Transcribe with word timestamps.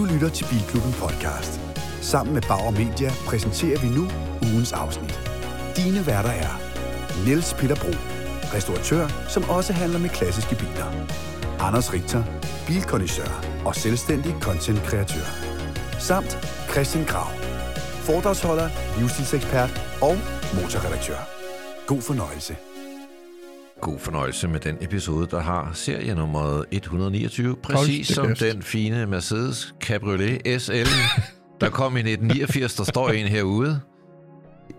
Du 0.00 0.04
lytter 0.04 0.28
til 0.28 0.46
Bilklubben 0.50 0.92
podcast. 0.92 1.60
Sammen 2.00 2.34
med 2.34 2.42
Bauer 2.42 2.70
Media 2.70 3.10
præsenterer 3.26 3.78
vi 3.80 3.88
nu 3.88 4.04
ugens 4.42 4.72
afsnit. 4.72 5.20
Dine 5.76 6.06
værter 6.06 6.30
er 6.30 6.52
Niels 7.24 7.54
Peter 7.54 7.76
Bro, 7.82 7.92
restauratør, 8.54 9.08
som 9.28 9.42
også 9.50 9.72
handler 9.72 9.98
med 9.98 10.08
klassiske 10.08 10.54
biler. 10.54 10.88
Anders 11.66 11.92
Richter, 11.92 12.22
bilkondisør 12.66 13.30
og 13.64 13.74
selvstændig 13.74 14.34
content-kreatør. 14.40 15.26
Samt 15.98 16.32
Christian 16.70 17.04
Grav, 17.04 17.30
foredragsholder, 18.06 18.68
livsstilsekspert 18.98 19.72
og 20.02 20.16
motorredaktør. 20.54 21.20
God 21.86 22.02
fornøjelse. 22.02 22.56
God 23.80 23.98
fornøjelse 23.98 24.48
med 24.48 24.60
den 24.60 24.76
episode, 24.80 25.26
der 25.30 25.40
har 25.40 25.70
serie 25.74 26.16
129, 26.70 27.56
præcis 27.62 28.08
som 28.08 28.26
kæft. 28.26 28.40
den 28.40 28.62
fine 28.62 29.06
Mercedes 29.06 29.74
Cabriolet 29.80 30.62
SL, 30.62 30.72
der 31.60 31.70
kom 31.70 31.96
i 31.96 32.00
1989. 32.00 32.74
Der 32.74 32.84
står 32.84 33.08
en 33.08 33.26
herude 33.26 33.80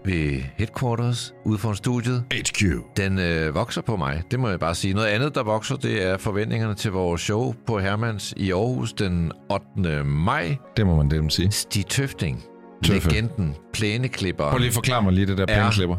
ved 0.06 0.42
headquarters, 0.58 1.34
ude 1.46 1.58
foran 1.58 1.76
studiet. 1.76 2.24
HQ. 2.34 2.64
Den 2.98 3.20
øh, 3.20 3.56
vokser 3.56 3.82
på 3.82 3.96
mig, 3.96 4.24
det 4.32 4.40
må 4.40 4.50
jeg 4.50 4.60
bare 4.60 4.76
sige. 4.76 4.94
Noget 4.94 5.08
andet, 5.08 5.36
der 5.36 5.44
vokser, 5.44 5.76
det 5.76 6.04
er 6.08 6.18
forventningerne 6.18 6.76
til 6.76 6.92
vores 6.92 7.22
show 7.22 7.54
på 7.68 7.80
Hermans 7.80 8.34
i 8.38 8.52
Aarhus 8.52 8.94
den 8.94 9.32
8. 9.78 10.04
maj. 10.04 10.56
Det 10.78 10.86
må 10.86 10.96
man 10.96 11.12
dem 11.12 11.30
sige. 11.30 11.52
Stig 11.52 11.86
Tøfting, 11.86 12.44
Tøffe. 12.84 13.10
legenden, 13.10 13.56
plæneklipper. 13.74 14.50
Prøv 14.50 14.58
lige 14.58 14.68
at 14.68 14.74
forklare 14.74 15.02
mig 15.04 15.14
lige 15.14 15.26
det 15.28 15.38
der 15.38 15.46
Ja. 15.50 15.62
pæneklipper. 15.62 15.96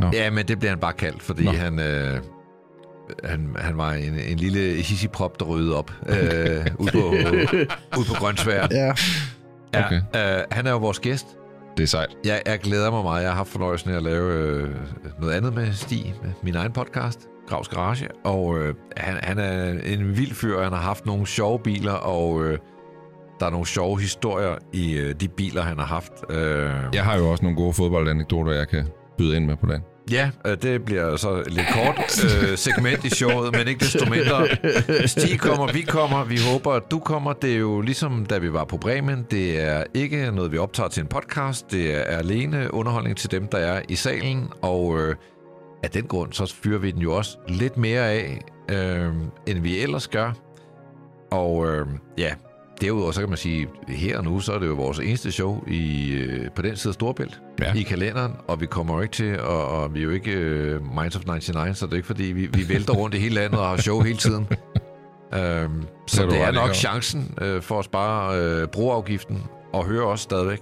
Nå. 0.00 0.10
Ja, 0.12 0.30
men 0.30 0.48
det 0.48 0.58
bliver 0.58 0.70
han 0.70 0.78
bare 0.78 0.92
kaldt, 0.92 1.22
fordi 1.22 1.44
Nå. 1.44 1.50
han, 1.50 1.80
øh, 1.80 2.20
han, 3.24 3.56
han 3.58 3.78
var 3.78 3.92
en, 3.92 4.14
en 4.28 4.36
lille 4.38 4.82
hissiprop, 4.82 5.40
der 5.40 5.44
rydde 5.46 5.76
op 5.76 5.92
øh, 6.08 6.16
ude, 6.78 6.90
på, 6.92 6.98
ude 7.98 8.06
på 8.08 8.14
Grønsvær. 8.14 8.66
Ja, 8.70 8.92
Ja, 9.74 9.84
Okay. 9.86 9.96
øh, 10.38 10.42
han 10.50 10.66
er 10.66 10.70
jo 10.70 10.78
vores 10.78 11.00
gæst. 11.00 11.26
Det 11.76 11.82
er 11.82 11.86
sejt. 11.86 12.08
Jeg, 12.24 12.42
jeg 12.46 12.58
glæder 12.58 12.90
mig 12.90 13.02
meget. 13.02 13.22
Jeg 13.22 13.30
har 13.30 13.36
haft 13.36 13.48
fornøjelsen 13.48 13.90
af 13.90 13.96
at 13.96 14.02
lave 14.02 14.32
øh, 14.34 14.68
noget 15.20 15.34
andet 15.34 15.54
med 15.54 15.72
Stig, 15.72 16.14
med 16.22 16.30
min 16.42 16.54
egen 16.54 16.72
podcast, 16.72 17.20
Gravs 17.48 17.68
Garage. 17.68 18.08
Og 18.24 18.58
øh, 18.58 18.74
han, 18.96 19.16
han 19.22 19.38
er 19.38 19.70
en 19.84 20.16
vild 20.16 20.34
fyr, 20.34 20.62
han 20.62 20.72
har 20.72 20.80
haft 20.80 21.06
nogle 21.06 21.26
sjove 21.26 21.58
biler, 21.58 21.92
og 21.92 22.44
øh, 22.44 22.58
der 23.40 23.46
er 23.46 23.50
nogle 23.50 23.66
sjove 23.66 24.00
historier 24.00 24.54
i 24.72 24.92
øh, 24.98 25.14
de 25.20 25.28
biler, 25.28 25.62
han 25.62 25.78
har 25.78 25.86
haft. 25.86 26.12
Øh, 26.30 26.70
Jeg 26.94 27.04
har 27.04 27.16
jo 27.16 27.30
også 27.30 27.42
nogle 27.44 27.56
gode 27.56 27.72
fodboldanekdoter, 27.72 28.52
jeg 28.52 28.68
kan 28.68 28.84
byde 29.18 29.36
ind 29.36 29.44
med 29.46 29.56
på 29.56 29.66
den. 29.66 29.82
Ja, 30.10 30.30
øh, 30.46 30.56
det 30.62 30.84
bliver 30.84 31.16
så 31.16 31.42
lidt 31.46 31.66
kort 31.72 32.24
øh, 32.24 32.58
segment 32.58 33.04
i 33.04 33.10
showet, 33.10 33.52
men 33.52 33.68
ikke 33.68 33.80
desto 33.80 34.10
mindre. 34.10 34.48
Stig 35.08 35.40
kommer, 35.40 35.72
vi 35.72 35.80
kommer, 35.80 36.24
vi 36.24 36.38
håber, 36.52 36.72
at 36.72 36.82
du 36.90 36.98
kommer. 36.98 37.32
Det 37.32 37.52
er 37.52 37.58
jo 37.58 37.80
ligesom, 37.80 38.26
da 38.26 38.38
vi 38.38 38.52
var 38.52 38.64
på 38.64 38.76
Bremen. 38.76 39.26
Det 39.30 39.60
er 39.60 39.84
ikke 39.94 40.30
noget, 40.30 40.52
vi 40.52 40.58
optager 40.58 40.88
til 40.88 41.00
en 41.00 41.06
podcast. 41.06 41.70
Det 41.70 41.94
er 41.94 42.02
alene 42.02 42.74
underholdning 42.74 43.16
til 43.16 43.30
dem, 43.30 43.46
der 43.48 43.58
er 43.58 43.82
i 43.88 43.94
salen. 43.94 44.48
Og 44.62 44.98
øh, 44.98 45.14
af 45.82 45.90
den 45.90 46.04
grund, 46.04 46.32
så 46.32 46.54
fyrer 46.62 46.78
vi 46.78 46.90
den 46.90 47.02
jo 47.02 47.14
også 47.16 47.38
lidt 47.48 47.76
mere 47.76 48.10
af, 48.10 48.40
øh, 48.70 49.12
end 49.46 49.58
vi 49.58 49.78
ellers 49.78 50.08
gør. 50.08 50.32
Og 51.30 51.66
øh, 51.66 51.86
ja, 52.18 52.34
derudover 52.80 53.12
så 53.12 53.20
kan 53.20 53.28
man 53.28 53.38
sige, 53.38 53.68
her 53.88 54.18
og 54.18 54.24
nu, 54.24 54.40
så 54.40 54.52
er 54.52 54.58
det 54.58 54.66
jo 54.66 54.74
vores 54.74 54.98
eneste 54.98 55.32
show 55.32 55.64
i, 55.66 56.12
øh, 56.12 56.50
på 56.50 56.62
den 56.62 56.76
side 56.76 56.90
af 56.90 56.94
Storbælt 56.94 57.40
Ja. 57.62 57.72
i 57.74 57.82
kalenderen, 57.82 58.32
og 58.48 58.60
vi 58.60 58.66
kommer 58.66 58.94
jo 58.94 59.00
ikke 59.00 59.12
til, 59.14 59.40
og, 59.40 59.68
og 59.68 59.94
vi 59.94 60.00
er 60.00 60.04
jo 60.04 60.10
ikke 60.10 60.32
uh, 60.80 60.96
Minds 60.96 61.16
of 61.16 61.22
99, 61.26 61.78
så 61.78 61.86
det 61.86 61.92
er 61.92 61.96
ikke 61.96 62.06
fordi, 62.06 62.22
vi, 62.24 62.46
vi 62.46 62.68
vælter 62.68 62.92
rundt 62.92 63.14
i 63.14 63.18
hele 63.18 63.34
landet 63.34 63.60
og 63.60 63.68
har 63.68 63.76
show 63.76 64.00
hele 64.00 64.18
tiden. 64.18 64.46
Um, 65.32 65.86
så 66.06 66.22
du 66.24 66.30
det 66.30 66.40
er 66.40 66.50
nok 66.50 66.74
chancen 66.74 67.34
uh, 67.42 67.62
for 67.62 67.78
at 67.78 67.84
spare 67.84 68.62
uh, 68.62 68.68
broafgiften 68.68 69.42
og 69.72 69.84
høre 69.84 70.04
os 70.06 70.20
stadigvæk. 70.20 70.60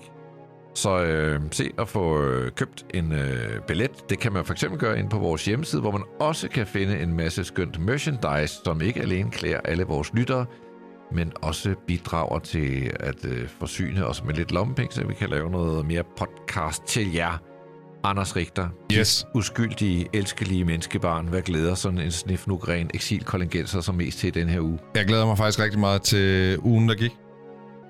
Så 0.74 0.90
uh, 1.36 1.42
se 1.50 1.70
at 1.78 1.88
få 1.88 2.18
uh, 2.18 2.48
købt 2.56 2.84
en 2.94 3.12
uh, 3.12 3.18
billet. 3.66 4.10
Det 4.10 4.18
kan 4.18 4.32
man 4.32 4.44
for 4.44 4.52
eksempel 4.52 4.78
gøre 4.80 4.98
ind 4.98 5.10
på 5.10 5.18
vores 5.18 5.44
hjemmeside, 5.44 5.80
hvor 5.80 5.90
man 5.90 6.02
også 6.20 6.48
kan 6.48 6.66
finde 6.66 6.98
en 7.00 7.16
masse 7.16 7.44
skønt 7.44 7.80
merchandise, 7.80 8.54
som 8.64 8.80
ikke 8.80 9.00
alene 9.00 9.30
klæder 9.30 9.60
alle 9.64 9.84
vores 9.84 10.10
lyttere, 10.14 10.46
men 11.12 11.32
også 11.42 11.74
bidrager 11.86 12.38
til 12.38 12.90
at 13.00 13.24
øh, 13.24 13.48
forsyne 13.48 14.06
os 14.06 14.24
med 14.24 14.34
lidt 14.34 14.52
lommepenge, 14.52 14.94
så 14.94 15.06
vi 15.06 15.14
kan 15.14 15.30
lave 15.30 15.50
noget 15.50 15.86
mere 15.86 16.02
podcast 16.18 16.82
til 16.86 17.12
jer. 17.14 17.42
Anders 18.04 18.36
Richter, 18.36 18.68
Yes. 18.92 19.26
uskyldige, 19.34 20.08
elskelige 20.12 20.64
menneskebarn. 20.64 21.26
Hvad 21.28 21.42
glæder 21.42 21.74
sådan 21.74 21.98
en 21.98 22.10
snifnugren 22.10 22.90
eksilkollegenser 22.94 23.80
som 23.80 23.94
mest 23.94 24.18
til 24.18 24.34
den 24.34 24.48
her 24.48 24.60
uge? 24.60 24.78
Jeg 24.94 25.04
glæder 25.06 25.26
mig 25.26 25.36
faktisk 25.38 25.60
rigtig 25.60 25.80
meget 25.80 26.02
til 26.02 26.58
ugen, 26.58 26.88
der 26.88 26.94
gik. 26.94 27.10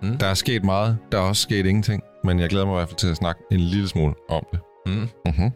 Mm. 0.03 0.19
Der 0.19 0.27
er 0.27 0.35
sket 0.35 0.65
meget. 0.65 0.99
Der 1.13 1.19
er 1.19 1.23
også 1.23 1.43
sket 1.43 1.67
ingenting. 1.67 2.03
Men 2.25 2.39
jeg 2.41 2.49
glæder 2.49 2.67
mig 2.67 2.73
i 2.73 2.77
hvert 2.77 2.89
fald 2.89 2.97
til 2.99 3.09
at 3.09 3.17
snakke 3.17 3.41
en 3.53 3.61
lille 3.61 3.89
smule 3.89 4.15
om 4.29 4.47
det. 4.53 4.61
Mm. 4.87 4.93
Mm-hmm. 5.27 5.51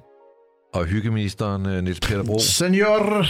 Og 0.75 0.85
hyggeministeren 0.85 1.67
øh, 1.67 1.83
Niels 1.85 2.01
Peter 2.01 2.25
Bro. 2.25 2.39
senior. 2.39 3.25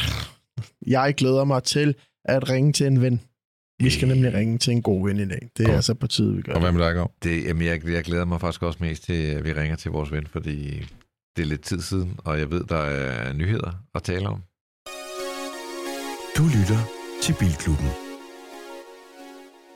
Jeg 0.87 1.15
glæder 1.17 1.45
mig 1.45 1.63
til 1.63 1.95
at 2.25 2.51
ringe 2.51 2.73
til 2.73 2.87
en 2.87 3.03
ven. 3.03 3.21
Vi 3.81 3.91
skal 3.91 4.09
nemlig 4.09 4.35
ringe 4.35 4.59
til 4.59 4.73
en 4.73 4.83
god 4.83 5.07
ven 5.09 5.21
i 5.21 5.29
dag. 5.29 5.49
Det 5.57 5.65
er 5.65 5.69
Og- 5.69 5.75
altså 5.75 5.95
på 5.95 6.07
tide, 6.07 6.37
vi 6.37 6.43
gør. 6.43 6.53
Og 6.53 6.61
hvad 6.61 6.73
med 6.73 6.85
dig, 6.85 6.95
Gav? 6.95 7.11
Det, 7.23 7.45
jamen, 7.45 7.67
jeg, 7.67 7.89
jeg 7.89 8.05
glæder 8.05 8.25
mig 8.25 8.41
faktisk 8.41 8.63
også 8.63 8.79
mest 8.83 9.05
til, 9.05 9.13
at 9.13 9.45
vi 9.45 9.53
ringer 9.53 9.77
til 9.77 9.91
vores 9.91 10.13
ven, 10.13 10.27
fordi 10.27 10.87
det 11.37 11.43
er 11.43 11.47
lidt 11.47 11.61
tid 11.63 11.81
siden, 11.81 12.15
og 12.19 12.39
jeg 12.39 12.51
ved, 12.51 12.65
der 12.65 12.77
er 12.79 13.33
nyheder 13.33 13.71
at 13.95 14.03
tale 14.03 14.29
om. 14.29 14.43
Du 16.37 16.43
lytter 16.59 16.79
til 17.23 17.35
Bilklubben. 17.41 17.89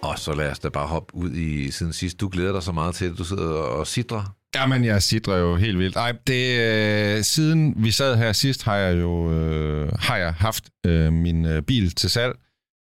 Og 0.02 0.18
så 0.18 0.34
lad 0.34 0.50
os 0.50 0.58
da 0.58 0.68
bare 0.68 0.86
hoppe 0.86 1.14
ud 1.14 1.30
i 1.32 1.70
siden 1.70 1.92
sidst. 1.92 2.20
Du 2.20 2.28
glæder 2.28 2.52
dig 2.52 2.62
så 2.62 2.72
meget 2.72 2.94
til, 2.94 3.04
at 3.04 3.18
du 3.18 3.24
sidder 3.24 3.48
og 3.52 3.86
sidder. 3.86 4.36
Jamen, 4.56 4.84
jeg 4.84 5.02
sidder 5.02 5.36
jo 5.36 5.56
helt 5.56 5.78
vildt. 5.78 5.96
Ej, 5.96 6.12
det, 6.26 6.60
øh, 6.60 7.22
siden 7.22 7.74
vi 7.84 7.90
sad 7.90 8.16
her 8.16 8.32
sidst, 8.32 8.62
har 8.62 8.76
jeg 8.76 9.00
jo 9.00 9.32
øh, 9.32 9.92
har 9.98 10.16
jeg 10.16 10.34
haft 10.34 10.64
øh, 10.86 11.12
min 11.12 11.44
øh, 11.46 11.62
bil 11.62 11.90
til 11.94 12.10
salg. 12.10 12.34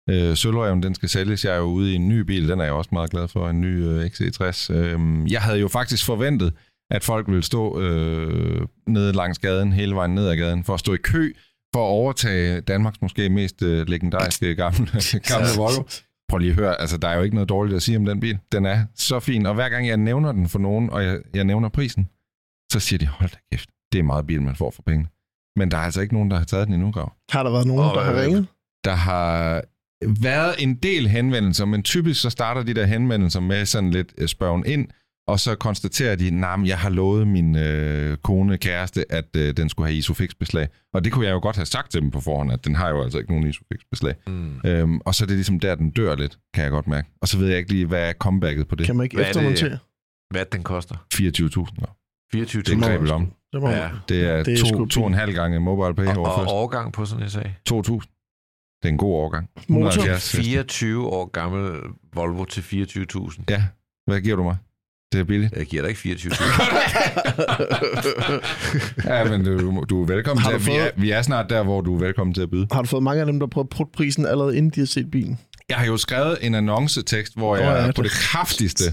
Øh, 0.10 0.36
Sølvrøven, 0.36 0.84
den 0.84 0.96
skal 0.96 1.10
sælges. 1.10 1.46
Jeg 1.46 1.54
er 1.54 1.58
jo 1.58 1.64
ude 1.64 1.92
i 1.92 1.96
en 1.96 2.10
ny 2.10 2.20
bil. 2.20 2.50
Den 2.50 2.60
er 2.60 2.64
jeg 2.64 2.74
også 2.74 2.90
meget 2.94 3.10
glad 3.12 3.28
for. 3.28 3.50
En 3.50 3.62
ny 3.62 3.86
øh, 3.86 4.06
XC60. 4.06 4.74
Øh, 4.74 5.32
jeg 5.32 5.42
havde 5.42 5.60
jo 5.60 5.68
faktisk 5.68 6.06
forventet, 6.06 6.54
at 6.92 7.04
folk 7.04 7.28
ville 7.28 7.44
stå 7.44 7.82
øh, 7.82 8.68
nede 8.88 9.14
langs 9.14 9.40
gaden, 9.40 9.74
hele 9.74 9.96
vejen 9.96 10.16
ned 10.16 10.30
ad 10.30 10.38
gaden, 10.38 10.64
for 10.64 10.74
at 10.74 10.80
stå 10.80 10.94
i 10.94 10.98
kø 11.04 11.34
for 11.74 11.86
at 11.86 11.92
overtage 11.92 12.62
Danmarks 12.62 13.02
måske 13.02 13.30
mest 13.30 13.64
øh, 13.64 13.88
legendariske 13.88 14.56
gamle, 14.56 14.88
gamle 15.32 15.48
Volvo. 15.58 15.84
Prøv 16.30 16.38
lige 16.38 16.50
at 16.50 16.56
høre, 16.56 16.82
altså 16.82 16.98
der 16.98 17.08
er 17.08 17.16
jo 17.16 17.24
ikke 17.24 17.36
noget 17.36 17.50
dårligt 17.50 17.76
at 17.76 17.82
sige 17.82 17.98
om 17.98 18.06
den 18.06 18.20
bil. 18.20 18.40
Den 18.52 18.66
er 18.66 18.86
så 18.96 19.20
fin, 19.20 19.46
og 19.46 19.54
hver 19.54 19.70
gang 19.70 19.88
jeg 19.88 19.98
nævner 19.98 20.32
den 20.32 20.50
for 20.50 20.60
nogen, 20.60 20.90
og 20.90 21.04
jeg, 21.04 21.20
jeg 21.34 21.44
nævner 21.44 21.70
prisen, 21.70 22.10
så 22.72 22.80
siger 22.80 22.98
de, 22.98 23.08
hold 23.08 23.30
da 23.30 23.38
kæft, 23.52 23.70
det 23.92 24.00
er 24.00 24.04
meget 24.04 24.28
bil, 24.28 24.42
man 24.42 24.56
får 24.56 24.72
for 24.72 24.82
pengene. 24.82 25.10
Men 25.56 25.72
der 25.72 25.78
er 25.78 25.82
altså 25.82 26.02
ikke 26.02 26.14
nogen, 26.14 26.32
der 26.32 26.38
har 26.38 26.46
taget 26.46 26.68
den 26.68 26.74
endnu, 26.74 26.92
Grav. 26.92 27.14
Har 27.32 27.44
der 27.44 27.52
været 27.52 27.68
nogen, 27.68 27.84
Og, 27.84 27.96
der 27.96 28.04
har 28.04 28.22
ringet? 28.22 28.48
Der 28.84 28.94
har 28.94 29.64
været 30.06 30.56
en 30.60 30.76
del 30.76 31.08
henvendelser, 31.08 31.66
men 31.66 31.84
typisk 31.84 32.22
så 32.22 32.30
starter 32.30 32.64
de 32.64 32.74
der 32.74 32.86
henvendelser 32.86 33.40
med 33.40 33.66
sådan 33.66 33.92
lidt 33.92 34.14
øh, 34.18 34.28
spørgen 34.28 34.64
ind, 34.66 34.88
og 35.28 35.40
så 35.40 35.56
konstaterer 35.56 36.16
de, 36.16 36.32
nah, 36.32 36.60
men 36.60 36.68
jeg 36.68 36.78
har 36.80 36.90
lovet 36.90 37.28
min 37.28 37.56
øh, 37.58 38.18
kone, 38.18 38.58
kæreste, 38.58 39.12
at 39.12 39.36
øh, 39.36 39.58
den 39.58 39.70
skulle 39.70 39.88
have 39.88 39.98
Isofix-beslag. 39.98 40.68
Og 40.94 41.04
det 41.04 41.12
kunne 41.12 41.26
jeg 41.26 41.32
jo 41.34 41.40
godt 41.40 41.56
have 41.56 41.66
sagt 41.66 41.92
til 41.92 42.02
dem 42.02 42.12
på 42.12 42.22
forhånd, 42.22 42.52
at 42.52 42.66
den 42.66 42.76
har 42.76 42.90
jo 42.90 43.04
altså 43.04 43.18
ikke 43.18 43.32
nogen 43.32 43.50
Isofix-beslag. 43.50 44.16
Mm. 44.28 44.60
Øhm, 44.66 45.00
og 45.06 45.16
så 45.16 45.24
er 45.24 45.28
det 45.28 45.36
ligesom 45.36 45.60
der, 45.60 45.76
den 45.76 45.90
dør 45.90 46.16
lidt, 46.16 46.38
kan 46.54 46.64
jeg 46.64 46.72
godt 46.72 46.88
mærke. 46.88 47.10
Og 47.22 47.28
så 47.28 47.38
ved 47.38 47.48
jeg 47.48 47.58
ikke 47.58 47.72
lige, 47.72 47.86
hvad 47.86 48.10
er 48.10 48.14
comebacket 48.14 48.68
på 48.68 48.76
det. 48.76 48.86
Kan 48.86 48.96
man 48.96 49.04
ikke 49.04 49.16
Hvad 49.16 49.26
er 49.26 49.34
det? 49.34 49.52
eftermontere? 49.52 49.78
Hvad 50.32 50.46
den 50.52 50.64
koster? 50.64 50.96
24.000. 51.14 52.30
24 52.32 52.62
Det 52.62 52.74
er 52.74 52.80
grebet 52.80 53.12
om. 53.12 53.32
Det 53.54 53.62
må 53.62 53.70
Ja. 53.70 53.90
Det 54.10 54.26
er, 54.26 54.44
Det 54.44 54.54
er 54.54 54.58
to, 54.58 54.66
sgu 54.66 54.86
to 54.86 55.02
og 55.02 55.08
en 55.08 55.14
halv 55.14 55.34
gange 55.34 55.60
mobile 55.60 55.96
pay 55.96 56.16
Og, 56.16 56.24
og 56.36 56.46
overgang 56.48 56.94
på 56.94 57.06
sådan 57.06 57.24
en 57.24 57.30
sag. 57.30 57.56
2.000. 57.70 58.17
Det 58.82 58.90
er 58.90 58.92
en 58.92 58.98
god 58.98 59.14
overgang. 59.14 59.50
Motor. 59.68 59.88
170 59.88 60.32
heste. 60.32 60.38
24 60.50 61.08
år 61.08 61.26
gammel 61.32 61.72
Volvo 62.14 62.46
til 62.46 62.62
24.000. 62.62 63.44
Ja, 63.50 63.64
hvad 64.08 64.22
giver 64.22 64.36
du 64.36 64.44
mig? 64.44 64.58
Det 65.12 65.20
er 65.20 65.24
billigt. 65.24 65.54
Jeg 65.58 65.66
giver 65.66 65.82
dig 65.82 65.90
ikke 65.90 66.02
24.000. 66.10 66.44
Ja, 69.10 69.24
men 69.30 69.46
du, 69.46 69.84
du 69.90 70.02
er 70.02 70.06
velkommen 70.08 70.44
Har 70.44 70.52
til. 70.52 70.60
du 70.60 70.64
at- 70.64 70.68
Vi 70.74 70.78
er, 70.78 70.82
fået- 70.84 71.02
vi 71.02 71.12
er 71.12 71.22
snart 71.22 71.50
der, 71.50 71.64
hvor 71.64 71.82
du 71.82 71.96
er 71.96 72.00
velkommen 72.00 72.34
til 72.34 72.42
at 72.42 72.50
byde. 72.50 72.68
Har 72.72 72.82
du 72.82 72.88
fået 72.88 73.04
mange 73.04 73.20
af 73.20 73.26
dem, 73.26 73.40
der 73.40 73.48
prøver 73.48 73.68
at 73.80 73.88
prisen 73.94 74.26
allerede 74.26 74.58
inden 74.58 74.72
de 74.72 74.80
har 74.80 74.86
set 74.88 75.12
bilen? 75.12 75.40
Jeg 75.70 75.78
har 75.78 75.86
jo 75.86 75.98
skrevet 75.98 76.38
en 76.42 76.56
annoncetekst, 76.56 77.38
hvor 77.38 77.56
jeg 77.56 77.86
ja, 77.86 77.92
på 77.92 78.02
det- 78.02 78.12
kraftigste 78.12 78.84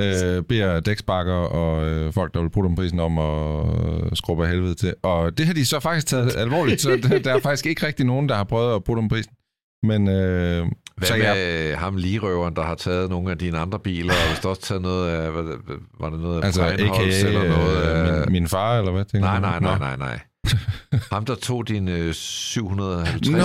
øh, 0.00 0.42
beder 0.42 0.80
dæksbakker 0.80 1.34
og 1.34 1.88
øh, 1.88 2.12
folk, 2.12 2.34
der 2.34 2.40
vil 2.40 2.50
putte 2.50 2.66
om 2.66 2.74
prisen 2.74 3.00
om 3.00 3.18
at 3.18 3.66
øh, 4.04 4.10
skrubbe 4.14 4.44
af 4.44 4.50
helvede 4.50 4.74
til. 4.74 4.94
Og 5.02 5.38
det 5.38 5.46
har 5.46 5.54
de 5.54 5.66
så 5.66 5.80
faktisk 5.80 6.06
taget 6.06 6.36
alvorligt, 6.36 6.80
så 6.80 6.90
der, 7.02 7.18
der 7.18 7.34
er 7.34 7.40
faktisk 7.48 7.66
ikke 7.66 7.86
rigtig 7.86 8.06
nogen, 8.06 8.28
der 8.28 8.34
har 8.34 8.44
prøvet 8.44 8.74
at 8.74 8.84
putte 8.84 8.98
om 9.00 9.08
prisen. 9.08 9.32
Men 9.82 10.08
øh, 10.08 10.66
Hvad 10.96 11.08
så 11.08 11.14
med 11.16 11.22
jeg, 11.24 11.78
ham 11.78 11.96
ligerøveren, 11.96 12.56
der 12.56 12.62
har 12.62 12.74
taget 12.74 13.10
nogle 13.10 13.30
af 13.30 13.38
dine 13.38 13.58
andre 13.58 13.78
biler, 13.78 14.12
og 14.12 14.28
hvis 14.28 14.38
du 14.42 14.48
også 14.48 14.62
taget 14.62 14.82
noget 14.82 15.10
af, 15.10 15.30
hvad, 15.32 15.42
var 16.00 16.10
det 16.10 16.20
noget 16.20 16.40
af 16.40 16.46
altså 16.46 16.62
a.k.a. 16.62 17.26
eller 17.26 17.48
noget 17.48 17.82
af... 17.82 18.26
min, 18.26 18.32
min 18.32 18.48
far, 18.48 18.78
eller 18.78 18.92
hvad 18.92 19.04
tænker 19.04 19.28
Nej, 19.28 19.40
nej, 19.40 19.60
nej, 19.60 19.78
nej, 19.78 19.96
nej. 19.96 20.20
Ham, 21.12 21.24
der 21.24 21.34
tog 21.34 21.68
din 21.68 21.88
øh, 21.88 22.14
750 22.14 23.28
Nå, 23.28 23.36
BMW. 23.36 23.42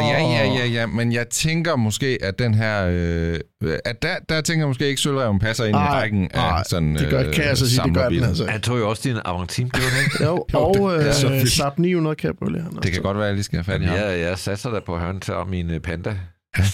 ja, 0.00 0.20
ja, 0.20 0.44
ja, 0.58 0.66
ja, 0.66 0.86
men 0.86 1.12
jeg 1.12 1.28
tænker 1.28 1.76
måske, 1.76 2.18
at 2.22 2.38
den 2.38 2.54
her, 2.54 2.86
øh, 2.90 3.38
at 3.84 4.02
der, 4.02 4.14
der 4.28 4.40
tænker 4.40 4.60
jeg 4.62 4.68
måske 4.68 4.88
ikke, 4.88 5.00
Sølvreven 5.00 5.38
passer 5.38 5.64
ind 5.64 5.76
i 5.76 5.78
Ej, 5.78 5.86
rækken 6.00 6.28
af 6.34 6.40
ej, 6.40 6.62
sådan 6.70 6.94
det 6.96 7.10
gør, 7.10 7.32
kan 7.32 7.44
jeg 7.44 7.56
så 7.58 7.70
sige, 7.70 7.84
det 7.84 7.94
gør 7.94 8.08
den 8.08 8.24
altså. 8.24 8.46
Han 8.46 8.60
tog 8.60 8.78
jo 8.78 8.88
også 8.88 9.02
din 9.08 9.16
Avantime, 9.24 9.70
gjorde 9.70 9.90
han 9.90 10.04
ikke? 10.04 10.24
Jo, 10.24 10.44
og 10.60 10.76
er 10.76 11.24
øh, 11.26 11.32
vildt. 11.32 11.52
Saab 11.52 11.78
900 11.78 12.16
Cabriolet. 12.16 12.62
han 12.62 12.72
Det 12.82 12.92
kan 12.92 13.02
godt 13.02 13.16
være, 13.16 13.24
at 13.26 13.28
jeg 13.28 13.34
lige 13.34 13.44
skal 13.44 13.56
have 13.56 13.64
fat 13.64 13.82
i 13.82 13.84
ham. 13.84 13.96
Ja, 13.96 14.28
jeg 14.28 14.38
satser 14.38 14.70
da 14.70 14.80
på, 14.86 14.94
at 14.94 15.00
han 15.02 15.20
tager 15.20 15.44
min 15.44 15.70
øh, 15.70 15.80
Panda. 15.80 16.16
Der 16.56 16.62
er 16.62 16.66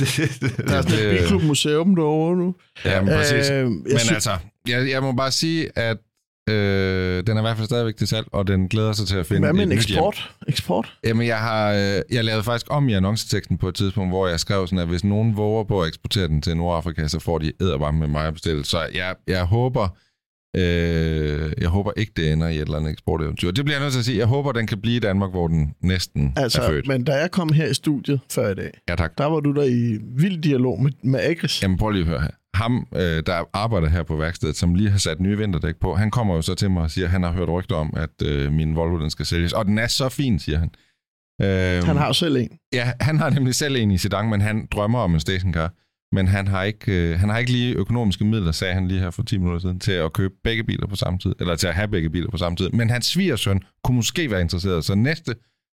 sådan 0.82 0.82
et 0.82 0.88
det- 0.90 1.18
Bilklub 1.18 1.42
Museum 1.42 1.94
derovre 1.96 2.36
nu. 2.36 2.54
Ja, 2.84 3.00
men 3.02 3.14
præcis. 3.14 3.50
Øh, 3.50 3.66
Men 3.66 3.84
synes, 3.98 4.12
altså, 4.12 4.30
jeg, 4.68 4.90
jeg 4.90 5.02
må 5.02 5.12
bare 5.12 5.32
sige, 5.32 5.78
at 5.78 5.96
øh, 6.50 7.26
den 7.26 7.36
er 7.36 7.40
i 7.40 7.42
hvert 7.42 7.56
fald 7.56 7.66
stadigvæk 7.66 7.96
til 7.96 8.06
salg, 8.08 8.26
og 8.32 8.46
den 8.46 8.68
glæder 8.68 8.92
sig 8.92 9.06
til 9.06 9.16
at 9.16 9.26
finde 9.26 9.40
hvad 9.40 9.52
med 9.52 9.62
en 9.62 9.68
nyt 9.68 9.86
hjem. 9.86 9.98
eksport? 9.98 10.30
eksport? 10.48 10.92
Jamen, 11.04 11.26
jeg 11.26 11.38
har 11.38 11.72
øh, 11.72 12.00
jeg 12.10 12.24
lavede 12.24 12.42
faktisk 12.42 12.66
om 12.70 12.88
i 12.88 12.92
annonceteksten 12.92 13.58
på 13.58 13.68
et 13.68 13.74
tidspunkt, 13.74 14.10
hvor 14.10 14.28
jeg 14.28 14.40
skrev 14.40 14.66
sådan, 14.66 14.78
at 14.78 14.88
hvis 14.88 15.04
nogen 15.04 15.36
våger 15.36 15.64
på 15.64 15.82
at 15.82 15.88
eksportere 15.88 16.28
den 16.28 16.42
til 16.42 16.56
Nordafrika, 16.56 17.08
så 17.08 17.18
får 17.20 17.38
de 17.38 17.52
ædervarme 17.60 17.98
med 17.98 18.08
mig 18.08 18.26
at 18.26 18.34
bestille. 18.34 18.64
Så 18.64 18.78
jeg, 18.94 19.14
jeg 19.28 19.44
håber, 19.44 19.88
øh, 20.56 21.52
jeg 21.60 21.68
håber 21.68 21.92
ikke, 21.96 22.12
det 22.16 22.32
ender 22.32 22.48
i 22.48 22.54
et 22.56 22.60
eller 22.60 22.76
andet 22.78 22.90
eksporteventyr. 22.92 23.50
Det 23.50 23.64
bliver 23.64 23.76
jeg 23.76 23.82
nødt 23.84 23.92
til 23.92 23.98
at 24.00 24.04
sige. 24.04 24.18
Jeg 24.18 24.26
håber, 24.26 24.52
den 24.52 24.66
kan 24.66 24.80
blive 24.80 24.96
i 24.96 25.00
Danmark, 25.00 25.30
hvor 25.30 25.48
den 25.48 25.74
næsten 25.82 26.32
er 26.36 26.42
Altså, 26.42 26.62
født. 26.66 26.86
men 26.86 27.04
da 27.04 27.12
jeg 27.12 27.30
kom 27.30 27.52
her 27.52 27.66
i 27.66 27.74
studiet 27.74 28.20
før 28.32 28.50
i 28.50 28.54
dag, 28.54 28.70
Ja, 28.88 28.96
tak. 28.96 29.18
der 29.18 29.26
var 29.26 29.40
du 29.40 29.52
der 29.52 29.62
i 29.64 29.98
vild 30.16 30.42
dialog 30.42 30.82
med, 30.82 30.90
med 31.04 31.20
Agris. 31.20 31.62
Jamen 31.62 31.78
prøv 31.78 31.90
lige 31.90 32.02
at 32.02 32.08
høre 32.08 32.20
her. 32.20 32.28
Ham, 32.54 32.86
øh, 32.94 33.22
der 33.26 33.44
arbejder 33.52 33.88
her 33.88 34.02
på 34.02 34.16
værkstedet, 34.16 34.56
som 34.56 34.74
lige 34.74 34.90
har 34.90 34.98
sat 34.98 35.20
nye 35.20 35.38
vinterdæk 35.38 35.76
på, 35.76 35.94
han 35.94 36.10
kommer 36.10 36.34
jo 36.34 36.42
så 36.42 36.54
til 36.54 36.70
mig 36.70 36.82
og 36.82 36.90
siger, 36.90 37.04
at 37.04 37.10
han 37.10 37.22
har 37.22 37.32
hørt 37.32 37.48
rygter 37.48 37.76
om, 37.76 37.94
at 37.96 38.22
øh, 38.24 38.52
min 38.52 38.76
Volvo 38.76 39.00
den 39.00 39.10
skal 39.10 39.26
sælges. 39.26 39.52
Og 39.52 39.64
den 39.64 39.78
er 39.78 39.86
så 39.86 40.08
fin, 40.08 40.38
siger 40.38 40.58
han. 40.58 40.70
Øh, 41.42 41.84
Han 41.84 41.96
har 41.96 42.06
jo 42.06 42.12
selv 42.12 42.36
en. 42.36 42.48
Ja, 42.72 42.92
han 43.00 43.18
har 43.18 43.30
nemlig 43.30 43.54
selv 43.54 43.76
en 43.76 43.90
i 43.90 43.98
Sedan, 43.98 44.30
men 44.30 44.40
han 44.40 44.68
drømmer 44.70 44.98
om 44.98 45.14
en 45.14 45.20
stationcar. 45.20 45.72
Men 46.14 46.28
han 46.28 46.48
har, 46.48 46.62
ikke, 46.62 46.92
øh, 46.92 47.18
han 47.18 47.28
har 47.28 47.38
ikke 47.38 47.52
lige 47.52 47.74
økonomiske 47.74 48.24
midler, 48.24 48.52
sagde 48.52 48.74
han 48.74 48.88
lige 48.88 49.00
her 49.00 49.10
for 49.10 49.22
10 49.22 49.38
minutter 49.38 49.60
siden, 49.60 49.80
til 49.80 49.92
at 49.92 50.12
købe 50.12 50.34
begge 50.44 50.64
biler 50.64 50.86
på 50.86 50.96
samme 50.96 51.18
tid, 51.18 51.34
eller 51.40 51.56
til 51.56 51.66
at 51.66 51.74
have 51.74 51.88
begge 51.88 52.10
biler 52.10 52.30
på 52.30 52.36
samme 52.36 52.56
tid. 52.56 52.70
Men 52.70 52.90
hans 52.90 53.06
svigersøn 53.06 53.60
kunne 53.84 53.94
måske 53.96 54.30
være 54.30 54.40
interesseret, 54.40 54.84
så 54.84 54.94
næste 54.94 55.34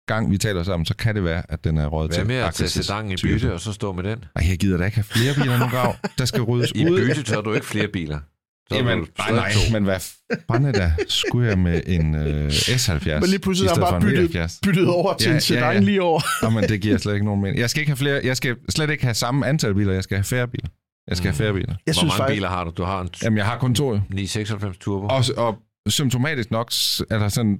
gang 0.07 0.31
vi 0.31 0.37
taler 0.37 0.63
sammen, 0.63 0.85
så 0.85 0.95
kan 0.95 1.15
det 1.15 1.23
være, 1.23 1.43
at 1.49 1.63
den 1.63 1.77
er 1.77 1.89
Hvad 1.89 2.09
til. 2.17 2.27
med 2.27 2.35
at 2.35 2.53
tage 2.53 2.67
sedan 2.67 3.11
i 3.11 3.15
bytte, 3.23 3.53
og 3.53 3.59
så 3.59 3.73
stå 3.73 3.93
med 3.93 4.03
den? 4.03 4.23
Ej, 4.35 4.45
jeg 4.49 4.57
gider 4.57 4.77
da 4.77 4.85
ikke 4.85 4.97
have 4.97 5.03
flere 5.03 5.33
biler 5.33 5.57
nu, 5.59 5.65
Grav. 5.65 5.95
Der 6.17 6.25
skal 6.25 6.41
ryddes 6.41 6.71
I 6.75 6.89
ud. 6.89 6.97
bytte 6.99 7.23
tør 7.23 7.41
du 7.41 7.53
ikke 7.53 7.65
flere 7.67 7.87
biler. 7.87 8.19
Så 8.69 8.75
Jamen, 8.75 9.07
nej, 9.17 9.31
nej, 9.31 9.51
to. 9.53 9.59
men 9.73 9.83
hvad 9.83 9.99
fanden 10.51 10.73
da 10.73 10.93
skulle 11.07 11.49
jeg 11.49 11.59
med 11.59 11.81
en 11.87 12.15
øh, 12.15 12.47
S70 12.47 13.19
Men 13.19 13.23
lige 13.29 13.39
pludselig 13.39 13.65
i 13.65 13.69
har 13.69 13.75
bare 13.81 13.95
en 13.97 14.01
byttet, 14.03 14.35
V70? 14.45 14.59
byttet 14.63 14.87
over 14.87 15.13
til 15.13 15.25
Ja, 15.25 15.31
en 15.31 15.35
ja, 15.35 15.39
sedan 15.39 15.73
ja. 15.73 15.79
lige 15.79 16.01
over. 16.01 16.21
Jamen, 16.43 16.63
det 16.69 16.81
giver 16.81 16.97
slet 16.97 17.13
ikke 17.13 17.25
nogen 17.25 17.41
mening. 17.41 17.59
Jeg 17.59 17.69
skal 17.69 17.79
ikke 17.81 17.89
have 17.89 17.97
flere, 17.97 18.21
jeg 18.23 18.37
skal 18.37 18.55
slet 18.69 18.89
ikke 18.89 19.03
have 19.03 19.13
samme 19.13 19.47
antal 19.47 19.73
biler, 19.75 19.93
jeg 19.93 20.03
skal 20.03 20.17
have 20.17 20.23
færre 20.23 20.47
biler. 20.47 20.67
Jeg 21.07 21.17
skal 21.17 21.31
have 21.31 21.37
færre 21.37 21.53
biler. 21.53 21.67
Jeg 21.69 21.77
Hvor 21.85 21.93
synes 21.93 22.03
mange 22.11 22.17
faktisk, 22.17 22.35
biler 22.37 22.49
har 22.49 22.63
du? 22.63 22.69
Du 22.77 22.83
har 22.83 23.01
en 23.01 23.09
Jamen, 23.23 23.37
jeg 23.37 23.45
har 23.45 23.57
kun 23.57 23.75
to. 23.75 23.89
jo. 23.93 24.01
996 24.09 24.77
Turbo. 24.77 25.07
Og, 25.07 25.23
og 25.37 25.57
symptomatisk 25.89 26.51
nok, 26.51 26.71
er 27.09 27.19
der 27.19 27.29
sådan, 27.29 27.57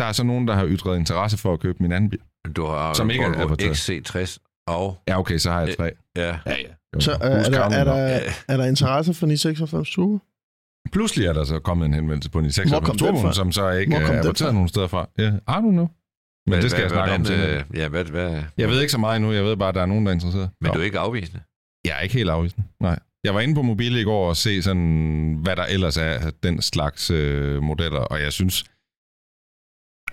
der 0.00 0.06
er 0.06 0.12
så 0.12 0.24
nogen, 0.24 0.48
der 0.48 0.54
har 0.54 0.66
ytret 0.66 0.98
interesse 0.98 1.36
for 1.38 1.52
at 1.52 1.60
købe 1.60 1.78
min 1.82 1.92
anden 1.92 2.10
bil. 2.10 2.18
Du 2.56 2.66
har 2.66 2.92
Som 2.94 3.10
ikke 3.10 3.24
er 3.24 3.28
Volvo 3.28 3.42
adverteret. 3.42 3.90
XC60 3.90 4.64
og... 4.68 4.98
Ja, 5.08 5.18
okay, 5.18 5.38
så 5.38 5.50
har 5.50 5.60
jeg 5.60 5.76
tre. 5.76 5.90
Ja, 6.16 6.26
Ja, 6.26 6.36
ja. 6.46 7.00
så 7.00 7.10
øh, 7.12 7.18
er, 7.20 7.50
der, 7.50 7.60
er, 7.60 7.84
der, 7.84 8.20
er 8.48 8.56
der 8.56 8.64
interesse 8.66 9.14
for 9.14 9.26
996 9.26 9.90
Turbo? 9.90 10.18
Pludselig 10.92 11.26
er 11.26 11.32
der 11.32 11.44
så 11.44 11.58
kommet 11.58 11.86
en 11.86 11.94
henvendelse 11.94 12.30
på 12.30 12.38
en 12.38 12.44
Hvor 12.44 12.50
96 12.50 12.86
kom 12.86 12.96
den 12.96 12.98
Turboen, 13.06 13.22
fra? 13.22 13.32
som 13.32 13.52
så 13.52 13.70
ikke 13.70 13.94
er 13.96 14.22
fra? 14.40 14.52
nogen 14.52 14.68
steder 14.68 14.86
fra. 14.86 15.08
Ja, 15.18 15.28
I 15.28 15.32
don't 15.48 15.60
know. 15.60 15.88
Men 16.46 16.52
Hvad- 16.52 16.62
det 16.62 16.70
skal 16.70 16.80
jeg 16.82 16.88
hvad- 16.88 16.96
snakke 16.96 17.14
om 17.14 17.20
hvordan, 17.22 17.38
senere. 17.46 17.64
øh, 17.70 17.78
Ja, 17.78 17.88
hvad, 17.88 18.04
hvad, 18.04 18.42
Jeg 18.58 18.68
ved 18.68 18.80
ikke 18.80 18.92
så 18.92 18.98
meget 18.98 19.16
endnu, 19.16 19.32
jeg 19.32 19.44
ved 19.44 19.56
bare, 19.56 19.68
at 19.68 19.74
der 19.74 19.82
er 19.82 19.86
nogen, 19.86 20.06
der 20.06 20.10
er 20.10 20.14
interesseret. 20.14 20.50
men 20.60 20.68
Nå. 20.68 20.74
du 20.74 20.80
er 20.80 20.84
ikke 20.84 20.98
afvisende. 20.98 21.40
Jeg 21.84 21.92
er 21.96 22.00
ikke 22.00 22.14
helt 22.14 22.30
afvisende. 22.30 22.62
Nej. 22.80 22.98
Jeg 23.24 23.34
var 23.34 23.40
inde 23.40 23.54
på 23.54 23.62
mobile 23.62 24.00
i 24.00 24.04
går 24.04 24.28
og 24.28 24.36
se 24.36 24.62
sådan, 24.62 25.38
hvad 25.42 25.56
der 25.56 25.64
ellers 25.64 25.96
er 25.96 26.30
den 26.42 26.62
slags 26.62 27.10
øh, 27.10 27.62
modeller, 27.62 28.00
og 28.00 28.20
jeg 28.22 28.32
synes, 28.32 28.64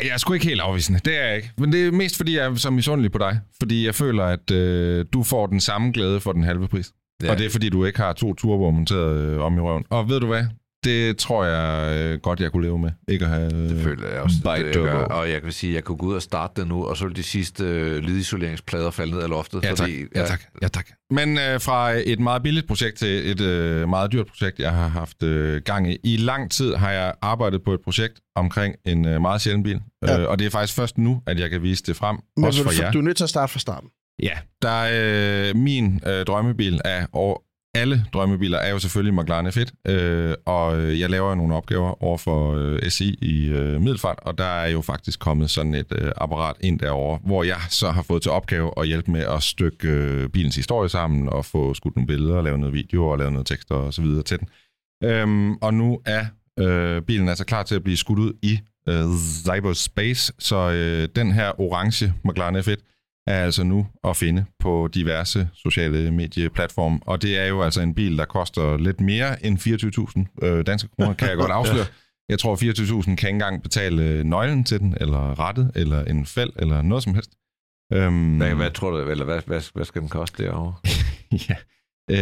jeg 0.04 0.10
er 0.14 0.18
sgu 0.18 0.34
ikke 0.34 0.46
helt 0.46 0.62
afvisende. 0.62 1.00
Det 1.06 1.18
er 1.18 1.26
jeg 1.26 1.36
ikke. 1.36 1.52
Men 1.58 1.72
det 1.72 1.88
er 1.88 1.92
mest 1.92 2.18
fordi, 2.18 2.38
jeg 2.38 2.46
er 2.46 2.56
så 2.56 2.70
misundelig 2.70 3.12
på 3.12 3.18
dig. 3.18 3.40
Fordi 3.60 3.86
jeg 3.86 3.96
føler, 3.96 4.24
at 4.24 4.52
øh, 4.52 5.06
du 5.14 5.24
får 5.24 5.48
den 5.48 5.60
samme 5.60 5.92
glæde 5.92 6.20
for 6.20 6.32
den 6.32 6.44
halve 6.44 6.68
pris. 6.68 6.92
Ja. 7.24 7.32
Og 7.32 7.38
det 7.38 7.46
er 7.46 7.50
fordi, 7.50 7.70
du 7.70 7.86
ikke 7.86 8.00
har 8.00 8.14
to 8.14 8.34
turboer 8.34 8.72
monteret 8.72 9.18
øh, 9.18 9.42
om 9.42 9.58
i 9.58 9.62
røven. 9.62 9.84
Og 9.90 10.10
ved 10.10 10.20
du 10.20 10.28
hvad? 10.28 10.44
Det 10.84 11.18
tror 11.18 11.44
jeg 11.46 11.98
øh, 11.98 12.20
godt, 12.20 12.40
jeg 12.40 12.52
kunne 12.52 12.64
leve 12.64 12.80
med. 12.80 12.92
Ikke 13.08 13.26
at 13.26 13.32
have... 13.32 13.54
Øh, 13.54 13.70
Det 13.70 13.84
føler 13.84 14.08
jeg 14.08 14.22
også. 14.22 14.36
Det, 14.44 14.66
jeg 14.66 14.74
gør. 14.74 14.94
Og 14.94 15.30
jeg 15.30 15.42
kan 15.42 15.52
sige, 15.52 15.72
at 15.72 15.76
jeg 15.76 15.84
kunne 15.84 15.98
gå 15.98 16.06
ud 16.06 16.14
og 16.16 16.22
starte 16.22 16.62
det 16.62 16.68
nu, 16.68 16.86
og 16.86 16.98
så 16.98 17.04
ville 17.06 17.16
de 17.16 17.24
sidste 17.24 17.64
øh, 17.64 17.98
lydisoleringsplader 17.98 18.92
falde 18.92 19.12
ned 19.12 19.22
af 19.22 19.30
loftet. 19.30 19.64
Ja 19.64 19.68
tak. 19.70 19.78
fordi, 19.78 20.04
ja, 20.16 20.26
tak. 20.26 20.42
ja, 20.62 20.68
tak. 20.68 20.88
Men 21.12 21.38
øh, 21.38 21.62
fra 21.62 21.92
et 22.06 22.20
meget 22.20 22.44
billigt 22.44 22.68
projekt 22.68 22.98
til 22.98 23.32
et 23.32 23.42
øh, 23.42 23.90
meget 23.90 24.12
dyrt 24.12 24.28
projekt, 24.28 24.60
jeg 24.60 24.72
har 24.72 24.88
haft 24.88 25.24
øh, 25.24 25.62
gang 25.66 25.92
i. 25.92 25.98
I 26.04 26.18
lang 26.18 26.52
tid 26.52 26.74
har 26.76 26.92
jeg 26.92 27.14
arbejdet 27.22 27.64
på 27.64 27.74
et 27.74 27.80
projekt 27.84 28.20
omkring 28.36 28.76
en 28.86 29.06
øh, 29.08 29.22
meget 29.22 29.42
sjælden 29.42 29.64
bil. 29.64 29.80
Ja. 30.08 30.20
Øh, 30.22 30.30
og 30.30 30.40
det 30.40 30.46
er 30.46 30.52
faktisk 30.52 30.76
først 30.76 30.98
nu, 30.98 31.22
at 31.28 31.40
jeg 31.40 31.50
kan 31.50 31.62
vise 31.64 31.84
det 31.84 31.96
frem, 31.96 32.18
Men 32.38 32.46
også 32.46 32.64
for 32.64 32.70
du, 32.72 32.76
jer. 32.82 32.92
du 32.92 32.98
er 33.00 33.04
nødt 33.04 33.18
til 33.18 33.24
at 33.24 33.30
starte 33.30 33.52
fra 33.52 33.60
starten. 33.60 33.90
Ja, 34.24 34.38
der 34.62 34.70
er 34.70 35.50
øh, 35.50 35.56
min 35.56 36.00
øh, 36.08 36.26
drømmebil 36.26 36.82
af 36.86 37.06
og 37.14 37.44
alle 37.78 38.06
drømmebiler 38.14 38.58
er 38.58 38.72
jo 38.72 38.80
selvfølgelig 38.80 39.14
McLaren 39.14 39.48
F1, 39.48 39.92
øh, 39.92 40.36
og 40.46 41.00
jeg 41.00 41.10
laver 41.10 41.30
jo 41.30 41.36
nogle 41.36 41.56
opgaver 41.56 42.04
over 42.04 42.18
for 42.18 42.56
øh, 42.56 42.90
SI 42.90 43.18
i 43.22 43.48
øh, 43.48 43.82
Middelfart, 43.82 44.20
og 44.22 44.38
der 44.38 44.44
er 44.44 44.68
jo 44.68 44.82
faktisk 44.82 45.20
kommet 45.20 45.50
sådan 45.50 45.74
et 45.74 45.92
øh, 45.92 46.12
apparat 46.18 46.56
ind 46.60 46.80
derover, 46.80 47.18
hvor 47.26 47.44
jeg 47.44 47.58
så 47.70 47.92
har 47.92 48.02
fået 48.02 48.22
til 48.22 48.32
opgave 48.32 48.72
at 48.78 48.88
hjælpe 48.88 49.12
med 49.12 49.22
at 49.22 49.44
stykke 49.44 49.88
øh, 49.88 50.30
bilens 50.30 50.56
historie 50.56 50.90
sammen, 50.90 51.30
og 51.30 51.46
få 51.46 51.74
skudt 51.74 51.96
nogle 51.96 52.08
billeder, 52.08 52.36
og 52.36 52.44
lave 52.44 52.58
noget 52.58 52.74
video, 52.74 53.08
og 53.08 53.18
lave 53.18 53.32
noget 53.32 53.48
tekster 53.48 53.76
og 53.76 53.94
så 53.94 54.02
videre 54.02 54.24
til 54.24 54.40
den. 54.40 54.48
Øhm, 55.04 55.54
og 55.54 55.74
nu 55.74 56.00
er 56.06 56.26
øh, 56.60 57.02
bilen 57.02 57.30
altså 57.30 57.46
klar 57.46 57.64
til 57.64 57.76
at 57.76 57.84
blive 57.84 57.98
skudt 57.98 58.20
ud 58.20 58.34
i 58.42 58.60
øh, 58.90 59.06
cyberspace, 59.46 60.34
så 60.40 60.72
øh, 60.72 61.10
den 61.16 61.32
her 61.32 61.62
orange 61.62 62.14
McLaren 62.24 62.56
F1 62.56 62.97
er 63.28 63.44
altså 63.44 63.64
nu 63.64 63.88
at 64.04 64.16
finde 64.18 64.46
på 64.60 64.90
diverse 64.94 65.50
sociale 65.54 66.12
medieplatforme. 66.12 67.00
Og 67.02 67.22
det 67.22 67.38
er 67.38 67.46
jo 67.46 67.62
altså 67.62 67.82
en 67.82 67.94
bil, 67.96 68.18
der 68.18 68.26
koster 68.26 68.78
lidt 68.78 69.02
mere 69.02 69.46
end 69.46 69.60
24.000 70.42 70.48
øh, 70.48 70.66
danske 70.66 70.90
kroner, 70.96 71.14
kan 71.14 71.30
jeg 71.30 71.38
godt 71.38 71.52
afsløre. 71.60 71.86
Jeg 72.30 72.40
tror, 72.40 72.56
24.000 72.56 73.04
kan 73.04 73.12
ikke 73.12 73.30
engang 73.30 73.64
betale 73.64 74.04
øh, 74.04 74.24
nøglen 74.24 74.64
til 74.64 74.80
den, 74.80 74.98
eller 75.02 75.40
rettet, 75.40 75.72
eller 75.76 76.04
en 76.04 76.26
fæld, 76.26 76.50
eller 76.56 76.82
noget 76.82 77.04
som 77.04 77.14
helst. 77.14 77.32
Øhm, 77.94 78.38
Hvad, 78.38 78.56
hvad 78.56 78.72
tror 78.72 78.92
du, 78.92 79.10
eller 79.10 79.26
hvad, 79.26 79.42
hvad, 79.46 79.62
hvad 79.74 79.86
skal 79.86 80.02
den 80.02 80.10
koste 80.10 80.44
derovre? 80.44 80.74
ja. 81.50 81.56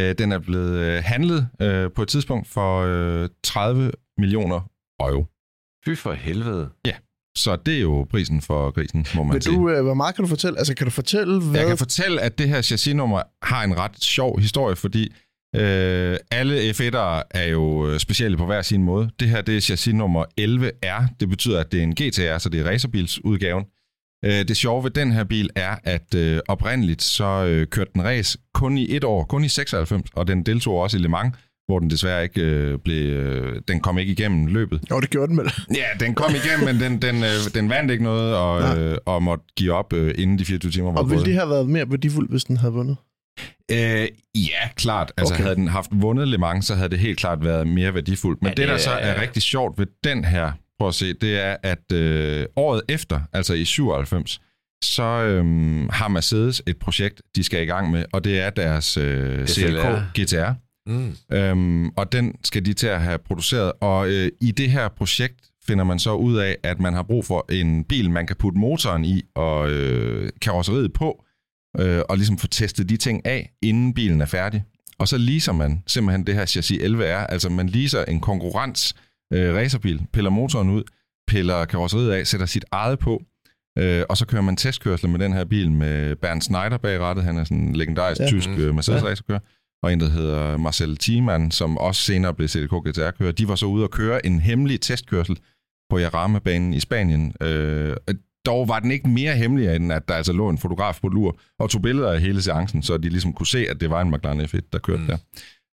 øh, 0.10 0.16
den 0.18 0.32
er 0.32 0.40
blevet 0.40 0.80
øh, 0.80 1.04
handlet 1.06 1.50
øh, 1.62 1.92
på 1.92 2.02
et 2.02 2.08
tidspunkt 2.08 2.48
for 2.48 2.82
øh, 2.82 3.30
30 3.44 3.92
millioner 4.18 4.62
euro. 5.02 5.26
Fy 5.86 5.96
for 5.96 6.14
helvede. 6.14 6.70
Så 7.38 7.56
det 7.56 7.76
er 7.76 7.82
jo 7.82 8.08
prisen 8.12 8.42
for 8.42 8.72
grisen, 8.72 9.06
må 9.16 9.24
man 9.24 9.34
Men 9.34 9.42
sige. 9.42 9.56
du, 9.56 9.70
øh, 9.70 9.84
hvor 9.84 9.94
meget 9.94 10.16
kan 10.16 10.24
du 10.24 10.30
fortælle? 10.30 10.58
Altså, 10.58 10.76
kan 10.76 10.86
du 10.88 10.92
fortælle, 10.92 11.42
hvad... 11.42 11.60
Jeg 11.60 11.68
kan 11.68 11.78
fortælle, 11.78 12.22
at 12.22 12.38
det 12.38 12.50
her 12.50 12.62
chassisnummer 12.62 13.22
har 13.42 13.64
en 13.64 13.78
ret 13.78 14.04
sjov 14.04 14.40
historie, 14.40 14.76
fordi 14.76 15.14
øh, 15.56 16.18
alle 16.32 16.70
F1'ere 16.70 17.22
er 17.32 17.48
jo 17.52 17.88
øh, 17.88 18.00
specielle 18.00 18.38
på 18.38 18.46
hver 18.46 18.62
sin 18.62 18.84
måde. 18.84 19.10
Det 19.20 19.30
her 19.30 19.42
det 19.42 19.58
er 19.58 19.62
chassis 19.62 19.94
nummer 19.94 20.26
11R. 20.42 21.16
Det 21.20 21.30
betyder, 21.30 21.60
at 21.60 21.72
det 21.72 21.80
er 21.80 21.84
en 21.84 21.96
GTR, 21.96 22.38
så 22.38 22.50
det 22.50 22.60
er 22.60 22.70
racerbilsudgaven. 22.70 23.64
Øh, 24.26 24.48
det 24.48 24.58
sjove 24.58 24.84
ved 24.84 24.92
den 24.92 25.12
her 25.12 25.24
bil 25.24 25.50
er, 25.56 25.76
at 25.84 26.16
øh, 26.16 26.40
oprindeligt 26.48 27.04
så 27.04 27.46
øh, 27.46 27.68
kørte 27.68 27.92
den 27.94 28.04
race 28.04 28.38
kun 28.54 28.78
i 28.78 28.96
et 28.96 29.04
år, 29.04 29.24
kun 29.24 29.44
i 29.44 29.50
96, 29.50 30.10
og 30.14 30.28
den 30.28 30.44
deltog 30.44 30.82
også 30.82 30.98
i 30.98 31.00
Le 31.00 31.10
Mans, 31.10 31.36
hvor 31.68 31.80
den 31.80 31.90
desværre 31.90 32.24
ikke 32.24 32.42
øh, 32.42 32.80
blev, 32.80 33.14
øh, 33.14 33.62
den 33.68 33.80
kom 33.80 33.98
ikke 33.98 34.12
igennem 34.12 34.46
løbet. 34.48 34.82
Jo, 34.92 35.00
det 35.00 35.10
gjorde 35.10 35.28
den 35.28 35.38
vel. 35.38 35.52
Ja, 35.76 36.06
den 36.06 36.16
kom 36.16 36.32
igennem, 36.36 36.76
men 36.76 36.84
den, 36.92 37.02
den, 37.02 37.24
øh, 37.24 37.30
den 37.54 37.70
vandt 37.70 37.92
ikke 37.92 38.04
noget, 38.04 38.36
og, 38.36 38.78
øh, 38.80 38.98
og 39.06 39.24
måtte 39.24 39.46
give 39.58 39.74
op 39.74 39.94
øh, 39.94 40.14
inden 40.18 40.40
de 40.40 40.46
24 40.46 40.72
timer 40.72 40.92
var 40.92 41.00
Og 41.00 41.06
ville 41.10 41.18
gået. 41.20 41.26
det 41.26 41.34
have 41.36 41.50
været 41.50 41.70
mere 41.70 41.86
værdifuldt, 41.90 42.32
hvis 42.32 42.44
den 42.44 42.58
havde 42.58 42.74
vundet? 42.74 42.98
Øh, 43.72 44.08
ja, 44.36 44.70
klart. 44.76 45.12
Altså, 45.18 45.34
Okay. 45.34 45.44
havde 45.44 45.56
den 45.56 45.68
haft 45.68 45.90
vundet 45.92 46.28
Le 46.28 46.38
Mans, 46.38 46.66
så 46.66 46.76
havde 46.76 46.90
det 46.90 47.00
helt 47.00 47.18
klart 47.20 47.44
været 47.44 47.68
mere 47.68 47.94
værdifuldt. 47.94 48.42
Men 48.42 48.48
Ja, 48.58 48.62
ja, 48.62 48.62
det, 48.62 48.68
der 48.68 48.74
det 48.74 48.84
så 48.84 48.90
er- 48.92 48.96
er 48.96 49.22
rigtig 49.22 49.42
sjovt 49.42 49.80
ved 49.80 49.86
den 50.04 50.26
her, 50.26 50.52
prøv 50.80 50.88
at 50.88 50.96
se, 50.96 51.14
det 51.14 51.40
er, 51.46 51.56
at 51.64 51.92
øh, 51.94 52.46
året 52.56 52.82
efter, 52.90 53.20
altså 53.34 53.54
i 53.54 53.66
97, 53.66 54.42
så 54.84 55.04
øhm, 55.04 55.90
har 55.90 56.08
Mercedes 56.08 56.62
et 56.68 56.78
projekt, 56.78 57.22
de 57.36 57.44
skal 57.44 57.62
i 57.64 57.66
gang 57.66 57.92
med, 57.92 58.06
og 58.14 58.24
det 58.24 58.40
er 58.40 58.50
deres 58.50 58.98
øh, 58.98 59.48
CLK. 59.48 59.86
GTR. 60.20 60.52
Mm. 60.88 61.16
Øhm, 61.32 61.90
og 61.90 62.12
den 62.12 62.36
skal 62.44 62.66
de 62.66 62.74
til 62.74 62.88
at 62.88 63.02
have 63.02 63.18
produceret. 63.18 63.72
Og 63.82 64.10
øh, 64.10 64.32
i 64.42 64.52
det 64.52 64.72
her 64.72 64.88
projekt 64.88 65.52
finder 65.68 65.84
man 65.84 66.00
så 66.00 66.14
ud 66.14 66.38
af, 66.38 66.58
at 66.64 66.80
man 66.80 66.94
har 66.94 67.04
brug 67.04 67.26
for 67.26 67.46
en 67.52 67.84
bil, 67.84 68.12
man 68.12 68.28
kan 68.28 68.36
putte 68.36 68.60
motoren 68.60 69.06
i 69.06 69.22
og 69.36 69.72
øh, 69.72 70.30
karosseriet 70.42 70.94
på, 70.94 71.24
øh, 71.80 72.02
og 72.10 72.18
ligesom 72.18 72.38
få 72.38 72.48
testet 72.48 72.90
de 72.90 72.98
ting 72.98 73.26
af, 73.26 73.52
inden 73.62 73.94
bilen 73.94 74.22
er 74.22 74.26
færdig. 74.26 74.64
Og 74.98 75.08
så 75.08 75.18
leaser 75.18 75.52
man 75.52 75.84
simpelthen 75.88 76.28
det 76.28 76.36
her 76.36 76.46
chassis 76.46 76.82
11R, 76.82 77.04
altså 77.04 77.50
man 77.50 77.70
leaser 77.70 78.06
en 78.06 78.20
konkurrens 78.20 78.96
øh, 79.34 79.56
racerbil, 79.56 80.02
piller 80.14 80.30
motoren 80.30 80.70
ud, 80.70 80.84
piller 81.28 81.66
karosseriet 81.66 82.12
af, 82.12 82.28
sætter 82.28 82.46
sit 82.46 82.66
eget 82.72 83.00
på, 83.00 83.24
øh, 83.78 84.04
og 84.10 84.18
så 84.18 84.26
kører 84.26 84.42
man 84.42 84.56
testkørsel 84.56 85.10
med 85.10 85.20
den 85.20 85.34
her 85.34 85.46
bil 85.46 85.72
med 85.72 86.16
Bernd 86.16 86.42
Schneider 86.42 86.78
bag 86.78 87.00
rattet. 87.00 87.24
Han 87.26 87.38
er 87.38 87.44
sådan 87.44 87.58
en 87.58 87.76
legendarisk 87.76 88.22
ja. 88.22 88.28
tysk 88.28 88.50
øh, 88.50 88.76
Mercedes 88.76 89.24
ja. 89.30 89.40
Og 89.86 89.94
en, 89.94 90.00
der 90.00 90.10
hedder 90.10 90.58
Marcel 90.58 90.98
Thiemann, 90.98 91.52
som 91.52 91.78
også 91.78 92.02
senere 92.02 92.34
blev 92.34 92.48
CDK 92.48 92.72
GTR-kører. 92.88 93.32
De 93.32 93.48
var 93.48 93.56
så 93.56 93.66
ude 93.66 93.84
og 93.84 93.92
køre 93.92 94.26
en 94.26 94.40
hemmelig 94.40 94.82
testkørsel 94.82 95.40
på 95.90 95.98
Jarama-banen 95.98 96.74
i 96.74 96.80
Spanien. 96.80 97.34
Øh, 97.42 97.96
dog 98.46 98.68
var 98.68 98.80
den 98.80 98.92
ikke 98.92 99.10
mere 99.10 99.36
hemmelig, 99.36 99.76
end 99.76 99.94
at 99.94 100.08
der 100.08 100.14
altså 100.14 100.34
lå 100.34 100.50
en 100.50 100.58
fotograf 100.58 101.00
på 101.02 101.08
lur 101.08 101.38
og 101.60 101.70
tog 101.70 101.82
billeder 101.82 102.12
af 102.12 102.22
hele 102.22 102.42
seancen, 102.42 102.84
så 102.84 102.98
de 102.98 103.10
ligesom 103.10 103.34
kunne 103.34 103.48
se, 103.48 103.66
at 103.70 103.82
det 103.82 103.90
var 103.90 104.02
en 104.02 104.12
McLaren 104.12 104.42
F1, 104.42 104.60
der 104.74 104.80
kørte 104.80 105.02
mm. 105.02 105.08
der. 105.08 105.18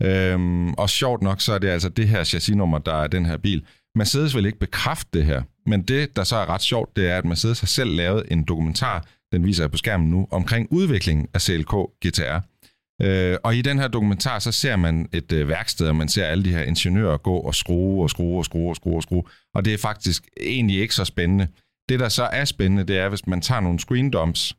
Øhm, 0.03 0.73
og 0.73 0.89
sjovt 0.89 1.21
nok, 1.21 1.41
så 1.41 1.53
er 1.53 1.57
det 1.57 1.67
altså 1.67 1.89
det 1.89 2.07
her 2.07 2.23
chassisnummer, 2.23 2.77
der 2.77 2.93
er 2.93 3.07
den 3.07 3.25
her 3.25 3.37
bil. 3.37 3.65
Mercedes 3.95 4.35
vil 4.35 4.45
ikke 4.45 4.59
bekræfte 4.59 5.09
det 5.13 5.25
her, 5.25 5.41
men 5.65 5.81
det, 5.81 6.15
der 6.15 6.23
så 6.23 6.35
er 6.35 6.49
ret 6.49 6.61
sjovt, 6.61 6.95
det 6.95 7.09
er, 7.09 7.17
at 7.17 7.25
Mercedes 7.25 7.59
har 7.59 7.67
selv 7.67 7.95
lavet 7.95 8.23
en 8.31 8.43
dokumentar, 8.43 9.05
den 9.31 9.45
viser 9.45 9.63
jeg 9.63 9.71
på 9.71 9.77
skærmen 9.77 10.09
nu, 10.09 10.27
omkring 10.31 10.67
udviklingen 10.71 11.27
af 11.33 11.41
CLK 11.41 11.73
GTR. 12.05 12.39
Øh, 13.01 13.37
og 13.43 13.55
i 13.55 13.61
den 13.61 13.79
her 13.79 13.87
dokumentar, 13.87 14.39
så 14.39 14.51
ser 14.51 14.75
man 14.75 15.07
et 15.13 15.31
øh, 15.31 15.47
værksted, 15.47 15.87
og 15.87 15.95
man 15.95 16.09
ser 16.09 16.25
alle 16.25 16.43
de 16.43 16.51
her 16.51 16.63
ingeniører 16.63 17.17
gå 17.17 17.35
og 17.35 17.55
skrue 17.55 18.03
og 18.03 18.09
skrue 18.09 18.39
og 18.39 18.45
skrue 18.45 18.69
og 18.69 18.75
skrue 18.75 18.95
og 18.95 19.03
skrue. 19.03 19.23
Og 19.55 19.65
det 19.65 19.73
er 19.73 19.77
faktisk 19.77 20.27
egentlig 20.41 20.79
ikke 20.79 20.95
så 20.95 21.05
spændende. 21.05 21.47
Det, 21.89 21.99
der 21.99 22.09
så 22.09 22.23
er 22.23 22.45
spændende, 22.45 22.83
det 22.83 22.97
er, 22.97 23.09
hvis 23.09 23.27
man 23.27 23.41
tager 23.41 23.61
nogle 23.61 23.79
screen 23.79 24.11
dumps 24.11 24.55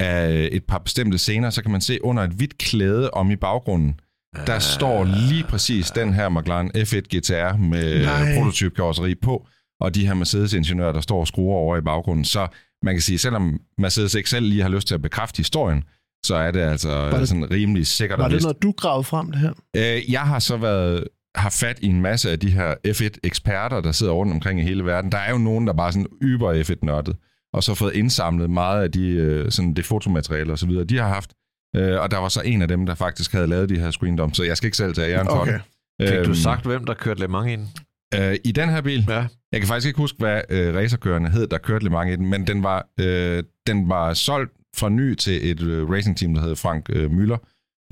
af 0.00 0.48
et 0.52 0.64
par 0.64 0.78
bestemte 0.78 1.18
scener, 1.18 1.50
så 1.50 1.62
kan 1.62 1.70
man 1.70 1.80
se 1.80 2.04
under 2.04 2.22
et 2.22 2.30
hvidt 2.30 2.58
klæde 2.58 3.10
om 3.10 3.30
i 3.30 3.36
baggrunden, 3.36 4.00
der 4.46 4.58
står 4.58 5.04
lige 5.04 5.44
præcis 5.44 5.90
den 5.90 6.14
her 6.14 6.28
McLaren 6.28 6.70
F1 6.76 7.00
GTR 7.00 7.56
med 7.56 8.06
prototypkarosseri 8.38 9.14
på, 9.14 9.46
og 9.80 9.94
de 9.94 10.06
her 10.06 10.14
Mercedes-ingeniører, 10.14 10.92
der 10.92 11.00
står 11.00 11.20
og 11.20 11.26
skruer 11.26 11.56
over 11.56 11.76
i 11.76 11.80
baggrunden. 11.80 12.24
Så 12.24 12.48
man 12.82 12.94
kan 12.94 13.02
sige, 13.02 13.18
selvom 13.18 13.60
Mercedes 13.78 14.14
ikke 14.14 14.30
selv 14.30 14.46
lige 14.46 14.62
har 14.62 14.68
lyst 14.68 14.86
til 14.86 14.94
at 14.94 15.02
bekræfte 15.02 15.36
historien, 15.36 15.84
så 16.26 16.36
er 16.36 16.50
det 16.50 16.60
altså 16.60 17.10
det, 17.10 17.28
sådan 17.28 17.50
rimelig 17.50 17.86
sikkert. 17.86 18.18
Var 18.18 18.28
det 18.28 18.42
noget, 18.42 18.62
du 18.62 18.72
gravede 18.72 19.04
frem 19.04 19.30
det 19.30 19.40
her? 19.40 19.52
Øh, 19.76 20.12
jeg 20.12 20.20
har 20.20 20.38
så 20.38 20.56
været 20.56 21.04
har 21.36 21.50
fat 21.50 21.78
i 21.82 21.86
en 21.86 22.02
masse 22.02 22.30
af 22.30 22.38
de 22.38 22.50
her 22.50 22.74
F1-eksperter, 22.88 23.80
der 23.80 23.92
sidder 23.92 24.12
rundt 24.12 24.32
omkring 24.32 24.60
i 24.60 24.62
hele 24.62 24.84
verden. 24.84 25.12
Der 25.12 25.18
er 25.18 25.30
jo 25.30 25.38
nogen, 25.38 25.66
der 25.66 25.72
bare 25.72 25.92
sådan 25.92 26.06
yber 26.22 26.52
F1-nørdet, 26.52 27.16
og 27.52 27.62
så 27.62 27.74
fået 27.74 27.94
indsamlet 27.94 28.50
meget 28.50 28.82
af 28.82 28.92
de, 28.92 29.08
øh, 29.08 29.50
sådan 29.50 29.74
det 29.74 29.84
fotomateriale 29.84 30.52
og 30.52 30.58
så 30.58 30.66
videre, 30.66 30.84
de 30.84 30.98
har 30.98 31.08
haft. 31.08 31.32
Øh, 31.76 32.00
og 32.00 32.10
der 32.10 32.18
var 32.18 32.28
så 32.28 32.40
en 32.44 32.62
af 32.62 32.68
dem, 32.68 32.86
der 32.86 32.94
faktisk 32.94 33.32
havde 33.32 33.46
lavet 33.46 33.68
de 33.68 33.78
her 33.78 33.90
screen 33.90 34.16
dumps, 34.16 34.36
så 34.36 34.44
jeg 34.44 34.56
skal 34.56 34.66
ikke 34.66 34.76
selv 34.76 34.94
tage 34.94 35.14
æren 35.14 35.26
for 35.26 35.40
okay. 35.40 35.52
det. 35.52 36.08
Fik 36.08 36.18
du 36.18 36.24
øhm, 36.24 36.34
sagt, 36.34 36.66
hvem 36.66 36.84
der 36.84 36.94
kørte 36.94 37.20
Le 37.20 37.28
Mans 37.28 37.52
i 37.52 37.56
den? 37.56 37.68
Øh, 38.14 38.36
I 38.44 38.52
den 38.52 38.68
her 38.68 38.80
bil? 38.80 39.04
Ja. 39.08 39.26
Jeg 39.52 39.60
kan 39.60 39.68
faktisk 39.68 39.86
ikke 39.86 39.98
huske, 39.98 40.18
hvad 40.18 40.40
øh, 40.50 40.74
racerkørende 40.74 41.30
hed, 41.30 41.46
der 41.46 41.58
kørte 41.58 41.84
Le 41.84 41.90
Mans 41.90 42.12
i 42.12 42.16
den, 42.16 42.26
men 42.26 42.46
den 42.46 42.62
var, 42.62 42.86
øh, 43.00 43.42
den 43.66 43.88
var 43.88 44.14
solgt 44.14 44.52
fra 44.78 44.88
ny 44.88 45.14
til 45.14 45.50
et 45.50 45.62
øh, 45.62 45.90
racingteam, 45.90 46.34
der 46.34 46.42
hed 46.42 46.56
Frank 46.56 46.86
øh, 46.88 47.10
Müller, 47.10 47.38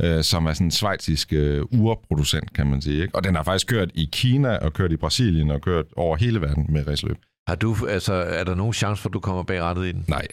øh, 0.03 0.25
som 0.25 0.47
er 0.47 0.53
sådan 0.53 0.67
en 0.67 0.71
svejtisk 0.71 1.33
øh, 1.33 1.62
urproducent, 1.73 2.53
kan 2.53 2.67
man 2.67 2.83
sige. 2.83 3.03
Ikke? 3.03 3.14
Og 3.14 3.25
den 3.25 3.35
har 3.35 3.43
faktisk 3.43 3.67
kørt 3.67 3.91
i 3.95 4.09
Kina, 4.12 4.57
og 4.57 4.73
kørt 4.73 4.93
i 4.93 4.97
Brasilien, 4.97 5.50
og 5.50 5.61
kørt 5.61 5.85
over 5.97 6.17
hele 6.17 6.41
verden 6.41 6.67
med 6.69 6.87
raceløb. 6.87 7.17
Har 7.49 7.55
du, 7.55 7.76
altså, 7.88 8.12
er 8.12 8.45
der 8.45 8.55
nogen 8.55 8.73
chance 8.73 9.03
for, 9.03 9.09
at 9.09 9.12
du 9.12 9.21
kommer 9.21 9.43
bag 9.43 9.62
rettet 9.62 9.87
i 9.87 9.93
den? 9.93 10.05
Nej. 10.09 10.26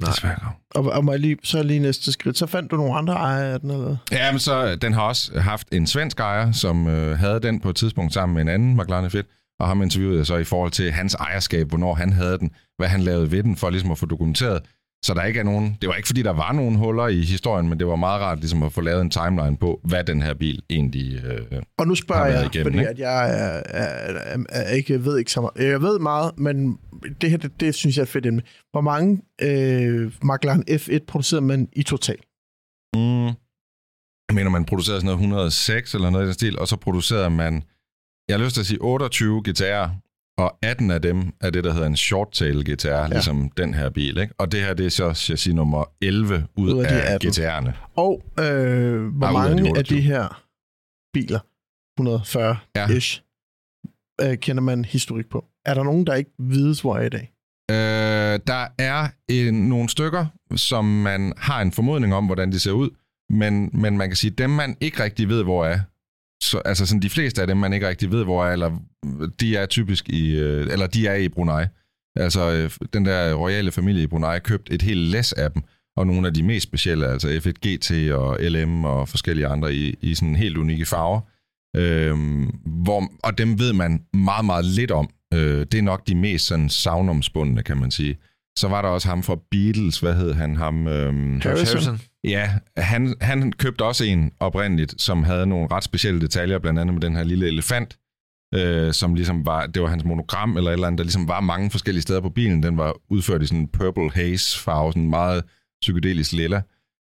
Nej. 0.00 0.10
Desværre. 0.10 0.52
Og, 0.74 0.84
og 0.84 1.04
må 1.04 1.16
lige, 1.16 1.36
så 1.42 1.62
lige 1.62 1.80
næste 1.80 2.12
skridt, 2.12 2.38
så 2.38 2.46
fandt 2.46 2.70
du 2.70 2.76
nogle 2.76 2.94
andre 2.94 3.14
ejere 3.14 3.52
af 3.52 3.60
den, 3.60 3.70
eller? 3.70 3.96
Ja, 4.12 4.32
men 4.32 4.38
så, 4.38 4.76
den 4.76 4.92
har 4.92 5.02
også 5.02 5.40
haft 5.40 5.68
en 5.72 5.86
svensk 5.86 6.20
ejer, 6.20 6.52
som 6.52 6.86
øh, 6.86 7.18
havde 7.18 7.40
den 7.40 7.60
på 7.60 7.70
et 7.70 7.76
tidspunkt 7.76 8.12
sammen 8.12 8.34
med 8.34 8.42
en 8.42 8.48
anden 8.48 8.76
McLaren 8.76 9.06
F1, 9.06 9.22
og 9.60 9.68
ham 9.68 9.82
interviewede 9.82 10.18
jeg 10.18 10.26
så 10.26 10.36
i 10.36 10.44
forhold 10.44 10.70
til 10.70 10.92
hans 10.92 11.14
ejerskab, 11.14 11.68
hvornår 11.68 11.94
han 11.94 12.12
havde 12.12 12.38
den, 12.38 12.50
hvad 12.78 12.88
han 12.88 13.00
lavede 13.00 13.30
ved 13.30 13.42
den, 13.42 13.56
for 13.56 13.70
ligesom 13.70 13.90
at 13.90 13.98
få 13.98 14.06
dokumenteret, 14.06 14.62
så 15.04 15.14
der 15.14 15.24
ikke 15.24 15.40
er 15.40 15.44
nogen, 15.44 15.78
det 15.80 15.88
var 15.88 15.94
ikke 15.94 16.06
fordi, 16.06 16.22
der 16.22 16.30
var 16.30 16.52
nogen 16.52 16.76
huller 16.76 17.08
i 17.08 17.20
historien, 17.20 17.68
men 17.68 17.78
det 17.78 17.86
var 17.86 17.96
meget 17.96 18.20
rart 18.20 18.38
ligesom 18.38 18.62
at 18.62 18.72
få 18.72 18.80
lavet 18.80 19.00
en 19.00 19.10
timeline 19.10 19.56
på, 19.56 19.80
hvad 19.84 20.04
den 20.04 20.22
her 20.22 20.34
bil 20.34 20.62
egentlig 20.70 21.24
øh, 21.24 21.62
Og 21.78 21.86
nu 21.86 21.94
spørger 21.94 22.26
jeg, 22.26 22.46
igennem, 22.46 22.64
fordi 22.64 22.78
ikke? 22.78 22.90
at 22.90 22.98
jeg 22.98 23.30
er, 23.30 23.62
er, 23.66 24.12
er, 24.18 24.38
er, 24.48 24.70
ikke 24.70 25.04
ved 25.04 25.18
ikke 25.18 25.32
så 25.32 25.40
meget. 25.40 25.70
Jeg 25.70 25.82
ved 25.82 25.98
meget, 25.98 26.38
men 26.38 26.78
det 27.20 27.30
her, 27.30 27.36
det, 27.36 27.60
det 27.60 27.74
synes 27.74 27.96
jeg 27.96 28.02
er 28.02 28.06
fedt. 28.06 28.44
Hvor 28.70 28.80
mange 28.80 29.22
øh, 29.42 30.12
McLaren 30.22 30.64
F1 30.70 30.98
producerede 31.06 31.44
man 31.44 31.68
i 31.72 31.82
total? 31.82 32.18
Mm. 32.96 33.26
Jeg 34.28 34.34
mener, 34.34 34.50
man 34.50 34.64
producerede 34.64 35.00
sådan 35.00 35.06
noget 35.06 35.18
106 35.18 35.94
eller 35.94 36.10
noget 36.10 36.24
i 36.24 36.26
den 36.26 36.34
stil, 36.34 36.58
og 36.58 36.68
så 36.68 36.76
producerede 36.76 37.30
man, 37.30 37.62
jeg 38.28 38.38
har 38.38 38.44
lyst 38.44 38.54
til 38.54 38.60
at 38.60 38.66
sige 38.66 38.80
28 38.80 39.42
GTR 39.48 39.88
og 40.40 40.58
18 40.62 40.90
af 40.90 41.02
dem 41.02 41.32
er 41.40 41.50
det, 41.50 41.64
der 41.64 41.72
hedder 41.72 41.86
en 41.86 41.96
short-tail 41.96 42.72
GTR, 42.72 42.88
ja. 42.88 43.06
ligesom 43.06 43.50
den 43.56 43.74
her 43.74 43.90
bil. 43.90 44.18
Ikke? 44.18 44.34
Og 44.38 44.52
det 44.52 44.60
her, 44.60 44.74
det 44.74 44.86
er 44.86 44.90
så 44.90 45.14
chassis 45.14 45.54
nummer 45.54 45.84
11 46.00 46.46
ud, 46.56 46.74
ud 46.74 46.84
af, 46.84 47.12
af 47.12 47.18
GTR'erne. 47.24 47.72
Og 47.96 48.22
øh, 48.40 49.06
hvor 49.06 49.26
ja, 49.26 49.32
mange 49.32 49.50
af 49.50 49.74
de, 49.74 49.78
af 49.78 49.84
de 49.84 50.00
her 50.00 50.42
biler, 51.14 51.40
140-ish, 52.00 53.22
ja. 54.20 54.30
øh, 54.30 54.38
kender 54.38 54.62
man 54.62 54.84
historik 54.84 55.26
på? 55.30 55.44
Er 55.66 55.74
der 55.74 55.82
nogen, 55.82 56.06
der 56.06 56.14
ikke 56.14 56.30
vides, 56.38 56.80
hvor 56.80 56.96
er 56.96 57.02
i 57.02 57.08
dag? 57.08 57.32
Øh, 57.70 58.40
der 58.46 58.66
er 58.78 59.08
en, 59.28 59.54
nogle 59.68 59.88
stykker, 59.88 60.26
som 60.56 60.84
man 60.84 61.32
har 61.36 61.62
en 61.62 61.72
formodning 61.72 62.14
om, 62.14 62.26
hvordan 62.26 62.52
de 62.52 62.58
ser 62.60 62.72
ud, 62.72 62.90
men, 63.30 63.70
men 63.72 63.98
man 63.98 64.08
kan 64.08 64.16
sige, 64.16 64.30
dem 64.30 64.50
man 64.50 64.76
ikke 64.80 65.02
rigtig 65.02 65.28
ved, 65.28 65.42
hvor 65.42 65.64
er, 65.64 65.80
så, 66.42 66.58
altså 66.64 66.86
sådan 66.86 67.02
de 67.02 67.10
fleste 67.10 67.40
af 67.40 67.46
dem, 67.46 67.56
man 67.56 67.72
ikke 67.72 67.88
rigtig 67.88 68.10
ved, 68.10 68.24
hvor 68.24 68.44
er, 68.44 68.52
eller 68.52 68.78
de 69.40 69.56
er 69.56 69.66
typisk 69.66 70.08
i, 70.08 70.36
øh, 70.36 70.72
eller 70.72 70.86
de 70.86 71.06
er 71.06 71.14
i 71.14 71.28
Brunei. 71.28 71.64
Altså 72.16 72.50
øh, 72.50 72.70
den 72.92 73.04
der 73.04 73.34
royale 73.34 73.70
familie 73.72 74.02
i 74.02 74.06
Brunei 74.06 74.38
købt 74.38 74.68
et 74.70 74.82
helt 74.82 75.00
læs 75.00 75.32
af 75.32 75.50
dem, 75.50 75.62
og 75.96 76.06
nogle 76.06 76.26
af 76.26 76.34
de 76.34 76.42
mest 76.42 76.66
specielle, 76.66 77.06
altså 77.06 77.28
F1 77.28 77.68
GT 77.68 78.12
og 78.12 78.38
LM 78.40 78.84
og 78.84 79.08
forskellige 79.08 79.46
andre 79.46 79.74
i, 79.74 79.94
i 80.00 80.14
sådan 80.14 80.36
helt 80.36 80.56
unikke 80.56 80.86
farver. 80.86 81.20
Øhm, 81.76 82.44
hvor, 82.64 83.12
og 83.22 83.38
dem 83.38 83.58
ved 83.58 83.72
man 83.72 84.02
meget, 84.14 84.44
meget 84.44 84.64
lidt 84.64 84.90
om. 84.90 85.10
Øh, 85.34 85.66
det 85.72 85.74
er 85.74 85.82
nok 85.82 86.06
de 86.06 86.14
mest 86.14 86.46
sådan 86.46 86.68
savnomsbundne, 86.68 87.62
kan 87.62 87.76
man 87.76 87.90
sige. 87.90 88.16
Så 88.60 88.68
var 88.68 88.82
der 88.82 88.88
også 88.88 89.08
ham 89.08 89.22
fra 89.22 89.36
Beatles, 89.50 90.00
hvad 90.00 90.14
hed 90.14 90.32
han? 90.32 90.56
Ham, 90.56 90.86
øhm, 90.86 91.40
Harrison. 91.40 92.00
Ja, 92.24 92.50
han, 92.76 93.14
han 93.20 93.52
købte 93.52 93.84
også 93.84 94.04
en 94.04 94.32
oprindeligt, 94.40 95.02
som 95.02 95.22
havde 95.22 95.46
nogle 95.46 95.68
ret 95.70 95.84
specielle 95.84 96.20
detaljer, 96.20 96.58
blandt 96.58 96.80
andet 96.80 96.94
med 96.94 97.02
den 97.02 97.16
her 97.16 97.24
lille 97.24 97.46
elefant, 97.46 97.96
øh, 98.54 98.92
som 98.92 99.14
ligesom 99.14 99.46
var, 99.46 99.66
det 99.66 99.82
var 99.82 99.88
hans 99.88 100.04
monogram 100.04 100.56
eller 100.56 100.70
et 100.70 100.72
eller 100.72 100.86
andet, 100.86 100.98
der 100.98 101.04
ligesom 101.04 101.28
var 101.28 101.40
mange 101.40 101.70
forskellige 101.70 102.02
steder 102.02 102.20
på 102.20 102.28
bilen. 102.30 102.62
Den 102.62 102.76
var 102.76 102.94
udført 103.10 103.42
i 103.42 103.46
sådan 103.46 103.60
en 103.60 103.68
purple 103.68 104.10
haze 104.14 104.58
farve, 104.58 104.92
sådan 104.92 105.10
meget 105.10 105.44
psykedelisk 105.80 106.32
lilla. 106.32 106.62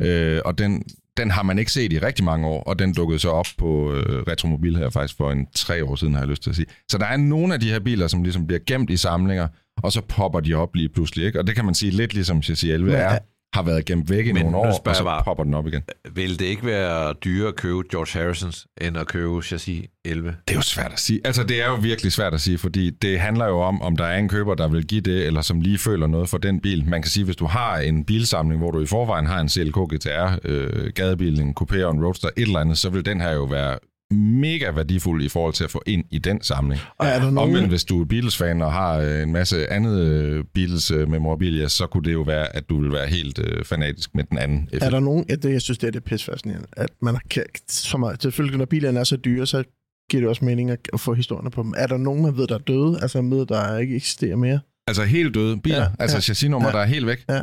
Øh, 0.02 0.42
og 0.46 0.58
den, 0.58 0.84
den 1.18 1.32
har 1.32 1.44
man 1.44 1.60
ikke 1.60 1.72
set 1.72 1.94
i 1.94 2.00
rigtig 2.00 2.26
mange 2.26 2.48
år, 2.48 2.64
og 2.64 2.80
den 2.80 2.94
dukkede 2.94 3.20
så 3.20 3.30
op 3.30 3.46
på 3.58 3.94
øh, 3.94 4.24
Retromobil 4.28 4.78
her 4.78 4.90
faktisk 4.90 5.18
for 5.18 5.32
en 5.32 5.48
tre 5.56 5.86
år 5.86 5.96
siden, 5.96 6.14
har 6.14 6.22
jeg 6.22 6.30
lyst 6.30 6.44
til 6.44 6.50
at 6.50 6.56
sige. 6.56 6.68
Så 6.90 6.98
der 6.98 7.06
er 7.06 7.18
nogle 7.18 7.54
af 7.54 7.60
de 7.60 7.70
her 7.72 7.80
biler, 7.80 8.08
som 8.08 8.24
ligesom 8.24 8.48
bliver 8.48 8.60
gemt 8.66 8.90
i 8.90 8.98
samlinger, 8.98 9.48
og 9.84 9.92
så 9.92 10.02
popper 10.02 10.40
de 10.40 10.54
op 10.54 10.76
lige 10.76 10.90
pludselig. 10.90 11.26
Ikke? 11.26 11.40
Og 11.40 11.48
det 11.48 11.56
kan 11.56 11.66
man 11.66 11.74
sige 11.74 11.92
lidt 11.92 12.14
ligesom 12.14 12.44
Chassis 12.44 12.70
11 12.70 12.94
er 12.94 13.20
har 13.54 13.64
været 13.64 13.86
gemt 13.86 14.10
væk 14.10 14.28
i 14.28 14.32
Men 14.32 14.42
nogle 14.42 14.58
år, 14.58 14.66
og 14.86 14.96
så 14.96 15.04
bare, 15.04 15.24
popper 15.24 15.44
den 15.44 15.54
op 15.54 15.68
igen. 15.68 15.82
Vil 16.12 16.40
det 16.40 16.46
ikke 16.46 16.66
være 16.66 17.14
dyrere 17.14 17.48
at 17.48 17.56
købe 17.56 17.84
George 17.92 18.20
Harrisons, 18.20 18.68
end 18.82 18.98
at 18.98 19.08
købe 19.08 19.42
chassis 19.42 19.86
11? 20.06 20.36
Det 20.48 20.54
er 20.54 20.58
jo 20.58 20.62
svært 20.62 20.94
at 20.94 21.00
sige. 21.00 21.22
Altså, 21.26 21.44
det 21.44 21.62
er 21.62 21.68
jo 21.68 21.76
virkelig 21.76 22.12
svært 22.12 22.34
at 22.34 22.42
sige, 22.42 22.58
fordi 22.58 22.90
det 22.90 23.20
handler 23.20 23.46
jo 23.46 23.60
om, 23.60 23.82
om 23.82 23.98
der 23.98 24.06
er 24.06 24.18
en 24.18 24.30
køber, 24.30 24.56
der 24.56 24.68
vil 24.68 24.88
give 24.88 25.02
det, 25.02 25.26
eller 25.28 25.42
som 25.42 25.62
lige 25.62 25.78
føler 25.78 26.08
noget 26.08 26.30
for 26.30 26.38
den 26.38 26.60
bil. 26.60 26.90
Man 26.90 27.02
kan 27.02 27.12
sige, 27.12 27.24
hvis 27.24 27.36
du 27.36 27.46
har 27.46 27.78
en 27.78 28.06
bilsamling, 28.06 28.62
hvor 28.62 28.72
du 28.72 28.82
i 28.82 28.86
forvejen 28.86 29.26
har 29.26 29.40
en 29.40 29.50
CLK 29.50 29.76
GTR, 29.94 30.40
øh, 30.46 30.92
gadebil, 30.96 31.42
en 31.42 31.56
Coupé 31.60 31.84
og 31.84 31.96
en 31.96 32.06
Roadster, 32.06 32.28
et 32.38 32.42
eller 32.42 32.60
andet, 32.60 32.78
så 32.78 32.90
vil 32.90 33.06
den 33.06 33.22
her 33.22 33.32
jo 33.32 33.44
være 33.44 33.78
mega 34.14 34.72
værdifuld 34.72 35.24
i 35.24 35.30
forhold 35.30 35.54
til 35.54 35.64
at 35.64 35.72
få 35.72 35.82
ind 35.86 36.04
i 36.12 36.18
den 36.18 36.42
samling. 36.42 36.82
Og 36.98 37.08
er 37.08 37.20
der 37.20 37.32
nogen... 37.32 37.50
Omvendt, 37.50 37.70
hvis 37.70 37.84
du 37.84 38.02
er 38.02 38.06
Beatles-fan 38.06 38.62
og 38.62 38.74
har 38.74 38.98
øh, 38.98 39.22
en 39.24 39.34
masse 39.34 39.72
andet 39.72 40.00
øh, 40.00 40.44
Beatles-memorabilia, 40.54 41.68
så 41.68 41.88
kunne 41.88 42.04
det 42.04 42.14
jo 42.14 42.22
være, 42.22 42.56
at 42.56 42.70
du 42.70 42.82
vil 42.82 42.92
være 42.92 43.08
helt 43.08 43.40
øh, 43.40 43.66
fanatisk 43.66 44.16
med 44.16 44.24
den 44.24 44.38
anden. 44.38 44.70
Er 44.82 44.90
der 44.90 45.00
nogen, 45.00 45.26
ja, 45.30 45.36
det, 45.36 45.52
jeg 45.52 45.62
synes, 45.62 45.78
det 45.78 45.88
er 45.88 45.92
det 45.92 46.04
pisse 46.04 46.26
fascinerende, 46.26 46.68
at 46.72 46.90
man 47.02 47.18
kan, 47.30 47.44
så 47.68 47.98
meget, 47.98 48.22
selvfølgelig 48.22 48.58
når 48.58 48.66
bilerne 48.66 49.00
er 49.00 49.04
så 49.04 49.18
dyre, 49.18 49.46
så 49.46 49.64
giver 50.10 50.22
det 50.22 50.30
også 50.30 50.46
mening 50.46 50.72
at 50.72 50.80
få 50.98 51.14
historierne 51.14 51.52
på 51.52 51.64
dem. 51.64 51.74
Er 51.78 51.88
der 51.88 51.98
nogen, 51.98 52.24
man 52.24 52.38
ved, 52.38 52.48
der 52.48 52.56
er 52.56 52.60
døde, 52.60 53.00
altså 53.02 53.22
med, 53.22 53.46
der 53.46 53.78
ikke 53.78 53.96
eksisterer 53.96 54.36
mere? 54.36 54.60
Altså 54.88 55.04
helt 55.04 55.36
døde 55.36 55.62
biler, 55.62 55.82
ja, 55.82 55.88
altså 56.00 56.18
ja, 56.18 56.22
chassisnummer, 56.22 56.70
ja, 56.70 56.74
der 56.74 56.80
er 56.80 56.86
helt 56.86 57.06
væk? 57.06 57.26
Ja, 57.30 57.42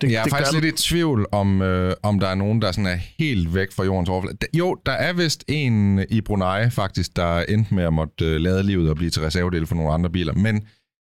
det, 0.00 0.10
jeg 0.10 0.18
er 0.18 0.22
det 0.22 0.32
faktisk 0.32 0.52
lidt 0.62 0.80
i 0.80 0.88
tvivl 0.88 1.26
om, 1.32 1.62
øh, 1.62 1.94
om 2.02 2.20
der 2.20 2.26
er 2.28 2.34
nogen, 2.34 2.62
der 2.62 2.72
sådan 2.72 2.86
er 2.86 2.98
helt 3.18 3.54
væk 3.54 3.72
fra 3.72 3.84
jordens 3.84 4.08
overflade. 4.08 4.36
Jo, 4.54 4.76
der 4.86 4.92
er 4.92 5.12
vist 5.12 5.44
en 5.48 6.04
i 6.10 6.20
Brunei 6.20 6.70
faktisk, 6.70 7.16
der 7.16 7.38
endte 7.40 7.74
med 7.74 7.84
at 7.84 7.92
måtte 7.92 8.24
øh, 8.24 8.40
lade 8.40 8.62
livet 8.62 8.90
og 8.90 8.96
blive 8.96 9.10
til 9.10 9.22
reservedel 9.22 9.66
for 9.66 9.74
nogle 9.74 9.92
andre 9.92 10.10
biler. 10.10 10.32
Men 10.32 10.62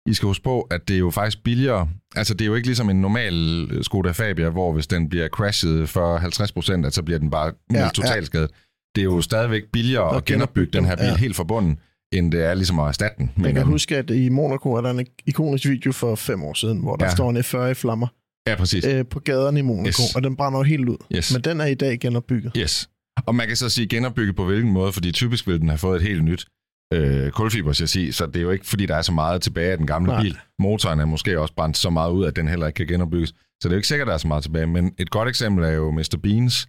I 0.06 0.14
skal 0.14 0.26
huske 0.26 0.44
på, 0.44 0.60
at 0.60 0.88
det 0.88 0.94
er 0.94 0.98
jo 1.00 1.10
faktisk 1.10 1.42
billigere. 1.44 1.88
Altså, 2.16 2.34
det 2.34 2.40
er 2.40 2.46
jo 2.46 2.54
ikke 2.54 2.68
ligesom 2.68 2.90
en 2.90 3.00
normal 3.00 3.68
øh, 3.70 3.84
Skoda 3.84 4.10
Fabia, 4.10 4.48
hvor 4.48 4.72
hvis 4.72 4.86
den 4.86 5.08
bliver 5.08 5.28
crashet 5.28 5.88
for 5.88 6.16
50 6.18 6.52
procent, 6.52 6.94
så 6.94 7.02
bliver 7.02 7.18
den 7.18 7.30
bare 7.30 7.52
ja, 7.72 7.88
totalt 7.94 8.26
skadet. 8.26 8.50
Det 8.94 9.00
er 9.00 9.04
jo 9.04 9.20
stadigvæk 9.20 9.62
billigere 9.72 10.16
at 10.16 10.24
genopbygge 10.24 10.72
den 10.78 10.84
her 10.84 10.96
bil 10.96 11.06
ja. 11.06 11.16
helt 11.16 11.36
fra 11.36 11.44
bunden, 11.44 11.78
end 12.12 12.32
det 12.32 12.44
er 12.44 12.54
ligesom 12.54 12.78
at 12.78 12.86
erstatte 12.88 13.16
den. 13.18 13.44
Jeg 13.44 13.54
kan 13.54 13.62
huske, 13.62 13.96
at 13.96 14.10
i 14.10 14.28
Monaco 14.28 14.72
er 14.72 14.80
der 14.80 14.90
en 14.90 15.06
ikonisk 15.26 15.66
video 15.68 15.92
for 15.92 16.14
fem 16.14 16.42
år 16.42 16.54
siden, 16.54 16.80
hvor 16.80 16.96
der 16.96 17.04
Ja. 17.04 17.10
ja. 17.10 17.14
står 17.14 17.30
en 17.30 17.36
F40 17.36 17.58
i 17.70 17.74
flammer 17.74 18.06
Ja, 18.46 18.54
præcis. 18.56 18.86
øh, 18.86 19.04
på 19.10 19.20
gaderne 19.20 19.58
i 19.58 19.62
Monaco, 19.62 20.02
Yes. 20.02 20.14
og 20.16 20.22
den 20.22 20.36
brænder 20.36 20.58
jo 20.58 20.62
helt 20.62 20.88
ud. 20.88 20.96
Yes. 21.16 21.32
Men 21.32 21.42
den 21.42 21.60
er 21.60 21.64
i 21.66 21.74
dag 21.74 21.98
genopbygget. 22.00 22.52
Yes. 22.56 22.88
Og 23.26 23.34
man 23.34 23.46
kan 23.46 23.56
så 23.56 23.68
sige 23.68 23.86
genopbygget 23.88 24.36
på 24.36 24.44
hvilken 24.44 24.72
måde, 24.72 24.92
fordi 24.92 25.12
typisk 25.12 25.46
vil 25.46 25.60
den 25.60 25.68
have 25.68 25.78
fået 25.78 25.96
et 25.96 26.02
helt 26.08 26.24
nyt 26.24 26.46
øh, 26.94 27.30
kulfiberchassis, 27.30 28.16
så 28.16 28.26
det 28.26 28.36
er 28.36 28.40
jo 28.40 28.50
ikke, 28.50 28.66
fordi 28.66 28.86
der 28.86 28.96
er 28.96 29.02
så 29.02 29.12
meget 29.12 29.42
tilbage 29.42 29.70
af 29.72 29.78
den 29.78 29.86
gamle 29.86 30.12
Nej. 30.12 30.22
bil. 30.22 30.38
Motoren 30.58 31.00
er 31.00 31.04
måske 31.04 31.40
også 31.40 31.54
brændt 31.54 31.76
så 31.76 31.90
meget 31.90 32.12
ud, 32.12 32.24
at 32.24 32.36
den 32.36 32.48
heller 32.48 32.66
ikke 32.66 32.76
kan 32.76 32.86
genopbygges. 32.86 33.28
Så 33.28 33.34
det 33.62 33.66
er 33.66 33.70
jo 33.70 33.76
ikke 33.76 33.88
sikkert, 33.88 34.06
der 34.08 34.14
er 34.14 34.18
så 34.18 34.28
meget 34.28 34.42
tilbage. 34.42 34.66
Men 34.66 34.92
et 34.98 35.10
godt 35.10 35.28
eksempel 35.28 35.64
er 35.64 35.70
jo 35.70 35.90
Mr. 35.90 36.18
Beans 36.22 36.66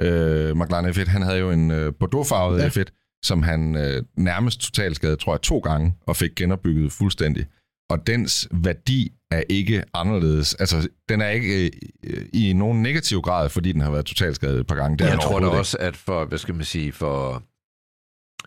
øh, 0.00 0.56
McLaren 0.56 0.86
F1. 0.86 1.08
Han 1.10 1.22
havde 1.22 1.38
jo 1.38 1.50
en 1.50 1.70
øh, 1.70 1.92
Bordeaux-farvet 2.00 2.58
Ja. 2.58 2.64
ja. 2.64 2.68
F1, 2.82 3.20
som 3.24 3.42
han 3.42 3.76
øh, 3.76 4.02
nærmest 4.16 4.60
totalt 4.60 4.96
skadede, 4.96 5.16
tror 5.16 5.34
jeg, 5.34 5.40
to 5.42 5.58
gange, 5.58 5.94
og 6.06 6.16
fik 6.16 6.30
genopbygget 6.36 6.92
fuldstændig. 6.92 7.46
Og 7.90 8.06
dens 8.06 8.48
værdi 8.52 9.12
er 9.30 9.42
ikke 9.48 9.82
anderledes. 9.94 10.54
Altså, 10.54 10.88
den 11.08 11.20
er 11.20 11.28
ikke 11.28 11.70
øh, 12.04 12.26
i 12.32 12.52
nogen 12.52 12.82
negativ 12.82 13.20
grad, 13.22 13.48
fordi 13.48 13.72
den 13.72 13.80
har 13.80 13.90
været 13.90 14.06
totalt 14.06 14.36
skadet 14.36 14.60
et 14.60 14.66
par 14.66 14.74
gange. 14.74 14.98
Det 14.98 15.04
Jeg 15.04 15.20
tror 15.20 15.40
da 15.40 15.46
også, 15.46 15.76
at 15.80 15.96
for, 15.96 16.24
hvad 16.24 16.38
skal 16.38 16.54
man 16.54 16.64
sige, 16.64 16.92
for 16.92 17.42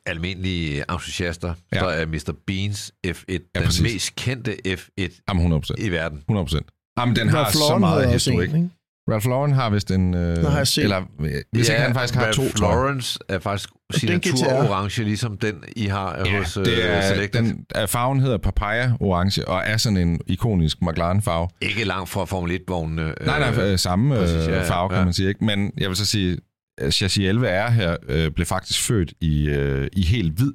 almindelige 0.05 0.83
entusiaster, 0.91 1.53
Ja. 1.73 1.79
så 1.79 1.85
er 1.85 2.05
Mr. 2.05 2.33
Beans 2.47 2.91
F1 3.07 3.23
Ja, 3.29 3.37
den 3.55 3.65
præcis. 3.65 3.81
mest 3.81 4.15
kendte 4.15 4.57
F1 4.67 4.89
ikke. 4.97 5.21
Jamen, 5.29 5.39
100 5.41 5.61
procent. 5.61 5.79
i 5.79 5.89
verden. 5.91 6.17
100 6.17 6.45
procent. 6.45 6.67
Jamen, 6.99 7.15
den 7.15 7.29
har 7.29 7.51
så 7.51 7.77
meget 7.79 8.13
historik. 8.13 8.49
ikke? 8.53 8.69
Ralph 9.11 9.27
Lauren 9.27 9.51
har 9.51 9.69
vist 9.69 9.91
en... 9.91 10.13
Øh, 10.13 10.45
har 10.45 10.57
jeg 10.57 10.67
set. 10.67 10.83
Eller, 10.83 11.01
øh, 11.19 11.31
hvis 11.51 11.69
ja, 11.69 11.73
ikke 11.73 11.83
han 11.83 11.93
faktisk 11.93 12.15
har 12.15 12.23
Ralph 12.23 12.35
to, 12.35 12.43
jeg. 12.43 12.59
Lawrence 12.59 13.19
er 13.29 13.39
faktisk 13.39 13.69
Den 13.69 13.99
signatur 13.99 14.47
GTR. 14.47 14.69
orange, 14.69 15.03
ligesom 15.03 15.37
den, 15.37 15.63
I 15.75 15.85
har 15.85 16.21
Ja, 16.25 16.37
hos 16.37 16.57
uh, 16.57 16.65
det 16.65 16.91
er, 16.91 17.01
Selected. 17.01 17.43
den, 17.43 17.65
er, 17.75 17.85
farven 17.85 18.19
hedder 18.19 18.37
papaya 18.37 18.91
orange, 18.99 19.47
og 19.47 19.63
er 19.65 19.77
sådan 19.77 19.97
en 19.97 20.19
ikonisk 20.27 20.77
McLaren-farve. 20.81 21.47
Ikke 21.61 21.83
langt 21.83 22.09
fra 22.09 22.25
Formel 22.25 22.59
1-vognene. 22.61 23.13
Nej, 23.25 23.51
nej, 23.51 23.63
øh, 23.71 23.79
samme 23.79 24.15
præcis, 24.15 24.35
præcis, 24.35 24.47
ja, 24.47 24.53
ja, 24.53 24.59
ja, 24.63 24.69
farve, 24.69 24.89
kan 24.89 24.97
ja. 24.97 25.03
man 25.03 25.13
sige. 25.13 25.27
Ikke? 25.29 25.45
Men 25.45 25.71
jeg 25.77 25.87
vil 25.89 25.95
så 25.97 26.05
sige, 26.05 26.37
at 26.77 26.93
chassis 26.93 27.29
11R 27.29 27.69
her 27.69 27.95
øh, 28.07 28.31
blev 28.31 28.45
faktisk 28.45 28.81
født 28.81 29.13
i, 29.21 29.47
øh, 29.49 29.87
i 29.93 30.01
helt 30.05 30.33
hvid. 30.33 30.53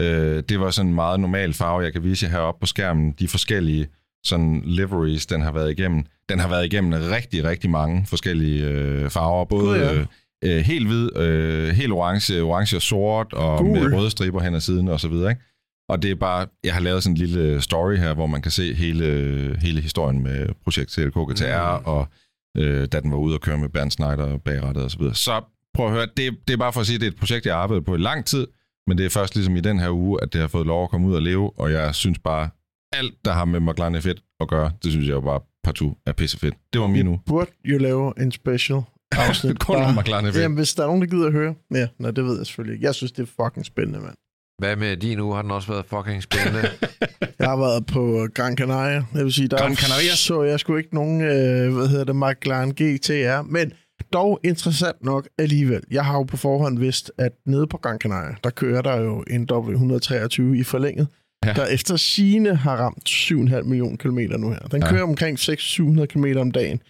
Øh, 0.00 0.42
det 0.48 0.60
var 0.60 0.70
sådan 0.70 0.88
en 0.88 0.94
meget 0.94 1.20
normal 1.20 1.54
farve. 1.54 1.82
Jeg 1.82 1.92
kan 1.92 2.04
vise 2.04 2.26
jer 2.26 2.32
heroppe 2.32 2.60
på 2.60 2.66
skærmen 2.66 3.12
de 3.18 3.28
forskellige 3.28 3.88
sådan 4.24 4.62
liveries, 4.64 5.26
den 5.26 5.40
har 5.40 5.52
været 5.52 5.70
igennem. 5.70 6.04
Den 6.30 6.38
har 6.38 6.48
været 6.48 6.66
igennem 6.66 6.92
rigtig, 6.92 7.44
rigtig 7.44 7.70
mange 7.70 8.06
forskellige 8.06 8.64
øh, 8.66 9.10
farver. 9.10 9.44
Både 9.44 9.64
Gud, 9.64 9.76
ja. 9.76 9.94
øh, 9.94 10.06
øh, 10.44 10.60
helt 10.60 10.86
hvid, 10.86 11.16
øh, 11.16 11.68
helt 11.68 11.92
orange, 11.92 12.42
orange 12.42 12.76
og 12.76 12.82
sort, 12.82 13.32
og 13.32 13.58
Gul. 13.58 13.70
med 13.70 13.92
røde 13.92 14.10
striber 14.10 14.40
hen 14.40 14.54
ad 14.54 14.60
siden 14.60 14.88
og 14.88 15.00
så 15.00 15.08
videre. 15.08 15.30
Ikke? 15.30 15.42
Og 15.88 16.02
det 16.02 16.10
er 16.10 16.14
bare, 16.14 16.46
jeg 16.64 16.74
har 16.74 16.80
lavet 16.80 17.02
sådan 17.02 17.14
en 17.14 17.18
lille 17.18 17.60
story 17.60 17.96
her, 17.96 18.14
hvor 18.14 18.26
man 18.26 18.42
kan 18.42 18.50
se 18.50 18.74
hele, 18.74 19.56
hele 19.60 19.80
historien 19.80 20.22
med 20.22 20.48
projekt 20.64 20.92
CLK 20.92 21.14
GTR, 21.14 21.78
mm. 21.78 21.84
og 21.84 22.08
øh, 22.56 22.88
da 22.92 23.00
den 23.00 23.10
var 23.10 23.18
ude 23.18 23.34
og 23.34 23.40
køre 23.40 23.58
med 23.58 23.68
Bernd 23.68 23.90
Schneider 23.90 24.38
bagrettet 24.38 24.84
og 24.84 24.90
så 24.90 24.98
videre. 24.98 25.14
Så 25.14 25.42
prøv 25.74 25.86
at 25.86 25.92
høre, 25.92 26.06
det, 26.16 26.38
det 26.48 26.52
er 26.52 26.56
bare 26.56 26.72
for 26.72 26.80
at 26.80 26.86
sige, 26.86 26.94
at 26.94 27.00
det 27.00 27.06
er 27.06 27.10
et 27.10 27.18
projekt, 27.18 27.46
jeg 27.46 27.54
har 27.54 27.62
arbejdet 27.62 27.84
på 27.84 27.94
i 27.94 27.98
lang 27.98 28.24
tid, 28.24 28.46
men 28.86 28.98
det 28.98 29.06
er 29.06 29.10
først 29.10 29.34
ligesom 29.34 29.56
i 29.56 29.60
den 29.60 29.78
her 29.78 29.90
uge, 29.90 30.22
at 30.22 30.32
det 30.32 30.40
har 30.40 30.48
fået 30.48 30.66
lov 30.66 30.84
at 30.84 30.90
komme 30.90 31.08
ud 31.08 31.14
og 31.14 31.22
leve, 31.22 31.58
og 31.58 31.72
jeg 31.72 31.94
synes 31.94 32.18
bare, 32.18 32.50
alt, 32.92 33.14
der 33.24 33.32
har 33.32 33.44
med 33.44 33.60
McLaren 33.60 33.96
F1 33.96 34.36
at 34.40 34.48
gøre, 34.48 34.70
det 34.82 34.92
synes 34.92 35.06
jeg 35.06 35.12
jo 35.12 35.20
bare 35.20 35.40
partout 35.64 35.94
er 36.06 36.12
pissefedt. 36.12 36.54
Det 36.72 36.80
var 36.80 36.86
min 36.86 37.06
uge. 37.06 37.20
Burde 37.26 37.50
jo 37.64 37.78
lave 37.78 38.22
en 38.22 38.32
special 38.32 38.82
afsnit. 39.12 39.58
Kun 39.66 39.76
om 39.76 39.94
McLaren 39.94 40.26
F1. 40.26 40.38
Jamen, 40.38 40.56
hvis 40.56 40.74
der 40.74 40.82
er 40.82 40.86
nogen, 40.86 41.02
der 41.02 41.08
gider 41.08 41.26
at 41.26 41.32
høre. 41.32 41.54
Ja, 41.74 41.88
nej, 41.98 42.10
det 42.10 42.24
ved 42.24 42.36
jeg 42.36 42.46
selvfølgelig 42.46 42.74
ikke. 42.74 42.86
Jeg 42.86 42.94
synes, 42.94 43.12
det 43.12 43.22
er 43.22 43.44
fucking 43.44 43.66
spændende, 43.66 44.00
mand. 44.00 44.14
Hvad 44.58 44.76
med 44.76 44.96
din 44.96 45.20
uge? 45.20 45.34
Har 45.34 45.42
den 45.42 45.50
også 45.50 45.72
været 45.72 45.84
fucking 45.86 46.22
spændende? 46.22 46.68
Jeg 47.38 47.48
har 47.48 47.56
været 47.56 47.86
på 47.86 48.28
Gran 48.34 48.56
Canaria. 48.56 49.04
Jeg 49.14 49.24
vil 49.24 49.32
sige, 49.32 49.48
der 49.48 49.58
Gran 49.58 49.76
Canaria? 49.76 50.14
så 50.14 50.42
jeg 50.42 50.60
sgu 50.60 50.76
ikke 50.76 50.94
nogen, 50.94 51.20
øh, 51.20 51.74
hvad 51.74 51.88
hedder 51.88 52.04
det, 52.04 52.16
McLaren 52.16 52.70
GTR. 52.74 53.42
Men 53.42 53.72
dog 54.12 54.40
interessant 54.44 55.04
nok 55.04 55.28
alligevel. 55.38 55.82
Jeg 55.90 56.04
har 56.04 56.14
jo 56.16 56.22
på 56.22 56.36
forhånd 56.36 56.78
vidst, 56.78 57.12
at 57.18 57.32
nede 57.46 57.66
på 57.66 57.76
Gran 57.76 57.98
Canaria, 57.98 58.34
der 58.44 58.50
kører 58.50 58.82
der 58.82 58.96
jo 59.00 59.24
en 59.30 59.48
W123 59.52 60.42
i 60.42 60.62
forlænget, 60.62 61.08
Ja. 61.46 61.52
der 61.52 61.66
efter 61.66 61.96
sine 61.96 62.56
har 62.56 62.76
ramt 62.76 63.08
7,5 63.08 63.62
millioner 63.62 63.96
kilometer 63.96 64.36
nu 64.36 64.50
her. 64.50 64.58
Den 64.58 64.82
Ja. 64.82 64.90
kører 64.90 65.02
omkring 65.02 65.38
600-700 65.38 66.06
kilometer 66.06 66.40
om 66.40 66.50
dagen. 66.50 66.82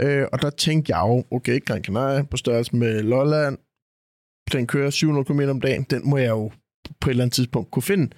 Øh, 0.00 0.26
og 0.32 0.42
der 0.42 0.50
tænkte 0.50 0.96
jeg 0.96 1.02
jo, 1.08 1.24
okay, 1.36 1.64
Gran 1.64 1.84
Canaria 1.84 2.22
på 2.22 2.36
størrelse 2.36 2.76
med 2.76 3.02
Lolland, 3.02 3.58
den 4.52 4.66
kører 4.66 4.90
700 4.90 5.24
km 5.24 5.40
om 5.50 5.60
dagen, 5.60 5.86
den 5.90 6.10
må 6.10 6.16
jeg 6.18 6.28
jo 6.30 6.50
på 7.00 7.08
et 7.08 7.10
eller 7.10 7.24
andet 7.24 7.34
tidspunkt 7.34 7.70
kunne 7.70 7.82
finde. 7.82 8.10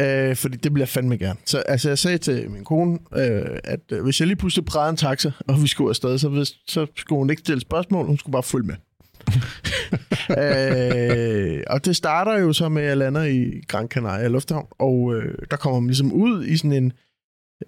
Øh, 0.00 0.36
fordi 0.36 0.56
det 0.56 0.72
bliver 0.72 0.84
jeg 0.84 0.88
fandme 0.88 1.16
gerne. 1.16 1.38
Så 1.44 1.58
altså, 1.58 1.88
jeg 1.88 1.98
sagde 1.98 2.18
til 2.18 2.50
min 2.50 2.64
kone, 2.64 2.98
øh, 3.16 3.58
at 3.64 3.80
øh, 3.92 4.02
hvis 4.04 4.20
jeg 4.20 4.26
lige 4.26 4.36
pludselig 4.36 4.64
prægede 4.64 4.90
en 4.90 4.96
taxa, 4.96 5.30
og 5.48 5.62
vi 5.62 5.66
skulle 5.68 5.88
afsted, 5.90 6.18
så, 6.18 6.28
hvis, 6.28 6.48
så 6.68 6.86
skulle 6.96 7.18
hun 7.18 7.30
ikke 7.30 7.40
stille 7.40 7.60
spørgsmål, 7.60 8.06
hun 8.06 8.18
skulle 8.18 8.32
bare 8.32 8.42
følge 8.42 8.66
med. 8.66 8.74
øh, 10.40 11.62
og 11.66 11.84
det 11.84 11.96
starter 11.96 12.38
jo 12.38 12.52
så 12.52 12.68
med, 12.68 12.82
at 12.82 12.88
jeg 12.88 12.96
lander 12.96 13.22
i 13.24 13.60
Gran 13.68 13.88
Canaria 13.88 14.28
Lufthavn, 14.28 14.66
og 14.78 15.14
øh, 15.14 15.34
der 15.50 15.56
kommer 15.56 15.80
man 15.80 15.86
ligesom 15.86 16.12
ud 16.12 16.44
i 16.46 16.56
sådan 16.56 16.72
en, 16.72 16.92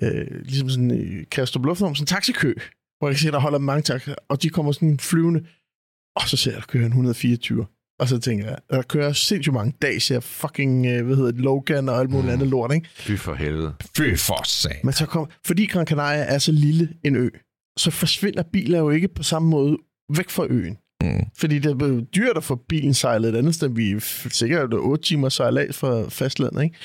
øh, 0.02 0.26
ligesom 0.44 0.68
sådan 0.68 0.90
en 0.90 1.24
Kastrup 1.30 1.64
Lufthavn, 1.64 1.94
sådan 1.94 2.02
en 2.02 2.06
taxikø, 2.06 2.52
hvor 2.98 3.08
jeg 3.08 3.14
kan 3.16 3.20
se, 3.20 3.30
der 3.30 3.38
holder 3.40 3.58
mange 3.58 3.82
taxaer, 3.82 4.14
og 4.28 4.42
de 4.42 4.48
kommer 4.48 4.72
sådan 4.72 4.98
flyvende, 4.98 5.40
og 6.16 6.28
så 6.28 6.36
ser 6.36 6.50
jeg, 6.50 6.60
der 6.60 6.66
kører 6.66 6.84
en 6.84 6.90
124. 6.92 7.66
Og 8.00 8.08
så 8.08 8.18
tænker 8.18 8.46
jeg, 8.46 8.58
der 8.70 8.82
kører 8.82 9.12
sindssygt 9.12 9.54
mange 9.54 9.74
Dacia, 9.82 10.18
fucking, 10.18 10.86
øh, 10.86 11.06
hvad 11.06 11.16
hedder 11.16 11.30
det, 11.30 11.40
Logan 11.40 11.88
og 11.88 11.98
alt 12.00 12.10
muligt 12.10 12.26
Mm. 12.26 12.32
andet 12.32 12.48
lort, 12.48 12.74
ikke? 12.74 12.88
Fy 12.94 13.12
for 13.16 13.34
helvede. 13.34 13.74
Fy 13.96 14.16
for 14.16 14.42
sag. 14.46 14.80
Men 14.84 14.92
så 14.92 15.06
kom, 15.06 15.30
fordi 15.46 15.66
Gran 15.66 15.86
Canaria 15.86 16.22
er 16.22 16.38
så 16.38 16.52
lille 16.52 16.88
en 17.04 17.16
ø, 17.16 17.28
så 17.78 17.90
forsvinder 17.90 18.42
biler 18.52 18.78
jo 18.78 18.90
ikke 18.90 19.08
på 19.08 19.22
samme 19.22 19.48
måde 19.48 19.76
væk 20.16 20.30
fra 20.30 20.46
øen. 20.50 20.78
Mm. 21.02 21.24
Fordi 21.38 21.58
det 21.58 21.82
jo 21.82 22.00
dyrt 22.00 22.36
at 22.36 22.44
få 22.44 22.54
bilen 22.68 22.94
sejlet 22.94 23.28
et 23.34 23.38
andet 23.38 23.54
sted. 23.54 23.68
Vi 23.68 23.90
er 23.90 24.28
sikkert 24.30 24.74
8 24.74 25.04
timer 25.04 25.28
sejlads 25.28 25.76
fra 25.78 26.08
fastlandet, 26.08 26.62
ikke? 26.62 26.76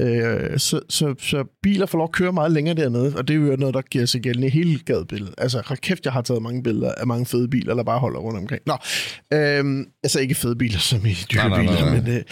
Øh, 0.00 0.58
så, 0.58 0.80
så, 0.88 1.14
så 1.18 1.44
biler 1.62 1.86
får 1.86 1.98
lov 1.98 2.04
at 2.04 2.12
køre 2.12 2.32
meget 2.32 2.52
længere 2.52 2.74
dernede, 2.74 3.14
og 3.16 3.28
det 3.28 3.34
er 3.34 3.38
jo 3.38 3.56
noget, 3.56 3.74
der 3.74 3.82
giver 3.82 4.06
sig 4.06 4.20
gældende 4.20 4.46
i 4.46 4.50
hele 4.50 4.78
gadebilledet. 4.78 5.34
Altså, 5.38 5.78
kæft, 5.82 6.04
jeg 6.04 6.12
har 6.12 6.22
taget 6.22 6.42
mange 6.42 6.62
billeder 6.62 6.92
af 6.94 7.06
mange 7.06 7.26
fede 7.26 7.48
biler, 7.48 7.74
der 7.74 7.82
bare 7.82 7.98
holder 7.98 8.20
rundt 8.20 8.38
omkring. 8.38 8.62
Nå, 8.66 8.76
øh, 9.32 9.86
altså 10.02 10.20
ikke 10.20 10.34
fede 10.34 10.56
biler 10.56 10.78
som 10.78 11.06
i 11.06 11.16
dyre 11.32 11.48
Nej, 11.48 11.48
nej, 11.48 11.64
nej, 11.64 11.74
biler, 11.74 11.90
nej. 11.90 12.00
men, 12.00 12.16
øh, 12.16 12.22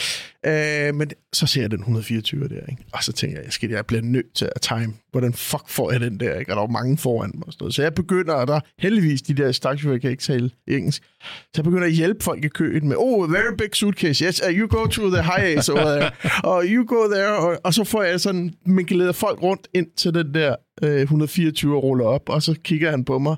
øh, 0.46 0.94
men 0.94 1.10
så 1.32 1.46
ser 1.46 1.60
jeg 1.60 1.70
den 1.70 1.78
124 1.78 2.48
der, 2.48 2.66
ikke? 2.70 2.84
Og 2.92 3.04
så 3.04 3.12
tænker 3.12 3.36
jeg, 3.36 3.44
jeg, 3.44 3.52
skal, 3.52 3.70
jeg 3.70 3.86
bliver 3.86 4.02
nødt 4.02 4.34
til 4.34 4.48
at 4.56 4.60
time. 4.62 4.94
Hvordan 5.10 5.32
fuck 5.32 5.68
får 5.68 5.92
jeg 5.92 6.00
den 6.00 6.20
der, 6.20 6.38
ikke? 6.38 6.52
Og 6.52 6.56
der 6.56 6.62
er 6.62 6.66
mange 6.66 6.98
foran 6.98 7.30
mig 7.34 7.46
og 7.46 7.52
sådan 7.52 7.62
noget. 7.62 7.74
Så 7.74 7.82
jeg 7.82 7.94
begynder, 7.94 8.34
og 8.34 8.46
der 8.46 8.54
er 8.54 8.60
heldigvis 8.78 9.22
de 9.22 9.34
der 9.34 9.52
stakschauffører, 9.52 9.98
kan 9.98 10.10
ikke 10.10 10.22
tale 10.22 10.50
engelsk, 10.68 11.02
så 11.22 11.50
jeg 11.56 11.64
begynder 11.64 11.86
at 11.86 11.92
hjælpe 11.92 12.24
folk 12.24 12.44
i 12.44 12.48
køen 12.48 12.88
med, 12.88 12.96
oh, 12.98 13.32
very 13.32 13.54
big 13.58 13.68
suitcase, 13.74 14.24
yes, 14.24 14.42
uh, 14.48 14.58
you 14.58 14.68
go 14.68 14.86
to 14.86 15.10
the 15.10 15.22
high 15.22 15.58
ace 15.58 15.72
over 15.72 15.98
there, 15.98 16.10
og 16.44 16.64
you 16.66 16.86
go 16.86 17.12
there, 17.14 17.36
og, 17.36 17.58
og 17.64 17.74
så 17.74 17.84
får 17.84 18.02
jeg 18.02 18.20
sådan 18.20 18.54
minkeleder 18.66 19.12
folk 19.12 19.42
rundt 19.42 19.68
ind 19.74 19.86
til 19.96 20.14
den 20.14 20.34
der 20.34 20.56
øh, 20.82 21.00
124 21.00 21.76
og 21.76 21.82
ruller 21.82 22.04
op, 22.04 22.28
og 22.28 22.42
så 22.42 22.54
kigger 22.64 22.90
han 22.90 23.04
på 23.04 23.18
mig, 23.18 23.36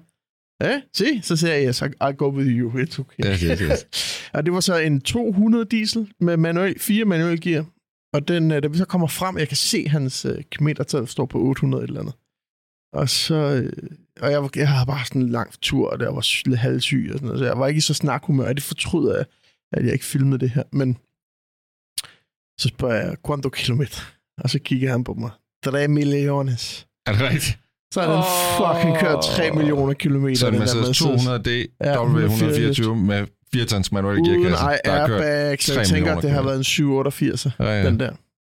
Ja, 0.60 0.80
se, 0.92 1.22
så 1.22 1.36
siger 1.36 1.54
jeg, 1.54 1.68
yes, 1.68 1.82
I 1.82 2.12
go 2.18 2.28
with 2.28 2.48
you, 2.48 2.70
it's 2.70 3.00
okay. 3.00 3.24
Yes, 3.26 3.40
yes, 3.40 3.60
yes. 3.60 3.86
og 4.34 4.44
det 4.46 4.52
var 4.52 4.60
så 4.60 4.78
en 4.78 5.00
200 5.00 5.64
diesel 5.64 6.12
med 6.20 6.36
manuel, 6.36 6.78
fire 6.78 7.04
manuel 7.04 7.40
gear, 7.40 7.64
og 8.12 8.28
den, 8.28 8.50
øh, 8.50 8.62
da 8.62 8.68
vi 8.68 8.76
så 8.76 8.84
kommer 8.84 9.06
frem, 9.06 9.38
jeg 9.38 9.48
kan 9.48 9.56
se 9.56 9.88
hans 9.88 10.24
øh, 10.24 10.44
kilometer 10.44 11.04
står 11.06 11.26
på 11.26 11.38
800 11.38 11.84
et 11.84 11.88
eller 11.88 12.00
andet. 12.00 12.14
Og 12.92 13.08
så, 13.08 13.34
øh, 13.34 13.72
og 14.20 14.30
jeg, 14.32 14.56
jeg 14.56 14.68
havde 14.68 14.86
bare 14.86 15.06
sådan 15.06 15.22
en 15.22 15.28
lang 15.28 15.60
tur, 15.60 15.90
og 15.90 16.00
der 16.00 16.10
var 16.10 16.48
lidt 16.48 16.58
halvsyg 16.58 17.08
og 17.12 17.18
sådan 17.18 17.26
noget, 17.26 17.38
så 17.38 17.44
jeg 17.44 17.58
var 17.58 17.66
ikke 17.66 17.78
i 17.78 17.80
så 17.80 17.94
snakhumør, 17.94 18.48
og 18.48 18.54
det 18.54 18.62
fortryder 18.62 19.16
jeg, 19.16 19.24
at 19.72 19.84
jeg 19.84 19.92
ikke 19.92 20.04
filmede 20.04 20.38
det 20.40 20.50
her, 20.50 20.62
men 20.72 20.98
så 22.58 22.68
spørger 22.68 22.94
jeg, 22.94 23.16
quanto 23.26 23.48
kilometer? 23.48 24.00
Og 24.38 24.50
så 24.50 24.58
kigger 24.58 24.90
han 24.90 25.04
på 25.04 25.14
mig, 25.14 25.30
3 25.64 25.88
millones. 25.88 26.86
Er 27.06 27.12
det 27.12 27.20
rigtigt? 27.20 27.58
Så 27.94 28.00
har 28.00 28.12
den 28.14 28.24
fucking 28.56 28.98
kørt 29.00 29.22
3 29.24 29.50
millioner 29.50 29.92
kilometer. 29.94 30.38
Så 30.38 30.46
en 30.46 30.52
den 30.52 30.60
Mercedes 30.60 31.02
200D 31.02 31.76
Ja, 31.84 31.94
W124 31.94 32.94
med 32.94 33.26
4 33.52 33.64
tons 33.64 33.92
manuel 33.92 34.20
Uden 34.20 34.42
gearkasse. 34.42 34.64
der 34.84 35.06
kørt 35.06 35.20
airbag, 35.20 35.62
så 35.62 35.72
3 35.74 35.78
jeg 35.80 35.88
tænker, 35.88 36.16
at 36.16 36.22
det 36.22 36.30
har 36.30 36.42
været 36.42 36.56
en 36.56 36.64
788, 36.64 37.46
Ja, 37.58 37.64
ja. 37.64 37.86
den 37.86 38.00
der. 38.00 38.10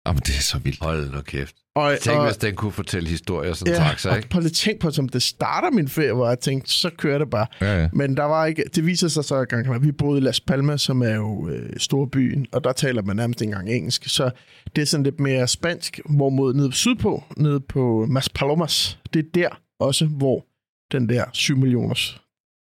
Jamen, 0.07 0.21
det 0.27 0.37
er 0.37 0.41
så 0.43 0.59
vildt. 0.59 0.85
Hold 0.85 1.13
nu 1.13 1.21
kæft. 1.21 1.55
Og, 1.77 1.93
Tænk, 2.01 2.19
og, 2.19 2.27
hvis 2.27 2.37
den 2.37 2.55
kunne 2.55 2.73
fortælle 2.73 3.09
historier 3.09 3.53
som 3.53 3.69
ja, 3.69 3.75
taxa, 3.75 4.11
og 4.11 4.17
ikke? 4.17 4.37
at 4.37 4.53
tænk 4.53 4.81
på, 4.81 4.91
som 4.91 5.09
det 5.09 5.23
starter 5.23 5.71
min 5.71 5.89
ferie, 5.89 6.13
hvor 6.13 6.29
jeg 6.29 6.39
tænkte, 6.39 6.73
så 6.73 6.91
kører 6.99 7.19
det 7.19 7.31
bare. 7.31 7.47
Ja, 7.61 7.81
ja. 7.81 7.89
Men 7.93 8.17
der 8.17 8.25
var 8.25 8.47
ikke, 8.47 8.65
det 8.75 8.87
viser 8.87 9.09
sig 9.09 9.25
så, 9.25 9.35
at 9.75 9.83
vi 9.83 9.93
boede 9.93 10.19
i 10.19 10.21
Las 10.21 10.41
Palmas, 10.41 10.83
som 10.83 11.03
er 11.03 11.15
jo 11.15 11.49
øh, 11.49 11.71
storbyen, 11.77 12.47
og 12.53 12.65
der 12.65 12.73
taler 12.73 13.03
man 13.03 13.17
nærmest 13.17 13.41
ikke 13.41 13.51
engang 13.51 13.71
engelsk. 13.71 14.09
Så 14.09 14.31
det 14.77 14.83
er 14.83 14.87
sådan 14.87 15.05
lidt 15.05 15.21
mere 15.21 15.49
spansk, 15.49 16.01
hvorimod 16.05 16.55
nede 16.55 16.73
sydpå, 16.73 17.25
nede 17.37 17.61
på 17.61 18.07
Mas 18.09 18.29
Palomas, 18.29 18.99
det 19.15 19.27
er 19.27 19.31
der 19.35 19.49
også, 19.81 20.07
hvor 20.07 20.47
den 20.93 21.09
der 21.09 21.25
7 21.33 21.57
millioners 21.57 22.21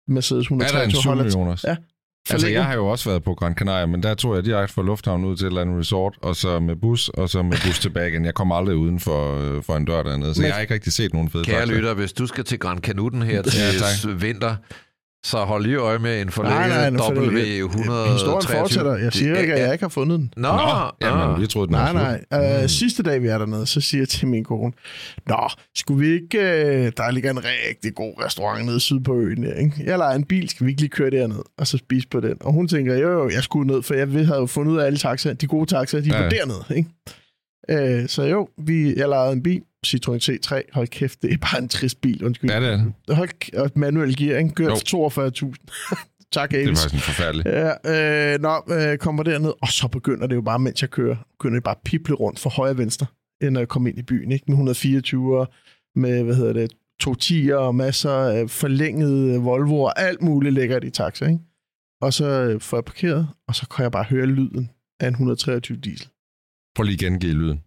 Mercedes 0.08 0.46
Er 0.46 0.56
der 0.56 0.82
en 0.82 0.90
123 0.90 1.00
7 1.02 1.08
holder 1.08 1.22
til. 1.22 1.38
millioners? 1.38 1.64
Ja. 1.64 1.76
Altså, 2.30 2.48
jeg 2.48 2.64
har 2.64 2.74
jo 2.74 2.86
også 2.86 3.10
været 3.10 3.22
på 3.24 3.34
Gran 3.34 3.54
Canaria, 3.54 3.86
men 3.86 4.02
der 4.02 4.14
tog 4.14 4.34
jeg 4.36 4.44
direkte 4.44 4.74
fra 4.74 4.82
lufthavnen 4.82 5.26
ud 5.26 5.36
til 5.36 5.44
et 5.44 5.48
eller 5.48 5.60
andet 5.60 5.78
resort, 5.80 6.14
og 6.22 6.36
så 6.36 6.60
med 6.60 6.76
bus, 6.76 7.08
og 7.08 7.28
så 7.28 7.42
med 7.42 7.56
bus 7.66 7.78
tilbage 7.78 8.08
igen. 8.10 8.24
Jeg 8.24 8.34
kommer 8.34 8.54
aldrig 8.54 8.76
uden 8.76 9.00
for, 9.00 9.38
øh, 9.56 9.62
for 9.62 9.76
en 9.76 9.84
dør 9.84 10.02
dernede, 10.02 10.34
så 10.34 10.40
Men- 10.40 10.46
jeg 10.46 10.54
har 10.54 10.60
ikke 10.60 10.74
rigtig 10.74 10.92
set 10.92 11.12
nogen 11.12 11.30
fede 11.30 11.44
Kære 11.44 11.60
taxaer. 11.60 11.76
lytter, 11.76 11.94
hvis 11.94 12.12
du 12.12 12.26
skal 12.26 12.44
til 12.44 12.58
Gran 12.58 12.78
Canutten 12.78 13.22
her 13.22 13.42
til 13.42 13.60
ja, 13.60 13.78
tak. 13.78 14.22
vinter, 14.22 14.56
så 15.24 15.38
hold 15.44 15.62
lige 15.64 15.76
øje 15.76 15.98
med 15.98 16.22
en 16.22 16.30
forlænget 16.30 16.92
nej, 16.92 17.02
for 17.06 17.14
det- 17.14 17.62
W123. 17.62 18.12
Historien 18.12 18.58
fortsætter. 18.58 18.96
Jeg 18.96 19.12
siger 19.12 19.38
ikke, 19.38 19.54
at 19.54 19.60
jeg 19.62 19.72
ikke 19.72 19.84
har 19.84 19.88
fundet 19.88 20.18
den. 20.18 20.32
Nå, 20.36 20.48
Nå, 20.48 20.90
jamen, 21.06 21.40
vi 21.42 21.46
troede, 21.46 21.66
den 21.66 21.74
Nej, 21.76 22.20
nej. 22.30 22.62
Uh, 22.62 22.68
sidste 22.68 23.02
dag, 23.02 23.22
vi 23.22 23.28
er 23.28 23.38
dernede, 23.38 23.66
så 23.66 23.80
siger 23.80 24.00
jeg 24.00 24.08
til 24.08 24.28
min 24.28 24.44
kone, 24.44 24.72
Nå, 25.28 25.48
skulle 25.76 26.06
vi 26.06 26.12
ikke... 26.14 26.38
Uh, 26.38 26.92
der 26.96 27.10
ligger 27.10 27.30
en 27.30 27.38
rigtig 27.44 27.94
god 27.94 28.24
restaurant 28.24 28.64
nede 28.66 28.80
syd 28.80 29.00
på 29.00 29.16
øen. 29.16 29.42
Der, 29.42 29.54
ikke? 29.54 29.74
Jeg 29.84 29.98
leger 29.98 30.16
en 30.16 30.24
bil, 30.24 30.48
skal 30.48 30.66
vi 30.66 30.70
ikke 30.70 30.80
lige 30.82 30.90
køre 30.90 31.10
derned 31.10 31.38
og 31.58 31.66
så 31.66 31.78
spise 31.78 32.08
på 32.08 32.20
den? 32.20 32.36
Og 32.40 32.52
hun 32.52 32.68
tænker, 32.68 32.94
jo, 32.96 33.10
jo, 33.10 33.28
jeg 33.30 33.42
skulle 33.42 33.72
ned, 33.72 33.82
for 33.82 33.94
jeg 33.94 34.12
ved- 34.12 34.24
havde 34.24 34.40
jo 34.40 34.46
fundet 34.46 34.72
ud 34.72 34.78
af 34.78 34.86
alle 34.86 34.98
taxaer. 34.98 35.34
De 35.34 35.46
gode 35.46 35.66
taxaer, 35.66 36.00
de 36.00 36.10
er 36.10 36.16
Ja, 36.16 36.22
ja. 36.22 36.28
dernede. 36.28 36.64
Ikke? 36.76 38.02
Uh, 38.02 38.08
så 38.08 38.22
jo, 38.22 38.48
vi, 38.58 38.94
jeg 38.96 39.08
lejede 39.08 39.32
en 39.32 39.42
bil, 39.42 39.60
Citroën 39.86 40.18
C3. 40.30 40.60
Hold 40.72 40.88
kæft, 40.88 41.22
det 41.22 41.32
er 41.32 41.36
bare 41.38 41.62
en 41.62 41.68
trist 41.68 42.00
bil, 42.00 42.24
undskyld. 42.24 42.50
Ja, 42.50 42.60
det 42.60 42.68
er 42.68 42.92
det. 43.06 43.16
Hold 43.16 43.28
k- 43.44 43.60
og 43.60 43.70
manuel 43.76 44.16
gear, 44.16 44.38
ikke? 44.38 44.50
Kørt 44.54 44.92
Jo. 44.92 45.08
for 45.08 45.30
42.000. 45.30 45.96
tak, 46.32 46.50
Det 46.50 46.60
er 46.62 46.66
Avis. 46.66 46.78
faktisk 46.82 46.94
en 46.94 47.00
forfærdelig. 47.00 47.46
Ja, 47.46 48.32
øh, 48.34 48.40
nå, 48.40 48.62
øh, 48.74 48.98
kommer 48.98 49.22
derned, 49.22 49.52
og 49.62 49.68
så 49.68 49.88
begynder 49.88 50.26
det 50.26 50.34
jo 50.34 50.40
bare, 50.40 50.58
mens 50.58 50.82
jeg 50.82 50.90
kører, 50.90 51.16
begynder 51.38 51.54
det 51.56 51.64
bare 51.64 51.74
at 51.74 51.82
pible 51.84 52.14
rundt 52.14 52.38
fra 52.38 52.50
højre 52.50 52.70
og 52.72 52.78
venstre, 52.78 53.06
end 53.42 53.58
at 53.58 53.68
komme 53.68 53.88
ind 53.90 53.98
i 53.98 54.02
byen, 54.02 54.32
ikke? 54.32 54.44
Med 54.48 54.54
124 54.54 55.46
med, 55.96 56.22
hvad 56.22 56.34
hedder 56.34 56.52
det, 56.52 56.72
to 57.00 57.14
tiger 57.14 57.56
og 57.56 57.74
masser 57.74 58.10
af 58.10 58.50
forlængede 58.50 59.38
Volvo 59.38 59.80
og 59.82 60.00
alt 60.00 60.22
muligt 60.22 60.54
lækkert 60.54 60.84
i 60.84 60.90
taxa, 60.90 61.24
ikke? 61.26 61.38
Og 62.00 62.12
så 62.12 62.26
øh, 62.26 62.60
får 62.60 62.76
jeg 62.76 62.84
parkeret, 62.84 63.28
og 63.48 63.54
så 63.54 63.68
kan 63.68 63.82
jeg 63.82 63.92
bare 63.92 64.04
høre 64.04 64.26
lyden 64.26 64.70
af 65.00 65.06
en 65.08 65.12
123 65.14 65.76
diesel. 65.78 66.08
Prøv 66.74 66.84
lige 66.84 66.94
at 66.94 67.00
gengive 67.12 67.32
lyden. 67.34 67.60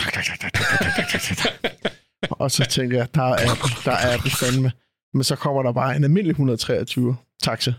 Og 2.30 2.50
så 2.50 2.64
tænker 2.64 2.98
jeg, 2.98 3.14
der 3.14 3.22
er, 3.22 3.36
der 3.84 3.92
er 3.92 4.16
det 4.16 4.32
fandme. 4.32 4.72
Men 5.14 5.24
så 5.24 5.36
kommer 5.36 5.62
der 5.62 5.72
bare 5.72 5.96
en 5.96 6.04
almindelig 6.04 6.30
123 6.30 7.16
taxa 7.42 7.72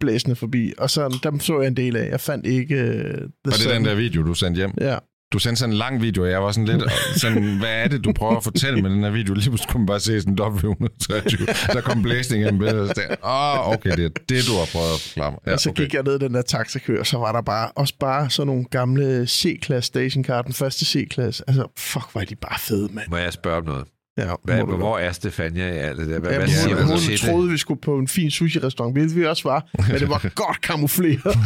blæsende 0.00 0.36
forbi, 0.36 0.72
og 0.78 0.90
så 0.90 1.18
dem 1.22 1.40
så 1.40 1.60
jeg 1.60 1.68
en 1.68 1.76
del 1.76 1.96
af. 1.96 2.10
Jeg 2.10 2.20
fandt 2.20 2.46
ikke... 2.46 2.74
Uh, 2.74 3.20
Var 3.44 3.52
det 3.52 3.70
den 3.70 3.84
der 3.84 3.94
video, 3.94 4.22
du 4.22 4.34
sendte 4.34 4.58
hjem? 4.58 4.74
Ja, 4.80 4.98
Du 5.34 5.38
sendte 5.38 5.60
sådan 5.60 5.72
en 5.72 5.78
lang 5.78 6.02
video, 6.02 6.22
og 6.22 6.30
jeg 6.30 6.42
var 6.42 6.52
sådan 6.52 6.78
lidt 6.78 6.82
sådan, 7.16 7.58
hvad 7.58 7.84
er 7.84 7.88
det, 7.88 8.04
du 8.04 8.12
prøver 8.12 8.36
at 8.36 8.44
fortælle 8.44 8.82
med 8.82 8.90
den 8.90 9.02
her 9.02 9.10
video? 9.10 9.34
Lige 9.34 9.50
pludselig 9.50 9.72
kunne 9.72 9.80
man 9.80 9.86
bare 9.86 10.00
se 10.00 10.20
sådan 10.20 10.32
en 10.32 10.38
W123. 10.38 11.72
Der 11.72 11.80
kom 11.80 12.02
blæsning 12.02 12.58
billedet. 12.58 12.86
tænkte 12.86 13.02
jeg, 13.08 13.18
Åh, 13.24 13.68
okay, 13.68 13.90
det 13.90 14.04
er 14.04 14.08
det, 14.28 14.46
du 14.46 14.52
har 14.52 14.68
prøvet 14.72 14.94
at 14.94 15.00
forklare 15.00 15.30
mig. 15.30 15.40
Ja, 15.46 15.52
og 15.52 15.60
så 15.60 15.70
okay. 15.70 15.82
gik 15.82 15.94
jeg 15.94 16.02
ned 16.02 16.14
i 16.14 16.18
den 16.18 16.34
der 16.34 16.42
taxakør, 16.42 17.00
og 17.00 17.06
så 17.06 17.18
var 17.18 17.32
der 17.32 17.40
bare 17.40 17.70
også 17.70 17.94
bare 18.00 18.30
sådan 18.30 18.46
nogle 18.46 18.64
gamle 18.64 19.26
C-klasse 19.26 19.86
stationcar, 19.86 20.42
den 20.42 20.54
første 20.54 20.84
C-klasse. 20.84 21.44
Altså, 21.46 21.66
fuck, 21.78 22.12
hvor 22.12 22.20
er 22.20 22.24
de 22.24 22.36
bare 22.36 22.58
fede, 22.58 22.88
mand. 22.92 23.08
Må 23.10 23.16
jeg 23.16 23.32
spørge 23.32 23.56
om 23.56 23.64
noget? 23.64 23.86
Ja, 24.18 24.34
Hvad, 24.44 24.60
du 24.60 24.76
hvor 24.76 24.98
er 24.98 25.12
Stefania 25.12 25.72
i 25.74 25.76
alt 25.78 25.98
det 25.98 26.08
der? 26.08 26.18
Hvad, 26.20 26.30
Ja, 26.30 26.38
hvad 26.38 26.48
siger 26.48 26.76
hun- 26.76 26.84
du 26.86 26.92
hun 26.92 27.16
troede, 27.16 27.50
vi 27.50 27.56
skulle 27.56 27.80
på 27.80 27.98
en 27.98 28.08
fin 28.08 28.30
sushi-restaurant, 28.30 28.94
hvilket 28.94 29.16
vi 29.16 29.26
også 29.26 29.48
var, 29.48 29.66
men 29.90 30.00
det 30.00 30.08
var 30.08 30.30
godt 30.46 30.60
kamufleret. 30.60 31.36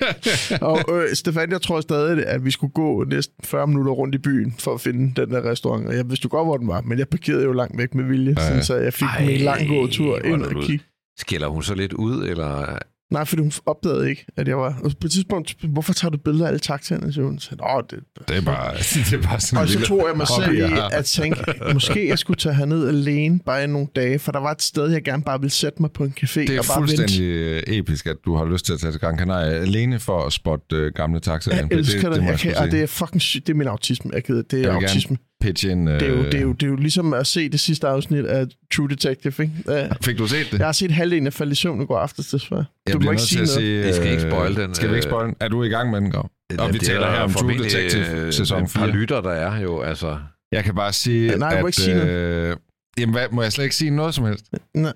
og 0.70 0.78
øh, 0.96 1.14
Stefan, 1.14 1.50
jeg 1.50 1.62
tror 1.62 1.80
stadig, 1.80 2.26
at 2.26 2.44
vi 2.44 2.50
skulle 2.50 2.72
gå 2.72 3.04
næsten 3.04 3.34
40 3.44 3.66
minutter 3.66 3.92
rundt 3.92 4.14
i 4.14 4.18
byen 4.18 4.54
for 4.58 4.74
at 4.74 4.80
finde 4.80 5.20
den 5.20 5.30
der 5.30 5.50
restaurant. 5.50 5.86
Og 5.86 5.96
jeg 5.96 6.08
vidste 6.08 6.24
jo 6.24 6.36
godt, 6.36 6.46
hvor 6.46 6.56
den 6.56 6.68
var, 6.68 6.80
men 6.80 6.98
jeg 6.98 7.08
parkerede 7.08 7.44
jo 7.44 7.52
langt 7.52 7.78
væk 7.78 7.94
med 7.94 8.04
vilje, 8.04 8.34
Ja, 8.38 8.48
sådan, 8.48 8.64
så 8.64 8.76
jeg 8.76 8.92
fik 8.94 9.08
Ej, 9.08 9.24
mig 9.24 9.34
en 9.34 9.40
lang 9.40 9.68
gåtur 9.68 10.20
hvor 10.20 10.32
ind 10.34 10.42
og 10.42 10.62
kigge. 10.62 10.84
Skiller 11.18 11.48
hun 11.48 11.62
så 11.62 11.74
lidt 11.74 11.92
ud, 11.92 12.24
eller... 12.28 12.78
Nej, 13.10 13.24
fordi 13.24 13.42
hun 13.42 13.52
opdagede 13.66 14.10
ikke, 14.10 14.26
at 14.36 14.48
jeg 14.48 14.56
var... 14.58 14.80
Og 14.84 14.92
på 15.00 15.06
et 15.06 15.10
tidspunkt, 15.10 15.56
hvorfor 15.68 15.92
tager 15.92 16.10
du 16.10 16.18
billeder 16.18 16.44
af 16.44 16.48
alle 16.48 16.58
taxaerne? 16.58 17.12
Så 17.12 17.22
hun 17.22 17.38
sagde, 17.38 17.62
Åh, 17.64 17.82
det, 17.90 17.98
Det 18.28 18.36
er 18.36 18.40
bare, 18.40 18.74
det 19.10 19.12
er 19.12 19.22
bare 19.22 19.40
sådan 19.40 19.62
Og 19.62 19.68
så 19.68 19.80
tog 19.80 20.08
jeg 20.08 20.16
mig 20.16 20.26
selv 20.28 20.58
i 20.58 20.62
at 20.92 21.04
tænke, 21.04 21.54
måske 21.72 22.08
jeg 22.08 22.18
skulle 22.18 22.36
tage 22.36 22.54
herned 22.54 22.88
alene 22.88 23.38
bare 23.46 23.64
i 23.64 23.66
nogle 23.66 23.88
dage, 23.96 24.18
for 24.18 24.32
der 24.32 24.38
var 24.38 24.50
et 24.50 24.62
sted, 24.62 24.90
jeg 24.90 25.02
gerne 25.04 25.22
bare 25.22 25.40
ville 25.40 25.52
sætte 25.52 25.82
mig 25.82 25.90
på 25.92 26.04
en 26.04 26.14
café 26.20 26.40
Det 26.40 26.50
er 26.50 26.58
og 26.58 26.64
bare 26.68 26.76
fuldstændig 26.78 27.22
øh, 27.22 27.62
episk, 27.66 28.06
at 28.06 28.16
du 28.24 28.36
har 28.36 28.44
lyst 28.44 28.64
til 28.64 28.72
at 28.72 28.80
tage 28.80 28.92
til 28.92 29.00
Gran 29.00 29.18
Canaria 29.18 29.52
alene 29.52 29.98
for 29.98 30.24
at 30.24 30.32
spotte 30.32 30.76
øh, 30.76 30.92
gamle 30.94 31.20
taxaer. 31.20 31.56
vente. 31.56 31.74
Jeg 31.74 31.78
elsker 31.78 32.08
det. 32.08 32.16
det, 32.16 32.24
må 32.24 32.30
jeg 32.30 32.38
kan, 32.38 32.56
og 32.56 32.70
det 32.70 32.82
er 32.82 32.86
fucking 32.86 33.22
sygt. 33.22 33.46
Det 33.46 33.52
er 33.52 33.56
min 33.56 33.68
autisme. 33.68 34.10
Jeg 34.14 34.22
gider. 34.22 34.42
Det 34.42 34.58
er 34.64 34.72
Jeg 34.72 34.82
autisme. 34.82 35.16
Pitch 35.40 35.66
in, 35.70 35.88
øh, 35.88 36.00
Det 36.00 36.08
er, 36.08 36.12
jo, 36.12 36.24
det, 36.24 36.34
er 36.34 36.40
jo, 36.40 36.52
det 36.52 36.62
er 36.62 36.66
jo 36.70 36.76
ligesom 36.76 37.14
at 37.14 37.26
se 37.26 37.48
det 37.48 37.60
sidste 37.60 37.88
afsnit 37.88 38.24
af 38.24 38.46
True 38.74 38.88
Detective, 38.88 39.34
ikke? 39.42 39.52
Uh, 39.90 39.96
Fik 40.04 40.18
du 40.18 40.26
set 40.26 40.46
det? 40.52 40.58
jeg 40.58 40.66
har 40.66 40.72
set 40.72 40.90
halvdelen 40.90 41.26
af 41.26 41.32
falde 41.32 41.52
i 41.52 41.54
søvn 41.54 41.82
i 41.82 41.86
går 41.86 41.98
aftes, 41.98 42.26
desværre. 42.26 42.64
Du 42.98 43.04
må 43.04 43.10
ikke 43.10 43.22
sige 43.22 43.46
til 43.46 43.52
at 43.52 43.62
noget. 43.62 43.68
sige, 43.68 43.82
Det 43.82 43.94
skal 43.94 44.10
ikke 44.10 44.24
øh, 44.24 44.30
spoil 44.32 44.56
den, 44.56 44.74
Skal 44.74 44.90
vi 44.90 44.94
ikke 44.94 45.06
øh, 45.06 45.10
spoil 45.10 45.26
den? 45.26 45.34
Er 45.40 45.48
du 45.48 45.62
i 45.62 45.68
gang 45.68 45.90
med 45.90 46.00
den, 46.00 46.10
Grav? 46.10 46.30
Og 46.58 46.68
vi 46.72 46.78
det 46.78 46.82
er 46.82 46.86
taler 46.86 47.10
her 47.10 47.20
om 47.20 47.32
True 47.32 47.58
Detective 47.58 48.10
øh, 48.16 48.32
sæson 48.32 48.64
et 48.64 48.70
par 48.74 48.84
4. 48.86 48.94
lytter, 48.94 49.20
der 49.20 49.30
er 49.30 49.60
jo, 49.60 49.80
altså... 49.80 50.18
Jeg 50.52 50.64
kan 50.64 50.74
bare 50.74 50.92
sige, 50.92 51.30
Ja, 51.30 51.36
nej, 51.36 51.50
du 51.54 51.60
må 51.60 51.66
at... 51.66 51.68
ikke 51.68 51.76
sige 51.82 51.96
noget. 51.96 52.10
øh, 52.50 52.56
jamen, 52.98 53.14
hvad, 53.14 53.26
må 53.32 53.42
jeg 53.42 53.52
slet 53.52 53.64
ikke 53.64 53.76
sige 53.76 53.90
noget 53.90 54.14
som 54.14 54.24
helst? 54.24 54.44
Nej, 54.74 54.92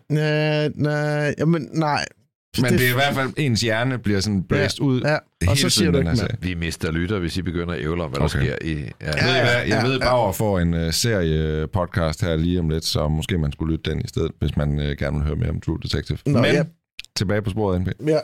nej, 0.74 1.34
jamen, 1.38 1.68
nej. 1.72 2.04
Men 2.60 2.72
det 2.72 2.86
er 2.86 2.90
i 2.90 2.94
hvert 2.94 3.14
fald, 3.14 3.28
ens 3.36 3.60
hjerne 3.60 3.98
bliver 3.98 4.20
sådan 4.20 4.42
blæst 4.42 4.80
ud. 4.80 5.00
Ja, 5.00 5.14
og 5.14 5.20
hele 5.42 5.56
så 5.56 5.68
siger 5.68 5.90
tiden, 5.90 5.92
du 5.92 5.98
ikke 6.10 6.16
serie. 6.16 6.36
Vi 6.40 6.54
mister 6.54 6.90
lytter, 6.90 7.18
hvis 7.18 7.36
I 7.36 7.42
begynder 7.42 7.74
at 7.74 7.80
ævle 7.80 8.02
om, 8.02 8.10
hvad 8.10 8.20
Okay. 8.20 8.38
der 8.40 8.44
sker 8.44 8.56
i... 8.68 8.72
Ja. 8.74 8.80
Jeg 9.06 9.24
ved, 9.24 9.36
I 9.36 9.40
hvad, 9.40 9.54
jeg 9.54 9.68
ja, 9.68 9.86
ved, 9.86 9.98
ja. 9.98 10.04
Bauer 10.04 10.32
får 10.32 10.58
en 10.58 10.74
uh, 10.74 10.80
serie-podcast 10.90 12.26
her 12.26 12.36
lige 12.36 12.58
om 12.60 12.68
lidt, 12.68 12.84
så 12.84 13.08
måske 13.08 13.38
man 13.38 13.52
skulle 13.52 13.72
lytte 13.76 13.90
den 13.90 14.00
i 14.00 14.08
stedet, 14.08 14.30
hvis 14.40 14.56
man 14.56 14.78
uh, 14.78 14.84
gerne 14.84 15.16
vil 15.16 15.26
høre 15.26 15.36
mere 15.36 15.50
om 15.50 15.60
True 15.60 15.78
Detective. 15.82 16.18
Nå, 16.26 16.40
Men 16.40 16.54
ja. 16.54 16.62
Tilbage 17.16 17.42
på 17.42 17.50
sporet, 17.50 17.80
NP. 17.80 17.88
Ja, 18.06 18.18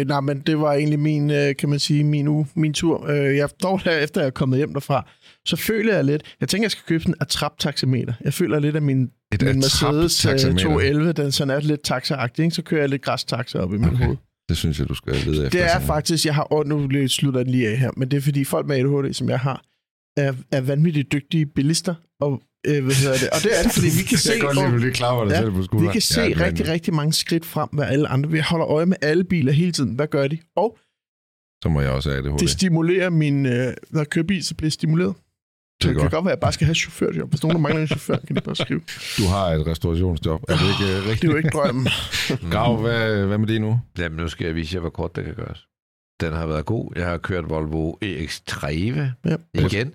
øh, 0.00 0.06
nej, 0.06 0.20
men 0.20 0.40
det 0.40 0.60
var 0.60 0.72
egentlig 0.72 0.98
min, 0.98 1.30
øh, 1.30 1.56
kan 1.56 1.68
man 1.68 1.78
sige, 1.78 2.04
min 2.04 2.28
uge, 2.28 2.46
min 2.56 2.72
tur. 2.72 3.06
Øh, 3.10 3.36
jeg 3.36 3.48
dog 3.62 3.80
her, 3.80 3.92
efter 3.92 4.20
jeg 4.20 4.26
er 4.26 4.30
kommet 4.30 4.56
hjem 4.56 4.72
derfra, 4.72 5.08
så 5.46 5.56
føler 5.56 5.94
jeg 5.94 6.04
lidt, 6.04 6.36
jeg 6.40 6.48
tænker, 6.48 6.64
jeg 6.64 6.70
skal 6.70 6.84
købe 6.86 7.02
sådan 7.02 7.14
en 7.14 7.18
attrap-taxameter. 7.20 8.12
Jeg 8.24 8.34
føler 8.34 8.58
lidt, 8.58 8.76
at 8.76 8.82
min, 8.82 9.02
Et 9.32 9.42
min 9.42 9.54
Mercedes 9.54 10.26
øh, 10.26 10.32
attrap-taxameter. 10.32 10.62
211, 10.64 11.12
den 11.12 11.32
sådan 11.32 11.56
er 11.56 11.60
lidt 11.60 11.82
taxaagtig, 11.82 12.42
ikke? 12.42 12.54
så 12.54 12.62
kører 12.62 12.80
jeg 12.82 12.88
lidt 12.88 13.02
græstaxa 13.02 13.58
op 13.58 13.74
i 13.74 13.76
mit 13.76 13.88
Okay. 13.88 14.04
hoved. 14.04 14.16
Det 14.48 14.56
synes 14.56 14.78
jeg, 14.80 14.88
du 14.88 14.94
skal 14.94 15.12
lede 15.14 15.46
efter. 15.46 15.58
Det 15.58 15.70
er 15.74 15.80
faktisk, 15.80 16.26
jeg 16.26 16.34
har, 16.34 16.42
og 16.42 16.66
nu 16.66 17.08
slutter 17.08 17.42
den 17.42 17.52
lige 17.52 17.68
af 17.68 17.76
her, 17.78 17.90
men 17.96 18.10
det 18.10 18.16
er 18.16 18.20
fordi 18.20 18.44
folk 18.44 18.66
med 18.66 18.76
ADHD, 18.76 19.12
som 19.12 19.28
jeg 19.28 19.40
har, 19.40 19.62
er, 20.16 20.32
er 20.52 20.60
vanvittigt 20.60 21.12
dygtige 21.12 21.46
bilister, 21.46 21.94
og 22.20 22.42
øh, 22.68 22.84
hvad 22.84 22.94
hedder 22.94 23.18
det? 23.18 23.28
Og 23.30 23.38
det 23.44 23.58
er 23.58 23.62
det, 23.62 23.72
fordi 23.72 23.86
vi 23.98 24.02
kan 24.02 24.18
se, 24.18 24.30
Jeg 24.32 24.38
kan 24.40 24.46
godt 24.46 24.56
lide, 24.56 24.76
at 24.76 24.82
du 24.82 24.96
klapper 25.00 25.24
dig 25.24 25.32
Ja, 25.32 25.38
selv 25.40 25.52
på 25.52 25.62
skulderen. 25.62 25.88
vi 25.88 25.92
kan 25.92 26.00
se 26.00 26.20
Ja, 26.20 26.28
men- 26.28 26.40
rigtig, 26.40 26.68
rigtig 26.68 26.94
mange 26.94 27.12
skridt 27.12 27.44
frem 27.46 27.68
med 27.72 27.84
alle 27.84 28.08
andre. 28.08 28.30
Vi 28.30 28.38
holder 28.38 28.68
øje 28.68 28.86
med 28.86 28.96
alle 29.02 29.24
biler 29.24 29.52
hele 29.52 29.72
tiden. 29.72 29.94
Hvad 29.94 30.06
gør 30.06 30.28
de? 30.28 30.38
Og 30.56 30.78
Så 31.62 31.68
må 31.68 31.80
jeg 31.80 31.90
også 31.90 32.10
have 32.10 32.22
det 32.22 32.40
det 32.40 32.50
stimulerer 32.50 33.10
min... 33.10 33.46
Øh, 33.46 33.72
når 33.90 34.00
jeg 34.00 34.08
kører 34.10 34.26
bil, 34.26 34.44
så 34.44 34.54
bliver 34.54 34.66
jeg 34.66 34.72
stimuleret. 34.72 35.14
Så 35.82 35.88
Det 35.88 35.94
det 35.94 35.94
kan 35.96 36.02
godt. 36.02 36.12
godt 36.12 36.24
være, 36.24 36.32
at 36.32 36.36
jeg 36.36 36.40
bare 36.40 36.52
skal 36.52 36.64
have 36.64 36.74
chaufførjob. 36.74 37.30
Hvis 37.30 37.42
nogen 37.42 37.54
der 37.54 37.60
mangler 37.60 37.80
en 37.80 37.86
chauffør, 37.86 38.16
kan 38.26 38.36
de 38.36 38.40
bare 38.40 38.56
skrive. 38.56 38.80
Du 39.18 39.22
har 39.24 39.46
et 39.46 39.66
restaurationsjob. 39.66 40.42
Er 40.48 40.52
det 40.56 40.62
ikke 40.62 40.84
uh, 40.84 41.02
Det 41.02 41.10
rigtigt? 41.10 41.24
er 41.24 41.30
jo 41.30 41.36
ikke 41.36 41.48
drømmen. 41.48 41.88
Grav, 42.52 42.76
hvad, 42.80 43.26
hvad 43.26 43.38
med 43.38 43.46
det 43.46 43.60
nu? 43.60 43.80
Jamen, 43.98 44.16
nu 44.16 44.28
skal 44.28 44.46
jeg 44.46 44.54
vise 44.54 44.74
jer, 44.74 44.80
hvor 44.80 44.90
kort 44.90 45.16
det 45.16 45.24
kan 45.24 45.34
gøres. 45.34 45.66
Den 46.20 46.32
har 46.32 46.46
været 46.46 46.64
god. 46.66 46.92
Jeg 46.96 47.06
har 47.06 47.18
kørt 47.18 47.48
Volvo 47.48 47.92
EX30 48.04 48.66
Ja. 48.66 49.36
igen. 49.54 49.94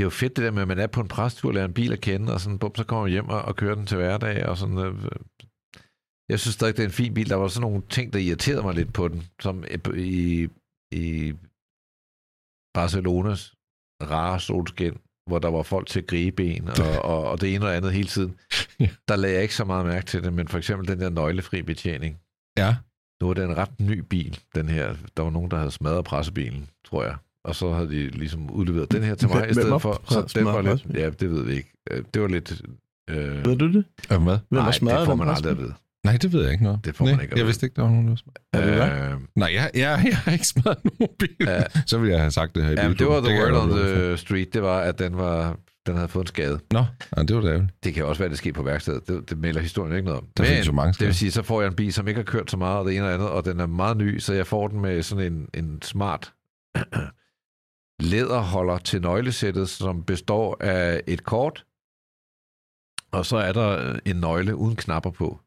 Det 0.00 0.04
er 0.04 0.06
jo 0.06 0.10
fedt 0.10 0.36
det 0.36 0.44
der 0.44 0.50
med, 0.50 0.62
at 0.62 0.68
man 0.68 0.78
er 0.78 0.86
på 0.86 1.00
en 1.00 1.08
prestur, 1.08 1.52
lærer 1.52 1.64
en 1.64 1.72
bil 1.74 1.92
at 1.92 2.00
kende, 2.00 2.32
og 2.34 2.40
sådan, 2.40 2.58
bum, 2.58 2.74
så 2.74 2.84
kommer 2.84 3.02
man 3.02 3.10
hjem 3.12 3.28
og, 3.28 3.42
og 3.42 3.56
kører 3.56 3.74
den 3.74 3.86
til 3.86 3.96
hverdag, 3.96 4.46
og 4.46 4.56
sådan, 4.56 4.78
øh, 4.78 5.10
jeg 6.28 6.40
synes 6.40 6.54
stadig, 6.54 6.76
det 6.76 6.82
er 6.82 6.86
en 6.86 6.92
fin 6.92 7.14
bil. 7.14 7.28
Der 7.28 7.36
var 7.36 7.48
sådan 7.48 7.60
nogle 7.70 7.82
ting, 7.90 8.12
der 8.12 8.18
irriterede 8.18 8.62
mig 8.62 8.74
lidt 8.74 8.92
på 8.92 9.08
den, 9.08 9.22
som 9.40 9.64
i, 9.96 10.48
i 10.92 11.34
Barcelonas 12.74 13.54
rare 14.02 14.40
solskin, 14.40 14.98
hvor 15.26 15.38
der 15.38 15.50
var 15.50 15.62
folk 15.62 15.86
til 15.88 16.00
at 16.00 16.06
gribe 16.06 16.44
en, 16.44 16.68
og, 16.68 16.74
og, 17.10 17.30
og 17.30 17.40
det 17.40 17.54
ene 17.54 17.66
og 17.66 17.76
andet 17.76 17.92
hele 17.92 18.08
tiden. 18.08 18.36
Ja. 18.80 18.88
Der 19.08 19.16
lagde 19.16 19.34
jeg 19.34 19.42
ikke 19.42 19.54
så 19.54 19.64
meget 19.64 19.86
mærke 19.86 20.06
til 20.06 20.22
det, 20.24 20.32
men 20.32 20.48
for 20.48 20.58
eksempel 20.58 20.88
den 20.88 21.00
der 21.00 21.10
nøglefri 21.10 21.62
betjening, 21.62 22.20
Ja. 22.58 22.76
nu 23.22 23.30
er 23.30 23.34
det 23.34 23.44
en 23.44 23.56
ret 23.56 23.80
ny 23.80 23.98
bil, 23.98 24.40
den 24.54 24.68
her. 24.68 24.96
Der 25.16 25.22
var 25.22 25.30
nogen, 25.30 25.50
der 25.50 25.56
havde 25.56 25.70
smadret 25.70 26.04
pressebilen, 26.04 26.70
tror 26.84 27.04
jeg. 27.04 27.16
Og 27.44 27.54
så 27.54 27.72
havde 27.72 27.88
de 27.88 28.08
ligesom 28.08 28.50
udleveret 28.50 28.92
den 28.92 29.02
her 29.02 29.14
til 29.14 29.28
mig 29.28 29.38
Hvem- 29.38 29.50
i 29.50 29.54
stedet 29.54 29.82
for. 29.82 30.02
Så 30.10 30.20
den 30.20 30.28
smadret 30.28 30.64
var 30.64 30.72
lidt... 30.72 30.86
Ja, 30.94 31.10
det 31.10 31.30
ved 31.30 31.44
vi 31.44 31.52
ikke. 31.52 31.72
Øh, 31.90 32.02
Det 32.14 32.22
var 32.22 32.28
lidt... 32.28 32.62
Øh, 33.10 33.44
Ved 33.46 33.56
du 33.56 33.72
det? 33.72 33.84
Øh, 34.12 34.22
Hvad? 34.22 34.38
Hvem 34.48 34.62
nej, 34.62 34.70
det 34.70 34.80
får 35.06 35.12
den 35.12 35.18
man 35.18 35.28
aldrig 35.28 35.50
at 35.50 35.58
vide. 35.58 35.74
Nej, 36.04 36.16
det 36.16 36.32
ved 36.32 36.42
jeg 36.42 36.52
ikke 36.52 36.64
noget. 36.64 36.84
Det 36.84 36.96
får 36.96 37.04
Nej, 37.04 37.14
man 37.14 37.22
ikke 37.24 37.38
Jeg 37.38 37.46
vidste 37.46 37.66
ikke, 37.66 37.76
der 37.76 37.82
var 37.82 37.90
nogen, 37.90 38.08
der 38.08 38.16
var. 38.52 38.60
Er 38.60 39.06
det? 39.06 39.12
Øh, 39.14 39.20
Nej, 39.36 39.50
jeg, 39.54 39.70
jeg, 39.74 40.02
jeg 40.10 40.16
har 40.16 40.32
ikke 40.32 40.46
smadret 40.46 40.78
nogen 40.84 41.14
bil. 41.18 41.36
Ja. 41.40 41.62
Så 41.86 41.98
ville 41.98 42.12
jeg 42.12 42.20
have 42.20 42.30
sagt 42.30 42.54
det 42.54 42.64
her 42.64 42.70
i 42.70 42.74
Jamen, 42.74 42.98
det 42.98 43.06
var 43.06 43.20
the 43.20 43.34
word 43.38 43.52
on 43.62 43.70
the 43.70 44.16
street, 44.16 44.54
det 44.54 44.62
var, 44.62 44.80
at 44.80 44.98
den, 44.98 45.16
var, 45.16 45.56
den 45.86 45.94
havde 45.94 46.08
fået 46.08 46.22
en 46.24 46.26
skade. 46.26 46.58
Nå, 46.72 46.84
ja, 47.16 47.22
det 47.22 47.36
var 47.36 47.42
da. 47.42 47.66
Det 47.84 47.94
kan 47.94 48.04
også 48.04 48.18
være, 48.18 48.26
at 48.26 48.30
det 48.30 48.38
skete 48.38 48.52
på 48.52 48.62
værkstedet. 48.62 49.08
Det, 49.08 49.30
det 49.30 49.38
melder 49.38 49.60
historien 49.60 49.96
ikke 49.96 50.04
noget 50.04 50.20
om. 50.20 50.26
Der 50.36 50.44
findes 50.44 50.66
jo 50.66 50.72
mange 50.72 50.88
det 50.88 50.94
steder. 50.94 51.08
vil 51.08 51.14
sige, 51.14 51.30
så 51.30 51.42
får 51.42 51.60
jeg 51.60 51.68
en 51.68 51.74
bil, 51.74 51.92
som 51.92 52.08
ikke 52.08 52.18
har 52.18 52.24
kørt 52.24 52.50
så 52.50 52.56
meget, 52.56 52.78
og 52.78 52.84
det 52.84 52.96
ene 52.96 53.06
og 53.06 53.14
andet, 53.14 53.28
og 53.28 53.44
den 53.44 53.60
er 53.60 53.66
meget 53.66 53.96
ny, 53.96 54.18
så 54.18 54.32
jeg 54.34 54.46
får 54.46 54.68
den 54.68 54.80
med 54.80 55.02
sådan 55.02 55.32
en, 55.32 55.48
en 55.54 55.82
smart 55.82 56.32
læderholder 58.00 58.78
til 58.78 59.00
nøglesættet, 59.02 59.68
som 59.68 60.04
består 60.04 60.56
af 60.60 61.02
et 61.06 61.24
kort, 61.24 61.64
og 63.12 63.26
så 63.26 63.36
er 63.36 63.52
der 63.52 63.98
en 64.06 64.16
nøgle 64.16 64.56
uden 64.56 64.76
knapper 64.76 65.10
på. 65.10 65.40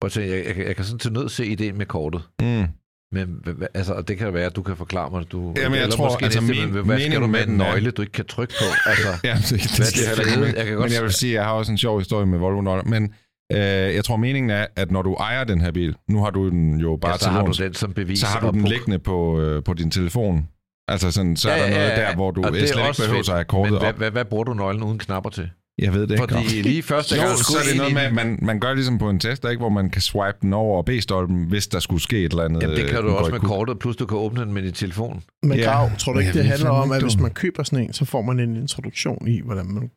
Prøv 0.00 0.06
at 0.06 0.12
se, 0.12 0.20
jeg, 0.20 0.46
jeg, 0.46 0.54
kan- 0.54 0.66
jeg 0.66 0.76
kan 0.76 0.84
sådan 0.84 0.98
til 0.98 1.12
nød 1.12 1.28
se 1.28 1.46
ideen 1.46 1.78
med 1.78 1.86
kortet. 1.86 2.22
Mm. 2.40 2.64
Men 3.12 3.44
altså, 3.74 3.94
og 3.94 4.08
det 4.08 4.18
kan 4.18 4.34
være, 4.34 4.46
at 4.46 4.56
du 4.56 4.62
kan 4.62 4.76
forklare 4.76 5.10
mig, 5.10 5.32
du... 5.32 5.54
Jamen, 5.56 5.74
jeg 5.74 5.82
eller 5.82 5.96
tror, 5.96 6.04
måske 6.04 6.24
altså, 6.24 6.40
næste, 6.40 6.66
min- 6.66 6.84
hvad 6.84 7.00
skal 7.00 7.14
du 7.20 7.20
med 7.20 7.28
med 7.28 7.42
en 7.42 7.48
den 7.48 7.60
er- 7.60 7.64
nøgle, 7.64 7.90
du 7.90 8.02
ikke 8.02 8.12
kan 8.12 8.26
trykke 8.26 8.54
på? 8.58 8.64
Altså, 8.90 9.08
Ja, 9.24 9.34
det, 9.34 9.50
det, 9.50 9.76
Hvad 9.78 9.86
det 10.16 10.32
fede? 10.32 10.40
med. 10.40 10.54
Jeg 10.56 10.66
kan 10.66 10.74
godt 10.76 10.84
Men 10.90 10.92
jeg 10.94 11.02
vil 11.02 11.12
sige, 11.12 11.30
at 11.32 11.34
jeg 11.34 11.44
har 11.44 11.52
også 11.52 11.72
en 11.72 11.78
sjov 11.78 11.98
historie 11.98 12.26
med 12.26 12.38
Volvo 12.38 12.60
Nøgler. 12.60 12.84
Men 12.84 13.14
øh, 13.52 13.58
jeg 13.94 14.04
tror, 14.04 14.16
meningen 14.16 14.50
er, 14.50 14.66
at 14.76 14.90
når 14.90 15.02
du 15.02 15.14
ejer 15.14 15.44
den 15.44 15.60
her 15.60 15.72
bil, 15.72 15.96
nu 16.08 16.22
har 16.22 16.30
du 16.30 16.48
den 16.50 16.80
jo 16.80 16.96
bare 16.96 17.12
ja, 17.12 17.18
så 17.18 17.24
til 17.24 17.30
har 17.32 17.40
du 17.40 17.46
låns, 17.46 17.58
den 17.58 17.74
som 17.74 17.92
bevis. 17.92 18.18
så 18.20 18.26
har 18.26 18.40
du 18.40 18.46
og 18.46 18.52
den 18.52 18.64
liggende 18.64 18.98
på, 18.98 19.40
øh, 19.40 19.64
på 19.64 19.74
din 19.74 19.90
telefon. 19.90 20.48
Altså 20.88 21.10
sådan, 21.10 21.36
så 21.36 21.50
er 21.50 21.56
Ja, 21.56 21.62
der 21.62 21.70
noget 21.70 21.82
ja, 21.82 22.00
ja. 22.00 22.08
der, 22.08 22.14
hvor 22.14 22.30
du 22.30 22.42
Og 22.44 22.52
det 22.52 22.68
slet 22.68 22.82
er 22.84 22.88
ikke 22.88 23.02
behøver 23.02 23.32
have 23.32 23.44
kortet 23.44 23.72
Men 23.72 23.80
hvad, 23.80 23.88
op. 23.88 23.96
hvad, 23.96 24.10
hvad 24.10 24.24
bruger 24.24 24.44
du 24.44 24.54
nøglen 24.54 24.82
uden 24.82 24.98
knapper 24.98 25.30
til? 25.30 25.50
Jeg 25.78 25.94
ved 25.94 26.02
det 26.02 26.10
ikke. 26.10 26.22
Fordi 26.22 26.62
lige 26.62 26.82
første 26.82 27.16
Jo, 27.16 27.22
gang, 27.22 27.38
du 27.38 27.44
så 27.44 27.58
er 27.58 27.62
det 27.68 27.76
noget 27.76 27.94
med, 27.94 28.02
at 28.02 28.14
man, 28.14 28.38
man 28.42 28.60
gør 28.60 28.74
ligesom 28.74 28.98
på 28.98 29.10
en 29.10 29.20
test, 29.20 29.44
ikke, 29.44 29.58
hvor 29.60 29.68
man 29.68 29.90
kan 29.90 30.02
swipe 30.02 30.38
den 30.42 30.52
over 30.52 30.82
B-stolpen, 30.82 31.44
hvis 31.48 31.66
der 31.66 31.78
skulle 31.78 32.02
ske 32.02 32.24
et 32.24 32.30
eller 32.32 32.44
andet. 32.44 32.62
Jamen, 32.62 32.76
det 32.76 32.86
kan 32.86 32.98
øh, 32.98 33.04
du 33.04 33.10
også 33.10 33.30
med 33.30 33.40
kortet, 33.40 33.78
plus 33.78 33.96
du 33.96 34.06
kan 34.06 34.18
åbne 34.18 34.40
den 34.40 34.52
med 34.52 34.62
din 34.62 34.72
telefon. 34.72 35.22
Men 35.42 35.58
Ja. 35.58 35.64
Grav, 35.64 35.90
tror 35.98 36.12
du 36.12 36.18
ikke, 36.18 36.28
jeg 36.28 36.34
det 36.34 36.44
handler 36.44 36.70
om, 36.70 36.92
at 36.92 37.02
hvis 37.02 37.18
man 37.18 37.30
køber 37.30 37.62
sådan 37.62 37.84
en, 37.84 37.92
så 37.92 38.04
får 38.04 38.22
man 38.22 38.40
en 38.40 38.56
introduktion 38.56 39.28
i, 39.28 39.40
hvordan 39.44 39.66
man... 39.66 39.90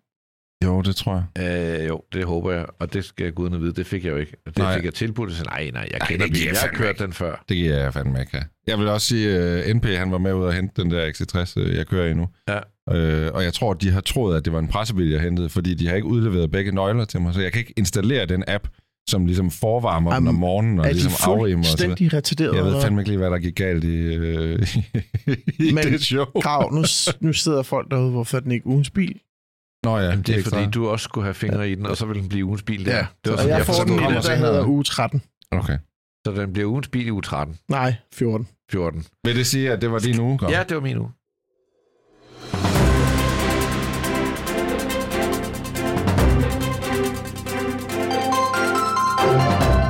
Jo, 0.66 0.82
det 0.82 0.96
tror 0.96 1.26
jeg. 1.38 1.82
Øh, 1.82 1.88
jo, 1.88 2.02
det 2.14 2.26
håber 2.26 2.52
jeg, 2.52 2.66
og 2.80 2.94
det 2.94 3.06
skal 3.06 3.32
gudene 3.32 3.60
vide, 3.60 3.74
det 3.74 3.86
fik 3.88 4.06
jeg 4.06 4.12
jo 4.12 4.18
ikke. 4.18 4.34
Det 4.46 4.58
Nej. 4.58 4.76
fik 4.76 4.86
jeg 4.86 4.94
tilbudt, 4.94 5.34
så 5.34 5.44
nej, 5.44 5.70
nej, 5.74 5.88
jeg 5.92 6.00
Nej, 6.00 6.08
kender 6.08 6.28
bilen, 6.28 6.46
jeg 6.46 6.54
jeg 6.54 6.60
har 6.62 6.68
kørt 6.68 6.90
ikke. 6.90 7.04
den 7.04 7.14
før. 7.14 7.44
Det 7.50 7.58
giver 7.58 7.78
jeg 7.78 7.94
fandme 7.94 8.20
ikke 8.20 8.32
have. 8.32 8.44
Jeg 8.68 8.80
vil 8.80 8.88
også 8.88 9.08
sige, 9.08 9.30
at 9.38 9.76
NP 9.76 9.86
han 9.86 10.12
var 10.12 10.18
med 10.18 10.34
ud 10.34 10.44
og 10.44 10.54
hente 10.54 10.82
den 10.82 10.92
der 10.92 11.10
XC60, 11.12 11.54
øh, 11.62 11.76
jeg 11.78 11.88
kører 11.88 12.08
i 12.08 12.14
nu. 12.14 12.28
Ja. 12.50 12.60
Øh, 12.98 13.32
og 13.34 13.44
jeg 13.44 13.54
tror, 13.54 13.74
de 13.74 13.92
har 13.92 14.02
troet, 14.02 14.38
at 14.38 14.46
det 14.46 14.54
var 14.54 14.60
en 14.60 14.68
pressebil, 14.68 15.10
jeg 15.10 15.22
hentede, 15.22 15.50
fordi 15.50 15.74
de 15.74 15.88
har 15.88 15.96
ikke 15.96 16.08
udleveret 16.08 16.52
begge 16.52 16.72
nøgler 16.72 17.06
til 17.06 17.22
mig, 17.22 17.34
så 17.34 17.42
jeg 17.42 17.52
kan 17.52 17.60
ikke 17.60 17.74
installere 17.78 18.26
den 18.26 18.44
app, 18.48 18.68
som 19.10 19.26
ligesom 19.26 19.52
forvarmer 19.52 20.10
den 20.12 20.18
om 20.18 20.26
Jamen, 20.26 20.40
morgenen 20.40 20.80
og 20.80 20.86
er 20.86 20.90
de 20.90 20.94
ligesom 20.94 21.32
afrimer 21.32 21.64
så 21.64 21.78
videre. 21.78 21.88
fuldstændig 21.90 22.14
retarderet? 22.14 22.56
Jeg 22.56 22.64
ved 22.66 22.82
fandme 22.82 23.02
ikke 23.02 23.10
lige, 23.10 23.18
hvad 23.18 23.30
der 23.32 23.38
gik 23.38 23.56
galt 23.56 23.84
i, 23.84 23.88
øh, 23.98 24.60
i 25.70 25.72
Men- 25.74 25.84
det 25.84 26.02
show. 26.02 26.26
Grav, 26.26 26.72
nu, 26.74 26.84
nu 27.20 27.34
sidder 27.34 27.64
folk 27.64 27.92
derude, 27.92 28.12
hvorfor 28.12 28.38
er 28.38 28.42
den 28.42 28.52
ikke 28.52 28.68
ugens 28.68 28.90
bil? 28.90 29.20
Nå 29.84 29.98
ja, 29.98 30.04
Jamen, 30.04 30.24
det 30.24 30.36
er 30.36 30.40
ekstra. 30.40 30.58
fordi, 30.60 30.72
du 30.72 30.88
også 30.90 31.04
skulle 31.04 31.26
have 31.26 31.34
fingre 31.34 31.70
i 31.70 31.76
den, 31.76 31.86
og 31.86 31.98
så 31.98 32.06
vil 32.06 32.16
den 32.22 32.30
blive 32.30 32.46
ugens 32.46 32.64
bil 32.64 32.86
der. 32.86 32.96
Ja, 32.96 33.06
det 33.26 33.32
var 33.32 33.32
og 33.32 33.38
sådan, 33.38 33.50
jeg 33.50 33.58
jeg 33.58 33.66
får 33.66 33.74
så 33.74 33.84
den 33.84 33.98
den 33.98 34.00
der 34.00 34.36
hedder 34.36 34.66
uge 34.66 34.84
13. 34.84 35.22
Okay. 35.52 35.78
Så 36.28 36.34
den 36.34 36.54
bliver 36.54 36.70
ugens 36.70 36.88
bil 36.88 37.08
i 37.08 37.12
uge 37.12 37.22
13, 37.22 37.58
Nej, 37.70 37.96
14. 38.14 38.48
14. 38.72 39.06
Vil 39.26 39.36
det 39.36 39.48
sige, 39.48 39.72
at 39.72 39.82
det 39.82 39.92
var 39.92 40.00
din 40.00 40.20
uge? 40.20 40.38
Kom? 40.38 40.52
Ja, 40.52 40.64
det 40.70 40.76
var 40.76 40.82
min 40.82 40.98
uge. 40.98 41.10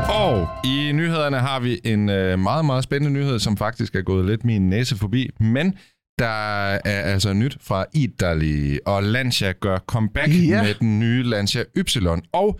Og 0.09 0.47
i 0.63 0.91
nyhederne 0.91 1.37
har 1.39 1.59
vi 1.59 1.79
en 1.83 2.09
øh, 2.09 2.39
meget, 2.39 2.65
meget 2.65 2.83
spændende 2.83 3.19
nyhed, 3.19 3.39
som 3.39 3.57
faktisk 3.57 3.95
er 3.95 4.01
gået 4.01 4.25
lidt 4.25 4.45
min 4.45 4.69
næse 4.69 4.97
forbi. 4.97 5.29
Men 5.39 5.77
der 6.21 6.69
er 6.75 7.01
altså 7.01 7.33
nyt 7.33 7.57
fra 7.61 7.85
Italy, 7.93 8.77
og 8.85 9.03
Lancia 9.03 9.51
gør 9.51 9.77
comeback 9.77 10.27
Ja. 10.29 10.63
med 10.63 10.73
den 10.73 10.99
nye 10.99 11.23
Lancia 11.23 11.63
Y. 11.77 11.83
Og 12.33 12.59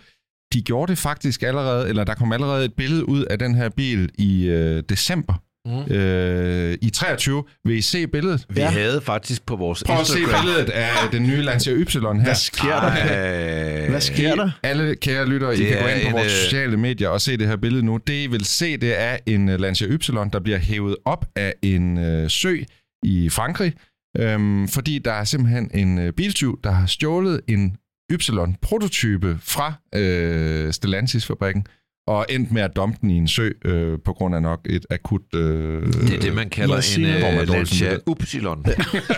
de 0.54 0.62
gjorde 0.62 0.90
det 0.90 0.98
faktisk 0.98 1.42
allerede, 1.42 1.88
eller 1.88 2.04
der 2.04 2.14
kom 2.14 2.32
allerede 2.32 2.64
et 2.64 2.72
billede 2.76 3.08
ud 3.08 3.24
af 3.24 3.38
den 3.38 3.54
her 3.54 3.68
bil 3.68 4.08
i 4.18 4.44
øh, 4.46 4.82
december. 4.88 5.34
Mm. 5.66 5.92
Øh, 5.94 6.78
I 6.82 6.90
23 6.90 7.44
vil 7.64 7.76
I 7.76 7.80
se 7.80 8.06
billedet. 8.06 8.46
Vi 8.50 8.60
Ja. 8.60 8.68
havde 8.70 9.00
faktisk 9.00 9.46
på 9.46 9.56
vores 9.56 9.82
Prøv 9.86 9.96
at 10.00 10.06
se 10.06 10.18
Instagram... 10.18 10.44
billedet 10.44 10.70
af 10.70 11.10
den 11.12 11.22
nye 11.22 11.42
Lancia 11.42 11.72
Y 11.72 11.84
her. 11.92 12.22
Hvad 12.24 12.34
sker 12.34 12.80
der? 12.80 12.90
Ej, 12.90 13.88
Hvad 13.90 14.00
sker 14.00 14.34
der? 14.34 14.50
Alle 14.62 14.94
kære 14.96 15.26
lyttere, 15.28 15.54
I 15.54 15.64
kan 15.64 15.78
gå 15.82 15.86
ind 15.88 16.02
på 16.02 16.06
en, 16.08 16.12
vores 16.12 16.24
øh, 16.24 16.30
sociale 16.30 16.76
medier 16.76 17.08
og 17.08 17.20
se 17.20 17.36
det 17.36 17.48
her 17.48 17.56
billede 17.56 17.84
nu. 17.84 17.96
Det, 18.06 18.12
I 18.24 18.26
vil 18.26 18.44
se, 18.44 18.76
det 18.76 19.00
er 19.00 19.16
en 19.26 19.48
øh, 19.48 19.60
Lancia 19.60 19.86
Y, 19.86 19.98
der 20.32 20.40
bliver 20.44 20.58
hævet 20.58 20.96
op 21.04 21.24
af 21.36 21.54
en 21.62 21.98
øh, 21.98 22.30
sø 22.30 22.56
i 23.02 23.28
Frankrig, 23.28 23.72
øhm, 24.18 24.68
fordi 24.68 24.98
der 24.98 25.12
er 25.12 25.24
simpelthen 25.24 25.70
en 25.74 25.98
øh, 25.98 26.12
biltyv, 26.12 26.60
der 26.64 26.70
har 26.70 26.86
stjålet 26.86 27.40
en 27.48 27.76
Y-prototype 28.12 29.38
fra 29.40 29.72
øh, 29.94 30.72
Stellantis-fabrikken 30.72 31.66
og 32.06 32.26
endt 32.30 32.52
med 32.52 32.62
at 32.62 32.76
dumpe 32.76 32.98
den 33.00 33.10
i 33.10 33.16
en 33.16 33.28
sø 33.28 33.50
øh, 33.64 33.98
på 34.04 34.12
grund 34.12 34.34
af 34.34 34.42
nok 34.42 34.60
et 34.70 34.86
akut... 34.90 35.20
Øh, 35.34 35.86
Det 35.86 36.14
er 36.14 36.20
det, 36.20 36.34
man 36.34 36.50
kalder 36.50 36.68
Må 36.68 36.74
jeg 36.74 36.84
sige 36.84 37.16
en 37.16 37.22
dårligt 37.22 37.50
Lancia. 37.50 37.96
Upsilon. 38.06 38.64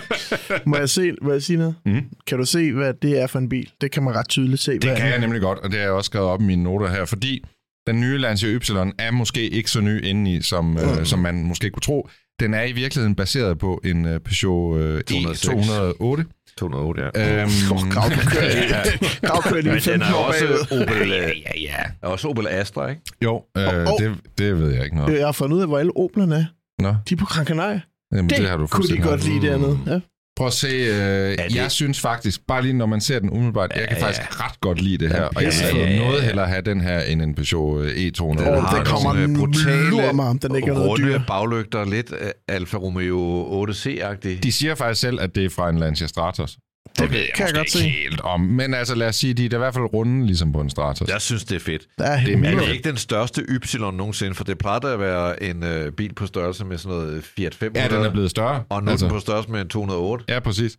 Må 0.67 0.77
jeg, 0.77 0.91
se, 0.91 1.13
må 1.23 1.33
jeg 1.33 1.43
sige 1.43 1.57
noget? 1.57 1.75
Mm. 1.87 2.01
Kan 2.27 2.39
du 2.39 2.45
se, 2.45 2.73
hvad 2.73 2.95
det 3.03 3.21
er 3.23 3.27
for 3.27 3.39
en 3.39 3.49
bil? 3.49 3.71
Det 3.81 3.91
kan 3.91 4.03
man 4.03 4.15
ret 4.15 4.29
tydeligt 4.29 4.61
se. 4.63 4.73
Det 4.73 4.85
hvad 4.85 4.97
kan 4.97 5.07
er. 5.07 5.11
jeg 5.11 5.21
nemlig 5.21 5.41
godt, 5.41 5.59
og 5.59 5.71
det 5.71 5.79
har 5.79 5.85
jeg 5.85 5.93
også 5.93 6.07
skrevet 6.09 6.29
op 6.29 6.41
i 6.41 6.45
mine 6.45 6.63
noter 6.63 6.89
her, 6.89 7.05
fordi 7.05 7.45
den 7.87 8.01
nye 8.01 8.19
Lancia 8.19 8.49
Y 8.49 8.57
er 8.99 9.11
måske 9.11 9.49
ikke 9.49 9.71
så 9.71 9.81
ny 9.81 10.05
indeni, 10.05 10.43
som, 10.43 10.79
øh, 10.79 10.99
Mm. 10.99 11.05
som 11.05 11.19
man 11.19 11.45
måske 11.45 11.71
kunne 11.71 11.81
tro. 11.81 12.09
Den 12.41 12.55
er 12.55 12.63
i 12.63 12.73
virkeligheden 12.73 13.15
baseret 13.15 13.59
på 13.59 13.81
en 13.85 14.07
øh, 14.07 14.21
Peugeot 14.21 14.81
øh, 14.81 15.03
206. 15.03 15.45
E208. 15.45 16.25
208, 16.59 17.03
ja. 17.15 17.43
Øhm, 17.43 17.51
Oh, 17.73 17.91
Grav, 17.91 18.09
du 18.11 18.17
kører, 18.31 18.83
Grav 19.29 19.43
kører 19.43 19.63
lige 19.63 19.73
Men 19.73 19.75
den 19.75 19.81
15 19.81 20.03
er 20.03 20.15
år 20.15 20.25
også. 20.25 20.67
Opel, 20.71 21.09
ja, 21.09 21.29
ja, 21.29 21.61
ja. 21.61 21.77
Er 22.03 22.07
også 22.09 22.29
Opel 22.29 22.47
Astra, 22.49 22.89
ikke? 22.89 23.03
jo, 23.25 23.43
øh, 23.57 23.65
åh. 23.67 24.01
det, 24.01 24.17
det 24.39 24.59
ved 24.61 24.71
jeg 24.75 24.85
ikke 24.85 24.97
noget. 24.97 25.19
Jeg 25.19 25.27
har 25.27 25.33
fundet 25.33 25.57
ud 25.57 25.63
af, 25.63 25.69
hvor 25.69 25.79
alle 25.79 25.97
Oblerne 25.97 26.35
er. 26.35 26.45
Nå, 26.83 26.95
De 27.09 27.15
er 27.15 27.19
på 27.19 27.25
Gran 27.27 27.47
Canaria. 27.47 27.81
jamen, 28.13 28.29
det, 28.31 28.39
Det, 28.39 28.49
har 28.49 28.57
du 28.57 28.67
kunne 28.67 28.89
de 28.89 28.99
godt 29.03 29.25
lide 29.29 29.47
dernede. 29.47 29.79
Ja. 29.87 30.01
Prøv 30.37 30.47
at 30.47 30.53
se, 30.53 30.67
øh, 30.67 31.39
det- 31.39 31.55
jeg 31.57 31.71
synes 31.71 32.01
faktisk, 32.01 32.41
bare 32.49 32.63
lige 32.63 32.73
når 32.75 32.87
man 32.87 33.01
ser 33.01 33.19
den 33.19 33.31
umiddelbart, 33.31 33.71
jeg 33.77 33.89
kan 33.89 33.97
Ja, 33.99 34.05
faktisk 34.07 34.23
ja. 34.41 34.45
ret 34.45 34.61
godt 34.61 34.81
lide 34.81 34.99
det 35.05 35.13
her, 35.13 35.23
og 35.23 35.43
jeg 35.43 35.53
vil. 35.73 35.81
Ja, 35.81 35.87
ja, 35.91 35.99
noget 35.99 36.19
ja. 36.21 36.25
hellere 36.27 36.47
have 36.47 36.63
den 36.63 36.81
her, 36.81 37.01
end 37.01 37.23
en 37.23 37.35
Peugeot 37.35 37.85
øh, 37.85 37.91
E208. 37.91 38.23
Den 38.23 38.49
Åh, 38.49 38.63
har 38.65 38.79
det 38.79 38.87
kommer 38.87 39.15
øh, 39.15 39.37
brutale, 39.37 40.13
mig, 40.13 40.27
om 40.27 40.39
den 40.39 40.55
ikke 40.57 40.69
er 40.69 40.75
noget 40.75 40.89
runde 40.89 41.07
dyr. 41.07 41.21
baglygter, 41.27 41.85
lidt 41.85 42.13
øh, 42.21 42.31
Alfa 42.49 42.77
Romeo 42.77 43.65
8C-agtig. 43.67 44.43
De 44.43 44.53
siger 44.53 44.75
faktisk 44.75 45.01
selv, 45.01 45.21
at 45.21 45.35
det 45.35 45.45
er 45.45 45.51
fra 45.51 45.69
en 45.71 45.79
Lancia 45.79 46.07
Stratos. 46.07 46.57
Det 46.99 47.11
ved 47.13 47.19
jeg 47.19 47.29
kan 47.35 47.47
jeg 47.47 47.55
godt 47.55 47.71
se. 47.71 47.79
ikke 47.85 47.91
helt 47.99 48.21
om. 48.21 48.41
Men 48.41 48.75
altså, 48.75 48.95
lad 48.95 49.09
os 49.09 49.17
sige, 49.17 49.35
de 49.35 49.45
er 49.45 49.49
da 49.49 49.57
i 49.57 49.59
hvert 49.59 49.75
fald 49.75 49.85
runde, 49.85 50.27
ligesom 50.27 50.53
på 50.53 50.61
en 50.61 50.71
Stratos. 50.71 51.09
Jeg 51.09 51.21
synes, 51.21 51.45
det 51.45 51.57
er 51.57 51.61
fedt. 51.61 51.83
Der 51.99 52.05
er 52.05 52.25
Det 52.25 52.33
er 52.33 52.37
mega 52.37 52.57
det 52.57 52.69
er 52.69 52.73
ikke 52.73 52.89
den 52.89 52.97
største 52.97 53.43
Y 53.49 53.77
nogensinde, 53.79 54.35
for 54.35 54.45
det 54.45 54.59
plejede 54.59 54.93
at 54.93 55.01
være 55.01 55.43
en 55.43 55.63
øh, 55.63 55.93
bil 55.93 56.15
på 56.15 56.27
størrelse 56.27 56.65
med 56.65 56.79
sådan 56.79 56.99
noget 56.99 57.25
Fiat 57.25 57.55
500. 57.55 57.93
Ja, 57.93 57.97
den 57.97 58.07
er 58.07 58.11
blevet 58.11 58.31
større. 58.31 58.65
Og 58.69 58.83
nu 58.85 58.91
altså. 58.91 59.07
er 59.07 59.09
den 59.09 59.17
på 59.17 59.21
størrelse 59.21 59.51
med 59.51 59.61
en 59.61 59.69
208. 59.69 60.25
Ja, 60.29 60.41
præcis. 60.41 60.77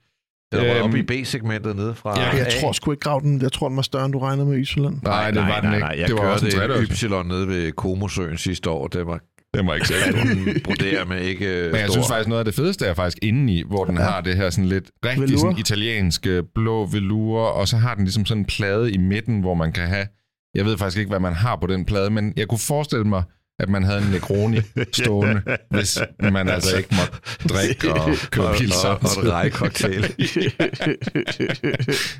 Den 0.52 0.60
er 0.60 0.66
Øhm, 0.66 0.76
øhm, 0.76 0.84
oppe 0.86 1.00
i 1.00 1.24
B-segmentet 1.24 1.76
nede 1.76 1.96
fra 1.96 2.20
ja, 2.20 2.30
Jeg 2.38 2.48
A. 2.48 2.62
tror 2.62 2.72
sgu 2.72 2.92
ikke, 2.92 3.02
Grav 3.02 3.22
den. 3.22 3.42
Jeg 3.42 3.52
tror, 3.52 3.68
den 3.68 3.76
var 3.76 3.84
større, 3.84 4.06
end 4.06 4.14
du 4.14 4.20
regner 4.20 4.46
med 4.46 4.58
Yseland. 4.58 5.00
Nej, 5.04 5.32
det 5.32 5.42
var 5.42 5.62
den 5.62 5.70
nej, 5.70 5.76
ikke. 5.76 5.88
Nej, 5.88 5.96
jeg 6.00 6.08
det 6.08 6.16
var 6.16 6.22
også 6.22 6.46
en 6.46 6.52
kørte 6.52 6.74
en 6.82 6.88
tredje. 6.98 7.24
Y 7.24 7.28
nede 7.28 7.48
ved 7.48 7.72
Komosøen 7.72 8.38
sidste 8.38 8.70
år. 8.70 8.88
Det 8.88 9.06
var 9.06 9.20
Den 9.58 9.68
var 9.68 9.74
ikke 9.76 9.88
selv. 9.88 10.14
den 10.16 10.62
broderer 10.64 11.06
med 11.06 11.22
ikke 11.22 11.46
øh, 11.46 11.72
Men 11.72 11.80
jeg 11.82 11.88
stor. 11.90 11.94
synes 11.94 12.08
faktisk, 12.08 12.28
noget 12.30 12.40
af 12.40 12.46
det 12.46 12.56
fedeste 12.56 12.86
er 12.86 12.94
faktisk 12.94 13.18
indeni, 13.22 13.64
hvor 13.68 13.86
den 13.86 13.98
Ja. 13.98 14.04
har 14.04 14.22
det 14.22 14.36
her 14.36 14.50
sådan 14.50 14.66
lidt 14.70 14.86
rigtig 15.06 15.22
Velour. 15.22 15.40
sådan 15.40 15.58
italiensk 15.58 16.28
øh, 16.28 16.44
blå 16.56 16.86
velour, 16.86 17.40
og 17.42 17.68
så 17.68 17.78
har 17.78 17.96
den 17.96 18.04
ligesom 18.04 18.26
sådan 18.26 18.42
en 18.42 18.46
plade 18.46 18.92
i 18.92 18.98
midten, 18.98 19.42
hvor 19.42 19.54
man 19.54 19.72
kan 19.72 19.88
have, 19.88 20.08
jeg 20.56 20.66
ved 20.66 20.78
faktisk 20.78 20.98
ikke, 21.00 21.10
hvad 21.10 21.20
man 21.20 21.34
har 21.34 21.56
på 21.62 21.68
den 21.68 21.86
plade, 21.86 22.10
men 22.10 22.34
jeg 22.38 22.48
kunne 22.48 22.60
forestille 22.60 23.04
mig, 23.06 23.24
at 23.60 23.70
man 23.70 23.84
havde 23.84 24.02
en 24.02 24.08
Negroni 24.12 24.58
stående, 25.04 25.42
hvis 25.72 26.00
man 26.32 26.50
altså 26.50 26.78
ikke 26.78 26.96
måtte 27.00 27.18
drikke 27.56 27.94
og 27.94 28.10
køre 28.32 28.54
bil 28.60 28.72
og, 28.86 28.90
og, 28.90 28.96
og 28.96 29.02
en 29.02 29.08
samtidig. 29.08 29.32
rejekoktail. 29.32 30.02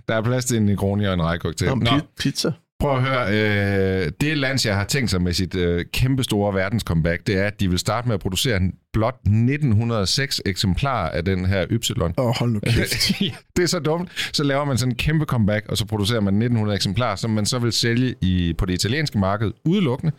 Der 0.08 0.16
er 0.16 0.22
plads 0.22 0.46
til 0.46 0.58
en 0.58 0.66
Negroni 0.66 1.06
og 1.06 1.14
en 1.14 1.22
rejekoktail. 1.22 1.72
Om 1.72 1.78
Nå, 1.80 1.90
pi- 1.90 2.14
pizza. 2.20 2.52
Prøv 2.80 2.98
at 2.98 3.04
høre, 3.04 3.28
øh, 4.06 4.12
det 4.22 4.38
Lancia 4.38 4.74
har 4.74 4.84
tænkt 4.84 5.12
sig 5.12 5.22
med 5.22 5.34
sit 5.34 5.56
øh, 5.56 5.86
kæmpestore 5.94 6.54
verdenscomeback, 6.54 7.28
det 7.28 7.38
er, 7.38 7.48
at 7.48 7.60
de 7.60 7.70
vil 7.70 7.80
starte 7.80 8.08
med 8.08 8.14
at 8.16 8.22
producere 8.22 8.58
en 8.58 8.74
blot 8.94 9.20
1906 9.26 10.42
eksemplarer 10.46 11.10
af 11.10 11.26
den 11.26 11.46
her 11.46 11.66
Y. 11.70 11.92
Åh, 12.02 12.26
oh, 12.26 12.36
hold 12.40 12.52
nu 12.52 12.60
kæft. 12.60 13.22
det 13.56 13.64
er 13.64 13.68
så 13.68 13.80
dumt. 13.80 14.30
Så 14.34 14.44
laver 14.44 14.66
man 14.66 14.78
sådan 14.78 14.92
en 14.92 14.96
kæmpe 14.96 15.26
comeback, 15.26 15.66
og 15.70 15.78
så 15.78 15.86
producerer 15.86 16.20
man 16.20 16.34
1900 16.34 16.76
eksemplarer, 16.76 17.16
som 17.16 17.32
man 17.32 17.46
så 17.46 17.60
vil 17.60 17.72
sælge 17.72 18.16
i, 18.22 18.54
på 18.58 18.66
det 18.66 18.74
italienske 18.74 19.20
marked 19.20 19.52
udelukkende. 19.66 20.14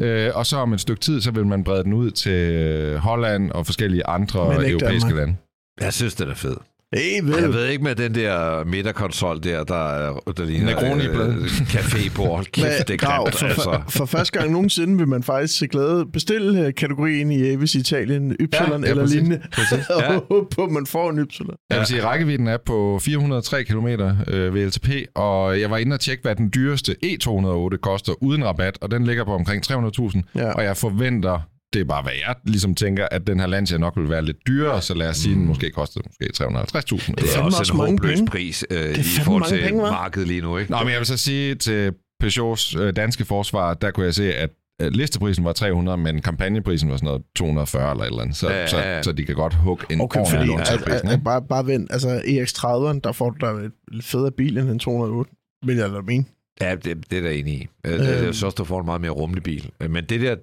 Øh, 0.00 0.30
og 0.34 0.46
så 0.46 0.56
om 0.56 0.72
et 0.72 0.80
stykke 0.80 1.00
tid, 1.00 1.20
så 1.20 1.30
vil 1.30 1.46
man 1.46 1.64
brede 1.64 1.84
den 1.84 1.92
ud 1.92 2.10
til 2.10 2.98
Holland 2.98 3.50
og 3.50 3.66
forskellige 3.66 4.06
andre 4.06 4.48
Men 4.48 4.60
ikke 4.60 4.70
europæiske 4.70 5.08
Danmark. 5.08 5.26
lande. 5.26 5.36
Jeg 5.80 5.92
synes, 5.92 6.14
det 6.14 6.28
er 6.28 6.34
fedt. 6.34 6.58
Hey, 6.94 7.20
vel. 7.22 7.34
Jeg 7.40 7.52
ved 7.52 7.66
ikke 7.68 7.84
med 7.84 7.94
den 7.94 8.14
der 8.14 8.64
midterkonsol 8.64 9.42
der, 9.42 9.64
der, 9.64 9.74
er- 9.74 10.32
der 10.36 10.44
ligner 10.44 10.66
Negroni-bladet. 10.66 11.34
øh, 11.36 11.44
cafébord. 11.48 12.42
Kæft, 12.52 12.56
Men, 12.66 12.72
det 12.88 12.90
er 12.90 12.96
Grav, 12.96 13.22
grimt, 13.24 13.36
for, 13.38 13.46
altså. 13.46 13.62
for, 13.62 13.84
for 13.88 14.04
første 14.06 14.38
gang 14.38 14.52
nogensinde 14.52 14.98
vil 14.98 15.08
man 15.08 15.22
faktisk 15.22 15.58
se 15.58 15.66
glæde 15.66 16.06
bestille 16.12 16.66
uh, 16.66 16.72
kategorien 16.76 17.30
i 17.32 17.48
Avis 17.50 17.74
Italien, 17.74 18.36
Y 18.40 18.48
Ja, 18.52 18.70
ja, 18.70 18.74
eller 18.76 18.94
præcis. 19.02 19.14
lignende, 19.14 19.40
Ja. 20.00 20.16
og 20.16 20.26
håbe 20.30 20.46
på, 20.56 20.64
at 20.64 20.70
man 20.70 20.86
får 20.86 21.10
en 21.10 21.18
Y. 21.18 21.26
Jeg 21.70 21.78
vil 21.78 21.86
sige, 21.86 21.98
at 22.00 22.04
rækkevidden 22.06 22.48
er 22.48 22.58
på 22.66 22.98
403 23.02 23.64
km 23.64 23.86
øh, 23.86 24.54
ved 24.54 24.66
LTP, 24.66 24.88
og 25.14 25.60
jeg 25.60 25.70
var 25.70 25.76
inde 25.78 25.94
og 25.94 26.00
tjekke, 26.00 26.22
hvad 26.22 26.36
den 26.36 26.50
dyreste 26.54 26.96
E208 27.04 27.76
koster 27.76 28.12
uden 28.22 28.44
rabat, 28.44 28.78
og 28.80 28.90
den 28.90 29.04
ligger 29.04 29.24
på 29.24 29.32
omkring 29.34 29.62
300.000, 29.72 30.20
Ja. 30.34 30.52
og 30.52 30.64
jeg 30.64 30.76
forventer, 30.76 31.40
det 31.74 31.80
er 31.80 31.84
bare 31.84 32.02
hvad 32.02 32.12
jeg 32.26 32.34
ligesom 32.44 32.74
tænker, 32.74 33.08
at 33.10 33.26
den 33.26 33.40
her 33.40 33.46
Lancia 33.46 33.78
nok 33.78 33.96
vil 33.96 34.10
være 34.10 34.22
lidt 34.24 34.36
dyrere, 34.46 34.82
så 34.82 34.94
lad 34.94 35.08
os 35.08 35.16
sige, 35.16 35.32
at 35.32 35.36
den 35.38 35.46
måske 35.46 35.70
koster 35.70 36.00
måske 36.06 36.24
350.000. 36.44 37.14
Det 37.14 37.36
er 37.36 37.42
også 37.42 37.58
også 37.58 37.72
en 37.72 37.78
mange 37.78 37.92
håbløs 37.92 38.18
penge. 38.18 38.30
pris 38.30 38.64
øh, 38.70 38.98
i 38.98 39.02
forhold 39.24 39.44
til 39.48 39.62
penge, 39.64 39.80
markedet 39.82 40.28
lige 40.28 40.40
nu. 40.40 40.58
Ikke? 40.58 40.70
Nå, 40.70 40.78
men 40.78 40.88
jeg 40.90 40.98
vil 40.98 41.06
så 41.06 41.16
sige 41.16 41.54
til 41.54 41.92
Peugeots 42.20 42.76
øh, 42.76 42.96
danske 42.96 43.24
forsvar, 43.24 43.74
der 43.74 43.90
kunne 43.90 44.06
jeg 44.06 44.14
se, 44.14 44.34
at 44.34 44.50
øh, 44.82 44.90
listeprisen 44.92 45.44
var 45.44 45.52
300, 45.52 45.98
men 45.98 46.22
kampagneprisen 46.22 46.90
var 46.90 46.96
sådan 46.96 47.06
noget 47.06 47.22
240 47.36 47.90
eller 47.90 48.02
et 48.04 48.08
eller 48.08 48.22
andet. 48.22 48.36
Så, 48.36 48.50
Ja, 48.50 48.66
så, 48.66 48.76
ja, 48.78 48.96
ja. 48.96 49.02
så 49.02 49.12
de 49.12 49.24
kan 49.24 49.34
godt 49.34 49.54
hugge 49.54 49.84
en 49.90 50.00
Okay, 50.00 50.20
ordentlig 50.20 50.38
fordi 50.58 50.74
at, 50.74 50.84
prisen, 50.84 51.10
ikke? 51.10 51.24
bare, 51.24 51.42
bare 51.48 51.66
vent. 51.66 51.92
Altså, 51.92 52.08
EX30'eren, 52.18 53.00
der 53.04 53.12
får 53.12 53.30
du 53.30 53.46
da 53.46 53.52
et 53.52 53.72
lidt 53.92 54.04
federe 54.04 54.30
bil 54.30 54.58
end 54.58 54.70
en 54.70 54.78
208, 54.78 55.30
vil 55.66 55.76
jeg 55.76 55.90
da 55.90 56.00
mene. 56.06 56.24
Ja, 56.60 56.74
det, 56.74 57.10
det 57.10 57.18
er 57.18 57.22
der 57.22 57.30
enig 57.30 57.54
i. 57.54 57.66
Øh, 57.86 57.92
det, 57.92 58.00
Øhm. 58.00 58.08
jeg 58.08 58.18
synes 58.18 58.42
også, 58.42 58.56
du 58.56 58.64
får 58.64 58.80
en 58.80 58.86
meget 58.86 59.00
mere 59.00 59.10
rummelig 59.10 59.42
bil. 59.42 59.70
Øh, 59.80 59.90
Men 59.90 60.04
det 60.04 60.20
der, 60.20 60.36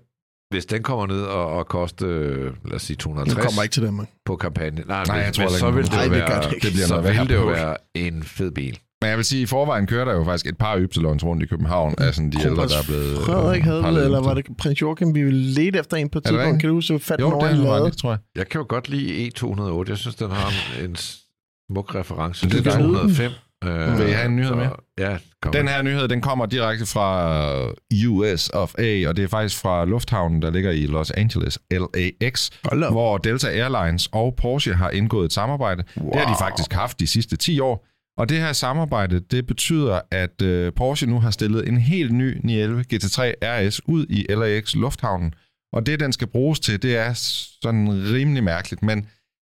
hvis 0.51 0.65
den 0.65 0.83
kommer 0.83 1.07
ned 1.07 1.21
og, 1.21 1.47
og 1.47 1.67
koster, 1.67 2.07
øh, 2.09 2.51
lad 2.65 2.73
os 2.75 2.81
sige, 2.81 2.95
Den 2.95 3.01
250 3.01 3.45
kommer 3.45 3.63
ikke 3.63 3.73
til 3.73 3.83
Danmark. 3.83 4.07
på 4.25 4.35
kampagne. 4.35 4.83
Nej, 4.87 5.03
Nej, 5.07 5.15
men, 5.17 5.25
jeg 5.25 5.33
tror 5.33 5.43
men 5.43 5.51
så 5.51 5.71
vil 5.71 5.83
den 5.83 5.91
det. 5.91 5.91
Nej, 5.91 6.03
det 6.03 6.11
være, 6.11 6.43
det. 6.49 6.63
Det 6.63 6.71
bliver 6.71 6.87
så 6.87 7.01
vil 7.01 7.29
det 7.29 7.35
jo 7.35 7.45
være 7.45 7.77
en 7.95 8.23
fed 8.23 8.51
bil. 8.51 8.79
Men 9.01 9.09
jeg 9.09 9.17
vil 9.17 9.25
sige, 9.25 9.41
i 9.41 9.45
forvejen 9.45 9.87
kører 9.87 10.05
der 10.05 10.13
jo 10.13 10.23
faktisk 10.23 10.45
et 10.47 10.57
par 10.57 10.77
Ypsilons 10.79 11.23
rundt 11.23 11.43
i 11.43 11.45
København 11.45 11.95
af 11.97 12.13
sådan 12.15 12.31
de 12.31 12.37
ældre, 12.41 12.55
Kronprins 12.55 12.71
der 12.71 12.79
er 12.79 12.83
blevet... 12.87 13.11
øh, 13.11 13.25
Frederik 13.25 13.63
havde, 13.63 13.81
parallelt. 13.81 14.05
eller 14.05 14.21
var 14.21 14.33
det 14.33 14.45
prins 14.57 14.81
Joachim, 14.81 15.15
vi 15.15 15.23
ville 15.23 15.39
lede 15.41 15.79
efter 15.79 15.97
en 15.97 16.09
på 16.09 16.17
et 16.17 16.23
det 16.23 16.29
tidspunkt? 16.31 16.61
Kan 16.61 16.69
du 16.69 16.75
huske, 16.75 16.93
at 16.93 17.01
fandt 17.01 17.21
Jo, 17.21 17.25
den 17.25 17.33
over 17.33 17.75
det 17.83 17.91
det, 17.91 17.97
tror 17.97 18.09
jeg. 18.09 18.19
Jeg 18.35 18.49
kan 18.49 18.59
jo 18.61 18.65
godt 18.69 18.89
lide 18.89 19.27
E208. 19.27 19.89
Jeg 19.89 19.97
synes, 19.97 20.15
den 20.15 20.31
har 20.31 20.51
en, 20.83 20.95
smuk 20.95 21.95
reference 21.95 22.45
Det 22.45 22.51
til 22.51 22.67
er 22.67 22.71
dejligt. 22.71 22.91
205. 22.93 23.31
Øh, 23.63 23.97
Vil 23.99 24.07
I 24.07 24.11
have 24.11 24.25
en 24.25 24.35
nyhed 24.35 24.55
mere? 24.55 24.73
Ja, 24.99 25.17
kom. 25.41 25.51
Den 25.51 25.67
her 25.67 25.81
nyhed, 25.81 26.07
den 26.07 26.21
kommer 26.21 26.45
direkte 26.45 26.85
fra 26.85 27.71
US 28.07 28.49
of 28.53 28.73
A, 28.77 29.07
og 29.07 29.17
det 29.17 29.23
er 29.23 29.27
faktisk 29.27 29.61
fra 29.61 29.85
lufthavnen, 29.85 30.41
der 30.41 30.51
ligger 30.51 30.71
i 30.71 30.85
Los 30.85 31.11
Angeles, 31.11 31.59
LAX, 31.71 32.49
Hold 32.65 32.83
op. 32.83 32.93
hvor 32.93 33.17
Delta 33.17 33.47
Airlines 33.47 34.09
og 34.11 34.35
Porsche 34.35 34.73
har 34.73 34.89
indgået 34.89 35.25
et 35.25 35.33
samarbejde. 35.33 35.83
Wow. 35.97 36.11
Det 36.11 36.21
har 36.21 36.33
de 36.33 36.39
faktisk 36.39 36.73
haft 36.73 36.99
de 36.99 37.07
sidste 37.07 37.35
10 37.37 37.59
år. 37.59 37.87
Og 38.17 38.29
det 38.29 38.37
her 38.37 38.53
samarbejde, 38.53 39.19
det 39.19 39.47
betyder, 39.47 39.99
at 40.11 40.41
øh, 40.41 40.71
Porsche 40.73 41.07
nu 41.07 41.19
har 41.19 41.31
stillet 41.31 41.67
en 41.67 41.77
helt 41.77 42.11
ny 42.13 42.39
911 42.43 42.85
GT3 42.93 43.31
RS 43.43 43.81
ud 43.85 44.05
i 44.09 44.25
LAX 44.29 44.75
lufthavnen. 44.75 45.33
Og 45.73 45.85
det, 45.85 45.99
den 45.99 46.13
skal 46.13 46.27
bruges 46.27 46.59
til, 46.59 46.81
det 46.81 46.97
er 46.97 47.13
sådan 47.61 47.89
rimelig 48.13 48.43
mærkeligt, 48.43 48.83
men 48.83 49.07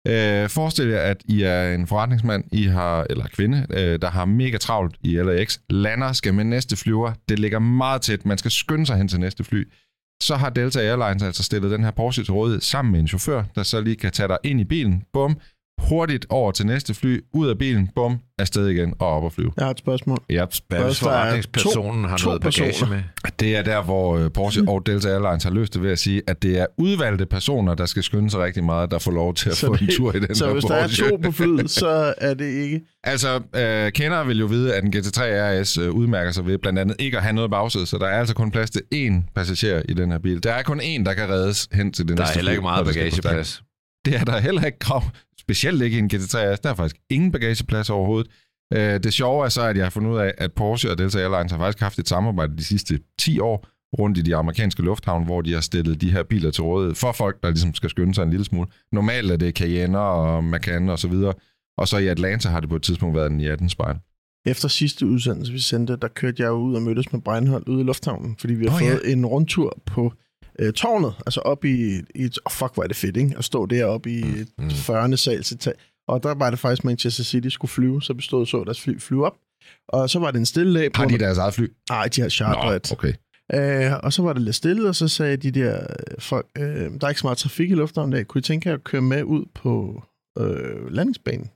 Øh, 0.09 0.49
forestil 0.49 0.89
jer, 0.89 1.01
at 1.01 1.23
I 1.25 1.43
er 1.43 1.75
en 1.75 1.87
forretningsmand, 1.87 2.45
I 2.53 2.63
har, 2.63 3.07
eller 3.11 3.27
kvinde, 3.29 3.67
øh, 3.71 3.99
der 4.03 4.11
har 4.11 4.25
mega 4.25 4.57
travlt 4.57 4.97
i 5.03 5.17
LAX, 5.17 5.59
lander, 5.71 6.13
skal 6.13 6.35
med 6.35 6.45
næste 6.45 6.77
flyver, 6.77 7.13
det 7.29 7.39
ligger 7.39 7.59
meget 7.59 8.03
tæt, 8.03 8.27
man 8.27 8.39
skal 8.39 8.51
skynde 8.51 8.87
sig 8.87 8.97
hen 8.97 9.09
til 9.09 9.21
næste 9.21 9.45
fly. 9.45 9.69
Så 10.23 10.37
har 10.37 10.51
Delta 10.51 10.81
Airlines 10.81 11.23
altså 11.23 11.43
stillet 11.43 11.71
den 11.71 11.85
her 11.85 11.91
Porsche 11.91 12.25
til 12.25 12.33
rådighed 12.33 12.61
sammen 12.61 12.93
med 12.93 13.01
en 13.01 13.09
chauffør, 13.09 13.45
der 13.55 13.63
så 13.63 13.81
lige 13.81 13.97
kan 13.97 14.13
tage 14.13 14.29
dig 14.29 14.39
ind 14.45 14.61
i 14.61 14.65
bilen, 14.65 15.03
bum, 15.13 15.39
hurtigt 15.79 16.27
over 16.29 16.53
til 16.53 16.67
næste 16.67 16.95
fly, 16.95 17.21
ud 17.35 17.49
af 17.49 17.59
bilen, 17.59 17.89
bum, 17.95 18.19
afsted 18.39 18.69
igen 18.69 18.95
og 18.99 19.09
op 19.09 19.23
og 19.25 19.33
flyve. 19.33 19.53
Jeg 19.57 19.65
har 19.65 19.71
et 19.71 19.79
spørgsmål. 19.79 20.19
Ja, 20.31 20.45
hvis 20.45 20.61
der 20.71 20.77
er 20.77 20.93
forretningspersonen 20.93 22.05
har 22.05 22.17
to 22.17 22.27
noget 22.27 22.41
bagage 22.43 22.69
personer. 22.71 22.91
med? 22.93 23.03
det 23.41 23.57
er 23.57 23.63
der, 23.63 23.83
hvor 23.83 24.17
øh, 24.19 24.31
Porsche 24.33 24.63
og 24.69 24.87
Delta 24.87 25.09
Airlines 25.09 25.45
har 25.45 25.51
løst 25.51 25.75
det 25.75 25.83
ved 25.83 25.91
at 25.91 25.99
sige, 25.99 26.23
at 26.27 26.43
det 26.43 26.59
er 26.59 26.67
udvalgte 26.79 27.27
personer, 27.27 27.75
der 27.75 27.87
skal 27.87 28.03
skynde 28.03 28.31
sig 28.31 28.41
rigtig 28.41 28.65
meget, 28.65 28.91
der 28.91 28.99
får 28.99 29.11
lov 29.11 29.35
til 29.35 29.51
at 29.51 29.57
Så 29.57 29.67
få 29.67 29.73
det- 29.77 29.81
en 29.83 29.89
tur 29.97 30.17
i 30.17 30.21
den 30.21 30.35
Så 30.35 30.47
her 30.47 30.53
hvis 30.53 30.65
der 30.65 30.75
er 30.75 30.89
to 30.89 31.17
på 31.25 31.31
flyet, 31.33 31.71
så 31.85 32.15
er 32.19 32.35
det 32.35 32.47
ikke... 32.51 32.81
Altså, 33.05 33.41
øh, 33.57 33.93
kender 33.93 34.25
vil 34.25 34.39
jo 34.39 34.47
vide, 34.47 34.75
at 34.75 34.85
en 34.85 34.95
GT3 34.97 35.21
RS 35.23 35.79
øh, 35.79 35.91
udmærker 35.93 36.31
sig 36.33 36.47
ved 36.47 36.59
blandt 36.59 36.79
andet 36.79 36.97
ikke 36.99 37.17
at 37.17 37.23
have 37.23 37.33
noget 37.33 37.51
bagsæde, 37.51 37.87
så 37.87 37.99
der 37.99 38.07
er 38.07 38.19
altså 38.19 38.35
kun 38.35 38.51
plads 38.51 38.71
til 38.71 38.83
én 38.95 39.33
passager 39.35 39.83
i 39.89 39.93
den 39.95 40.11
her 40.11 40.19
bil. 40.19 40.43
Der 40.43 40.53
er 40.53 40.63
kun 40.63 40.81
én, 40.81 41.05
der 41.05 41.15
kan 41.15 41.29
reddes 41.29 41.69
hen 41.73 41.93
til 41.93 42.09
det 42.09 42.17
Der 42.17 42.23
er 42.23 42.27
næste 42.27 42.35
heller 42.37 42.51
fly, 42.51 42.55
ikke 42.55 42.63
meget 42.63 42.87
bagageplads. 42.87 43.63
Det 44.05 44.17
er 44.17 44.25
der 44.25 44.39
heller 44.39 44.65
ikke 44.65 44.79
krav. 44.79 45.03
Specielt 45.49 45.83
ikke 45.83 45.97
i 45.97 46.01
en 46.01 46.11
GT3 46.15 46.39
RS. 46.39 46.61
Der 46.61 46.71
er 46.71 46.75
faktisk 46.75 46.97
ingen 47.11 47.33
bagageplads 47.33 47.91
overhovedet. 47.91 48.31
Øh, 48.75 49.03
det 49.03 49.13
sjove 49.13 49.45
er 49.45 49.49
så, 49.49 49.63
at 49.63 49.77
jeg 49.77 49.85
har 49.85 49.91
fundet 49.91 50.11
ud 50.11 50.19
af, 50.19 50.35
at 50.39 50.53
Porsche 50.53 50.91
og 50.91 50.99
Delta 50.99 51.19
Airlines 51.19 51.53
har 51.53 51.59
faktisk 51.59 51.81
haft 51.81 51.99
et 51.99 52.09
samarbejde 52.09 52.57
de 52.57 52.65
sidste 52.65 52.99
10 53.19 53.39
år 53.41 53.69
rundt 53.99 54.19
i 54.19 54.23
de 54.23 54.37
amerikanske 54.37 54.83
lufthavne, 54.83 55.25
hvor 55.25 55.43
de 55.43 55.53
har 55.53 55.61
stillet 55.61 56.01
de 56.01 56.11
her 56.11 56.23
biler 56.23 56.51
til 56.51 56.65
rådighed 56.65 56.95
for 56.95 57.13
folk, 57.13 57.43
der 57.43 57.51
ligesom 57.51 57.75
skal 57.75 57.91
skynde 57.91 58.15
sig 58.15 58.23
en 58.23 58.31
lille 58.31 58.45
smule. 58.45 58.69
Normalt 58.93 59.31
er 59.31 59.37
det 59.37 59.57
Cayenne 59.57 59.99
og 59.99 60.45
Macan 60.45 60.89
og 60.89 60.99
så 60.99 61.09
videre. 61.09 61.35
Og 61.79 61.89
så 61.89 61.99
i 61.99 62.07
Atlanta 62.07 62.49
har 62.49 62.61
det 62.61 62.69
på 62.69 62.77
et 62.77 62.83
tidspunkt 62.83 63.17
været 63.17 63.31
en 63.31 63.41
i 63.41 63.47
18 63.47 63.69
spejl. 63.69 63.97
Efter 64.47 64.69
sidste 64.69 65.07
udsendelse, 65.07 65.53
vi 65.53 65.59
sendte, 65.59 65.97
der 65.97 66.09
kørte 66.09 66.43
jeg 66.43 66.53
ud 66.53 66.75
og 66.75 66.83
mødtes 66.83 67.13
med 67.13 67.21
Breinholt 67.21 67.69
ude 67.69 67.81
i 67.81 67.85
lufthavnen, 67.85 68.37
fordi 68.39 68.55
vi 68.55 68.67
har 68.67 68.77
oh, 68.77 68.83
ja. 68.83 68.93
fået 68.93 69.13
en 69.13 69.27
rundtur 69.27 69.83
på 69.87 70.13
øh, 70.59 70.73
tårnet, 70.73 71.15
altså 71.27 71.41
op 71.41 71.65
i, 71.65 71.99
i 72.15 72.23
et, 72.25 72.39
oh, 72.45 72.53
fuck, 72.53 72.75
hvor 72.75 72.83
er 72.83 72.87
det 72.87 72.97
fedt, 72.97 73.17
ikke? 73.17 73.35
At 73.39 73.45
stå 73.45 73.67
deroppe 73.67 74.11
i 74.11 74.19
et 74.21 74.49
Mm. 74.59 74.71
40. 74.71 75.17
sals 75.17 75.53
etage. 75.53 75.77
Og 76.09 76.23
der 76.23 76.35
var 76.35 76.51
det 76.51 76.59
faktisk, 76.59 76.85
Manchester 76.85 77.25
City 77.25 77.49
skulle 77.49 77.71
flyve, 77.71 78.03
så 78.03 78.15
bestod 78.15 78.47
så 78.47 78.65
deres 78.65 78.81
fly 78.81 78.99
flyve 79.01 79.27
op. 79.27 79.37
Og 79.89 80.11
så 80.11 80.19
var 80.19 80.31
det 80.31 80.39
en 80.39 80.47
stille 80.47 80.81
dag 80.81 80.93
på... 80.93 81.03
Har 81.03 81.09
de 81.09 81.19
deres 81.19 81.39
eget 81.39 81.55
fly? 81.55 81.67
Nej, 81.91 82.09
de 82.17 82.21
har 82.21 82.29
charteret. 82.29 82.93
okay. 82.93 83.13
Øh, 83.55 83.93
og 84.03 84.13
så 84.13 84.23
var 84.23 84.33
det 84.33 84.43
lidt 84.43 84.57
stille, 84.57 84.89
og 84.89 84.95
så 84.95 85.09
sagde 85.09 85.37
de 85.37 85.51
der 85.51 85.87
folk, 86.19 86.47
øh, 86.59 86.65
der 86.65 86.99
er 87.03 87.09
ikke 87.09 87.21
så 87.21 87.27
meget 87.27 87.39
trafik 87.39 87.71
i 87.71 87.75
lufthavnen 87.75 88.13
dag, 88.13 88.27
kunne 88.27 88.39
I 88.39 88.43
tænke 88.43 88.69
jer 88.69 88.75
at 88.75 88.85
køre 88.85 89.03
med 89.03 89.23
ud 89.23 89.45
på 89.55 90.03
øh, 90.39 90.91
landingsbanen? 90.93 91.51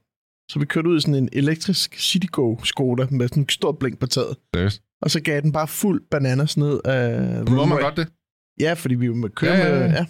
Så 0.50 0.58
vi 0.58 0.64
kørte 0.64 0.88
ud 0.88 0.96
i 0.96 1.00
sådan 1.00 1.14
en 1.14 1.28
elektrisk 1.32 1.94
Citigo 1.98 2.56
Skoda 2.64 3.06
med 3.10 3.28
sådan 3.28 3.42
en 3.42 3.48
stor 3.48 3.72
blink 3.72 3.98
på 3.98 4.06
taget. 4.06 4.36
Seriøst? 4.54 4.82
Og 5.02 5.10
så 5.10 5.20
gav 5.20 5.40
den 5.40 5.52
bare 5.52 5.68
fuld 5.68 6.02
bananas 6.10 6.56
ned 6.56 6.80
af... 6.84 7.20
Må 7.50 7.64
man 7.64 7.80
godt 7.80 7.96
det? 7.96 8.08
Ja, 8.60 8.72
fordi 8.72 8.94
vi 8.94 9.08
var 9.08 9.28
køre 9.28 9.52
Ja, 9.52 9.66
ja, 9.68 9.74
ja. 9.74 9.80
med... 9.80 9.90
Ja, 9.90 10.06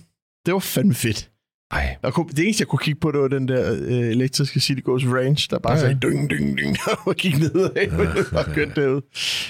det 0.46 0.54
var 0.54 0.60
fandme 0.60 0.94
fedt. 0.94 1.28
Nej. 1.72 1.96
Og 2.02 2.14
kunne, 2.14 2.28
det 2.28 2.44
eneste, 2.44 2.60
jeg 2.62 2.68
kunne 2.68 2.78
kigge 2.78 3.00
på, 3.00 3.10
det 3.12 3.20
var 3.20 3.28
den 3.28 3.48
der 3.48 3.72
øh, 3.72 3.90
elektriske 3.90 4.60
Citigos 4.60 5.04
Range, 5.06 5.46
der 5.50 5.58
bare 5.58 5.72
Ja, 5.72 5.78
ja, 5.78 5.86
ja. 5.86 5.94
sagde 5.94 6.00
dyng, 6.00 6.30
dyng, 6.30 6.58
dyng, 6.58 6.76
og 7.06 7.14
gik 7.16 7.38
nedad 7.38 8.32
og 8.32 8.44
kørte 8.54 8.72
derud. 8.80 9.00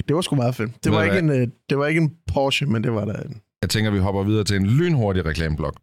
Det 0.09 0.16
var 0.16 0.22
sgu 0.22 0.37
meget 0.37 0.55
fedt. 0.55 0.85
Det 0.85 0.92
var, 0.92 1.02
ikke 1.02 1.18
en, 1.18 1.31
øh, 1.31 1.48
det 1.70 1.78
var 1.78 1.87
ikke 1.87 2.00
en 2.00 2.12
Porsche, 2.35 2.66
men 2.66 2.85
det 2.85 2.92
var 2.92 3.05
da 3.05 3.12
en... 3.12 3.37
Jeg 3.62 3.70
tænker, 3.70 3.90
vi 3.90 3.98
hopper 3.98 4.22
videre 4.22 4.44
til 4.44 4.57
en 4.57 4.66
lynhurtig 4.66 5.24
reklameblok. 5.26 5.74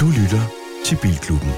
Du 0.00 0.06
lytter 0.06 0.44
til 0.84 0.96
Bilklubben. 1.02 1.52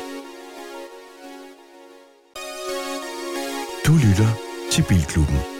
Du 3.86 3.92
lytter 3.92 4.30
til 4.72 4.84
Bilklubben. 4.88 5.59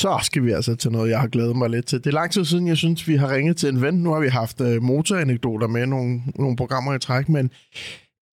Så 0.00 0.18
skal 0.22 0.44
vi 0.44 0.50
altså 0.52 0.74
til 0.76 0.90
noget, 0.92 1.10
jeg 1.10 1.20
har 1.20 1.28
glædet 1.28 1.56
mig 1.56 1.70
lidt 1.70 1.86
til. 1.86 1.98
Det 1.98 2.06
er 2.06 2.10
lang 2.14 2.30
tid 2.32 2.44
siden, 2.44 2.66
jeg 2.68 2.76
synes, 2.76 3.08
vi 3.08 3.16
har 3.16 3.30
ringet 3.34 3.56
til 3.56 3.68
en 3.68 3.82
ven. 3.82 3.94
Nu 3.94 4.12
har 4.12 4.20
vi 4.20 4.28
haft 4.28 4.60
øh, 4.60 4.82
motoranekdoter 4.82 5.66
med 5.66 5.86
nogle, 5.86 6.22
nogle 6.34 6.56
programmer 6.56 6.94
i 6.94 6.98
træk, 6.98 7.28
men 7.28 7.50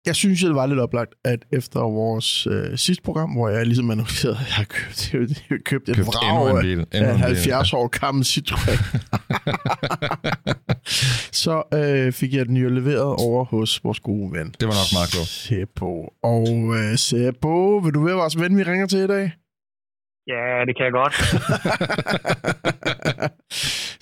jeg 0.07 0.17
synes, 0.17 0.41
det 0.43 0.55
var 0.55 0.67
lidt 0.67 0.81
oplagt, 0.81 1.15
at 1.25 1.45
efter 1.53 1.81
vores 1.81 2.47
øh, 2.47 2.79
sidste 2.79 3.03
program, 3.03 3.31
hvor 3.31 3.49
jeg 3.49 3.67
ligesom 3.67 3.91
annoncerede, 3.91 4.37
at 4.41 4.47
jeg 4.47 4.55
har 4.55 4.65
købt, 4.65 5.13
jeg 5.51 5.59
købt 5.65 5.89
et 5.89 5.97
Købt 5.97 6.07
vrag 6.07 6.51
en 6.51 6.57
af- 6.57 6.63
bil. 6.63 6.79
Endnu 6.79 6.87
af 6.93 7.01
en 7.05 7.11
en 7.11 7.17
bil. 7.17 7.25
70 7.25 7.73
år 7.73 7.87
gammel 7.89 8.25
Citroën. 8.25 8.99
så 11.43 11.63
øh, 11.75 12.13
fik 12.13 12.35
jeg 12.35 12.47
den 12.47 12.57
jo 12.57 12.69
leveret 12.69 13.03
over 13.27 13.45
hos 13.45 13.85
vores 13.85 14.01
gode 14.01 14.33
ven. 14.33 14.47
Det 14.61 14.69
var 14.69 14.75
nok 14.75 14.93
meget 14.93 15.11
klogt. 15.11 15.27
Sebo. 15.29 16.09
Og 16.23 16.77
øh, 16.77 16.99
Sebo, 16.99 17.77
vil 17.79 17.95
du 17.95 18.05
være 18.05 18.15
vores 18.17 18.39
ven, 18.41 18.57
vi 18.57 18.63
ringer 18.63 18.87
til 18.87 18.99
i 18.99 19.07
dag? 19.07 19.33
Ja, 20.33 20.45
det 20.67 20.73
kan 20.77 20.85
jeg 20.89 20.93
godt. 21.01 21.15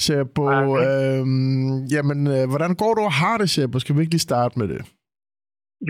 Sebo, 0.05 0.43
Okay. 0.47 1.21
øhm, 1.21 1.75
jamen, 1.95 2.21
øh, 2.35 2.45
hvordan 2.53 2.73
går 2.83 2.93
du 2.95 3.01
og 3.11 3.15
har 3.23 3.37
det, 3.39 3.49
Sebo? 3.51 3.79
Skal 3.79 3.95
vi 3.97 4.01
ikke 4.01 4.15
lige 4.17 4.29
starte 4.31 4.59
med 4.61 4.69
det? 4.69 4.81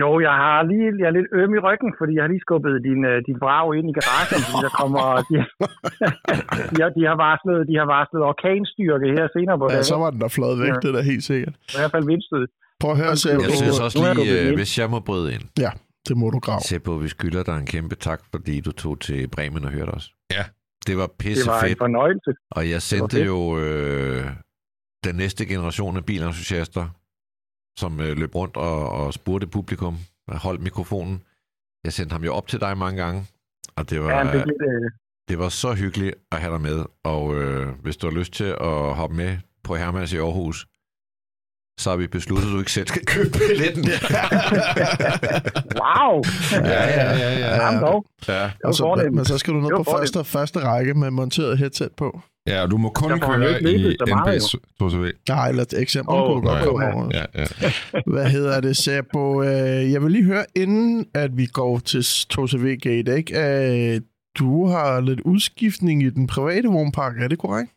Jo, 0.01 0.09
jeg 0.27 0.35
har 0.43 0.57
lige 0.71 0.87
jeg 1.01 1.07
er 1.11 1.15
lidt 1.17 1.29
øm 1.39 1.51
i 1.57 1.59
ryggen, 1.67 1.91
fordi 1.99 2.11
jeg 2.15 2.23
har 2.25 2.31
lige 2.33 2.43
skubbet 2.47 2.73
din, 2.87 3.01
øh, 3.11 3.17
din 3.27 3.37
vrag 3.43 3.67
ind 3.79 3.87
i 3.91 3.93
garagen, 3.99 4.39
fordi 4.45 4.59
der 4.67 4.73
kommer... 4.81 5.03
De, 5.29 5.35
de, 6.75 6.79
har, 6.83 6.91
de, 6.97 7.01
har 7.11 7.17
varslet, 7.25 7.59
de 7.69 7.75
har 7.81 7.87
varslet 7.95 8.21
orkanstyrke 8.31 9.07
her 9.17 9.25
senere 9.35 9.57
på 9.61 9.65
Ja, 9.69 9.73
dagen. 9.73 9.87
så 9.91 9.95
var 10.03 10.09
den 10.13 10.19
der 10.23 10.31
fløjet 10.37 10.57
væk, 10.63 10.71
Ja. 10.73 10.77
det 10.81 10.87
er 10.91 10.95
da 10.99 11.03
helt 11.11 11.25
sikkert. 11.31 11.53
I 11.73 11.75
hvert 11.79 11.91
fald 11.95 12.05
vindstød. 12.11 12.43
Prøv 12.81 12.91
at 12.95 12.99
høre, 13.03 13.13
Sebo. 13.23 13.41
Jeg 13.47 13.53
synes 13.63 13.79
også 13.85 13.97
er 13.99 14.03
lige, 14.13 14.31
ved 14.33 14.39
øh, 14.41 14.47
ind. 14.47 14.55
hvis 14.61 14.71
jeg 14.81 14.87
må 14.93 14.97
bryde 15.07 15.27
ind, 15.35 15.43
Det 16.07 16.15
må 16.21 16.27
du 16.35 16.39
grave. 16.47 16.61
se 16.71 16.75
på, 16.87 16.91
vi 17.05 17.09
skylder 17.15 17.43
dig 17.49 17.55
en 17.63 17.67
kæmpe 17.75 17.95
tak, 18.07 18.19
fordi 18.33 18.55
du 18.67 18.71
tog 18.83 18.93
til 19.07 19.19
Bremen 19.35 19.63
og 19.67 19.71
hørte 19.77 19.93
os. 19.99 20.05
Ja. 20.31 20.45
Det 20.87 20.97
var 20.97 21.07
Det 21.07 21.17
pisse 21.17 21.47
var 21.47 21.61
en 21.63 21.77
fornøjelse. 21.77 22.33
og 22.51 22.69
jeg 22.69 22.81
sendte 22.81 23.23
jo 23.25 23.59
øh, 23.59 24.25
den 25.03 25.15
næste 25.15 25.45
generation 25.45 25.97
af 25.97 26.05
bilentusiaster, 26.05 26.89
som 27.79 27.99
øh, 27.99 28.17
løb 28.17 28.35
rundt 28.35 28.57
og, 28.57 28.89
og 28.89 29.13
spurgte 29.13 29.47
publikum, 29.47 29.97
holdt 30.27 30.61
mikrofonen. 30.61 31.23
Jeg 31.83 31.93
sendte 31.93 32.13
ham 32.13 32.23
jo 32.23 32.33
op 32.33 32.47
til 32.47 32.59
dig 32.59 32.77
mange 32.77 33.03
gange, 33.03 33.25
og 33.75 33.89
det 33.89 34.01
var, 34.01 34.09
Ja, 34.09 34.23
fik 34.23 34.45
lidt, 34.45 34.61
øh, 34.61 34.91
det 35.29 35.39
var 35.39 35.49
så 35.49 35.73
hyggeligt 35.73 36.15
at 36.31 36.41
have 36.41 36.53
dig 36.53 36.61
med. 36.61 36.85
Og 37.03 37.35
øh, 37.35 37.67
hvis 37.69 37.97
du 37.97 38.09
har 38.09 38.15
lyst 38.17 38.33
til 38.33 38.55
at 38.61 38.95
hoppe 38.95 39.15
med 39.15 39.37
på 39.63 39.75
Hermas 39.75 40.13
i 40.13 40.17
Aarhus, 40.17 40.67
så 41.77 41.89
har 41.89 41.97
vi 41.97 42.07
besluttet, 42.07 42.47
at 42.47 42.53
du 42.53 42.59
ikke 42.59 42.71
selv 42.71 42.87
skal 42.87 43.05
købe 43.05 43.29
billetten. 43.29 43.83
Wow! 45.81 46.23
Ja, 46.51 46.83
ja, 46.89 47.17
ja, 47.17 47.39
ja. 47.39 47.65
Jamen 47.65 47.81
dog. 47.81 48.05
ja. 48.27 48.51
Og 48.63 48.75
så, 48.75 49.09
men 49.13 49.25
så 49.25 49.37
skal 49.37 49.53
du 49.53 49.59
ned 49.59 49.69
på 49.69 49.83
første, 49.83 50.23
første 50.23 50.59
række 50.59 50.93
med 50.93 51.11
monteret 51.11 51.57
headset 51.57 51.89
på. 51.97 52.21
Ja, 52.47 52.61
og 52.61 52.71
du 52.71 52.77
må 52.77 52.89
kun 52.89 53.19
køre 53.19 53.61
ikke 53.61 53.91
i 53.91 53.95
NB's 54.01 54.53
2CV. 54.83 55.23
Nej, 55.29 55.49
eller 55.49 55.63
et 55.63 55.73
eksempel 55.81 56.15
oh, 56.15 56.35
du 56.35 56.41
godt 56.41 56.61
ja. 56.63 56.67
over. 56.67 57.09
Ja, 57.13 57.25
ja. 57.35 57.71
Hvad 58.13 58.25
hedder 58.25 58.61
det, 58.61 58.77
Sabo? 58.77 59.43
Øh, 59.43 59.91
jeg 59.91 60.03
vil 60.03 60.11
lige 60.11 60.23
høre, 60.23 60.45
inden 60.55 61.05
at 61.13 61.37
vi 61.37 61.45
går 61.45 61.79
til 61.79 61.99
2CV 62.33 62.65
Gate, 62.67 63.17
ikke? 63.17 63.95
Øh, 63.95 64.01
du 64.39 64.67
har 64.67 65.01
lidt 65.01 65.21
udskiftning 65.21 66.03
i 66.03 66.09
den 66.09 66.27
private 66.27 66.67
vognpark, 66.67 67.21
er 67.21 67.27
det 67.27 67.39
korrekt? 67.39 67.71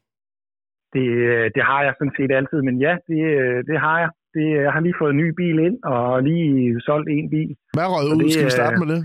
Det, 0.95 1.07
øh, 1.33 1.45
det 1.55 1.63
har 1.71 1.81
jeg 1.87 1.93
sådan 1.99 2.17
set 2.19 2.33
altid, 2.39 2.61
men 2.69 2.75
ja, 2.87 2.93
det, 3.09 3.21
øh, 3.41 3.59
det 3.71 3.79
har 3.87 3.97
jeg. 4.03 4.11
Det, 4.37 4.45
jeg 4.67 4.73
har 4.75 4.81
lige 4.87 4.99
fået 5.01 5.13
en 5.15 5.21
ny 5.25 5.29
bil 5.41 5.57
ind, 5.67 5.77
og 5.95 6.23
lige 6.29 6.81
solgt 6.89 7.09
en 7.17 7.27
bil. 7.35 7.51
Hvad 7.77 7.87
Så 7.93 7.99
ud? 8.15 8.23
det, 8.23 8.33
Skal 8.33 8.49
vi 8.51 8.57
starte 8.61 8.77
øh, 8.77 8.81
med 8.83 8.89
det? 8.95 9.01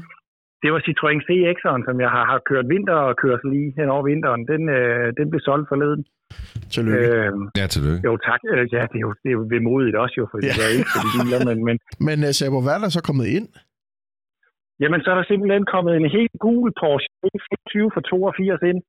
Det 0.64 0.70
var 0.74 0.80
Citroën 0.88 1.20
CX'eren, 1.28 1.82
som 1.88 1.96
jeg 2.06 2.10
har, 2.16 2.24
har 2.32 2.40
kørt 2.50 2.66
vinter 2.74 2.98
og 3.10 3.14
kørsel 3.24 3.50
i 3.62 3.64
hen 3.78 3.88
over 3.94 4.04
vinteren. 4.12 4.42
Den, 4.52 4.62
øh, 4.78 5.06
den 5.20 5.26
blev 5.32 5.42
solgt 5.50 5.68
forleden. 5.72 6.02
Tillykke. 6.74 7.08
Øh, 7.18 7.32
Ja, 7.60 7.66
tillykke. 7.76 8.02
jo, 8.08 8.14
tak. 8.30 8.40
Øh, 8.54 8.64
ja, 8.76 8.82
det 8.92 8.98
er 9.02 9.06
jo, 9.08 9.12
det 9.22 9.30
er 9.32 9.36
jo 9.40 9.44
vemodigt 9.56 9.96
også, 10.04 10.16
jo, 10.22 10.26
for 10.32 10.38
Ja. 10.38 10.48
jeg 10.60 10.66
er 10.70 10.74
ikke 10.78 10.92
for 10.94 11.02
de 11.06 11.10
biler, 11.18 11.40
men, 11.50 11.58
men 11.68 11.76
Men 12.08 12.18
uh, 12.28 12.32
Sabo, 12.40 12.58
hvad 12.66 12.74
er 12.78 12.82
der 12.86 12.92
så 12.98 13.02
kommet 13.10 13.26
ind? 13.38 13.48
jamen, 14.82 15.00
så 15.04 15.08
er 15.14 15.18
der 15.20 15.26
simpelthen 15.32 15.66
kommet 15.74 15.94
en 16.02 16.08
helt 16.18 16.36
gul 16.46 16.68
Porsche 16.82 17.10
24 17.72 17.92
for 17.94 18.02
82 18.02 18.62
ind. 18.72 18.80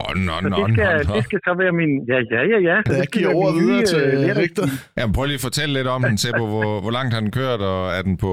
Oh, 0.00 0.10
nå, 0.26 0.34
Så 0.42 0.48
det 0.58 0.66
skal, 0.74 0.88
nå, 0.98 1.08
nå. 1.08 1.12
det 1.16 1.22
skal 1.28 1.38
så 1.46 1.52
være 1.62 1.72
min... 1.80 1.92
Ja, 2.12 2.18
ja, 2.34 2.40
ja, 2.52 2.58
ja. 2.70 2.76
Jeg 2.80 2.84
Det 2.90 3.04
skal 3.08 3.18
giver 3.18 3.32
ordet 3.40 3.54
videre 3.60 3.80
nye, 3.82 3.88
til 3.92 4.02
øh, 4.06 4.12
lettere- 4.24 4.40
Richter. 4.42 4.66
Ja, 4.98 5.02
prøv 5.16 5.24
lige 5.30 5.40
at 5.40 5.46
fortælle 5.48 5.72
lidt 5.78 5.88
om 5.94 6.00
den, 6.08 6.16
Seppo. 6.22 6.44
Hvor, 6.54 6.70
hvor 6.84 6.92
langt 6.98 7.10
har 7.14 7.20
den 7.26 7.32
kørt, 7.40 7.60
og 7.72 7.80
er 7.98 8.02
den 8.08 8.16
på 8.24 8.32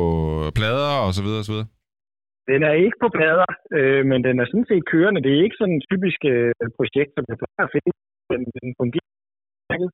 plader, 0.59 0.91
og 1.05 1.11
så 1.18 1.22
videre, 1.26 1.41
og 1.43 1.47
så 1.49 1.53
videre? 1.55 1.70
Den 2.51 2.61
er 2.70 2.74
ikke 2.86 2.99
på 3.05 3.09
plader, 3.18 3.49
øh, 3.78 4.01
men 4.09 4.20
den 4.28 4.36
er 4.41 4.45
sådan 4.51 4.70
set 4.72 4.84
kørende. 4.93 5.24
Det 5.26 5.32
er 5.34 5.41
ikke 5.45 5.59
sådan 5.61 5.78
et 5.80 5.86
typisk 5.91 6.20
øh, 6.34 6.51
projekt, 6.78 7.11
som 7.15 7.24
jeg 7.30 7.38
plejer 7.41 7.63
at 7.68 7.74
finde. 7.76 7.91
Den, 8.32 8.41
den 8.57 8.70
fungerer. 8.82 9.89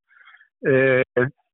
Øh, 0.69 1.03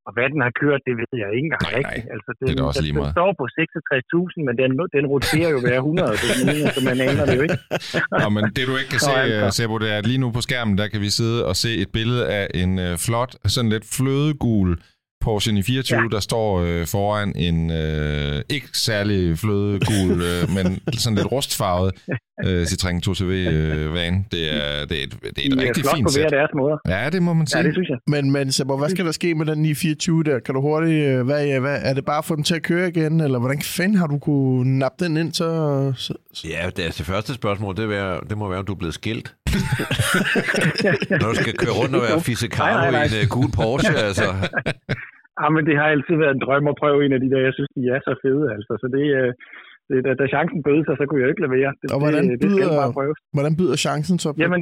og 0.09 0.13
hvad 0.17 0.27
den 0.33 0.39
har 0.45 0.53
kørt, 0.61 0.81
det 0.87 0.93
ved 1.01 1.11
jeg 1.23 1.29
ikke 1.37 1.47
engang 1.49 1.63
Nej, 1.67 1.73
nej. 1.73 1.79
rigtigt. 1.79 2.05
Altså, 2.15 2.29
den, 2.39 2.45
Det 2.47 2.59
er 2.59 2.67
også 2.71 2.83
lige 2.87 2.95
meget. 2.99 3.09
Den 3.09 3.17
står 3.17 3.29
på 3.39 3.45
66.000, 3.57 4.47
men 4.47 4.53
den, 4.61 4.69
den 4.97 5.05
roterer 5.13 5.49
jo 5.55 5.59
hver 5.65 5.77
100, 5.77 6.17
så, 6.21 6.25
den, 6.37 6.47
så 6.75 6.79
man 6.89 6.97
aner 7.09 7.23
det 7.29 7.35
jo 7.39 7.43
ikke. 7.47 7.59
Nå, 8.21 8.27
men 8.35 8.43
det 8.55 8.63
du 8.69 8.73
ikke 8.81 8.91
kan 8.95 9.01
Nå, 9.07 9.09
se, 9.09 9.13
altså. 9.23 9.45
øh, 9.45 9.51
Seppo, 9.57 9.75
det 9.83 9.89
er, 9.93 9.97
at 10.01 10.05
lige 10.11 10.21
nu 10.23 10.27
på 10.37 10.41
skærmen, 10.47 10.73
der 10.81 10.87
kan 10.93 11.01
vi 11.05 11.09
sidde 11.19 11.39
og 11.49 11.55
se 11.63 11.71
et 11.83 11.89
billede 11.97 12.23
af 12.39 12.45
en 12.61 12.71
øh, 12.85 12.93
flot, 13.05 13.31
sådan 13.55 13.69
lidt 13.75 13.85
flødegul 13.97 14.69
Porsche 15.21 15.51
924, 15.51 15.97
ja. 15.97 16.03
Ja. 16.03 16.07
der 16.11 16.19
står 16.19 16.59
øh, 16.61 16.87
foran 16.87 17.33
en 17.35 17.71
øh, 17.71 18.41
ikke 18.49 18.67
særlig 18.73 19.37
flødegul, 19.39 20.21
øh, 20.21 20.49
men 20.55 20.79
sådan 20.97 21.15
lidt 21.17 21.31
rustfarvet 21.31 21.91
øh, 22.45 22.63
Citroën 22.63 22.99
2CV 23.09 23.23
øh, 23.23 23.93
van. 23.93 24.25
Det 24.31 24.53
er, 24.55 24.85
det 24.85 24.99
er 24.99 25.03
et, 25.03 25.11
det 25.21 25.37
er 25.37 25.41
et 25.45 25.53
er 25.53 25.67
rigtig 25.67 25.83
flot 25.83 25.95
fint 25.95 26.07
på 26.07 26.11
hver 26.15 26.21
sæt. 26.23 26.31
deres 26.31 26.49
måder. 26.57 26.77
Ja, 26.87 27.09
det 27.09 27.23
må 27.23 27.33
man 27.33 27.47
Ja, 27.53 27.57
sige. 27.57 27.63
det 27.63 27.73
synes 27.73 27.89
jeg. 27.89 27.97
Men, 28.07 28.31
men 28.31 28.51
Sabo, 28.51 28.77
hvad 28.77 28.89
skal 28.89 29.05
der 29.05 29.11
ske 29.11 29.35
med 29.35 29.45
den 29.45 29.57
924 29.57 30.23
der? 30.23 30.39
Kan 30.39 30.55
du 30.55 30.61
hurtigt... 30.61 31.05
øh, 31.07 31.25
Hvad, 31.25 31.45
ja, 31.45 31.59
hvad, 31.59 31.79
er 31.81 31.93
det 31.93 32.05
bare 32.05 32.17
at 32.17 32.25
få 32.25 32.35
den 32.35 32.43
til 32.43 32.55
at 32.55 32.63
køre 32.63 32.87
igen? 32.89 33.21
Eller 33.21 33.39
hvordan 33.39 33.61
fanden 33.61 33.97
har 33.97 34.07
du 34.07 34.17
kunne 34.19 34.79
nappe 34.79 35.05
den 35.05 35.17
ind, 35.17 35.33
så... 35.33 35.45
så, 35.97 36.13
så 36.33 36.47
Ja, 36.47 36.69
det, 36.75 36.85
er 36.85 36.91
det 36.91 37.05
første 37.05 37.33
spørgsmål, 37.33 37.77
det, 37.77 37.89
være, 37.89 38.19
det 38.29 38.37
må 38.37 38.49
være, 38.49 38.59
om 38.59 38.65
du 38.65 38.73
er 38.73 38.77
blevet 38.77 38.93
skilt. 38.93 39.35
Når 41.21 41.27
du 41.29 41.35
skal 41.35 41.53
køre 41.57 41.71
rundt 41.71 41.95
og 41.95 42.01
være 42.01 42.91
nej. 42.91 43.03
i 43.03 43.07
en 43.07 43.23
uh, 43.23 43.29
gul 43.29 43.51
Porsche, 43.51 43.95
altså. 43.95 44.23
Ja, 45.41 45.47
men 45.55 45.63
det 45.67 45.75
har 45.81 45.87
altid 45.95 46.15
været 46.23 46.35
en 46.35 46.43
drøm 46.45 46.65
at 46.71 46.79
prøve 46.83 46.99
en 47.05 47.13
af 47.17 47.21
de 47.23 47.29
der. 47.33 47.41
Jeg 47.47 47.53
synes, 47.57 47.71
de 47.77 47.83
er 47.95 47.99
så 48.09 48.13
fede, 48.23 48.45
altså. 48.55 48.73
Så 48.81 48.87
det, 48.95 49.05
øh, 49.19 49.31
det 49.89 49.97
da, 50.05 50.11
da 50.21 50.25
chancen 50.35 50.59
bød 50.67 50.79
sig, 50.87 50.95
så 50.99 51.03
kunne 51.05 51.21
jeg 51.23 51.29
ikke 51.33 51.45
levere. 51.47 51.69
Det, 51.81 51.87
Og 51.93 51.99
hvordan 52.03 52.23
det, 52.29 52.35
det 52.43 52.49
skal 52.51 52.67
byder- 52.67 52.81
bare 52.81 52.93
prøve. 52.99 53.13
hvordan 53.35 53.53
byder 53.59 53.77
chancen 53.85 54.15
så 54.23 54.27
på? 54.33 54.37
Jamen, 54.43 54.61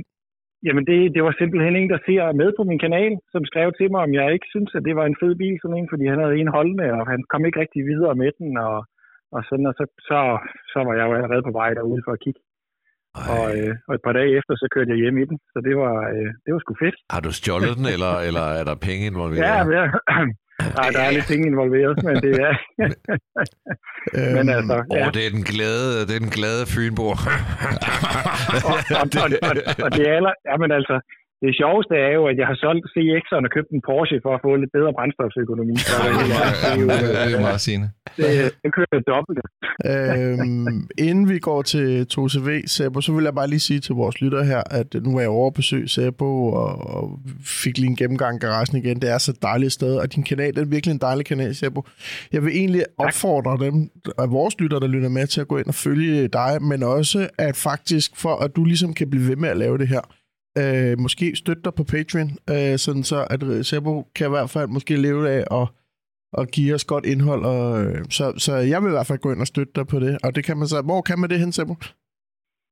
jamen 0.67 0.83
det, 0.89 0.97
det 1.15 1.21
var 1.27 1.33
simpelthen 1.41 1.73
en, 1.81 1.89
der 1.93 1.99
ser 2.07 2.23
med 2.41 2.49
på 2.57 2.63
min 2.71 2.79
kanal, 2.85 3.11
som 3.33 3.41
skrev 3.49 3.67
til 3.79 3.87
mig, 3.93 4.01
om 4.07 4.11
jeg 4.19 4.27
ikke 4.35 4.47
synes, 4.53 4.71
at 4.77 4.83
det 4.87 4.93
var 4.99 5.05
en 5.07 5.19
fed 5.21 5.33
bil, 5.41 5.55
sådan 5.61 5.77
en, 5.79 5.89
fordi 5.93 6.05
han 6.11 6.19
havde 6.23 6.35
en 6.43 6.55
holdende, 6.57 6.87
og 6.99 7.03
han 7.11 7.19
kom 7.31 7.41
ikke 7.47 7.59
rigtig 7.63 7.81
videre 7.91 8.15
med 8.23 8.31
den, 8.39 8.49
og, 8.67 8.77
og 9.35 9.41
sådan, 9.49 9.65
og 9.71 9.75
så, 9.79 9.83
så, 10.09 10.19
så 10.73 10.79
var 10.87 10.93
jeg 10.99 11.05
jo 11.09 11.13
allerede 11.17 11.43
på 11.47 11.53
vej 11.59 11.69
derude 11.79 12.01
for 12.05 12.13
at 12.17 12.23
kigge. 12.25 12.41
Og, 13.35 13.45
øh, 13.57 13.73
og 13.87 13.91
et 13.97 14.03
par 14.07 14.15
dage 14.19 14.31
efter, 14.39 14.53
så 14.61 14.67
kørte 14.73 14.91
jeg 14.93 14.99
hjem 15.03 15.17
i 15.23 15.25
den, 15.29 15.37
så 15.53 15.57
det 15.67 15.75
var, 15.83 15.95
øh, 16.13 16.29
det 16.43 16.49
var 16.53 16.59
sgu 16.63 16.73
fedt. 16.85 16.97
Har 17.15 17.21
du 17.27 17.31
stjålet 17.39 17.73
den, 17.79 17.87
eller, 17.95 18.13
eller 18.27 18.45
er 18.59 18.63
der 18.69 18.75
penge 18.87 19.03
involveret? 19.11 19.45
Ja, 19.49 19.57
ja. 19.77 19.85
Nej, 20.59 20.89
der 20.95 21.01
er 21.07 21.11
lidt 21.11 21.27
penge 21.27 21.47
involveret, 21.47 22.03
men 22.07 22.15
det 22.25 22.33
er... 22.47 22.53
Øhm, 24.17 24.33
men 24.37 24.45
altså, 24.57 24.75
Åh, 24.91 24.97
ja. 24.97 25.05
oh, 25.07 25.13
det 25.15 25.21
er 25.25 25.31
den 25.37 25.43
glade, 25.53 26.07
det 26.07 26.15
er 26.15 26.23
den 26.27 26.35
glade 26.39 26.63
Fynbo. 26.73 27.07
og, 27.07 27.17
og, 29.01 29.05
og, 29.23 29.29
og, 29.49 29.53
og 29.85 29.89
det 29.97 30.03
er 30.09 30.13
aller, 30.19 30.33
ja, 30.49 30.55
men 30.63 30.69
altså, 30.77 30.95
det 31.43 31.51
sjoveste 31.61 31.95
er 32.07 32.11
jo, 32.17 32.23
at 32.31 32.37
jeg 32.41 32.47
har 32.51 32.57
solgt 32.65 32.85
CX'eren 32.93 33.43
og 33.47 33.51
købt 33.57 33.69
en 33.75 33.81
Porsche 33.87 34.17
for 34.25 34.31
at 34.35 34.41
få 34.45 34.55
lidt 34.55 34.71
bedre 34.77 34.91
brændstofsøkonomi. 34.97 35.75
Så 35.75 35.95
det, 36.03 36.11
er, 36.11 36.49
det, 36.61 36.69
er 36.69 36.81
jo, 36.81 36.87
det 37.27 37.35
er 37.39 37.45
meget 37.49 37.61
sigende. 37.67 37.89
det, 38.17 38.27
det 38.63 38.69
kører 38.77 39.01
dobbelt. 39.13 39.39
øhm, 39.91 40.77
inden 41.07 41.25
vi 41.29 41.39
går 41.39 41.61
til 41.61 41.87
2CV, 42.13 42.49
Sabo, 42.75 43.01
så 43.01 43.11
vil 43.13 43.23
jeg 43.23 43.35
bare 43.35 43.49
lige 43.53 43.59
sige 43.69 43.79
til 43.79 43.95
vores 43.95 44.21
lytter 44.21 44.43
her, 44.43 44.61
at 44.79 44.89
nu 45.05 45.09
er 45.17 45.21
jeg 45.21 45.29
over 45.29 45.47
at 45.47 45.53
besøge 45.53 45.87
Sabo 45.87 46.29
og, 46.61 46.71
og 46.95 47.19
fik 47.63 47.77
lige 47.77 47.89
en 47.89 47.95
gennemgang 47.95 48.33
af 48.35 48.41
garagen 48.41 48.77
igen. 48.77 49.01
Det 49.01 49.09
er 49.11 49.17
så 49.17 49.39
dejligt 49.41 49.73
sted, 49.73 49.93
og 50.01 50.15
din 50.15 50.23
kanal 50.23 50.55
det 50.55 50.61
er 50.61 50.65
virkelig 50.75 50.93
en 50.93 51.01
dejlig 51.01 51.25
kanal, 51.25 51.55
Sabo. 51.55 51.81
Jeg 52.33 52.41
vil 52.43 52.51
egentlig 52.61 52.83
opfordre 52.97 53.65
dem, 53.65 53.75
af 54.17 54.31
vores 54.31 54.59
lytter, 54.61 54.79
der 54.79 54.87
lytter 54.87 55.09
med, 55.09 55.27
til 55.27 55.41
at 55.41 55.47
gå 55.47 55.57
ind 55.57 55.67
og 55.67 55.75
følge 55.75 56.27
dig, 56.27 56.51
men 56.61 56.83
også 56.83 57.29
at 57.37 57.55
faktisk, 57.55 58.11
for 58.15 58.35
at 58.43 58.55
du 58.55 58.63
ligesom 58.63 58.93
kan 58.93 59.09
blive 59.09 59.27
ved 59.29 59.35
med 59.35 59.49
at 59.49 59.57
lave 59.57 59.77
det 59.77 59.87
her, 59.87 60.01
øh, 60.61 60.99
måske 61.05 61.35
støtte 61.35 61.61
dig 61.65 61.73
på 61.73 61.83
Patreon, 61.93 62.29
øh, 62.53 62.75
sådan 62.85 63.03
så 63.11 63.19
at 63.33 63.65
Sebo 63.65 63.93
kan 64.15 64.27
i 64.27 64.35
hvert 64.35 64.49
fald 64.55 64.67
måske 64.77 64.93
leve 65.07 65.29
af 65.29 65.43
at, 65.59 65.67
at 66.39 66.51
give 66.55 66.73
os 66.77 66.85
godt 66.93 67.05
indhold. 67.05 67.43
Og, 67.53 67.63
øh, 67.83 67.99
så, 68.17 68.25
så 68.45 68.51
jeg 68.73 68.79
vil 68.81 68.91
i 68.91 68.97
hvert 68.97 69.09
fald 69.09 69.19
gå 69.25 69.31
ind 69.31 69.41
og 69.45 69.51
støtte 69.53 69.73
dig 69.75 69.85
på 69.87 69.97
det. 69.99 70.13
Og 70.25 70.35
det 70.35 70.43
kan 70.47 70.57
man 70.57 70.67
så, 70.67 70.77
hvor 70.89 71.01
kan 71.01 71.19
man 71.19 71.29
det 71.29 71.39
hen, 71.39 71.51
Sebo? 71.51 71.75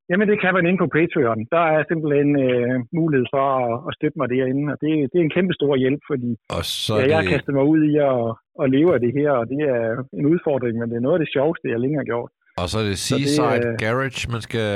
Jamen, 0.09 0.27
det 0.31 0.37
kan 0.43 0.53
man 0.57 0.65
inde 0.67 0.79
på 0.83 0.89
Patreon. 0.97 1.39
Der 1.55 1.63
er 1.75 1.81
simpelthen 1.89 2.29
øh, 2.45 2.75
mulighed 2.99 3.27
for 3.35 3.45
at, 3.59 3.71
at 3.87 3.91
støtte 3.97 4.17
mig 4.19 4.27
derinde, 4.33 4.65
og 4.73 4.77
det, 4.81 4.89
det 5.11 5.17
er 5.19 5.25
en 5.27 5.35
kæmpe 5.37 5.53
stor 5.59 5.73
hjælp, 5.83 6.01
fordi 6.11 6.29
Og 6.57 6.63
så 6.85 6.93
ja, 6.99 7.03
jeg 7.09 7.17
har 7.17 7.25
det, 7.25 7.33
kastet 7.33 7.53
mig 7.57 7.65
ud 7.73 7.81
i 7.91 7.93
at, 8.11 8.19
at 8.61 8.67
leve 8.75 8.89
af 8.95 9.01
det 9.05 9.11
her, 9.19 9.31
og 9.41 9.45
det 9.51 9.59
er 9.75 9.83
en 10.19 10.25
udfordring, 10.33 10.73
men 10.79 10.87
det 10.89 10.97
er 10.97 11.05
noget 11.05 11.17
af 11.17 11.23
det 11.25 11.33
sjoveste, 11.35 11.65
jeg 11.73 11.79
længe 11.83 11.97
har 12.01 12.07
gjort. 12.13 12.31
og 12.61 12.65
så 12.69 12.75
er 12.81 12.85
det 12.89 12.95
det, 12.97 13.03
Seaside 13.07 13.67
øh, 13.67 13.73
Garage, 13.83 14.21
man 14.35 14.41
skal 14.47 14.69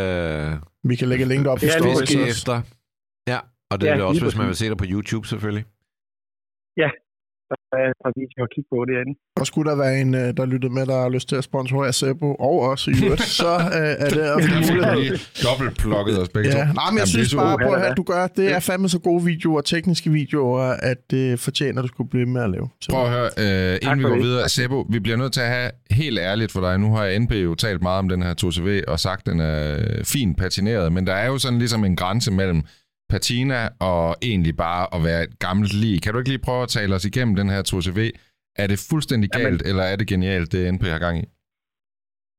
Vi 0.90 0.96
kan 1.00 1.08
lægge 1.12 1.26
link 1.32 1.46
op 1.52 1.60
i 1.64 1.66
Ja, 1.70 1.78
det 1.86 1.94
efter. 2.34 2.56
Ja, 3.28 3.40
og 3.72 3.82
det 3.82 3.88
Ja, 3.88 3.92
er 3.92 3.96
det 3.96 4.06
også, 4.06 4.24
hvis 4.24 4.38
man 4.38 4.48
vil 4.48 4.56
se 4.56 4.70
dig 4.70 4.78
på 4.78 4.86
YouTube, 4.88 5.28
selvfølgelig. 5.28 5.66
Der 7.72 7.78
er 7.86 7.90
et 7.94 8.00
par 8.04 8.14
videoer 8.20 8.46
at 8.48 8.52
kigge 8.56 8.68
på 8.74 8.78
derinde. 8.90 9.14
Og 9.40 9.46
skulle 9.48 9.72
der 9.72 9.78
være 9.78 10.02
en, 10.02 10.16
øh, 10.16 10.38
der 10.38 10.46
lyttede 10.46 10.74
med, 10.74 10.86
der 10.86 11.02
har 11.02 11.10
lyst 11.10 11.30
til 11.30 11.36
at 11.36 11.44
sponsorere 11.44 11.94
Sebo, 11.94 12.36
og 12.36 12.60
også 12.60 12.92
i 12.92 12.94
øvrigt, 13.06 13.22
så 13.42 13.52
øh, 13.80 14.06
er 14.06 14.10
det 14.10 14.24
en 14.36 14.76
mulighed. 14.76 15.18
Dobbeltplukket 15.46 16.22
os 16.22 16.30
begge 16.30 16.52
to. 16.52 16.58
Ja, 16.58 16.66
nej, 16.66 16.72
men 16.74 16.78
jeg 16.78 16.92
Jamen, 16.94 17.08
synes 17.08 17.36
bare 17.36 17.58
på, 17.58 17.76
Ja, 17.76 17.92
at 17.92 17.98
du 17.98 18.04
gør, 18.04 18.28
det 18.28 18.52
er 18.56 18.60
fandme 18.60 18.90
så 18.90 19.00
gode 19.00 19.26
videoer, 19.26 19.62
tekniske 19.62 20.10
videoer, 20.10 20.64
at 20.92 21.12
det 21.12 21.40
fortjener, 21.40 21.80
at 21.80 21.84
du 21.84 21.88
skulle 21.88 22.10
blive 22.10 22.26
med 22.26 22.42
at 22.42 22.50
lave. 22.50 22.70
Så. 22.82 22.92
Prøv 22.92 23.04
at 23.06 23.12
høre, 23.12 23.30
øh, 23.74 23.80
inden 23.82 24.00
vi 24.00 24.04
går 24.04 24.22
videre. 24.22 24.50
Sebo, 24.50 24.86
vi 24.90 25.00
bliver 25.00 25.18
nødt 25.18 25.34
til 25.34 25.42
at 25.42 25.48
have 25.48 25.72
helt 25.92 26.20
ærligt 26.20 26.52
for 26.52 26.62
dig. 26.62 26.80
Nu 26.80 26.96
har 26.96 27.20
NP 27.20 27.32
jo 27.32 27.56
talt 27.56 27.82
meget 27.82 28.00
om 28.00 28.10
den 28.10 28.22
her 28.24 28.34
2CV 28.44 28.92
og 28.92 29.00
sagt, 29.00 29.28
at 29.28 29.32
den 29.32 29.40
er 29.40 29.78
fint 30.04 30.38
patineret, 30.38 30.94
men 30.94 31.08
der 31.08 31.14
er 31.14 31.28
jo 31.28 31.38
sådan 31.38 31.60
ligesom 31.60 31.86
en 31.86 31.96
grænse 31.96 32.32
mellem 32.32 32.62
patina 33.16 33.60
og 33.92 34.06
egentlig 34.30 34.56
bare 34.68 34.84
at 34.96 35.00
være 35.08 35.22
et 35.28 35.34
gammelt 35.46 35.74
lig. 35.82 35.96
Kan 36.02 36.12
du 36.12 36.18
ikke 36.20 36.34
lige 36.34 36.48
prøve 36.48 36.64
at 36.66 36.74
tale 36.78 36.96
os 36.98 37.06
igennem 37.12 37.36
den 37.42 37.50
her 37.54 37.62
2CV? 37.72 38.00
Er 38.62 38.68
det 38.72 38.80
fuldstændig 38.92 39.30
Jamen. 39.30 39.46
galt, 39.46 39.62
eller 39.70 39.84
er 39.92 39.96
det 40.00 40.08
genialt, 40.14 40.52
det 40.54 40.74
NP 40.74 40.84
har 40.96 41.04
gang 41.08 41.18
i? 41.24 41.26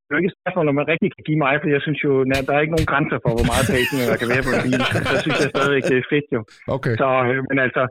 Det 0.05 0.11
er 0.11 0.18
jo 0.18 0.23
ikke 0.23 0.33
et 0.35 0.41
spørgsmål, 0.41 0.68
om 0.71 0.77
man 0.81 0.91
rigtig 0.93 1.09
kan 1.14 1.25
give 1.29 1.41
mig, 1.47 1.55
for 1.61 1.68
jeg 1.77 1.83
synes 1.87 2.01
jo, 2.07 2.12
at 2.39 2.47
der 2.47 2.55
er 2.55 2.62
ikke 2.64 2.77
nogen 2.77 2.91
grænser 2.93 3.18
for, 3.25 3.31
hvor 3.37 3.49
meget 3.53 3.66
pacing 3.75 4.01
der 4.11 4.21
kan 4.23 4.31
være 4.33 4.45
på 4.47 4.53
en 4.57 4.64
bil. 4.66 4.83
Så 5.11 5.16
synes 5.25 5.39
jeg 5.43 5.51
stadigvæk, 5.55 5.85
det 5.91 5.97
er 5.99 6.11
fedt 6.14 6.29
jo. 6.37 6.41
Okay. 6.77 6.95
Så, 7.01 7.09
øh, 7.29 7.41
men 7.51 7.59
altså, 7.66 7.83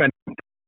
man 0.00 0.10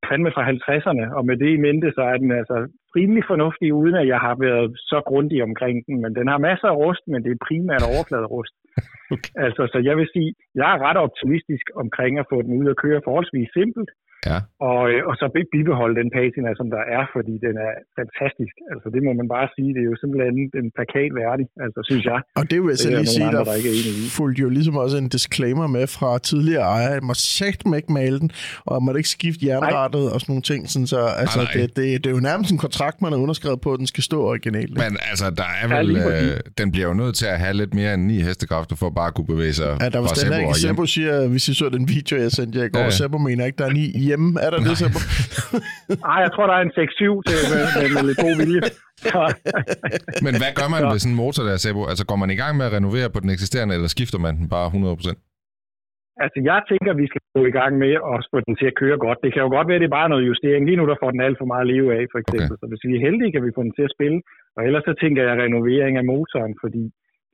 fandme 0.08 0.30
fra 0.34 0.42
50'erne, 0.52 1.04
og 1.18 1.22
med 1.28 1.36
det 1.42 1.50
i 1.52 1.62
mente, 1.66 1.88
så 1.96 2.02
er 2.12 2.16
den 2.22 2.30
altså 2.40 2.56
rimelig 2.98 3.24
fornuftig, 3.32 3.68
uden 3.80 3.96
at 4.02 4.06
jeg 4.12 4.20
har 4.26 4.34
været 4.46 4.66
så 4.90 4.98
grundig 5.10 5.38
omkring 5.48 5.76
den. 5.86 5.96
Men 6.02 6.12
den 6.18 6.26
har 6.32 6.38
masser 6.48 6.68
af 6.72 6.78
rust, 6.82 7.04
men 7.12 7.20
det 7.24 7.30
er 7.32 7.44
primært 7.48 7.84
overfladerust. 7.92 8.54
okay. 9.14 9.32
Altså, 9.44 9.62
så 9.72 9.78
jeg 9.88 9.94
vil 9.98 10.08
sige, 10.14 10.30
jeg 10.60 10.68
er 10.74 10.78
ret 10.86 10.98
optimistisk 11.06 11.66
omkring 11.82 12.12
at 12.22 12.26
få 12.32 12.36
den 12.46 12.52
ud 12.60 12.66
at 12.72 12.80
køre 12.84 13.00
forholdsvis 13.08 13.48
simpelt. 13.58 13.90
Ja. 14.30 14.38
Og, 14.70 14.80
øh, 14.92 15.00
og 15.08 15.14
så 15.20 15.26
bibeholde 15.54 15.96
den 16.00 16.08
patina, 16.16 16.50
som 16.60 16.68
der 16.76 16.82
er, 16.96 17.02
fordi 17.16 17.34
den 17.46 17.54
er 17.66 17.72
fantastisk. 18.00 18.54
Altså, 18.72 18.86
det 18.94 19.00
må 19.06 19.12
man 19.20 19.28
bare 19.34 19.48
sige. 19.56 19.70
Det 19.74 19.80
er 19.84 19.88
jo 19.92 19.96
simpelthen 20.02 20.34
en 20.60 20.68
plakat 20.76 21.12
værdig, 21.20 21.46
altså, 21.64 21.80
synes 21.90 22.04
jeg. 22.12 22.18
Og 22.40 22.44
det 22.50 22.58
vil 22.62 22.70
jeg 22.72 22.92
er 22.92 22.98
lige 23.00 23.14
sige, 23.16 23.26
andre, 23.26 23.38
der, 23.38 23.44
der 23.50 23.54
ikke 23.60 23.70
er 23.74 24.10
fulgte 24.18 24.40
jo 24.46 24.48
ligesom 24.58 24.76
også 24.84 24.96
en 25.04 25.08
disclaimer 25.16 25.66
med 25.76 25.86
fra 25.96 26.10
tidligere 26.30 26.64
ejere. 26.76 26.92
Jeg 26.98 27.04
må 27.10 27.14
sagt 27.38 27.60
ikke 27.80 27.92
male 28.00 28.16
den, 28.22 28.30
og 28.70 28.74
man 28.84 28.92
må 28.92 28.96
ikke 29.02 29.12
skifte 29.18 29.42
jernrettet 29.48 30.04
og 30.12 30.18
sådan 30.20 30.30
nogle 30.32 30.46
ting. 30.50 30.60
Sådan, 30.72 30.88
så 30.94 31.00
altså, 31.22 31.38
Nej, 31.38 31.48
nej. 31.54 31.66
det, 31.66 31.76
det, 31.76 31.84
det, 32.02 32.08
er 32.10 32.14
jo 32.18 32.22
nærmest 32.30 32.48
en 32.56 32.60
kontrakt, 32.66 32.96
man 33.04 33.10
har 33.12 33.20
underskrevet 33.26 33.60
på, 33.64 33.70
at 33.74 33.78
den 33.82 33.88
skal 33.92 34.02
stå 34.10 34.18
originalt. 34.32 34.74
Men 34.84 34.92
altså, 35.10 35.26
der 35.40 35.48
er 35.62 35.66
Ja, 35.70 35.76
vel, 35.76 35.88
præcis. 36.06 36.30
øh, 36.34 36.40
den 36.60 36.66
bliver 36.72 36.88
jo 36.90 36.94
nødt 37.02 37.14
til 37.20 37.26
at 37.34 37.38
have 37.44 37.54
lidt 37.62 37.72
mere 37.80 37.94
end 37.94 38.02
9 38.02 38.20
hestekræfter 38.28 38.76
for 38.80 38.86
at 38.86 38.94
bare 38.94 39.10
kunne 39.16 39.26
bevæge 39.34 39.52
sig 39.60 39.68
Ja, 39.82 39.88
der 39.88 40.00
var 40.04 40.10
stadig 40.14 40.45
ikke. 40.54 40.62
Sebo 40.64 40.82
siger, 40.96 41.14
hvis 41.32 41.44
I 41.50 41.54
så 41.60 41.66
den 41.76 41.84
video, 41.94 42.14
jeg 42.24 42.30
sendte 42.38 42.54
jer 42.58 42.66
i 42.70 42.72
går, 42.76 42.86
Ja. 42.90 42.96
Sebo 42.98 43.16
mener 43.28 43.42
ikke, 43.48 43.58
der 43.62 43.66
er 43.70 43.74
ni 43.80 43.86
hjemme. 44.06 44.28
Er 44.44 44.50
der 44.54 44.60
det, 44.68 44.74
Sebo? 44.82 44.98
Ej, 46.12 46.18
jeg 46.26 46.30
tror, 46.34 46.44
der 46.50 46.56
er 46.60 46.64
en 46.68 46.74
6-7 46.80 47.28
til 47.28 47.38
med, 47.52 47.62
med, 47.78 47.86
med 47.94 48.02
lidt 48.08 48.18
god 48.26 48.34
vilje. 48.42 48.60
Men 50.26 50.32
hvad 50.40 50.52
gør 50.60 50.68
man 50.74 50.80
Så- 50.82 50.88
ved 50.92 50.98
sådan 51.02 51.12
en 51.14 51.20
motor 51.24 51.42
der, 51.48 51.56
Sebo? 51.64 51.80
Altså, 51.92 52.04
går 52.10 52.18
man 52.22 52.30
i 52.34 52.38
gang 52.42 52.52
med 52.58 52.64
at 52.68 52.72
renovere 52.78 53.08
på 53.14 53.18
den 53.22 53.30
eksisterende, 53.36 53.72
eller 53.76 53.88
skifter 53.96 54.18
man 54.26 54.32
den 54.40 54.46
bare 54.56 54.68
100%? 54.68 55.16
altså, 56.24 56.38
jeg 56.50 56.60
tænker, 56.70 56.90
vi 57.02 57.06
skal 57.10 57.22
gå 57.36 57.42
i 57.50 57.54
gang 57.60 57.72
med 57.84 57.92
at 58.12 58.18
få 58.32 58.38
den 58.46 58.54
til 58.60 58.66
at 58.70 58.78
køre 58.82 58.98
godt. 59.06 59.18
Det 59.24 59.30
kan 59.32 59.44
jo 59.44 59.50
godt 59.56 59.66
være, 59.68 59.78
at 59.78 59.82
det 59.84 59.90
er 59.90 59.98
bare 60.00 60.10
noget 60.12 60.28
justering. 60.30 60.62
Lige 60.64 60.78
nu, 60.80 60.84
der 60.90 60.98
får 61.02 61.10
den 61.14 61.20
alt 61.26 61.38
for 61.40 61.48
meget 61.52 61.66
leve 61.72 61.88
af, 61.98 62.02
for 62.12 62.18
eksempel. 62.22 62.52
Okay. 62.54 62.60
Så 62.60 62.66
hvis 62.70 62.82
vi 62.88 62.92
er 62.96 63.04
heldige, 63.06 63.32
kan 63.34 63.42
vi 63.46 63.56
få 63.56 63.62
den 63.66 63.74
til 63.78 63.84
at 63.88 63.94
spille. 63.96 64.18
Og 64.56 64.60
ellers 64.66 64.84
så 64.88 64.94
tænker 65.02 65.20
jeg 65.28 65.34
renovering 65.44 65.94
af 66.00 66.04
motoren, 66.12 66.54
fordi 66.62 66.82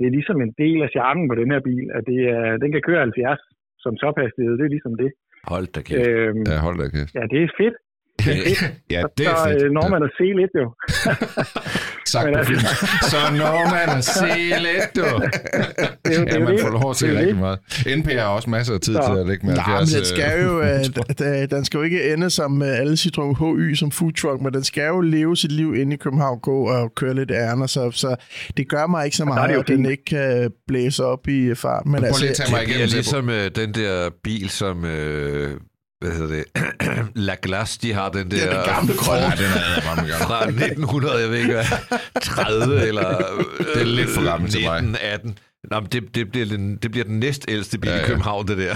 det 0.03 0.09
er 0.11 0.17
ligesom 0.19 0.39
en 0.47 0.53
del 0.65 0.79
af 0.87 0.91
charmen 0.97 1.25
på 1.31 1.35
den 1.41 1.49
her 1.55 1.61
bil, 1.69 1.85
at 1.97 2.03
det 2.11 2.19
er, 2.37 2.45
den 2.63 2.71
kan 2.75 2.83
køre 2.89 3.01
70 3.01 3.41
som 3.85 3.93
tophastighed. 4.03 4.53
Det 4.59 4.65
er 4.69 4.75
ligesom 4.77 4.95
det. 5.03 5.11
Hold 5.53 5.67
da 5.75 5.81
kæft. 5.89 6.01
Øhm, 6.09 6.43
Ja, 6.51 6.57
hold 6.67 6.77
da 6.83 6.87
kæft. 6.97 7.13
ja, 7.19 7.23
det 7.33 7.39
er 7.47 7.49
fedt. 7.63 7.77
Ja, 8.95 9.01
det 9.19 9.25
er 9.33 9.37
så 9.45 9.49
fedt. 9.49 9.63
øh, 9.65 9.71
når 9.79 9.87
man 9.95 10.01
at 10.09 10.13
se 10.21 10.27
lidt 10.41 10.53
jo. 10.63 10.67
Sagt 12.07 12.25
Men 12.25 12.35
på 12.35 12.39
altså- 12.39 12.53
film. 12.53 12.61
Så 13.11 13.17
når 13.39 13.71
man 13.71 14.03
se 14.03 14.35
lidt, 14.59 14.97
du. 14.97 15.01
det 16.05 16.17
er 16.17 16.21
jo 16.21 16.27
Ja, 16.33 16.39
man 16.39 16.53
det. 16.53 16.61
får 16.61 16.69
lov 16.71 16.95
Det 16.95 17.03
er 17.03 17.09
jo 17.09 17.15
rigtig 17.19 17.27
det. 17.29 17.37
meget. 17.37 17.59
NP 17.99 18.07
har 18.13 18.25
også 18.27 18.51
masser 18.51 18.75
af 18.75 18.81
tid 18.81 18.95
Så- 18.95 19.13
til 19.15 19.21
at 19.21 19.27
lægge 19.27 19.47
med 19.47 19.55
Nej, 19.55 19.67
men 19.67 19.77
70. 19.77 19.95
den 19.97 20.05
skal 20.17 20.43
jo, 20.43 20.61
øh, 20.61 20.81
d- 21.21 21.47
den 21.57 21.65
skal 21.65 21.79
jo 21.79 21.83
ikke 21.85 22.13
ende 22.13 22.31
som 22.31 22.63
øh, 22.63 22.79
alle 22.79 22.93
Citroën 22.95 23.45
HY 23.57 23.75
som 23.75 23.91
food 23.91 24.13
truck, 24.13 24.43
men 24.43 24.53
den 24.55 24.65
skal 24.65 24.87
jo 24.87 25.01
leve 25.01 25.37
sit 25.37 25.53
liv 25.53 25.75
inde 25.75 25.95
i 25.95 25.97
København, 25.97 26.39
gå 26.41 26.69
og 26.69 26.93
køre 26.97 27.15
lidt 27.15 27.31
ærner, 27.31 27.67
så, 27.67 27.91
så 27.91 28.17
det 28.57 28.69
gør 28.69 28.87
mig 28.87 29.05
ikke 29.05 29.17
så 29.17 29.23
er 29.23 29.27
meget, 29.27 29.51
det 29.51 29.57
at 29.59 29.69
den 29.69 29.87
ikke 29.87 30.05
kan 30.05 30.51
blæse 30.69 31.05
op 31.05 31.29
i 31.29 31.39
øh, 31.41 31.57
fart. 31.57 31.87
Men 31.87 31.95
Prøv 31.95 32.05
altså, 32.07 32.21
lige 32.21 32.31
at 32.31 32.37
tage 32.37 32.51
mig 32.51 32.61
Det 32.61 32.69
igennem, 32.69 32.89
Sebo. 32.89 32.97
ligesom 32.97 33.29
øh, 33.31 33.51
den 33.57 33.75
der 33.75 34.11
bil, 34.25 34.51
som... 34.51 34.85
Øh, 34.85 35.51
hvad 36.03 36.13
hedder 36.13 36.35
det? 36.35 36.45
La 37.27 37.37
Glace, 37.43 37.79
de 37.83 37.93
har 37.93 38.09
den 38.11 38.31
der... 38.31 38.37
Ja, 38.37 38.45
den 38.45 38.65
gamle 38.67 38.95
Ja, 39.07 39.31
den 39.37 39.45
er 39.45 39.95
gammel. 39.95 40.13
fra 40.13 40.45
1900, 40.49 41.17
jeg 41.17 41.31
ved 41.31 41.39
ikke 41.39 41.53
hvad, 41.53 41.65
30 42.23 42.87
eller... 42.87 43.19
Det 43.75 43.81
er 43.81 43.85
lidt 43.85 44.11
for 44.11 44.25
gammelt 44.25 44.53
til 44.53 44.61
mig. 44.63 44.77
1918. 44.77 45.39
Nå, 45.71 45.81
men 45.81 45.89
det, 45.93 46.15
det, 46.15 46.31
bliver 46.31 46.47
den, 46.47 46.77
det 46.77 46.91
bliver 46.91 47.05
den 47.05 47.19
næstældste 47.21 47.79
bil 47.79 47.91
Ja, 47.91 47.97
ja, 47.97 48.03
i 48.03 48.07
København, 48.07 48.49
det 48.49 48.59
der. 48.59 48.75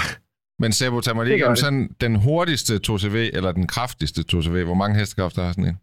Men 0.58 0.72
Sebo, 0.72 1.00
tag 1.00 1.16
mig 1.16 1.26
lige 1.26 1.36
igennem 1.36 1.56
sådan 1.56 1.88
den 2.00 2.16
hurtigste 2.16 2.80
2CV, 2.90 3.16
eller 3.16 3.52
den 3.52 3.66
kraftigste 3.66 4.24
2CV. 4.34 4.50
Hvor 4.64 4.74
mange 4.74 4.98
hestekræfter 4.98 5.42
har 5.42 5.52
sådan 5.52 5.64
en? 5.64 5.78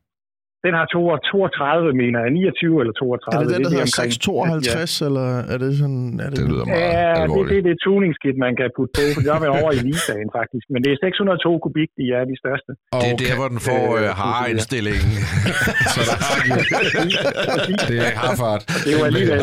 Den 0.68 0.74
har 0.80 0.86
32, 0.95 1.93
mener 2.03 2.18
jeg. 2.24 2.30
29 2.32 2.82
eller 2.82 2.93
32. 3.01 3.36
er 3.36 3.39
det 3.43 3.49
den, 3.55 3.61
der 3.66 3.72
hedder 3.76 3.88
omkring. 3.89 4.11
652, 4.14 5.07
eller 5.07 5.28
er 5.53 5.57
det 5.64 5.72
sådan... 5.82 6.03
Er 6.26 6.30
det, 6.32 6.38
Det 6.39 6.45
lyder 6.51 6.66
meget 6.66 6.82
Ja, 6.82 7.09
det, 7.16 7.24
alvorligt. 7.26 7.49
det 7.51 7.57
er 7.61 7.66
det 7.70 7.78
tuningskit, 7.88 8.36
man 8.45 8.53
kan 8.59 8.68
putte 8.78 8.91
på, 8.97 9.03
for 9.16 9.22
der 9.28 9.34
er 9.49 9.53
over 9.61 9.72
i 9.78 9.80
Lisaen 9.88 10.30
faktisk. 10.39 10.66
Men 10.74 10.80
det 10.84 10.89
er 10.95 10.97
602 11.05 11.51
kubik, 11.66 11.89
de 11.99 12.05
er 12.18 12.24
de 12.32 12.36
største. 12.43 12.72
Det 13.03 13.09
er 13.14 13.18
der, 13.26 13.34
hvor 13.39 13.49
den 13.53 13.59
får 13.70 13.82
Øh, 13.97 14.03
øh, 14.03 14.09
har-indstillingen. 14.22 15.14
Så 15.95 15.99
der 16.09 16.18
har 16.28 16.36
de 16.45 17.74
Det 17.89 17.97
er 18.07 18.11
harfart. 18.24 18.61
Det 18.86 18.89
jo 18.97 19.01
alligevel, 19.09 19.41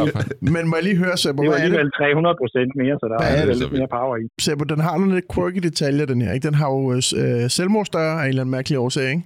Men 0.54 0.62
må 0.70 0.74
jeg 0.78 0.84
lige 0.88 0.98
høre, 1.04 1.14
Sebo, 1.22 1.38
det 1.42 1.48
er 1.48 1.52
er 1.52 1.56
det? 1.56 1.62
alligevel 1.64 1.90
300 1.90 2.36
procent 2.42 2.70
mere, 2.82 2.94
så 3.00 3.06
der 3.12 3.16
er 3.18 3.26
er 3.40 3.46
det 3.50 3.56
lidt 3.62 3.72
mere 3.78 3.90
power 3.98 4.14
i. 4.22 4.24
Sebo, 4.46 4.62
den 4.72 4.80
har 4.86 4.94
nogle 5.00 5.12
lidt 5.18 5.28
quirky 5.34 5.60
detaljer, 5.68 6.04
den 6.12 6.20
her. 6.24 6.30
Ikke? 6.36 6.46
Den 6.48 6.56
har 6.62 6.68
jo 6.76 6.80
øh, 7.22 7.42
selvmordsdøre 7.56 8.12
af 8.20 8.24
en 8.24 8.28
eller 8.32 8.42
anden 8.42 8.54
mærkelig 8.58 8.76
årsag, 8.84 9.06
ikke? 9.14 9.22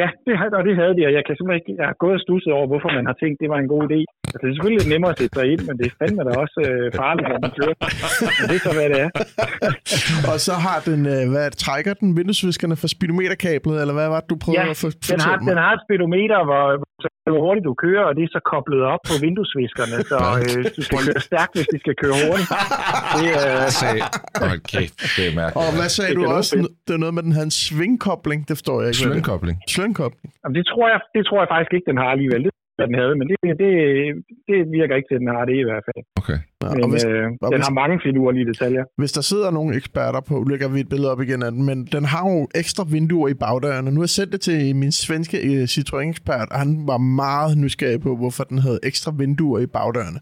Ja, 0.00 0.08
det, 0.26 0.32
og 0.58 0.62
det 0.68 0.74
havde 0.80 0.94
de, 0.98 1.02
og 1.08 1.12
jeg 1.16 1.22
kan 1.26 1.34
simpelthen 1.36 1.60
ikke, 1.60 1.72
jeg 1.80 1.86
har 1.90 1.98
gået 2.04 2.16
og 2.18 2.22
stusset 2.26 2.52
over, 2.58 2.66
hvorfor 2.70 2.90
man 2.98 3.06
har 3.10 3.16
tænkt, 3.22 3.36
det 3.42 3.48
var 3.52 3.58
en 3.64 3.70
god 3.74 3.82
idé. 3.88 4.00
Altså, 4.32 4.38
det 4.40 4.48
er 4.50 4.54
selvfølgelig 4.54 4.80
lidt 4.82 4.92
nemmere 4.94 5.12
at 5.14 5.18
sætte 5.20 5.34
sig 5.38 5.46
ind, 5.52 5.62
men 5.68 5.74
det 5.78 5.86
er 5.90 5.94
fandme 6.00 6.22
da 6.28 6.32
også 6.44 6.58
øh, 6.68 6.84
farligt, 7.02 7.26
når 7.32 7.40
man 7.46 7.52
kører. 7.58 7.76
Men 8.38 8.44
det 8.50 8.56
er 8.58 8.64
så, 8.68 8.72
hvad 8.78 8.88
det 8.92 9.00
er. 9.06 9.10
Og 10.32 10.36
så 10.46 10.54
har 10.66 10.78
den, 10.88 11.00
øh, 11.14 11.22
hvad 11.32 11.46
trækker 11.66 11.92
den 12.02 12.10
vinduesviskerne 12.18 12.76
for 12.82 12.88
speedometerkablet, 12.94 13.76
eller 13.82 13.94
hvad 13.98 14.08
var 14.14 14.20
det, 14.22 14.28
du 14.32 14.36
prøvede 14.44 14.62
Ja, 14.62 14.70
at 14.74 14.78
for, 14.82 14.88
Den 14.90 14.98
har, 14.98 15.08
fortælle 15.10 15.42
mig? 15.44 15.48
den 15.52 15.58
har 15.64 15.72
et 15.76 15.82
speedometer, 15.86 16.38
hvor, 16.48 16.64
hvor 17.34 17.42
hurtigt 17.46 17.64
du 17.70 17.74
kører, 17.84 18.04
og 18.08 18.12
det 18.16 18.22
er 18.26 18.30
så 18.38 18.42
koblet 18.52 18.82
op 18.92 19.02
på 19.10 19.14
vinduesviskerne, 19.26 19.96
så 20.12 20.18
øh, 20.44 20.60
du 20.76 20.80
skal 20.86 20.98
køre 21.06 21.22
stærkt, 21.30 21.52
hvis 21.56 21.68
de 21.74 21.78
skal 21.84 21.94
køre 22.02 22.16
hurtigt. 22.24 22.50
Det, 23.18 23.28
øh, 23.48 23.66
kæft, 24.72 24.94
det 25.16 25.24
er 25.30 25.34
mærkeligt. 25.40 25.58
Og 25.62 25.68
hvad 25.78 25.88
sagde 25.96 26.10
Det 26.10 26.18
du 26.18 26.22
også? 26.38 26.52
noget 26.56 26.72
Det 26.86 26.92
var 26.96 27.02
noget 27.04 27.14
med, 27.16 27.22
den 27.28 27.34
en 27.50 27.56
svingkobling. 27.66 28.40
Det 28.48 28.54
forstår 28.58 28.76
jeg 28.82 28.88
ikke. 28.90 29.00
er. 29.00 29.06
Slyngkobling. 29.06 29.56
Slyngkobling. 29.76 30.28
Jamen, 30.42 30.54
det, 30.58 30.64
tror 30.72 30.84
jeg, 30.92 30.98
det 31.16 31.22
tror 31.28 31.38
jeg 31.42 31.48
faktisk 31.54 31.72
ikke, 31.76 31.86
den 31.92 31.98
har 32.02 32.10
alligevel. 32.16 32.40
Det 32.46 32.52
hvad 32.80 32.88
den 32.90 32.98
havde, 33.02 33.14
men 33.20 33.26
det, 33.30 33.36
det, 33.62 33.70
det 34.50 34.58
virker 34.78 34.94
ikke 34.98 35.08
til, 35.10 35.16
at 35.18 35.22
den 35.24 35.30
har 35.36 35.44
det 35.50 35.56
i 35.62 35.66
hvert 35.68 35.84
fald. 35.88 36.00
Okay. 36.20 36.38
Ja, 36.62 36.68
Men 36.74 36.84
og 36.84 36.90
hvis, 36.92 37.04
øh, 37.04 37.24
og 37.44 37.48
den 37.52 37.58
hvis- 37.60 37.66
har 37.68 37.74
mange 37.82 37.96
finurlige 38.06 38.46
detaljer. 38.50 38.84
hvis 39.00 39.12
der 39.12 39.20
sidder 39.30 39.50
nogle 39.58 39.70
eksperter 39.80 40.20
på, 40.30 40.34
lægger 40.50 40.68
vi 40.74 40.80
et 40.80 40.88
billede 40.88 41.10
op 41.12 41.20
igen 41.26 41.42
af 41.42 41.50
den, 41.52 41.62
men 41.70 41.78
den 41.94 42.04
har 42.04 42.22
jo 42.30 42.48
ekstra 42.54 42.82
vinduer 42.94 43.28
i 43.28 43.34
bagdørene. 43.34 43.90
Nu 43.90 43.96
har 44.00 44.04
jeg 44.08 44.08
sendt 44.18 44.32
det 44.32 44.40
til 44.40 44.76
min 44.76 44.92
svenske 44.92 45.36
øh, 45.50 45.62
Citroën-ekspert, 45.74 46.48
og 46.52 46.58
han 46.58 46.70
var 46.86 46.98
meget 46.98 47.58
nysgerrig 47.58 48.00
på, 48.00 48.16
hvorfor 48.16 48.44
den 48.44 48.58
havde 48.58 48.78
ekstra 48.82 49.10
vinduer 49.18 49.58
i 49.60 49.66
bagdørene. 49.66 50.20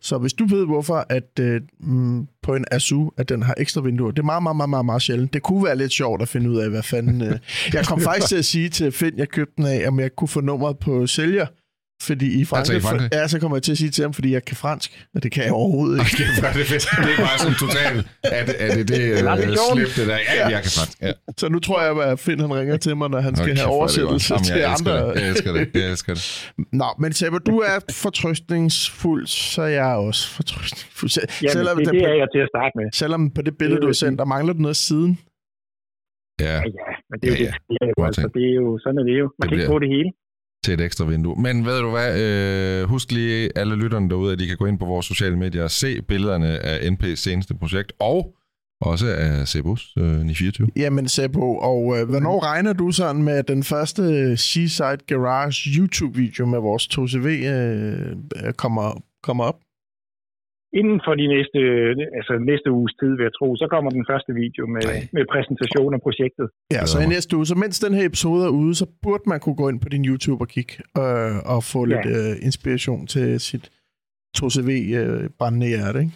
Så 0.00 0.18
hvis 0.18 0.32
du 0.32 0.44
ved, 0.54 0.66
hvorfor 0.66 0.98
at 1.18 1.30
øh, 1.40 1.60
mm, 1.80 2.26
på 2.42 2.54
en 2.54 2.64
Azu, 2.70 3.10
at 3.18 3.28
den 3.28 3.42
har 3.42 3.54
ekstra 3.58 3.80
vinduer, 3.80 4.10
det 4.10 4.18
er 4.18 4.22
meget, 4.24 4.42
meget, 4.42 4.56
meget, 4.56 4.70
meget, 4.70 4.84
meget 4.86 5.02
sjældent. 5.02 5.32
Det 5.34 5.42
kunne 5.42 5.64
være 5.64 5.76
lidt 5.76 5.92
sjovt 5.92 6.22
at 6.22 6.28
finde 6.28 6.50
ud 6.50 6.56
af, 6.56 6.70
hvad 6.70 6.82
fanden... 6.82 7.22
Øh. 7.22 7.38
Jeg 7.74 7.84
kom 7.88 8.00
faktisk 8.08 8.28
til 8.28 8.36
at 8.38 8.44
sige 8.44 8.68
til 8.68 8.92
Finn, 8.92 9.18
jeg 9.18 9.28
købte 9.28 9.52
den 9.56 9.66
af, 9.66 9.88
om 9.88 10.00
jeg 10.00 10.10
kunne 10.16 10.28
få 10.28 10.40
nummeret 10.40 10.78
på 10.78 11.06
sælger, 11.06 11.46
fordi 12.02 12.40
i 12.40 12.44
Frankrig, 12.44 12.76
i 12.76 12.80
Frankrig? 12.80 13.08
ja, 13.12 13.28
så 13.28 13.40
kommer 13.40 13.56
jeg 13.56 13.62
til 13.62 13.72
at 13.72 13.78
sige 13.78 13.90
til 13.90 14.02
ham, 14.02 14.12
fordi 14.14 14.32
jeg 14.32 14.44
kan 14.44 14.56
fransk, 14.56 15.06
og 15.14 15.22
det 15.22 15.32
kan 15.32 15.44
jeg 15.44 15.52
overhovedet 15.52 15.96
ikke. 15.98 16.10
Det 16.36 16.44
er, 16.44 16.52
fedt. 16.52 16.86
det 17.04 17.12
er 17.14 17.20
bare 17.28 17.38
sådan 17.38 17.54
totalt, 17.64 18.06
er 18.24 18.44
det 18.48 18.54
er 18.64 18.68
det, 18.74 18.88
det 18.88 18.98
det 18.98 19.18
er 19.26 19.40
øh, 19.50 19.56
slip 19.74 19.90
det 19.96 20.06
der? 20.12 20.18
Ja, 20.36 20.48
jeg 20.54 20.62
kan 20.66 20.72
faktisk. 20.78 21.02
Ja. 21.02 21.12
Så 21.36 21.48
nu 21.48 21.58
tror 21.66 21.78
jeg, 21.82 22.10
at 22.12 22.18
Finn 22.20 22.40
han 22.40 22.54
ringer 22.58 22.76
til 22.76 22.96
mig, 22.96 23.08
når 23.10 23.20
han 23.20 23.36
skal 23.36 23.48
kæft, 23.48 23.58
have 23.60 23.66
er 23.66 23.70
det 23.72 23.78
oversættelse 23.78 24.34
Jamen, 24.34 24.44
til 24.44 24.56
jeg 24.56 24.72
elsker 24.72 24.92
andre. 24.94 25.08
Det. 25.14 25.20
Jeg 25.20 25.28
elsker 25.28 25.52
det. 25.52 25.64
Jeg 25.74 25.90
elsker 25.90 26.14
det. 26.14 26.52
Nå, 26.72 26.88
men 27.02 27.12
Sebbe, 27.12 27.38
du 27.38 27.56
er 27.58 27.76
fortrøstningsfuld, 28.04 29.26
så 29.26 29.62
er 29.62 29.66
jeg 29.80 29.86
også 30.08 30.22
fortrøstningsfuld. 30.36 31.10
Jamen, 31.42 31.52
selvom, 31.52 31.76
det, 31.78 31.86
det 31.86 32.02
på, 32.02 32.06
er 32.12 32.16
jeg 32.22 32.28
til 32.34 32.40
at 32.46 32.50
starte 32.54 32.72
med. 32.78 32.86
selvom 33.02 33.30
på 33.36 33.42
det 33.42 33.54
billede, 33.58 33.76
Det 33.76 33.82
du 33.82 33.88
har 33.92 33.98
sendt, 34.04 34.18
der 34.18 34.24
mangler 34.34 34.52
du 34.52 34.60
noget 34.66 34.76
siden. 34.88 35.12
Ja, 36.40 36.44
Ja, 36.46 36.60
ja, 36.80 36.90
men 37.10 37.16
det 37.20 37.26
er 37.28 37.32
jo 37.32 37.36
Ja, 37.44 37.52
det, 37.52 37.68
det, 37.68 37.76
er 37.80 38.02
at 38.02 38.06
altså, 38.10 38.28
det 38.36 38.44
er 38.50 38.54
jo, 38.62 38.66
sådan 38.82 38.98
er 39.02 39.04
det 39.10 39.16
jo. 39.22 39.26
Man 39.26 39.32
Det 39.36 39.48
kan 39.48 39.52
ikke 39.56 39.66
bliver- 39.66 39.74
få 39.74 39.78
det 39.84 39.90
hele 39.96 40.10
til 40.64 40.74
et 40.74 40.80
ekstra 40.80 41.04
vindue. 41.04 41.42
Men 41.42 41.66
ved 41.66 41.80
du 41.80 41.90
hvad, 41.90 42.20
øh, 42.20 42.88
husk 42.88 43.12
lige 43.12 43.58
alle 43.58 43.76
lytterne 43.76 44.08
derude, 44.08 44.32
at 44.32 44.38
de 44.38 44.46
kan 44.46 44.56
gå 44.56 44.66
ind 44.66 44.78
på 44.78 44.84
vores 44.84 45.06
sociale 45.06 45.36
medier 45.36 45.64
og 45.64 45.70
se 45.70 46.02
billederne 46.02 46.58
af 46.58 46.90
NP's 46.90 47.14
seneste 47.14 47.54
projekt, 47.54 47.92
og 47.98 48.34
også 48.80 49.06
af 49.06 49.48
Sebus 49.48 49.94
øh, 49.98 50.04
924. 50.04 50.68
Jamen, 50.76 51.08
Sebo, 51.08 51.56
og 51.56 51.98
øh, 51.98 52.08
hvornår 52.08 52.44
regner 52.44 52.72
du 52.72 52.92
sådan 52.92 53.22
med 53.22 53.32
at 53.32 53.48
den 53.48 53.64
første 53.64 54.36
Seaside 54.36 54.98
Garage 55.06 55.70
YouTube-video 55.78 56.46
med 56.46 56.58
vores 56.58 56.88
2CV 56.92 57.26
øh, 57.26 58.52
kommer, 58.52 59.02
kommer 59.22 59.44
op? 59.44 59.56
Inden 60.80 61.00
for 61.06 61.14
de 61.20 61.26
næste, 61.34 61.58
altså 62.18 62.32
næste 62.50 62.68
uges 62.78 62.92
tid, 63.00 63.10
vil 63.16 63.22
jeg 63.28 63.34
tro, 63.38 63.56
så 63.56 63.66
kommer 63.74 63.90
den 63.90 64.04
første 64.10 64.32
video 64.42 64.66
med, 64.66 64.82
med 65.16 65.24
præsentation 65.34 65.94
af 65.94 66.00
projektet. 66.06 66.46
Ja, 66.72 66.86
så 66.86 66.96
i 67.00 67.06
næste 67.06 67.36
uge. 67.36 67.46
Så 67.46 67.54
mens 67.54 67.80
den 67.80 67.94
her 67.94 68.04
episode 68.06 68.44
er 68.44 68.48
ude, 68.48 68.74
så 68.74 68.86
burde 69.02 69.22
man 69.26 69.40
kunne 69.40 69.54
gå 69.62 69.68
ind 69.68 69.80
på 69.80 69.88
din 69.88 70.04
YouTube 70.04 70.40
og 70.44 70.48
kigge 70.48 70.74
øh, 70.98 71.36
og 71.54 71.64
få 71.72 71.80
Ja. 71.86 71.90
lidt 71.92 72.06
øh, 72.16 72.36
inspiration 72.48 73.06
til 73.06 73.40
sit 73.40 73.64
2CV 74.38 74.70
øh, 75.00 75.30
brændende 75.38 75.66
hjerte, 75.66 75.98
ikke? 76.00 76.12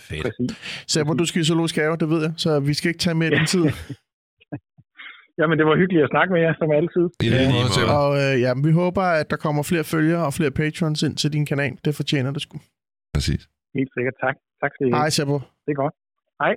Fedt. 0.00 0.22
Præcis. 0.22 0.84
Sabber, 0.92 1.14
du 1.14 1.24
skal 1.26 1.40
i 1.40 1.44
zoologisk 1.44 1.76
have, 1.76 1.96
det 1.96 2.08
ved 2.10 2.20
jeg, 2.22 2.32
så 2.36 2.60
vi 2.60 2.74
skal 2.74 2.88
ikke 2.88 2.98
tage 3.06 3.14
mere 3.14 3.30
af 3.30 3.36
din 3.38 3.46
tid. 3.46 3.64
Jamen, 5.38 5.58
det 5.58 5.66
var 5.66 5.76
hyggeligt 5.76 6.04
at 6.04 6.10
snakke 6.14 6.32
med 6.34 6.40
jer, 6.40 6.54
som 6.60 6.70
altid. 6.70 7.04
I 7.22 7.28
lige 7.28 7.48
måde. 7.54 7.68
Sebus. 7.74 7.90
Og 8.00 8.10
øh, 8.22 8.40
ja, 8.44 8.50
vi 8.64 8.70
håber, 8.82 9.02
at 9.02 9.30
der 9.30 9.36
kommer 9.36 9.62
flere 9.62 9.84
følgere 9.84 10.26
og 10.26 10.34
flere 10.34 10.50
patrons 10.50 11.02
ind 11.02 11.16
til 11.16 11.32
din 11.32 11.46
kanal. 11.46 11.72
Det 11.84 11.94
fortjener 11.94 12.30
det 12.32 12.42
sgu. 12.42 12.58
Præcis. 13.14 13.48
Helt 13.74 13.90
sikkert. 13.96 14.14
Tak. 14.24 14.36
Tak 14.60 14.70
skal 14.74 14.86
I 14.86 14.90
have. 14.90 15.00
Hej, 15.00 15.10
Sabber. 15.16 15.40
Det 15.64 15.70
er 15.74 15.78
godt. 15.84 15.94
Hej. 16.42 16.54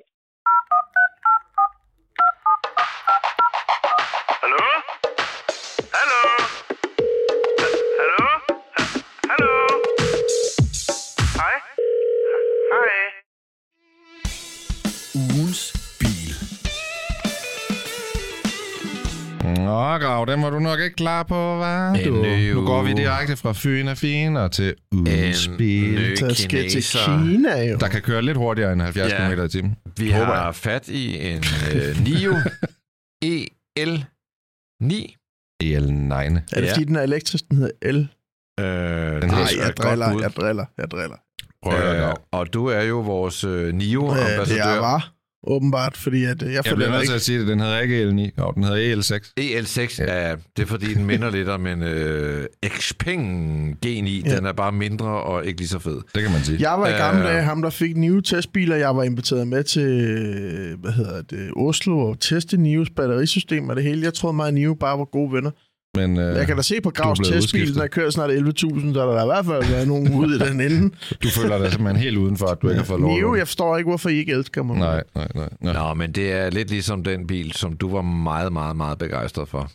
Den 20.26 20.42
var 20.44 20.50
du 20.50 20.60
nok 20.60 20.80
ikke 20.80 20.96
klar 20.96 21.24
på, 21.24 21.56
En 21.56 22.14
du? 22.54 22.60
Nu 22.60 22.66
går 22.66 22.84
vi 22.84 22.94
direkte 22.94 23.38
fra 23.38 23.54
Fyn 23.56 23.88
og 23.88 23.98
Fin 23.98 24.38
og 24.38 24.52
til 24.52 24.76
En 24.94 25.58
bil. 25.58 25.94
ny 25.94 26.16
Så 26.16 26.34
skal 26.44 26.70
til. 26.70 27.00
Kina 27.06 27.64
jo. 27.70 27.78
Der 27.78 27.88
kan 27.88 28.02
køre 28.02 28.22
lidt 28.22 28.38
hurtigere 28.38 28.74
end 28.74 28.82
70 28.82 29.12
Ja. 29.12 29.34
km 29.36 29.42
i 29.46 29.50
timen. 29.50 29.76
Vi 29.98 30.12
Håber 30.12 30.26
har 30.34 30.52
fat 30.52 30.88
i 30.90 31.28
en 31.32 31.44
øh, 31.76 32.04
Nio 32.04 32.34
EL9. 33.26 35.16
EL9. 35.64 36.14
Er 36.14 36.30
det 36.56 36.66
Ja. 36.66 36.72
fordi, 36.74 36.84
den 36.84 36.96
er 36.96 37.02
elektrisk, 37.02 37.50
den 37.50 37.58
hedder 37.58 37.72
El? 37.82 38.08
Øh, 38.60 38.66
Den 39.22 39.30
Nej, 39.30 39.40
jeg 39.66 39.78
driller, 39.78 40.20
jeg 40.22 40.32
driller, 40.36 40.66
jeg 40.78 40.92
driller. 40.92 41.16
Prøv 41.64 41.74
at 41.80 42.08
Øh, 42.10 42.14
og 42.32 42.54
du 42.54 42.66
er 42.68 42.82
jo 42.82 43.00
vores 43.00 43.44
øh, 43.44 43.52
Øh, 43.52 43.66
det 43.66 43.76
Nio-ambassadør. 43.76 44.64
er 44.64 44.80
var 44.80 45.14
åbenbart, 45.48 45.98
fordi 45.98 46.24
at, 46.24 46.44
øh, 46.44 46.54
jeg 46.54 46.66
Jeg 46.66 46.76
bliver 46.76 46.92
nødt 46.92 47.06
til 47.08 47.14
at 47.16 47.22
sige 47.22 47.40
det. 47.40 47.48
Den 47.48 47.60
hedder 47.60 47.80
ikke 47.80 48.04
EL9. 48.04 48.32
Jo, 48.40 48.52
den 48.56 48.64
hedder 48.64 48.96
EL6. 48.96 49.34
EL6 49.40 50.04
er, 50.04 50.36
det 50.58 50.64
er 50.64 50.68
fordi, 50.68 50.94
den 50.94 51.06
minder 51.06 51.32
lidt 51.32 51.50
om 51.50 51.68
en 51.68 51.84
øh, 51.84 52.46
Xpeng 52.68 53.78
G9. 53.86 53.90
Ja. 53.90 54.36
Den 54.36 54.46
er 54.46 54.54
bare 54.54 54.72
mindre 54.72 55.08
og 55.08 55.46
ikke 55.46 55.60
lige 55.60 55.68
så 55.68 55.80
fed. 55.80 56.02
Det 56.16 56.24
kan 56.24 56.32
man 56.32 56.42
sige. 56.44 56.58
Jeg 56.72 56.80
var 56.80 56.88
i 56.88 56.92
gamle 56.92 57.22
Øh. 57.22 57.28
dage 57.28 57.44
ham, 57.44 57.62
der 57.62 57.70
fik 57.70 57.98
Nive 57.98 58.22
testbiler. 58.22 58.76
Jeg 58.76 58.96
var 58.96 59.04
inviteret 59.04 59.48
med 59.48 59.64
til, 59.64 59.88
hvad 60.82 60.92
hedder 60.92 61.22
det, 61.22 61.50
Oslo 61.56 62.00
og 62.00 62.20
teste 62.20 62.58
Nives 62.58 62.90
batterisystem 62.90 63.70
og 63.70 63.76
det 63.76 63.84
hele. 63.84 64.04
Jeg 64.04 64.14
troede 64.14 64.36
mig, 64.36 64.48
at 64.48 64.54
Nive 64.54 64.76
bare 64.78 64.98
var 65.00 65.06
gode 65.06 65.34
venner. 65.34 65.52
Men 65.96 66.18
øh, 66.18 66.36
Jeg 66.38 66.48
kan 66.48 66.56
da 66.56 66.62
se 66.62 66.82
på 66.82 66.90
Gravs 66.90 67.20
testbil, 67.20 67.76
har 67.78 67.88
kørt 67.88 68.14
snart 68.14 68.30
11.000, 68.30 68.94
så 68.94 69.02
er 69.02 69.06
der 69.06 69.16
da 69.16 69.24
i 69.24 69.26
hvert 69.26 69.46
fald 69.46 69.72
været 69.72 69.88
nogen 69.88 70.14
ude 70.14 70.36
i 70.36 70.40
den 70.40 70.62
ende. 70.62 70.96
du 71.24 71.30
føler 71.30 71.58
dig 71.58 71.72
simpelthen 71.72 72.04
helt 72.04 72.18
udenfor, 72.18 72.48
at 72.48 72.62
du 72.62 72.70
ikke 72.70 72.80
har 72.80 72.86
fået 72.86 73.02
lov. 73.02 73.20
låne. 73.22 73.38
jeg 73.38 73.48
forstår 73.48 73.78
ikke, 73.78 73.88
hvorfor 73.90 74.10
I 74.10 74.16
ikke 74.18 74.32
elsker 74.32 74.64
mig. 74.64 74.78
Nej, 74.78 75.04
nej, 75.16 75.28
nej. 75.36 75.50
nej. 75.62 75.74
Nå, 75.74 75.94
men 75.94 76.12
det 76.12 76.32
er 76.32 76.50
lidt 76.50 76.70
ligesom 76.70 77.04
den 77.04 77.28
bil, 77.28 77.52
som 77.52 77.74
du 77.74 77.92
var 77.92 78.02
meget, 78.02 78.54
meget, 78.54 78.76
meget 78.76 78.98
begejstret 78.98 79.50
for. 79.50 79.72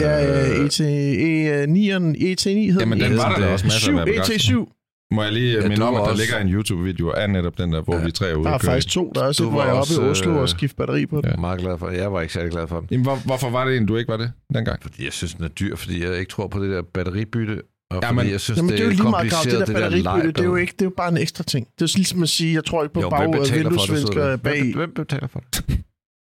Ja, 0.00 0.26
Øh, 0.26 0.64
ET, 0.64 0.80
E9'eren, 0.80 2.16
ET9 2.16 2.48
hedder 2.48 2.80
Jamen, 2.80 3.00
den 3.00 3.16
var 3.16 3.34
der 3.34 3.46
også 3.46 3.66
masser 3.66 4.00
af 4.00 4.40
7, 4.40 4.62
ET7. 4.62 4.77
Må 5.14 5.22
jeg 5.22 5.32
lige 5.32 5.52
Ja, 5.56 5.62
ja, 5.62 5.68
minde 5.68 5.84
om, 5.88 5.94
at 5.94 5.98
der 5.98 6.04
også- 6.04 6.22
ligger 6.22 6.38
en 6.38 6.48
YouTube-video 6.54 7.10
af 7.10 7.30
netop 7.30 7.58
den 7.58 7.72
der, 7.72 7.80
hvor 7.82 7.94
Ja. 7.94 8.00
ja. 8.00 8.06
vi 8.06 8.12
tre 8.12 8.30
er 8.30 8.34
ude 8.34 8.44
Der 8.44 8.50
er 8.50 8.58
faktisk 8.58 8.88
to. 8.88 9.12
Der 9.14 9.22
er 9.22 9.26
også 9.26 9.44
et, 9.44 9.50
hvor 9.50 9.64
jeg 9.64 9.72
oppe 9.72 9.92
i 9.94 9.98
Oslo 9.98 10.30
øh, 10.32 10.36
og 10.38 10.48
skifter 10.48 10.76
batteri 10.76 11.06
på 11.06 11.16
den. 11.16 11.24
Jeg 11.24 11.32
er 11.32 11.40
meget 11.40 11.60
glad 11.60 11.78
for. 11.78 11.88
Jeg 11.90 12.12
var 12.12 12.20
ikke 12.20 12.34
særlig 12.34 12.50
glad 12.52 12.66
for 12.68 12.80
den. 12.80 12.88
Jamen, 12.90 13.04
hvor, 13.04 13.16
hvorfor 13.24 13.50
var 13.50 13.64
det 13.64 13.76
en, 13.76 13.86
du 13.86 13.96
ikke 13.96 14.08
var 14.08 14.16
det 14.16 14.32
dengang? 14.54 14.82
Fordi 14.82 15.04
jeg 15.04 15.12
synes, 15.12 15.34
den 15.34 15.44
er 15.44 15.48
dyr, 15.48 15.76
fordi 15.76 16.04
jeg 16.04 16.18
ikke 16.18 16.30
tror 16.30 16.46
på 16.48 16.62
det 16.64 16.70
der 16.70 16.82
batteribytte. 16.94 17.62
Og 17.90 17.98
Ja, 18.02 18.08
fordi 18.08 18.16
men- 18.16 18.30
jeg 18.30 18.40
synes, 18.40 18.56
Jamen, 18.56 18.70
det 18.72 18.80
er 18.80 18.84
jo 18.84 18.90
lige 18.90 19.02
meget 19.02 19.14
grav. 19.14 19.20
kompliceret, 19.20 19.68
Det 19.68 19.76
der 19.76 19.80
batteribytte, 19.82 20.32
det 20.32 20.40
er 20.40 20.44
jo 20.44 20.56
ikke, 20.56 20.72
det 20.72 20.80
er 20.80 20.84
jo 20.86 20.92
bare 20.96 21.08
en 21.10 21.16
ekstra 21.18 21.44
ting. 21.44 21.66
Det 21.78 21.82
er 21.84 21.86
jo 21.94 21.96
ligesom 21.96 22.22
at 22.22 22.28
sige, 22.28 22.54
jeg 22.54 22.64
tror 22.64 22.82
ikke 22.82 22.94
på 22.94 23.00
Jo, 23.00 23.08
bag 23.10 23.18
hvem 23.18 23.30
og 23.30 23.36
betaler 23.38 23.70
for 23.70 23.70
det? 23.70 23.88
vinduesvensker 23.90 24.36
bag. 24.36 24.62
Hvem, 24.62 24.74
hvem 24.74 24.92
betaler 24.94 25.26
for 25.26 25.42
det? 25.52 25.77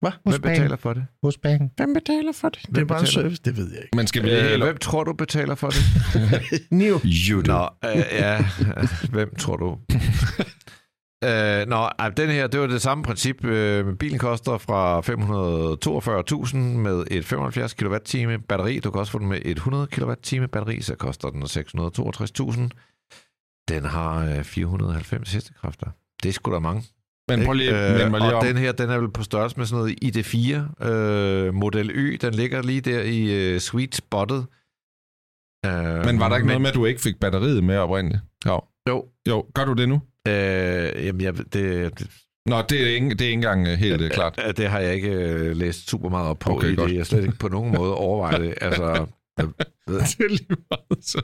Hvad? 0.01 0.11
Hvem 0.23 0.41
betaler 0.41 0.75
for 0.75 0.93
det? 0.93 1.05
Hos 1.23 1.37
banken. 1.37 1.71
Hvem 1.77 1.93
betaler 1.93 2.31
for 2.31 2.49
det? 2.49 2.61
Det 2.61 2.67
er 2.67 2.71
Hvem 2.73 2.87
bare 2.87 2.99
en 2.99 3.07
service, 3.07 3.41
det 3.45 3.57
ved 3.57 3.71
jeg 3.71 3.81
ikke. 3.81 3.95
Men 3.95 4.07
skal 4.07 4.23
vi 4.23 4.27
lige 4.27 4.53
Øh, 4.53 4.61
hvem 4.63 4.77
tror 4.77 5.03
du 5.03 5.13
betaler 5.13 5.55
for 5.55 5.69
det? 5.69 5.81
Nio. 6.71 6.99
You 7.05 7.41
Nå, 7.41 7.69
øh, 7.85 7.95
ja. 8.11 8.45
Hvem 9.11 9.35
tror 9.35 9.57
du? 9.57 9.77
øh, 11.29 11.67
nå, 11.67 11.89
ej, 11.99 12.09
den 12.09 12.29
her, 12.29 12.47
det 12.47 12.59
var 12.59 12.67
det 12.67 12.81
samme 12.81 13.03
princip. 13.03 13.45
Øh, 13.45 13.95
bilen 13.95 14.19
koster 14.19 14.57
fra 14.57 14.99
542.000 14.99 16.57
med 16.57 17.03
et 17.11 17.25
75 17.25 17.73
kWh 17.73 18.39
batteri. 18.49 18.79
Du 18.79 18.91
kan 18.91 18.99
også 18.99 19.11
få 19.11 19.19
den 19.19 19.27
med 19.27 19.41
et 19.45 19.57
100 19.57 19.87
kWh 19.87 20.47
batteri, 20.47 20.81
så 20.81 20.95
koster 20.95 21.29
den 21.29 21.43
662.000. 21.43 22.59
Den 23.69 23.85
har 23.85 24.25
øh, 24.25 24.43
490 24.43 25.33
hestekræfter. 25.33 25.87
Det 26.23 26.29
er 26.29 26.33
sgu 26.33 26.53
da 26.53 26.59
mange. 26.59 26.83
Men 27.29 27.45
prøv 27.45 27.53
lige, 27.53 28.03
øh, 28.03 28.11
mig 28.11 28.19
lige 28.21 28.31
og 28.33 28.39
om. 28.39 28.45
den 28.45 28.57
her, 28.57 28.71
den 28.71 28.89
er 28.89 28.97
vel 28.97 29.11
på 29.11 29.23
størrelse 29.23 29.57
med 29.57 29.65
sådan 29.65 29.79
noget 29.79 29.95
ID4 30.03 30.85
øh, 30.87 31.53
Model 31.53 31.89
Y. 31.93 32.17
Den 32.21 32.33
ligger 32.33 32.61
lige 32.61 32.81
der 32.81 33.01
i 33.01 33.53
øh, 33.53 33.59
sweet 33.59 33.95
spottet. 33.95 34.45
Øh, 35.65 36.05
Men 36.05 36.19
var 36.19 36.29
der 36.29 36.35
ikke 36.35 36.47
noget 36.47 36.61
med, 36.61 36.69
at 36.69 36.75
du 36.75 36.85
ikke 36.85 37.01
fik 37.01 37.19
batteriet 37.19 37.63
med 37.63 37.77
oprindeligt? 37.77 38.21
Jo. 38.45 38.61
Jo, 38.89 39.05
Jo, 39.27 39.45
gør 39.53 39.65
du 39.65 39.73
det 39.73 39.89
nu? 39.89 40.01
Øh, 40.27 41.05
jamen, 41.05 41.21
jeg, 41.21 41.37
det, 41.37 41.53
det, 41.53 42.07
Nå, 42.45 42.61
det 42.69 42.81
er 42.83 42.87
ikke, 42.95 43.09
det 43.09 43.21
er 43.21 43.25
ikke 43.25 43.33
engang 43.33 43.67
øh, 43.67 43.73
helt 43.77 44.01
øh, 44.01 44.09
klart. 44.11 44.39
øh, 44.47 44.53
det 44.57 44.67
har 44.69 44.79
jeg 44.79 44.95
ikke 44.95 45.09
øh, 45.11 45.55
læst 45.55 45.89
super 45.89 46.09
meget 46.09 46.27
op 46.27 46.39
på 46.39 46.51
Okay, 46.55 46.71
i 46.71 46.75
godt. 46.75 46.89
det. 46.89 46.97
Jeg 46.97 47.05
slet 47.05 47.23
ikke 47.23 47.37
på 47.37 47.47
nogen 47.47 47.71
måde 47.75 47.95
overvejer 47.95 48.37
det. 48.37 48.53
Altså, 48.61 48.83
det 49.87 49.95
er 50.19 50.29
lige 50.29 50.47
meget 50.71 51.05
så. 51.05 51.21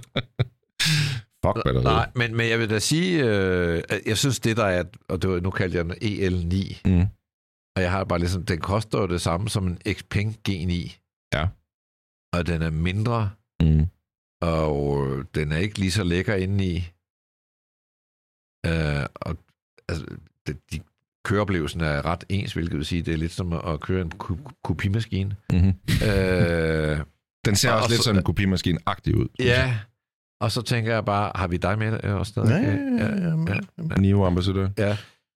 Fuck 1.54 1.64
batteriet. 1.66 1.84
nej, 1.84 2.10
men, 2.16 2.36
men 2.36 2.50
jeg 2.50 2.60
vil 2.60 2.70
da 2.70 2.80
sige, 2.80 3.24
øh, 3.24 3.84
jeg 4.06 4.18
synes 4.18 4.39
det 4.39 4.58
der 4.58 4.66
er, 4.66 4.84
og 5.10 5.22
det 5.22 5.30
var, 5.30 5.39
nu 5.39 5.50
kaldte 5.50 5.78
jeg 5.78 5.86
den 5.86 5.91
EL9, 5.93 6.82
Mm. 6.86 7.02
og 7.76 7.82
jeg 7.82 7.91
har 7.91 8.04
bare 8.04 8.20
ligesom, 8.20 8.46
den 8.46 8.60
koster 8.60 9.00
jo 9.00 9.08
det 9.08 9.22
samme 9.22 9.50
som 9.50 9.68
en 9.68 9.78
Xpeng 9.93 10.38
G9. 10.50 11.00
Ja. 11.34 11.48
Og 12.34 12.48
den 12.48 12.62
er 12.62 12.70
mindre, 12.70 13.30
Mm. 13.62 13.86
og 14.41 15.08
øh, 15.08 15.26
den 15.36 15.52
er 15.52 15.58
ikke 15.58 15.80
lige 15.80 15.91
så 15.91 16.04
lækker 16.04 16.36
indeni. 16.36 16.76
Øh, 18.66 19.06
og 19.16 19.38
altså, 19.89 20.06
det, 20.48 20.58
de, 20.72 20.80
køreoplevelsen 21.26 21.82
er 21.82 22.06
ret 22.06 22.24
ens, 22.30 22.54
hvilket 22.54 22.78
vil 22.78 22.86
sige, 22.86 23.02
det 23.02 23.14
er 23.14 23.18
lidt 23.18 23.32
som 23.32 23.54
at, 23.54 23.80
køre 23.80 24.02
en 24.02 24.12
kopimaskine. 24.64 25.36
Mm-hmm. 25.54 25.74
øh, 26.10 27.00
Den 27.46 27.56
ser 27.56 27.72
Og- 27.72 27.76
også 27.76 27.86
og 27.86 27.89
lidt 27.89 27.98
så- 27.98 28.04
sådan 28.04 28.20
en 28.20 28.26
kopimaskine-agtig 28.26 29.16
ud. 29.16 29.28
ja, 29.39 29.80
og 30.41 30.51
så 30.51 30.61
tænker 30.61 30.93
jeg 30.93 31.05
bare, 31.05 31.31
har 31.36 31.47
vi 31.47 31.57
dig 31.57 31.79
med 31.79 31.99
øh, 32.03 32.15
også 32.15 32.29
stadig? 32.29 32.49
Ja, 32.49 32.57
ja, 32.57 33.13
ja, 33.15 33.53
ja. 33.53 33.59
jeg. 33.89 33.97
Nio 33.97 34.25
ambassadør. 34.25 34.69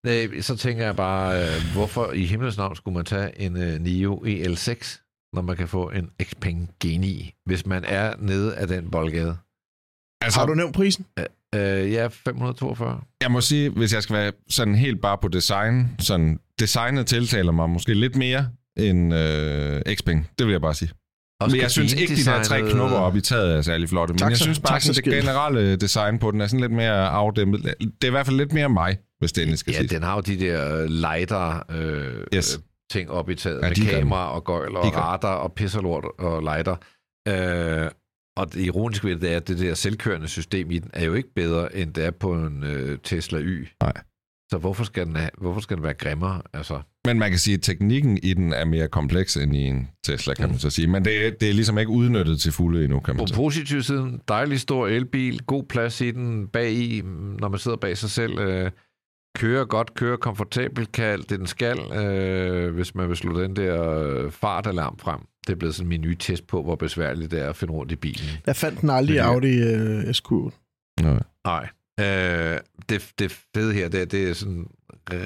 Nej, 0.06 0.42
så 0.42 0.56
tænker 0.56 0.86
jeg 0.86 0.96
bare, 0.96 1.42
øh, 1.44 1.74
hvorfor 1.74 2.12
i 2.12 2.26
himlens 2.26 2.58
navn 2.58 2.76
skulle 2.76 2.96
man 2.96 3.06
tage 3.06 3.42
en 3.42 3.58
øh, 3.58 3.80
Nio 3.82 4.16
EL6, 4.26 5.00
når 5.34 5.42
man 5.42 5.58
kan 5.58 5.68
få 5.68 5.90
en 5.90 6.10
Xpeng 6.24 6.70
G9, 6.86 7.32
hvis 7.46 7.66
man 7.66 7.84
er 7.88 8.14
nede 8.20 8.56
af 8.56 8.68
den 8.68 8.92
boldgade? 8.92 9.38
Altså, 10.22 10.40
Har 10.40 10.48
du 10.48 10.54
nævnt 10.54 10.76
prisen? 10.76 11.06
Øh, 11.56 11.92
ja, 11.92 12.08
542. 12.08 13.02
jeg 13.22 13.32
må 13.32 13.42
sige, 13.42 13.70
hvis 13.70 13.94
jeg 13.94 14.04
skal 14.04 14.16
være 14.16 14.32
sådan 14.50 14.76
helt 14.76 15.02
bare 15.02 15.18
på 15.18 15.28
design, 15.28 15.96
sådan 16.00 16.40
designet 16.60 17.08
tiltaler 17.08 17.52
mig 17.52 17.70
måske 17.70 17.94
lidt 17.94 18.16
mere 18.16 18.50
end 18.78 19.14
øh, 19.14 19.82
Xpeng. 19.96 20.30
Det 20.40 20.46
vil 20.48 20.52
jeg 20.52 20.62
bare 20.62 20.74
sige. 20.74 20.92
Også 21.42 21.56
Men 21.56 21.62
jeg 21.62 21.72
synes 21.72 21.94
ikke, 21.94 22.16
de 22.16 22.26
der 22.26 22.44
tre 22.44 22.62
knopper 22.72 22.98
op 22.98 23.16
i 23.16 23.22
taget 23.22 23.56
er 23.58 23.62
særlig 23.62 23.90
flotte. 23.90 24.14
Men 24.14 24.18
Tak 24.20 24.30
jeg 24.30 24.38
synes 24.38 24.60
bare, 24.60 24.82
sådan, 24.82 25.04
det 25.12 25.14
generelle 25.14 25.76
design 25.76 26.20
på 26.20 26.32
den 26.32 26.42
er 26.42 26.48
sådan 26.48 26.60
lidt 26.60 26.72
mere 26.72 27.08
afdæmpet. 27.10 27.64
Det 27.64 28.04
er 28.04 28.08
i 28.08 28.10
hvert 28.10 28.26
fald 28.26 28.38
lidt 28.38 28.54
mere 28.54 28.70
mig, 28.70 28.98
hvis 29.20 29.32
det 29.32 29.42
endelig 29.42 29.60
skal 29.60 29.72
Ja, 29.72 29.78
siges. 29.78 29.92
den 29.92 30.04
har 30.04 30.16
jo 30.16 30.22
de 30.22 30.40
der 30.40 30.88
lighter 30.88 31.64
øh, 31.72 32.24
Yes. 32.36 32.56
øh, 32.56 32.62
ting 32.92 33.12
op 33.12 33.30
i 33.30 33.36
taget, 33.36 33.62
Ja, 33.64 33.70
med 33.70 33.78
er 33.94 34.00
kamera 34.00 34.32
og 34.32 34.44
gøjl 34.44 34.76
og 34.76 34.96
radar 34.96 35.36
og 35.36 35.54
pisserlort 35.54 36.06
og 36.20 36.42
lighter. 36.42 36.76
Øh, 37.28 37.92
og 38.38 38.54
det 38.54 38.62
ironiske 38.66 39.08
ved 39.08 39.16
det 39.16 39.32
er, 39.34 39.38
at 39.38 39.48
det 39.48 39.60
der 39.60 39.74
selvkørende 39.74 40.28
system 40.28 40.72
i 40.72 40.80
den 40.80 40.90
er 40.94 41.06
jo 41.06 41.14
ikke 41.14 41.34
bedre, 41.36 41.76
end 41.76 41.94
det 41.94 42.06
er 42.06 42.12
på 42.12 42.34
en 42.34 42.64
øh, 42.64 42.98
Tesla 43.04 43.40
Y. 43.40 43.68
Nej. 43.84 43.94
Så 44.52 44.58
hvorfor 44.58 44.84
skal, 44.84 45.06
den 45.06 45.16
have, 45.16 45.30
hvorfor 45.38 45.60
skal 45.62 45.78
den 45.78 45.84
være 45.84 45.94
grimmere? 45.94 46.42
Altså, 46.54 46.82
Men 47.08 47.20
man 47.20 47.30
kan 47.30 47.40
sige, 47.40 47.54
at 47.56 47.62
teknikken 47.62 48.20
i 48.24 48.34
den 48.34 48.54
er 48.54 48.66
mere 48.66 48.88
kompleks 48.88 49.38
end 49.38 49.56
i 49.56 49.60
en 49.60 49.88
Tesla, 50.06 50.34
kan 50.34 50.50
man 50.50 50.60
så 50.60 50.70
sige. 50.70 50.88
Men 50.88 51.06
det, 51.06 51.26
er- 51.28 51.32
det 51.32 51.50
er 51.50 51.54
ligesom 51.54 51.78
ikke 51.78 51.92
udnyttet 51.92 52.40
til 52.42 52.52
fulde 52.52 52.84
endnu, 52.84 53.00
kan 53.00 53.16
man 53.16 53.26
på 53.26 53.34
positiv 53.36 53.82
siden, 53.84 54.22
dejlig 54.28 54.60
stor 54.60 54.88
elbil, 54.88 55.40
god 55.44 55.64
plads 55.64 56.02
i 56.02 56.12
den 56.12 56.48
bag 56.48 56.72
i, 56.72 57.02
når 57.40 57.48
man 57.50 57.60
sidder 57.60 57.78
bag 57.78 57.98
sig 57.98 58.10
selv. 58.10 58.40
Øh, 58.40 58.72
kører 59.38 59.66
godt, 59.66 59.94
kører 59.94 60.18
komfortabelt, 60.18 60.92
kan 60.92 61.06
alt 61.06 61.30
det, 61.30 61.40
den 61.40 61.48
skal, 61.48 61.80
øh, 61.80 62.74
hvis 62.74 62.96
man 62.96 63.10
vil 63.10 63.18
slå 63.18 63.42
den 63.42 63.56
der 63.56 63.92
øh, 64.00 64.32
fartalarm 64.32 64.98
frem. 65.00 65.20
Det 65.48 65.54
er 65.54 65.58
blevet 65.58 65.76
sådan 65.76 65.90
min 65.90 66.02
nye 66.02 66.16
test 66.16 66.48
på, 66.48 66.64
hvor 66.64 66.76
besværligt 66.76 67.32
det 67.32 67.42
er 67.42 67.50
at 67.50 67.56
finde 67.56 67.74
rundt 67.74 67.92
i 67.92 67.96
bilen. 67.96 68.30
Jeg 68.48 68.56
fandt 68.56 68.82
den 68.82 68.90
aldrig 68.90 69.16
i. 69.16 69.18
Audi 69.18 69.62
uh, 70.08 70.12
SQ. 70.14 70.32
Nå. 70.32 71.18
Nej. 71.46 71.68
Øh, 72.00 72.58
det, 72.90 73.12
det 73.20 73.32
fede 73.56 73.74
her, 73.74 73.88
det, 73.90 74.02
er- 74.02 74.06
det 74.06 74.30
er 74.30 74.34
sådan... 74.34 74.68
Øh, 75.14 75.20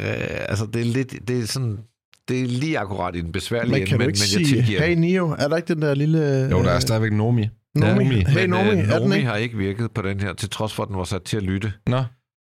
altså, 0.50 0.66
det 0.66 0.82
er 0.82 0.86
lidt... 0.86 1.28
Det 1.28 1.40
er 1.40 1.48
sådan... 1.48 1.78
Det 2.28 2.42
er 2.42 2.46
lige 2.48 2.80
akkurat 2.80 3.16
i 3.16 3.22
den 3.22 3.32
besværlige 3.32 3.72
Men 3.72 3.82
ende, 3.82 3.90
kan 3.90 4.00
du 4.00 4.04
men, 4.04 4.10
ikke 4.10 4.20
men 4.34 4.40
jeg 4.42 4.48
tilgiver 4.48 4.86
hey. 4.86 4.96
Nio, 4.96 5.36
er 5.40 5.48
der 5.48 5.58
ikke 5.58 5.74
den 5.74 5.82
der 5.82 5.96
lille... 5.96 6.48
Jo, 6.52 6.64
der 6.64 6.70
er 6.70 6.76
øh, 6.76 6.82
stadigvæk 6.82 7.12
Nomi. 7.14 7.50
Nomi. 7.76 8.04
Nomi. 8.04 8.16
Hey 8.16 8.42
men 8.42 8.50
Nomi, 8.50 8.70
øh, 8.70 8.78
er 8.78 8.82
den 8.82 9.02
Nomi 9.02 9.16
ikke? 9.16 9.28
har 9.28 9.36
ikke 9.36 9.58
virket 9.58 9.92
på 9.92 10.02
den 10.02 10.20
her, 10.20 10.34
til 10.34 10.50
trods 10.50 10.74
for, 10.74 10.84
at 10.84 10.90
den 10.90 10.98
var 10.98 11.04
sat 11.04 11.24
til 11.24 11.38
at 11.38 11.44
lytte. 11.44 11.74
Nå, 11.88 12.04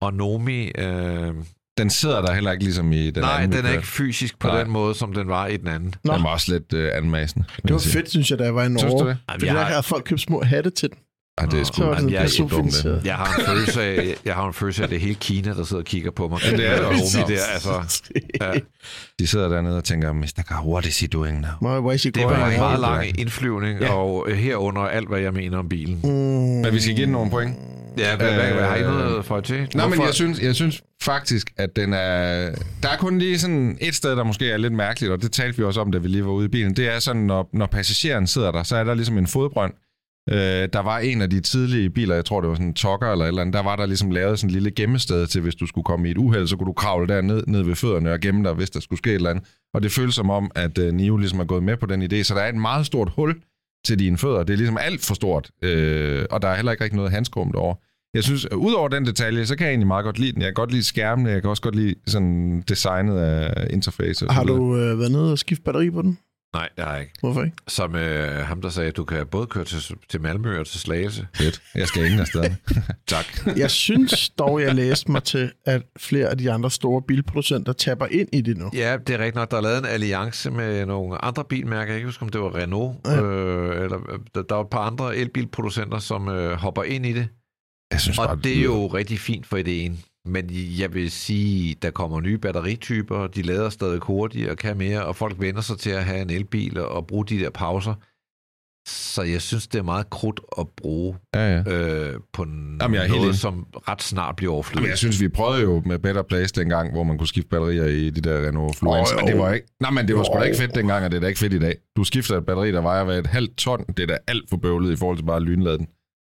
Og 0.03 0.15
Nomi... 0.15 0.71
Øh, 0.79 1.35
den 1.79 1.91
sidder 1.91 2.23
der 2.23 2.33
heller 2.35 2.53
ikke 2.53 2.65
ligesom 2.65 2.93
i 2.93 3.11
den 3.11 3.23
nej, 3.23 3.43
anden. 3.43 3.59
den 3.59 3.67
er 3.67 3.73
ikke 3.73 3.87
fysisk 3.87 4.39
på 4.39 4.49
Nej. 4.49 4.59
den 4.63 4.71
måde, 4.71 4.95
som 4.95 5.13
den 5.13 5.29
var 5.29 5.47
i 5.47 5.57
den 5.57 5.69
anden. 5.69 5.95
Nå. 6.05 6.15
Den 6.15 6.23
var 6.23 6.29
også 6.29 6.53
lidt 6.53 6.73
øh, 6.73 6.91
anmasende. 6.95 7.47
Det 7.57 7.63
var 7.65 7.83
jeg 7.85 7.93
fedt, 7.93 8.11
synes 8.11 8.31
jeg, 8.31 8.39
da 8.39 8.45
jeg 8.45 8.55
var 8.55 8.63
i 8.63 8.67
Synes 8.67 8.83
Norge. 8.83 9.05
du 9.05 9.09
det? 9.09 9.19
Fordi 9.31 9.47
der 9.47 9.61
havde 9.63 9.83
folk 9.83 10.05
købt 10.05 10.21
små 10.21 10.43
hatte 10.43 10.71
til 10.71 10.91
den. 10.91 10.99
Ej, 11.39 11.47
det 11.47 11.61
er 11.61 11.65
sgu 11.65 11.75
Så 11.77 11.85
var 11.85 11.95
det 11.95 11.97
Jamen, 11.97 12.11
sådan 12.11 12.13
jeg 12.13 12.19
er 12.19 12.49
personficeret. 12.49 13.05
Jeg 13.05 13.15
har 13.15 13.39
en 13.39 13.47
følelse 13.47 13.83
af, 13.83 14.15
jeg 14.25 14.35
har 14.35 14.47
en 14.47 14.55
følelse 14.55 14.83
af, 14.83 14.87
at 14.87 14.91
det 14.91 14.97
er 14.97 15.01
hele 15.01 15.15
Kina, 15.15 15.55
der 15.55 15.65
sidder 15.65 15.83
og 15.83 15.87
kigger 15.87 16.11
på 16.11 16.29
mig. 16.29 16.41
Ja, 16.45 16.51
det 16.57 16.71
er 16.71 16.91
det 16.93 17.29
der, 17.29 17.45
altså, 17.55 18.03
ja. 18.41 18.53
De 19.19 19.27
sidder 19.27 19.49
dernede 19.49 19.77
og 19.77 19.85
tænker, 19.85 20.13
Mr. 20.13 20.43
Gar, 20.49 20.65
what 20.67 20.87
is 20.87 21.01
he 21.01 21.07
doing 21.07 21.41
now? 21.41 21.51
My, 21.61 21.87
why 21.87 21.95
is 21.95 22.05
he 22.05 22.11
Det 22.11 22.25
var 22.25 22.49
en 22.51 22.59
meget 22.59 22.81
lang 22.81 23.21
indflyvning, 23.21 23.81
Ja. 23.81 23.93
og 23.93 24.27
øh, 24.29 24.37
herunder 24.37 24.83
alt, 24.83 25.09
hvad 25.09 25.21
jeg 25.21 25.33
mener 25.33 25.59
om 25.59 25.69
bilen. 25.69 26.01
Mm. 26.05 26.11
Men 26.11 26.73
vi 26.73 26.81
skal 26.81 26.95
give 26.95 27.05
den 27.07 27.13
nogle 27.13 27.31
point. 27.31 27.55
Ja, 27.99 28.17
hvad, 28.17 28.35
hvad, 28.35 28.53
hvad 28.53 28.65
har 28.65 28.77
I 28.77 28.83
noget 28.83 29.25
for 29.25 29.41
til? 29.41 29.69
Nej, 29.75 29.89
men 29.89 30.01
jeg 30.01 30.15
synes, 30.15 30.41
jeg 30.41 30.55
synes 30.55 30.83
faktisk, 31.03 31.51
at 31.57 31.77
den 31.77 31.93
er... 31.93 32.51
Der 32.83 32.89
er 32.89 32.97
kun 32.99 33.19
lige 33.19 33.39
sådan 33.39 33.79
et 33.81 33.95
sted, 33.95 34.11
der 34.17 34.25
måske 34.25 34.51
er 34.51 34.57
lidt 34.57 34.73
mærkeligt, 34.73 35.13
og 35.13 35.23
det 35.23 35.33
talte 35.33 35.57
vi 35.59 35.65
også 35.65 35.81
om, 35.81 35.93
da 35.93 35.99
vi 35.99 36.09
lige 36.09 36.25
var 36.25 36.31
ude 36.31 36.45
i 36.45 36.49
bilen. 36.49 36.77
Det 36.77 36.95
er 36.95 36.99
sådan, 36.99 37.23
når, 37.23 37.49
når 37.53 37.67
passageren 37.67 38.27
sidder 38.27 38.51
der, 38.51 38.63
så 38.63 38.77
er 38.77 38.85
der 38.85 38.95
ligesom 38.95 39.19
en 39.19 39.27
fodbrønd. 39.27 39.73
Øh, 40.31 40.69
der 40.73 40.81
var 40.81 40.99
en 40.99 41.23
af 41.23 41.31
de 41.31 41.41
tidlige 41.41 41.91
biler, 41.91 42.15
jeg 42.15 42.25
tror 42.25 42.41
det 42.41 42.49
var 42.49 42.55
sådan 42.55 42.67
en 42.67 42.75
tokker 42.75 43.13
eller 43.13 43.25
et 43.25 43.29
eller 43.29 43.41
andet, 43.41 43.55
der 43.55 43.63
var 43.63 43.77
der 43.77 43.87
ligesom 43.87 44.11
lavet 44.11 44.39
sådan 44.39 44.51
en 44.51 44.53
lille 44.53 44.71
gemmested 44.71 45.27
til, 45.27 45.41
hvis 45.41 45.55
du 45.55 45.67
skulle 45.67 45.85
komme 45.85 46.09
i 46.09 46.11
et 46.11 46.19
uheld, 46.19 46.47
så 46.47 46.57
kunne 46.57 46.67
du 46.67 46.73
kravle 46.73 47.09
der 47.09 47.21
ned, 47.21 47.45
ned 47.47 47.63
ved 47.63 47.75
fødderne 47.75 48.13
og 48.13 48.21
gemme 48.21 48.45
dig, 48.45 48.55
hvis 48.55 48.71
der 48.71 48.81
skulle 48.81 48.99
ske 48.99 49.11
et 49.11 49.15
eller 49.15 49.31
andet. 49.31 49.45
Og 49.75 49.83
det 49.83 49.93
føles 49.93 50.15
som 50.15 50.31
om, 50.31 50.51
at 50.55 50.79
øh, 50.79 50.95
Nio 50.95 51.17
ligesom 51.17 51.41
er 51.41 51.45
gået 51.45 51.63
med 51.63 51.77
på 51.77 51.87
den 51.87 52.03
idé, 52.03 52.23
så 52.23 52.35
der 52.35 52.41
er 52.41 52.49
et 52.49 52.55
meget 52.55 52.87
stort 52.87 53.13
hul 53.17 53.35
til 53.87 53.99
dine 53.99 54.19
fødder. 54.19 54.43
Det 54.45 54.53
er 54.53 54.57
ligesom 54.57 54.79
alt 54.81 55.05
for 55.05 55.15
stort, 55.15 55.51
øh, 55.63 56.25
og 56.31 56.43
der 56.43 56.49
er 56.49 56.55
heller 56.55 56.73
ikke 56.73 56.85
rigtig 56.85 56.97
noget 56.97 57.13
handskum 57.13 57.53
derovre. 57.53 57.77
Jeg 58.15 58.25
synes, 58.25 58.45
at 58.45 58.53
udover 58.53 58.89
den 58.89 59.07
detalje, 59.07 59.47
så 59.47 59.57
kan 59.57 59.67
jeg 59.67 59.73
egentlig 59.73 59.87
meget 59.87 60.05
godt 60.05 60.19
lide 60.19 60.33
den. 60.33 60.41
Jeg 60.43 60.47
kan 60.47 60.55
godt 60.55 60.73
lide 60.73 60.83
skærmene, 60.83 61.31
jeg 61.31 61.41
kan 61.43 61.51
også 61.51 61.63
godt 61.63 61.77
lide 61.77 61.95
sådan 62.07 62.61
designet 62.69 63.19
af 63.19 63.67
interface. 63.71 64.27
og 64.27 64.35
Har 64.35 64.45
du 64.45 64.77
øh, 64.77 64.99
været 64.99 65.13
nede 65.13 65.33
og 65.33 65.39
skifte 65.39 65.63
batteri 65.65 65.91
på 65.91 66.03
den? 66.03 66.19
Nej, 66.55 66.69
det 66.77 66.85
har 66.85 66.93
jeg 66.93 67.01
ikke. 67.01 67.13
Hvorfor 67.21 67.43
ikke? 67.43 67.57
Som 67.69 67.95
øh, 67.95 68.47
ham, 68.47 68.63
der 68.63 68.69
sagde, 68.69 68.89
at 68.89 68.97
du 68.97 69.05
kan 69.05 69.27
både 69.27 69.47
køre 69.47 69.65
til, 69.65 69.97
til 70.09 70.21
Malmø 70.21 70.61
og 70.61 70.67
til 70.67 70.81
Slagelse. 70.81 71.27
Fedt. 71.35 71.63
Jeg 71.75 71.89
skal 71.89 72.05
ingen 72.05 72.21
afsted. 72.21 72.45
Tak. 73.07 73.27
Jeg 73.57 73.71
synes 73.71 74.29
dog, 74.29 74.63
jeg 74.63 74.75
læste 74.75 75.11
mig 75.13 75.23
til, 75.23 75.53
at 75.65 75.83
flere 75.99 76.29
af 76.29 76.39
de 76.39 76.51
andre 76.53 76.71
store 76.71 77.03
bilproducenter 77.03 77.73
tapper 77.73 78.07
ind 78.07 78.29
i 78.33 78.41
det 78.41 78.57
nu. 78.57 78.71
Ja, 78.75 78.97
det 79.07 79.15
er 79.15 79.19
rigtigt 79.19 79.35
nok. 79.35 79.51
Der 79.51 79.57
er 79.57 79.61
lavet 79.61 79.79
en 79.79 79.85
alliance 79.85 80.51
med 80.51 80.87
nogle 80.87 81.25
andre 81.25 81.45
bilmærker. 81.45 81.79
Jeg 81.81 81.87
kan 81.87 81.97
ikke 81.97 82.07
huske, 82.09 82.23
om 82.23 82.29
det 82.29 82.41
var 82.41 82.55
Renault. 82.55 82.97
Ja. 83.07 83.23
Øh, 83.23 83.85
eller, 83.85 84.13
øh, 84.13 84.19
der, 84.35 84.43
der 84.43 84.55
var 84.55 84.63
et 84.63 84.71
par 84.71 84.79
andre 84.81 85.17
elbilproducenter, 85.17 85.99
som 85.99 86.29
øh, 86.29 86.53
hopper 86.53 86.83
ind 86.83 87.07
i 87.07 87.13
det. 87.13 87.29
Jeg 87.91 88.01
synes 88.01 88.17
bare, 88.17 88.29
Og 88.29 88.45
det 88.45 88.59
er 88.59 88.63
jo 88.63 88.87
rigtig 88.87 89.19
fint 89.19 89.47
for 89.47 89.57
ideen. 89.57 90.01
Men 90.27 90.47
jeg 90.51 90.95
vil 90.95 91.11
sige, 91.11 91.77
der 91.83 91.91
kommer 91.91 92.21
nye 92.21 92.39
batterityper, 92.39 93.27
de 93.27 93.43
lader 93.43 93.69
stadig 93.71 93.99
hurtigere 94.03 94.51
og 94.51 94.57
kan 94.57 94.77
mere, 94.77 95.05
og 95.07 95.17
folk 95.17 95.41
vender 95.41 95.61
sig 95.61 95.79
til 95.79 95.91
at 95.91 96.05
have 96.05 96.23
en 96.23 96.31
elbil 96.31 96.79
og, 96.81 97.07
bruge 97.07 97.27
de 97.27 97.39
der 97.39 97.51
pauser. 97.51 97.95
Så 98.89 99.23
jeg 99.23 99.43
synes, 99.43 99.67
det 99.67 99.79
er 99.79 99.83
meget 99.83 100.11
krudt 100.11 100.41
at 100.59 100.67
bruge 100.77 101.17
Ja, 101.35 101.53
ja. 101.57 101.59
øh, 101.59 102.21
på 102.33 102.45
Jamen, 102.45 102.79
jeg 102.81 102.85
er 102.85 103.03
helt 103.03 103.11
noget, 103.11 103.25
enig. 103.25 103.39
som 103.39 103.67
ret 103.89 104.03
snart 104.03 104.37
bliver 104.37 104.51
Jamen, 104.51 104.55
overflødigt. 104.55 104.91
jeg 104.91 104.99
synes, 104.99 105.21
vi 105.21 105.29
prøvede 105.29 105.63
jo 105.63 105.83
med 105.87 105.99
Better 105.99 106.23
Place 106.23 106.55
dengang, 106.55 106.93
hvor 106.93 107.05
man 107.05 107.19
kunne 107.19 107.29
skifte 107.29 107.49
batterier 107.49 107.85
i 107.85 108.11
de 108.11 108.21
der 108.21 108.49
Renault 108.49 108.77
Fluence. 108.77 109.15
Oh, 109.15 109.21
jo. 109.23 109.27
det 109.27 109.39
var 109.39 109.53
ikke, 109.53 109.67
nej, 109.81 109.91
men 109.91 110.09
det 110.09 110.17
var 110.17 110.23
sgu 110.25 110.35
da 110.39 110.43
ikke 110.43 110.59
fedt 110.59 110.75
dengang, 110.75 111.05
og 111.05 111.11
det 111.11 111.17
er 111.17 111.21
da 111.21 111.27
ikke 111.27 111.39
fedt 111.41 111.53
i 111.53 111.59
dag. 111.59 111.75
Du 111.97 112.05
skifter 112.05 112.39
et 112.39 112.47
batteri, 112.47 112.73
der 112.73 112.81
vejer 112.81 113.05
hvad, 113.05 113.19
et 113.19 113.27
halvt 113.27 113.57
ton. 113.57 113.85
Det 113.97 114.01
er 114.03 114.07
da 114.07 114.19
alt 114.27 114.51
for 114.51 114.57
bøvlet 114.57 114.93
i 114.93 114.97
forhold 114.97 115.19
til 115.19 115.25
bare 115.25 115.37
at 115.37 115.43
lynlade 115.43 115.79
den. 115.79 115.87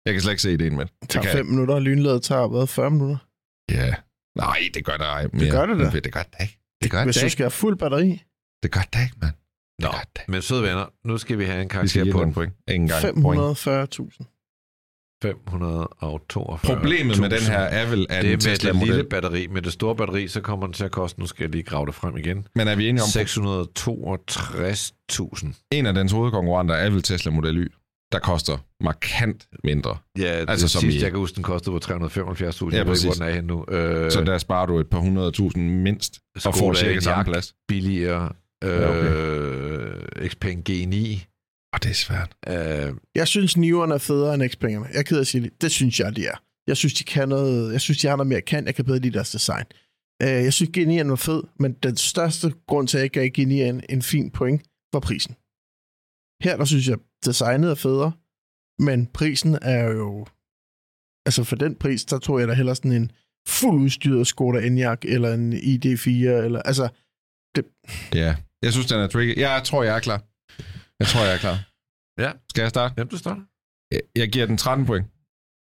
Jeg 0.05 0.13
kan 0.13 0.21
slet 0.21 0.31
ikke 0.31 0.41
se 0.41 0.53
ideen 0.53 0.75
med 0.75 0.85
det. 0.85 1.09
Tager 1.09 1.23
kan 1.23 1.31
fem 1.31 1.45
minutter, 1.45 1.75
og 1.75 1.81
lynladet 1.81 2.21
tager 2.23 2.47
hvad, 2.47 2.67
40 2.67 2.91
minutter. 2.91 3.17
Ja. 3.73 3.93
Nej, 4.35 4.57
det 4.73 4.85
gør 4.85 4.97
der 4.97 5.05
ej 5.05 5.27
mere. 5.33 5.51
gør 5.51 5.65
det 5.65 5.79
da. 5.79 5.89
Det 5.99 6.11
gør 6.13 6.23
det 6.23 6.35
ikke. 6.41 6.59
Det 6.83 6.91
gør 6.91 7.03
Hvis 7.03 7.15
det 7.15 7.21
du 7.21 7.25
ikke. 7.25 7.31
skal 7.31 7.43
have 7.43 7.51
fuld 7.51 7.77
batteri, 7.77 8.21
Det 8.63 8.71
gør 8.71 8.81
det 8.93 9.01
ikke, 9.03 9.15
mand. 9.21 9.33
Nå, 9.79 9.89
det. 10.15 10.21
men 10.27 10.41
søde 10.41 10.63
venner, 10.63 10.85
nu 11.07 11.17
skal 11.17 11.39
vi 11.39 11.45
have 11.45 11.61
en 11.61 11.69
karakter 11.69 12.11
på 12.11 12.23
den. 12.23 12.33
point. 12.33 12.53
Ingen 12.67 12.89
gang. 12.89 13.21
Point. 13.21 13.57
540.000. 13.57 14.25
542. 15.23 16.75
Problemet 16.75 17.19
med 17.19 17.29
den 17.29 17.41
her 17.41 17.57
er 17.59 17.89
vel, 17.89 18.07
at 18.09 18.23
det 18.25 18.33
en 18.33 18.39
er 18.49 18.73
med 18.73 18.79
det 18.81 18.87
lille 18.87 19.03
batteri. 19.03 19.47
Med 19.47 19.61
det 19.61 19.73
store 19.73 19.95
batteri, 19.95 20.27
så 20.27 20.41
kommer 20.41 20.67
den 20.67 20.73
til 20.73 20.83
at 20.83 20.91
koste, 20.91 21.19
nu 21.19 21.25
skal 21.27 21.43
jeg 21.43 21.51
lige 21.51 21.63
grave 21.63 21.85
det 21.85 21.95
frem 21.95 22.17
igen, 22.17 22.47
Men 22.55 22.67
er 22.67 22.75
vi 22.75 22.89
enige 22.89 23.03
om, 23.03 23.07
662.000. 23.07 25.67
en 25.71 25.85
af 25.85 25.93
dens 25.93 26.11
hovedkonkurrenter 26.11 26.75
er 26.75 26.89
vel 26.89 27.03
Tesla 27.03 27.31
Model 27.31 27.57
Y, 27.57 27.67
der 28.13 28.19
koster 28.19 28.57
markant 28.83 29.47
mindre. 29.63 29.97
Ja, 30.19 30.23
Altså, 30.23 30.51
altså, 30.51 30.67
som 30.67 30.81
sidst, 30.81 30.97
i- 30.97 31.01
jeg 31.01 31.11
kan 31.11 31.19
huske, 31.19 31.35
den 31.35 31.43
kostede 31.43 31.71
på 31.73 31.79
375.000. 31.79 31.89
Ja, 31.91 31.95
jeg 31.95 32.71
ved 32.71 32.79
ikke, 32.79 32.85
præcis. 32.85 33.03
hvor 33.05 33.13
den 33.13 33.23
er 33.23 33.29
henne 33.35 33.47
nu. 33.47 33.65
Øh, 33.69 34.11
Så 34.11 34.21
der 34.23 34.37
sparer 34.37 34.65
du 34.65 34.79
et 34.79 34.89
par 34.89 34.99
hundrede 34.99 35.31
tusind 35.31 35.69
mindst, 35.81 36.19
og 36.35 36.41
Skoda 36.41 36.57
får 36.59 36.73
cirka 36.73 36.99
samme 36.99 37.23
plads. 37.31 37.55
billigere. 37.67 38.31
Øh, 38.63 38.69
Ja, 40.23 40.27
Xpeng 40.27 40.69
G9. 40.69 41.19
Og 41.73 41.83
det 41.83 41.89
er 41.89 41.93
svært. 41.93 42.31
Øh, 42.47 42.93
Jeg 43.15 43.27
synes, 43.27 43.57
Niverne 43.57 43.93
er 43.93 43.97
federe 43.97 44.33
end 44.33 44.49
Xpengerne. 44.49 44.85
Jeg 44.93 44.99
er 44.99 45.03
ked 45.03 45.17
af 45.17 45.21
at 45.21 45.27
sige 45.27 45.41
det. 45.43 45.61
Det 45.61 45.71
synes 45.71 45.99
jeg, 45.99 46.15
de 46.15 46.25
er. 46.27 46.37
Jeg 46.67 46.77
synes, 46.77 46.93
de 46.93 47.03
kan 47.03 47.29
noget. 47.29 47.71
Jeg 47.73 47.81
synes, 47.81 47.97
de 47.97 48.07
har 48.07 48.15
noget 48.15 48.27
mere 48.27 48.41
kan. 48.41 48.65
Jeg 48.65 48.75
kan 48.75 48.85
bedre 48.85 48.99
lide 48.99 49.13
deres 49.13 49.31
design. 49.31 49.65
Uh, 50.23 50.29
jeg 50.29 50.53
synes, 50.53 50.69
G9'eren 50.77 51.07
var 51.09 51.15
fed, 51.15 51.43
men 51.59 51.73
den 51.83 51.97
største 51.97 52.53
grund 52.67 52.87
til, 52.87 52.97
at 52.97 53.01
jeg 53.03 53.11
gav 53.11 53.29
G9'eren 53.37 53.79
en 53.89 54.01
fin 54.01 54.31
point, 54.31 54.61
var 54.93 54.99
prisen. 54.99 55.35
Her, 56.43 56.57
der 56.57 56.65
synes 56.65 56.87
jeg, 56.87 56.97
designet 57.25 57.71
er 57.71 57.75
federe, 57.75 58.11
men 58.79 59.07
prisen 59.07 59.57
er 59.61 59.83
jo... 59.91 60.25
Altså 61.25 61.43
for 61.43 61.55
den 61.55 61.75
pris, 61.75 62.05
der 62.05 62.19
tror 62.19 62.39
jeg 62.39 62.47
da 62.47 62.53
hellere 62.53 62.75
sådan 62.75 62.91
en 62.91 63.11
fuld 63.47 63.81
udstyret 63.81 64.27
Skoda 64.27 64.59
Enyaq, 64.67 65.05
eller 65.05 65.33
en 65.33 65.53
ID4, 65.53 66.09
eller... 66.09 66.61
Altså, 66.61 66.89
Ja, 68.13 68.35
jeg 68.61 68.71
synes, 68.73 68.87
den 68.87 68.99
er 68.99 69.07
tricky. 69.07 69.37
Jeg 69.39 69.61
tror, 69.65 69.83
jeg 69.83 69.95
er 69.95 69.99
klar. 69.99 70.21
Jeg 70.99 71.07
tror, 71.07 71.21
jeg 71.25 71.33
er 71.33 71.37
klar. 71.37 71.57
Ja. 72.23 72.31
Skal 72.49 72.61
jeg 72.61 72.69
starte? 72.69 72.93
hvem 72.93 73.07
du 73.07 73.17
starter? 73.17 73.41
Jeg- 73.91 74.01
Jeg 74.15 74.29
giver 74.31 74.45
den 74.45 74.57
13 74.57 74.85
point. 74.85 75.05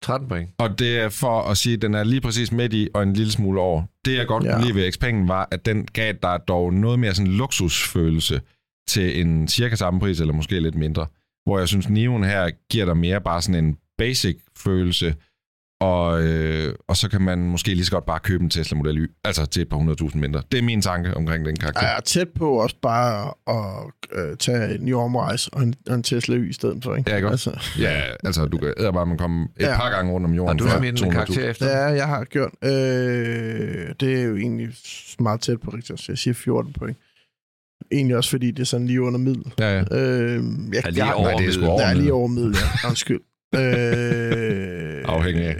13 0.02 0.28
point. 0.28 0.50
Og 0.58 0.78
det 0.78 0.98
er 0.98 1.08
for 1.08 1.42
at 1.42 1.56
sige, 1.56 1.74
at 1.74 1.82
den 1.82 1.94
er 1.94 2.04
lige 2.04 2.20
præcis 2.20 2.52
midt 2.52 2.72
i 2.72 2.88
og 2.94 3.02
en 3.02 3.12
lille 3.12 3.32
smule 3.32 3.60
over. 3.60 3.82
Det, 4.04 4.16
jeg 4.16 4.26
godt 4.26 4.44
ja. 4.44 4.52
kunne 4.54 4.64
lide 4.64 4.74
ved 4.74 4.92
Xpengen, 4.92 5.28
var, 5.28 5.48
at 5.50 5.66
den 5.66 5.86
gav 5.86 6.12
dig 6.22 6.40
dog 6.48 6.72
noget 6.74 6.98
mere 6.98 7.14
sådan 7.14 7.32
luksusfølelse 7.32 8.40
til 8.88 9.20
en 9.20 9.48
cirka 9.48 9.74
samme 9.76 10.00
pris, 10.00 10.20
eller 10.20 10.34
måske 10.34 10.60
lidt 10.60 10.74
mindre. 10.74 11.06
Hvor 11.46 11.58
jeg 11.58 11.68
synes, 11.68 11.88
Neon 11.88 12.24
her 12.24 12.50
giver 12.70 12.84
dig 12.84 12.96
mere 12.96 13.20
bare 13.20 13.42
sådan 13.42 13.64
en 13.64 13.76
basic 13.98 14.36
følelse, 14.58 15.14
og, 15.80 16.22
øh, 16.22 16.74
og 16.88 16.96
så 16.96 17.08
kan 17.10 17.20
man 17.22 17.38
måske 17.38 17.68
lige 17.74 17.84
så 17.84 17.90
godt 17.90 18.06
bare 18.06 18.18
købe 18.20 18.44
en 18.44 18.50
Tesla 18.50 18.76
Model 18.76 18.98
Y, 18.98 19.10
altså 19.24 19.46
til 19.46 19.62
et 19.62 19.68
par 19.68 19.76
hundredtusind 19.76 20.20
mindre. 20.22 20.42
Det 20.52 20.58
er 20.58 20.62
min 20.62 20.82
tanke 20.82 21.14
omkring 21.16 21.46
den 21.46 21.56
karakter. 21.56 21.80
jeg 21.86 21.96
er 21.96 22.00
tæt 22.00 22.28
på 22.28 22.50
også 22.50 22.76
bare 22.82 23.32
at 23.48 23.92
øh, 24.18 24.36
tage 24.36 24.74
en 24.74 24.80
New 24.80 24.98
Omrejse 24.98 25.50
og 25.54 25.62
en, 25.62 25.74
og 25.88 25.94
en 25.94 26.02
Tesla 26.02 26.36
Y 26.36 26.50
i 26.50 26.52
stedet 26.52 26.84
for, 26.84 26.94
ikke? 26.96 27.10
Ja, 27.10 27.16
ikke 27.16 27.28
Altså, 27.28 27.60
Ja, 27.78 28.00
altså 28.24 28.46
du 28.46 28.58
kan 28.58 28.72
bare 28.94 29.06
man 29.06 29.18
komme 29.18 29.48
et 29.56 29.62
Ja. 29.66 29.76
par 29.76 29.90
gange 29.90 30.12
rundt 30.12 30.24
om 30.24 30.30
Og 30.30 30.36
jorden. 30.36 30.58
du 30.58 30.64
for 30.64 30.70
har 30.70 30.80
min 30.80 30.94
200.000. 30.96 31.10
karakter 31.12 31.50
efter. 31.50 31.66
Ja, 31.70 31.84
jeg 31.84 32.06
har 32.06 32.24
gjort. 32.24 32.50
Øh, 32.64 33.94
det 34.00 34.20
er 34.20 34.22
jo 34.22 34.36
egentlig 34.36 34.68
meget 35.20 35.40
tæt 35.40 35.60
på 35.60 35.70
rigtigt, 35.70 36.00
så 36.00 36.04
jeg 36.12 36.18
siger 36.18 36.34
14 36.34 36.72
point. 36.72 36.96
Egentlig 37.92 38.16
også, 38.16 38.30
fordi 38.30 38.50
det 38.50 38.58
er 38.60 38.64
sådan 38.66 38.86
lige 38.86 39.02
under 39.02 39.18
middel. 39.18 39.52
Ja, 39.58 39.72
ja. 39.74 39.80
Øh, 39.80 39.88
jeg, 40.72 40.82
Er 40.84 40.90
lige 40.90 41.04
jeg, 41.06 41.14
over 41.14 41.28
Nej, 41.30 41.36
det 41.38 41.54
er 41.54 41.60
middel. 41.60 41.80
er 41.80 41.94
lige 41.94 42.12
over 42.12 42.28
middel, 42.28 42.56
ja. 42.82 42.88
Undskyld. 42.88 43.20
øh, 43.54 45.02
Afhængig 45.04 45.44
af, 45.44 45.56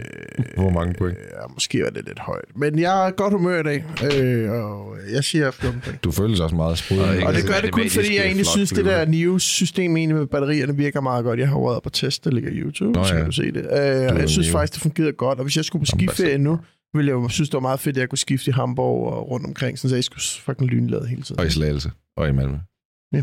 hvor 0.57 0.69
mange 0.69 0.93
point. 0.97 1.17
Ja, 1.17 1.47
måske 1.53 1.83
var 1.83 1.89
det 1.89 2.05
lidt 2.07 2.19
højt. 2.19 2.45
Men 2.55 2.79
jeg 2.79 3.07
er 3.07 3.11
godt 3.11 3.33
humør 3.33 3.59
i 3.59 3.63
dag, 3.63 3.83
øh, 4.15 4.51
og 4.51 4.95
jeg 5.13 5.23
siger 5.23 5.51
14 5.51 5.81
point. 5.83 6.03
Du 6.03 6.11
føles 6.11 6.39
også 6.39 6.55
meget 6.55 6.71
Og 6.71 6.77
sprudende. 6.77 7.13
ikke 7.15 7.27
Og 7.27 7.33
det 7.33 7.45
gør 7.47 7.53
det 7.61 7.71
kun, 7.71 7.89
fordi 7.89 8.15
jeg 8.17 8.25
egentlig 8.25 8.45
synes, 8.45 8.69
det 8.69 8.85
der 8.85 9.05
Neo-system 9.05 9.97
egentlig 9.97 10.17
med 10.17 10.27
batterierne 10.27 10.75
virker 10.77 11.01
meget 11.01 11.23
godt. 11.23 11.39
Jeg 11.39 11.47
har 11.49 11.59
været 11.69 11.83
på 11.83 11.89
test, 11.89 12.23
der 12.25 12.31
ligger 12.31 12.49
i 12.51 12.53
YouTube, 12.55 12.91
Nå 12.99 13.03
så 13.03 13.13
ja. 13.13 13.17
kan 13.19 13.25
du 13.25 13.31
se 13.31 13.51
det. 13.51 13.57
Øh, 13.57 14.13
og 14.13 14.19
jeg 14.19 14.29
synes 14.29 14.47
Neo. 14.47 14.51
faktisk, 14.51 14.73
det 14.73 14.81
fungerede 14.81 15.11
godt. 15.13 15.39
Og 15.39 15.43
hvis 15.45 15.55
jeg 15.57 15.65
skulle 15.65 15.81
på 15.81 15.85
skiferie 15.85 16.37
nu, 16.37 16.59
ville 16.93 17.07
jeg 17.09 17.13
jo 17.15 17.29
synes, 17.29 17.49
det 17.49 17.53
var 17.53 17.59
meget 17.61 17.79
fedt, 17.79 17.97
at 17.97 18.01
jeg 18.01 18.09
kunne 18.09 18.17
skifte 18.17 18.49
i 18.49 18.53
Hamburg 18.53 19.13
og 19.13 19.29
rundt 19.31 19.45
omkring, 19.45 19.79
sådan 19.79 19.89
så 19.89 19.95
jeg 19.95 20.03
skulle 20.03 20.23
fucking 20.23 20.69
lynlade 20.69 21.07
hele 21.07 21.21
tiden. 21.21 21.39
Og 21.39 21.47
i 21.47 21.49
Slagelse. 21.49 21.91
Og 22.17 22.29
i 22.29 22.31
Malmø. 22.31 22.57
Ja. 23.13 23.21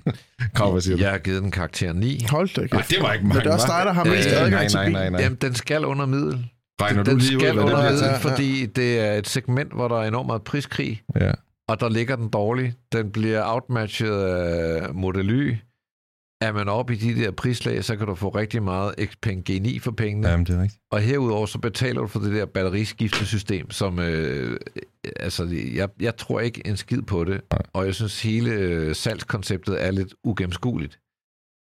Krav, 0.54 0.72
hvad 0.72 0.80
siger 0.80 0.96
du? 0.96 1.02
Jeg 1.02 1.10
har 1.10 1.18
givet 1.18 1.42
den 1.42 1.50
karakter 1.50 1.92
9. 1.92 2.26
Hold 2.30 2.48
da 2.54 2.66
kæft. 2.66 2.90
Det 2.90 2.96
var 3.02 3.12
ikke 3.12 3.22
Men 3.22 3.28
mange, 3.28 3.40
det 3.44 3.48
er 3.50 3.54
også 3.54 3.66
hva'? 3.66 3.76
dig, 3.78 3.86
der 3.86 3.92
har 3.92 4.04
mest 4.04 4.28
Øh, 4.28 4.32
adgang 4.32 4.50
nej, 4.50 4.68
til 4.68 4.76
nej, 4.76 4.84
bilen. 4.86 5.00
nej, 5.00 5.10
nej. 5.10 5.20
Jamen, 5.22 5.38
den 5.40 5.54
skal 5.54 5.84
under 5.84 6.06
middel. 6.06 6.46
Regner 6.82 7.02
du 7.02 7.10
den 7.10 7.18
lige 7.18 7.36
ud, 7.36 7.40
skal 7.40 7.54
det 7.56 7.62
under 7.62 7.82
middel? 7.90 8.04
Ja, 8.04 8.10
ja. 8.10 8.16
fordi 8.18 8.66
det 8.66 9.00
er 9.00 9.12
et 9.12 9.28
segment, 9.28 9.72
hvor 9.72 9.88
der 9.88 9.96
er 10.00 10.08
enormt 10.08 10.26
meget 10.26 10.42
priskrig, 10.42 11.02
Ja. 11.20 11.32
og 11.68 11.80
der 11.80 11.88
ligger 11.88 12.16
den 12.16 12.28
dårligt. 12.28 12.76
Den 12.92 13.10
bliver 13.10 13.42
outmatchet 13.44 14.12
af 14.22 14.94
Model 14.94 15.30
Y. 15.30 15.56
Er 16.40 16.52
man 16.52 16.68
oppe 16.68 16.94
i 16.94 16.96
de 16.96 17.14
der 17.14 17.30
prislag, 17.30 17.84
så 17.84 17.96
kan 17.96 18.06
du 18.06 18.14
få 18.14 18.28
rigtig 18.28 18.62
meget 18.62 18.94
G9 19.50 19.80
for 19.80 19.90
pengene. 19.90 20.28
Jamen, 20.28 20.46
det 20.46 20.56
er 20.56 20.62
rigtigt. 20.62 20.80
Og 20.92 21.00
herudover 21.00 21.46
så 21.46 21.58
betaler 21.58 22.00
du 22.00 22.06
for 22.06 22.20
det 22.20 22.32
der 22.32 22.46
batteriskiftesystem, 22.46 23.70
som, 23.70 23.98
øh, 23.98 24.60
altså, 25.16 25.48
jeg, 25.74 25.88
jeg 26.00 26.16
tror 26.16 26.40
ikke 26.40 26.66
en 26.66 26.76
skid 26.76 27.02
på 27.02 27.24
det, 27.24 27.40
Nej. 27.52 27.62
og 27.72 27.86
jeg 27.86 27.94
synes 27.94 28.22
hele 28.22 28.50
øh, 28.50 28.94
salgskonceptet 28.94 29.84
er 29.84 29.90
lidt 29.90 30.14
ugennemskueligt. 30.24 30.98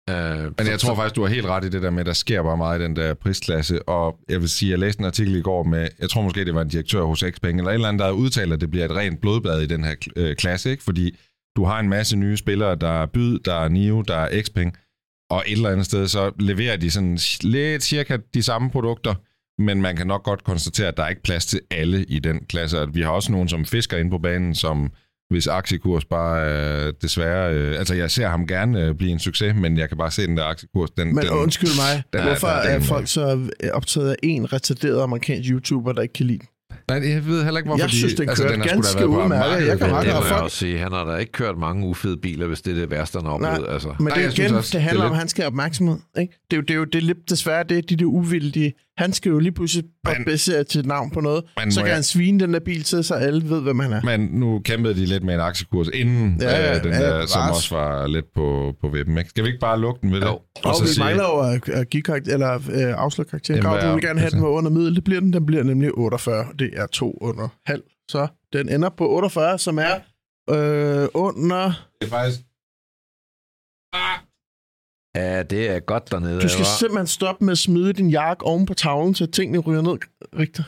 Øh, 0.09 0.15
Men 0.43 0.67
jeg 0.67 0.79
tror 0.79 0.95
faktisk, 0.95 1.15
du 1.15 1.21
har 1.21 1.29
helt 1.29 1.45
ret 1.45 1.65
i 1.65 1.69
det 1.69 1.81
der 1.81 1.89
med, 1.89 1.99
at 1.99 2.05
der 2.05 2.13
sker 2.13 2.43
bare 2.43 2.57
meget 2.57 2.79
i 2.79 2.83
den 2.83 2.95
der 2.95 3.13
prisklasse. 3.13 3.89
Og 3.89 4.19
jeg 4.29 4.41
vil 4.41 4.49
sige, 4.49 4.71
jeg 4.71 4.79
læste 4.79 4.99
en 4.99 5.05
artikel 5.05 5.35
i 5.35 5.41
går 5.41 5.63
med, 5.63 5.87
jeg 5.99 6.09
tror 6.09 6.21
måske, 6.21 6.45
det 6.45 6.55
var 6.55 6.61
en 6.61 6.67
direktør 6.67 7.03
hos 7.03 7.23
Xpeng, 7.35 7.59
eller 7.59 7.71
en 7.71 7.75
eller 7.75 7.87
anden, 7.87 7.99
der 7.99 8.11
udtalt, 8.11 8.53
at 8.53 8.61
det 8.61 8.71
bliver 8.71 8.85
et 8.85 8.91
rent 8.91 9.21
blodbad 9.21 9.61
i 9.61 9.65
den 9.65 9.83
her 9.83 9.95
øh, 10.15 10.35
klasse, 10.35 10.71
ikke? 10.71 10.83
Fordi 10.83 11.17
du 11.55 11.63
har 11.65 11.79
en 11.79 11.89
masse 11.89 12.15
nye 12.17 12.37
spillere, 12.37 12.75
der 12.75 13.01
er 13.01 13.05
Byd, 13.05 13.39
der 13.39 13.53
er 13.53 13.69
Nio, 13.69 14.01
der 14.01 14.15
er 14.15 14.41
Xpeng, 14.41 14.77
og 15.29 15.43
et 15.47 15.51
eller 15.51 15.69
andet 15.69 15.85
sted, 15.85 16.07
så 16.07 16.31
leverer 16.39 16.77
de 16.77 16.91
sådan 16.91 17.17
lidt 17.41 17.83
cirka 17.83 18.17
de 18.33 18.43
samme 18.43 18.69
produkter, 18.69 19.13
men 19.61 19.81
man 19.81 19.95
kan 19.95 20.07
nok 20.07 20.23
godt 20.23 20.43
konstatere, 20.43 20.87
at 20.87 20.97
der 20.97 21.03
er 21.03 21.09
ikke 21.09 21.23
plads 21.23 21.45
til 21.45 21.61
alle 21.71 22.03
i 22.03 22.19
den 22.19 22.39
klasse. 22.49 22.79
At 22.79 22.95
vi 22.95 23.01
har 23.01 23.09
også 23.09 23.31
nogen, 23.31 23.47
som 23.49 23.65
fisker 23.65 23.97
ind 23.97 24.09
på 24.11 24.17
banen, 24.17 24.55
som 24.55 24.91
hvis 25.29 25.47
aktiekurs 25.47 26.05
bare 26.05 26.49
øh, 26.87 26.93
desværre... 27.01 27.53
Øh, 27.53 27.79
altså, 27.79 27.93
jeg 27.95 28.11
ser 28.11 28.27
ham 28.27 28.47
gerne 28.47 28.81
øh, 28.81 28.95
blive 28.95 29.11
en 29.11 29.19
succes, 29.19 29.55
men 29.55 29.77
jeg 29.77 29.89
kan 29.89 29.97
bare 29.97 30.11
se 30.11 30.27
den 30.27 30.37
der 30.37 30.43
aktiekurs. 30.43 30.91
Den, 30.91 31.15
Men 31.15 31.23
den, 31.23 31.33
undskyld 31.33 31.69
mig, 31.77 32.03
den 32.13 32.21
hvorfor 32.23 32.47
den 32.47 32.55
er- 32.57 32.61
er 32.61 32.73
den 32.73 32.81
er- 32.81 32.85
folk 32.85 33.07
så 33.07 33.49
optaget 33.73 34.09
af 34.11 34.15
en 34.23 34.53
retarderet 34.53 35.03
amerikansk 35.03 35.49
YouTuber, 35.51 35.91
der 35.93 36.01
ikke 36.01 36.13
kan 36.13 36.25
lide 36.25 36.37
den? 36.39 36.47
Nej, 36.87 37.09
jeg 37.09 37.25
ved 37.25 37.43
heller 37.43 37.57
ikke, 37.59 37.67
hvorfor 37.67 37.83
Jeg 37.83 37.89
synes, 37.89 38.13
den 38.13 38.25
kørte 38.27 38.37
sgu 38.37 38.47
da 38.47 38.55
ganske 38.55 39.07
udmærket. 39.07 39.67
Jeg 39.67 39.79
kan 39.79 39.89
meget 39.89 40.05
det 40.05 40.13
godt 40.13 40.23
må 40.23 40.27
folk- 40.27 40.31
jeg 40.37 40.43
også 40.43 40.57
sige. 40.57 40.77
Han 40.77 40.91
har 40.91 41.03
da 41.05 41.15
ikke 41.15 41.31
kørt 41.31 41.57
mange 41.57 41.87
ufede 41.87 42.17
biler, 42.17 42.47
hvis 42.47 42.61
det 42.61 42.71
er 42.71 42.75
det 42.79 42.91
værste, 42.91 43.17
han 43.19 43.25
har 43.25 43.37
Nej, 43.37 43.51
oplevet. 43.51 43.73
Altså. 43.73 43.87
Men 43.99 44.07
Nej, 44.07 44.15
det, 44.21 44.31
synes 44.33 44.39
igen, 44.47 44.57
også, 44.57 44.69
det 44.73 44.81
handler 44.81 45.01
det 45.01 45.05
er 45.05 45.09
om, 45.09 45.13
at 45.13 45.19
han 45.19 45.27
skal 45.27 45.41
have 45.41 45.47
opmærksomhed. 45.47 45.97
Ikke? 46.19 46.33
Det, 46.51 46.57
er 46.57 46.57
jo, 46.57 46.61
det, 46.61 46.71
er 46.71 46.75
jo, 46.75 46.83
det 46.83 46.95
er 46.95 47.01
lidt 47.01 47.29
desværre 47.29 47.63
det, 47.63 47.77
er 47.77 47.81
de 47.81 47.95
der 47.95 48.05
uvildige. 48.05 48.73
Han 48.97 49.13
skal 49.13 49.29
jo 49.29 49.39
lige 49.39 49.51
pludselig 49.51 49.85
basere 50.25 50.63
til 50.63 50.79
et 50.79 50.85
navn 50.85 51.11
på 51.11 51.19
noget. 51.19 51.43
Men 51.57 51.71
så 51.71 51.79
kan 51.79 51.87
jeg- 51.87 51.95
han 51.95 52.03
svine 52.03 52.39
den 52.39 52.53
der 52.53 52.59
bil 52.59 52.83
til, 52.83 53.03
så 53.03 53.13
alle 53.13 53.49
ved, 53.49 53.61
hvem 53.61 53.79
han 53.79 53.93
er. 53.93 54.01
Men 54.03 54.19
nu 54.19 54.59
kæmpede 54.65 54.93
de 54.95 55.05
lidt 55.05 55.23
med 55.23 55.33
en 55.33 55.39
aktiekurs 55.39 55.87
inden 55.93 56.37
Ja, 56.41 56.49
ja, 56.49 56.61
ja, 56.71 56.77
øh, 56.77 56.83
den 56.83 56.91
ja, 56.91 56.99
der, 56.99 57.25
som 57.25 57.49
også 57.49 57.75
var 57.75 58.07
lidt 58.07 58.25
på, 58.35 58.73
på 58.81 58.89
vippen. 58.89 59.17
Ikke? 59.17 59.29
Skal 59.29 59.43
vi 59.43 59.47
ikke 59.49 59.59
bare 59.59 59.79
lukke 59.79 60.01
den 60.01 60.11
ved 60.11 60.21
det? 60.21 60.27
Jo. 60.27 60.31
Og 60.31 60.41
Og 60.63 60.75
så 60.75 60.83
vi 60.83 60.89
sige, 60.89 61.03
mangler 61.03 61.23
jo 61.23 61.39
at, 61.53 61.69
at 61.69 61.89
give 61.89 62.03
karakter, 62.03 62.33
eller 62.33 62.53
øh, 62.53 62.93
afsløre 63.03 63.25
karakteren. 63.27 63.63
Jamen, 63.63 63.79
hvad 63.79 63.89
du 63.89 63.93
vil 63.95 64.03
gerne 64.03 64.19
have 64.19 64.29
den 64.31 64.39
med 64.41 64.49
under 64.49 64.71
middel. 64.71 64.95
Det 64.95 65.03
bliver 65.03 65.19
den. 65.19 65.33
Den 65.33 65.45
bliver 65.45 65.63
nemlig 65.63 65.91
48. 65.91 66.45
Det 66.59 66.69
er 66.73 66.87
to 66.87 67.17
under 67.21 67.47
halv. 67.65 67.81
Så 68.07 68.27
den 68.53 68.69
ender 68.69 68.89
på 68.89 69.09
48, 69.09 69.59
som 69.59 69.77
er 69.79 69.93
øh, 70.49 71.07
under... 71.13 71.87
det 72.01 72.07
er 72.07 72.09
faktisk... 72.09 72.39
Ja, 75.15 75.43
det 75.43 75.69
er 75.69 75.79
godt 75.79 76.11
dernede. 76.11 76.41
Du 76.41 76.49
skal 76.49 76.65
hva'? 76.65 76.79
simpelthen 76.79 77.07
stoppe 77.07 77.45
med 77.45 77.51
at 77.51 77.57
smide 77.57 77.93
din 77.93 78.09
jakke 78.09 78.45
oven 78.45 78.65
på 78.65 78.73
tavlen, 78.73 79.15
så 79.15 79.25
tingene 79.25 79.59
ryger 79.59 79.81
ned, 79.81 79.97
Rigtig. 80.39 80.65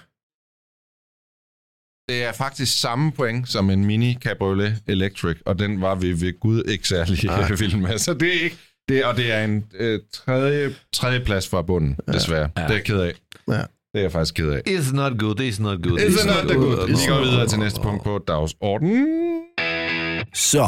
Det 2.10 2.24
er 2.24 2.32
faktisk 2.32 2.80
samme 2.80 3.12
point 3.12 3.50
som 3.50 3.70
en 3.70 3.86
Mini 3.86 4.14
Cabriolet 4.14 4.84
Electric, 4.88 5.38
og 5.46 5.60
den 5.60 5.82
var 5.82 5.96
vi 5.96 6.22
ved 6.22 6.40
Gud 6.40 6.64
ikke 6.64 6.88
særlig 6.88 7.26
Nej. 7.26 7.50
vild 7.60 7.76
med. 7.76 7.98
Så 7.98 8.14
det 8.14 8.28
er 8.28 8.42
ikke... 8.44 8.58
Det, 8.90 9.06
og 9.06 9.18
det 9.18 9.32
er 9.32 9.44
en 9.44 9.66
øh, 9.74 10.00
tredje, 10.14 10.76
tredje 10.94 11.20
plads 11.20 11.48
fra 11.48 11.62
bunden, 11.62 11.98
ja. 12.08 12.14
desværre. 12.14 12.50
Ja. 12.58 12.62
Det 12.64 12.70
er 12.70 12.74
jeg 12.74 12.84
ked 12.84 13.00
af. 13.00 13.14
Ja. 13.48 13.54
Det 13.54 13.66
er 13.94 14.02
jeg 14.02 14.12
faktisk 14.12 14.34
ked 14.36 14.50
af. 14.50 14.62
It's 14.68 14.94
not 14.94 15.20
good, 15.20 15.40
it's 15.40 15.62
not 15.62 15.84
good. 15.84 16.00
It's 16.00 16.28
not 16.28 16.50
the 16.50 16.58
good. 16.58 16.88
Vi 16.88 16.94
It's 16.94 17.10
går 17.10 17.16
not 17.20 17.28
videre 17.28 17.48
til 17.48 17.60
næste 17.60 17.82
punkt 17.82 18.04
på 18.04 18.24
dagsordenen. 18.28 19.42
Så 20.34 20.68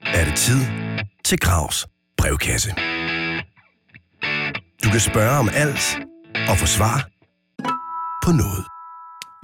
er 0.00 0.24
det 0.24 0.34
tid 0.36 0.60
til 1.24 1.38
Gravs 1.38 1.86
brevkasse. 2.24 2.70
Du 4.84 4.88
kan 4.90 5.00
spørge 5.00 5.38
om 5.38 5.48
alt 5.54 5.86
og 6.50 6.56
få 6.58 6.66
svar 6.66 6.96
på 8.24 8.30
noget. 8.42 8.64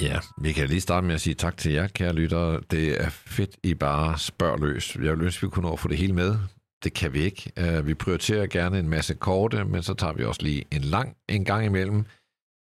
Ja, 0.02 0.18
vi 0.42 0.52
kan 0.52 0.68
lige 0.68 0.80
starte 0.80 1.06
med 1.06 1.14
at 1.14 1.20
sige 1.20 1.34
tak 1.34 1.56
til 1.56 1.72
jer, 1.72 1.88
kære 1.88 2.12
lyttere. 2.12 2.60
Det 2.70 3.00
er 3.00 3.10
fedt, 3.10 3.50
I 3.62 3.74
bare 3.74 4.18
spørger 4.18 4.56
løs. 4.56 4.96
Jeg 4.96 5.12
vil 5.12 5.24
ønske, 5.24 5.46
vi 5.46 5.50
kunne 5.50 5.66
nå 5.66 5.72
at 5.72 5.78
få 5.78 5.88
det 5.88 5.98
hele 5.98 6.12
med. 6.12 6.38
Det 6.84 6.92
kan 6.92 7.12
vi 7.12 7.20
ikke. 7.20 7.52
Øh, 7.56 7.86
vi 7.86 7.94
prioriterer 7.94 8.46
gerne 8.46 8.78
en 8.78 8.88
masse 8.88 9.14
korte, 9.14 9.64
men 9.64 9.82
så 9.82 9.94
tager 9.94 10.12
vi 10.12 10.24
også 10.24 10.42
lige 10.42 10.64
en 10.70 10.80
lang 10.80 11.16
en 11.28 11.44
gang 11.44 11.64
imellem. 11.64 12.04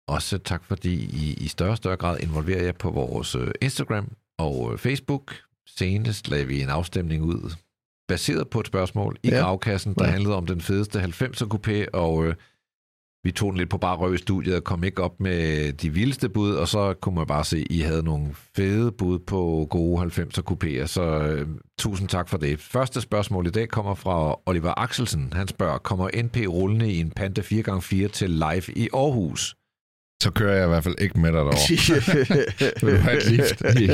Også 0.08 0.38
tak, 0.38 0.66
fordi 0.66 0.94
I 0.94 1.34
i 1.34 1.48
større 1.48 1.72
og 1.72 1.78
større 1.78 1.98
grad 1.98 2.20
involverer 2.20 2.64
jer 2.64 2.72
på 2.72 2.92
vores 2.92 3.36
øh, 3.36 3.52
Instagram 3.62 4.12
og 4.38 4.74
øh, 4.74 4.78
Facebook. 4.78 5.36
Senest 5.68 6.30
lagde 6.30 6.48
vi 6.48 6.62
en 6.62 6.70
afstemning 6.70 7.24
ud, 7.24 7.56
baseret 8.12 8.50
på 8.50 8.60
et 8.60 8.68
spørgsmål 8.68 9.18
i 9.24 9.30
Ja. 9.30 9.40
gravkassen, 9.40 9.94
der 9.94 10.06
Ja. 10.06 10.12
handlede 10.12 10.36
om 10.36 10.46
den 10.46 10.62
fedeste 10.62 11.00
90'er 11.00 11.48
coupé, 11.54 11.86
og 11.94 12.26
øh, 12.26 12.34
vi 13.24 13.32
tog 13.32 13.50
den 13.52 13.58
lidt 13.58 13.70
på 13.70 13.78
bare 13.78 13.96
røv 13.98 14.14
i 14.14 14.18
studiet 14.18 14.56
og 14.56 14.64
kom 14.64 14.84
ikke 14.84 15.04
op 15.04 15.20
med 15.20 15.74
de 15.74 15.90
vildeste 15.90 16.30
bud, 16.30 16.52
og 16.54 16.68
så 16.68 16.94
kunne 17.02 17.16
man 17.16 17.28
bare 17.28 17.46
se, 17.46 17.58
at 17.58 17.68
I 17.70 17.80
havde 17.80 18.04
nogle 18.04 18.28
fede 18.56 18.92
bud 18.92 19.20
på 19.20 19.68
gode 19.70 20.02
90'er 20.04 20.42
kupéer, 20.52 20.86
så 20.86 21.02
øh, 21.04 21.48
tusind 21.80 22.08
tak 22.10 22.30
for 22.30 22.38
det. 22.38 22.60
Første 22.60 23.02
spørgsmål 23.02 23.48
i 23.48 23.50
dag 23.50 23.70
kommer 23.70 23.96
fra 23.96 24.40
Oliver 24.46 24.74
Axelsen. 24.78 25.34
Han 25.34 25.48
spørger, 25.48 25.78
kommer 25.78 26.10
NP 26.24 26.38
rullende 26.48 26.92
i 26.94 27.00
en 27.00 27.12
Panda 27.12 27.42
4x4 27.42 28.08
til 28.08 28.30
live 28.30 28.64
i 28.76 28.90
Aarhus? 28.94 29.56
Så 30.22 30.32
kører 30.32 30.56
jeg 30.56 30.66
i 30.66 30.68
hvert 30.68 30.84
fald 30.84 30.96
ikke 30.98 31.20
med 31.20 31.32
dig 31.32 31.38
derovre. 31.38 32.82
Vil 32.82 32.94
du 32.96 33.02
have 33.02 33.18
et 33.18 33.32
lift 33.32 33.62
i 33.62 33.88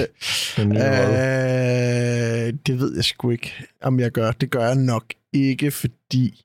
den 0.62 0.70
nye 0.70 0.80
øh, 0.80 2.54
det 2.68 2.80
ved 2.80 2.96
jeg 2.96 3.04
sgu 3.04 3.30
ikke, 3.30 3.54
om 3.84 4.00
jeg 4.00 4.12
gør. 4.12 4.32
Det 4.32 4.50
gør 4.50 4.66
jeg 4.66 4.76
nok 4.76 5.04
ikke, 5.34 5.72
fordi... 5.72 6.44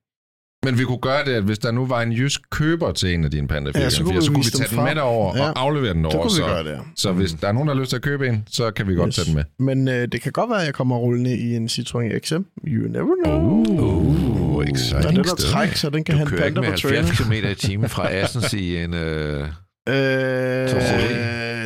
Men 0.65 0.79
vi 0.79 0.85
kunne 0.85 0.99
gøre 0.99 1.25
det, 1.25 1.33
at 1.33 1.43
hvis 1.43 1.59
der 1.59 1.71
nu 1.71 1.87
var 1.87 2.03
en 2.03 2.13
jysk 2.13 2.41
køber 2.51 2.93
til 2.93 3.15
en 3.15 3.25
af 3.25 3.31
dine 3.31 3.49
Panda 3.49 3.71
4 3.71 3.83
Ja, 3.83 3.91
så 3.91 3.97
så 3.97 4.03
kunne 4.03 4.13
kunne, 4.13 4.21
vi 4.21 4.25
så 4.25 4.31
kunne 4.33 4.45
vi 4.45 4.51
tage 4.51 4.69
den 4.69 4.77
med 4.77 4.85
frem. 4.85 4.95
derover 4.97 5.37
Ja. 5.37 5.43
og 5.51 5.61
aflevere 5.63 5.95
den 5.95 6.05
Så 6.11 6.11
kunne 6.19 6.25
vi 6.25 6.31
Så, 6.37 6.43
gøre 6.47 6.65
det, 6.65 6.71
ja. 6.71 6.79
så 6.97 7.13
hvis 7.13 7.33
der 7.33 7.49
er 7.49 7.53
nogen, 7.53 7.69
der 7.69 7.75
har 7.75 7.81
lyst 7.81 7.89
til 7.91 7.97
at 7.97 8.03
købe 8.03 8.29
en, 8.29 8.45
så 8.51 8.71
kan 8.71 8.89
vi 8.89 8.95
godt 8.95 9.09
Yes. 9.09 9.15
tage 9.17 9.25
den 9.27 9.35
med. 9.35 9.45
Men 9.59 9.89
øh, 9.89 10.09
det 10.13 10.23
kan 10.23 10.33
godt 10.33 10.51
være, 10.51 10.61
at 10.61 10.67
jeg 10.67 10.75
kommer 10.75 10.97
rullende 10.97 11.37
i 11.39 11.55
en 11.57 11.67
Citroën 11.67 12.19
XM. 12.19 12.35
You 12.67 12.89
never 12.89 13.15
know. 13.25 13.41
Uh, 13.41 14.65
exciting 14.65 15.07
Og 15.07 15.13
den 15.13 15.19
er 15.21 15.25
stuff. 15.25 15.41
træk, 15.53 15.77
så 15.77 15.91
den 15.91 16.05
kan 16.05 16.13
Du 16.15 16.19
have 16.19 16.27
en 16.27 16.31
kører 16.31 16.45
ikke 16.47 16.55
panda 16.55 16.69
med 16.71 16.77
på 16.77 16.81
trailer. 16.81 17.03
70 17.03 17.29
km 17.29 17.33
i 17.47 17.55
timen 17.55 17.89
fra 17.89 18.09
Assens 18.23 18.53
i 18.53 18.77
en... 18.77 18.95
Øh, 18.95 19.49
Øh, 19.89 20.69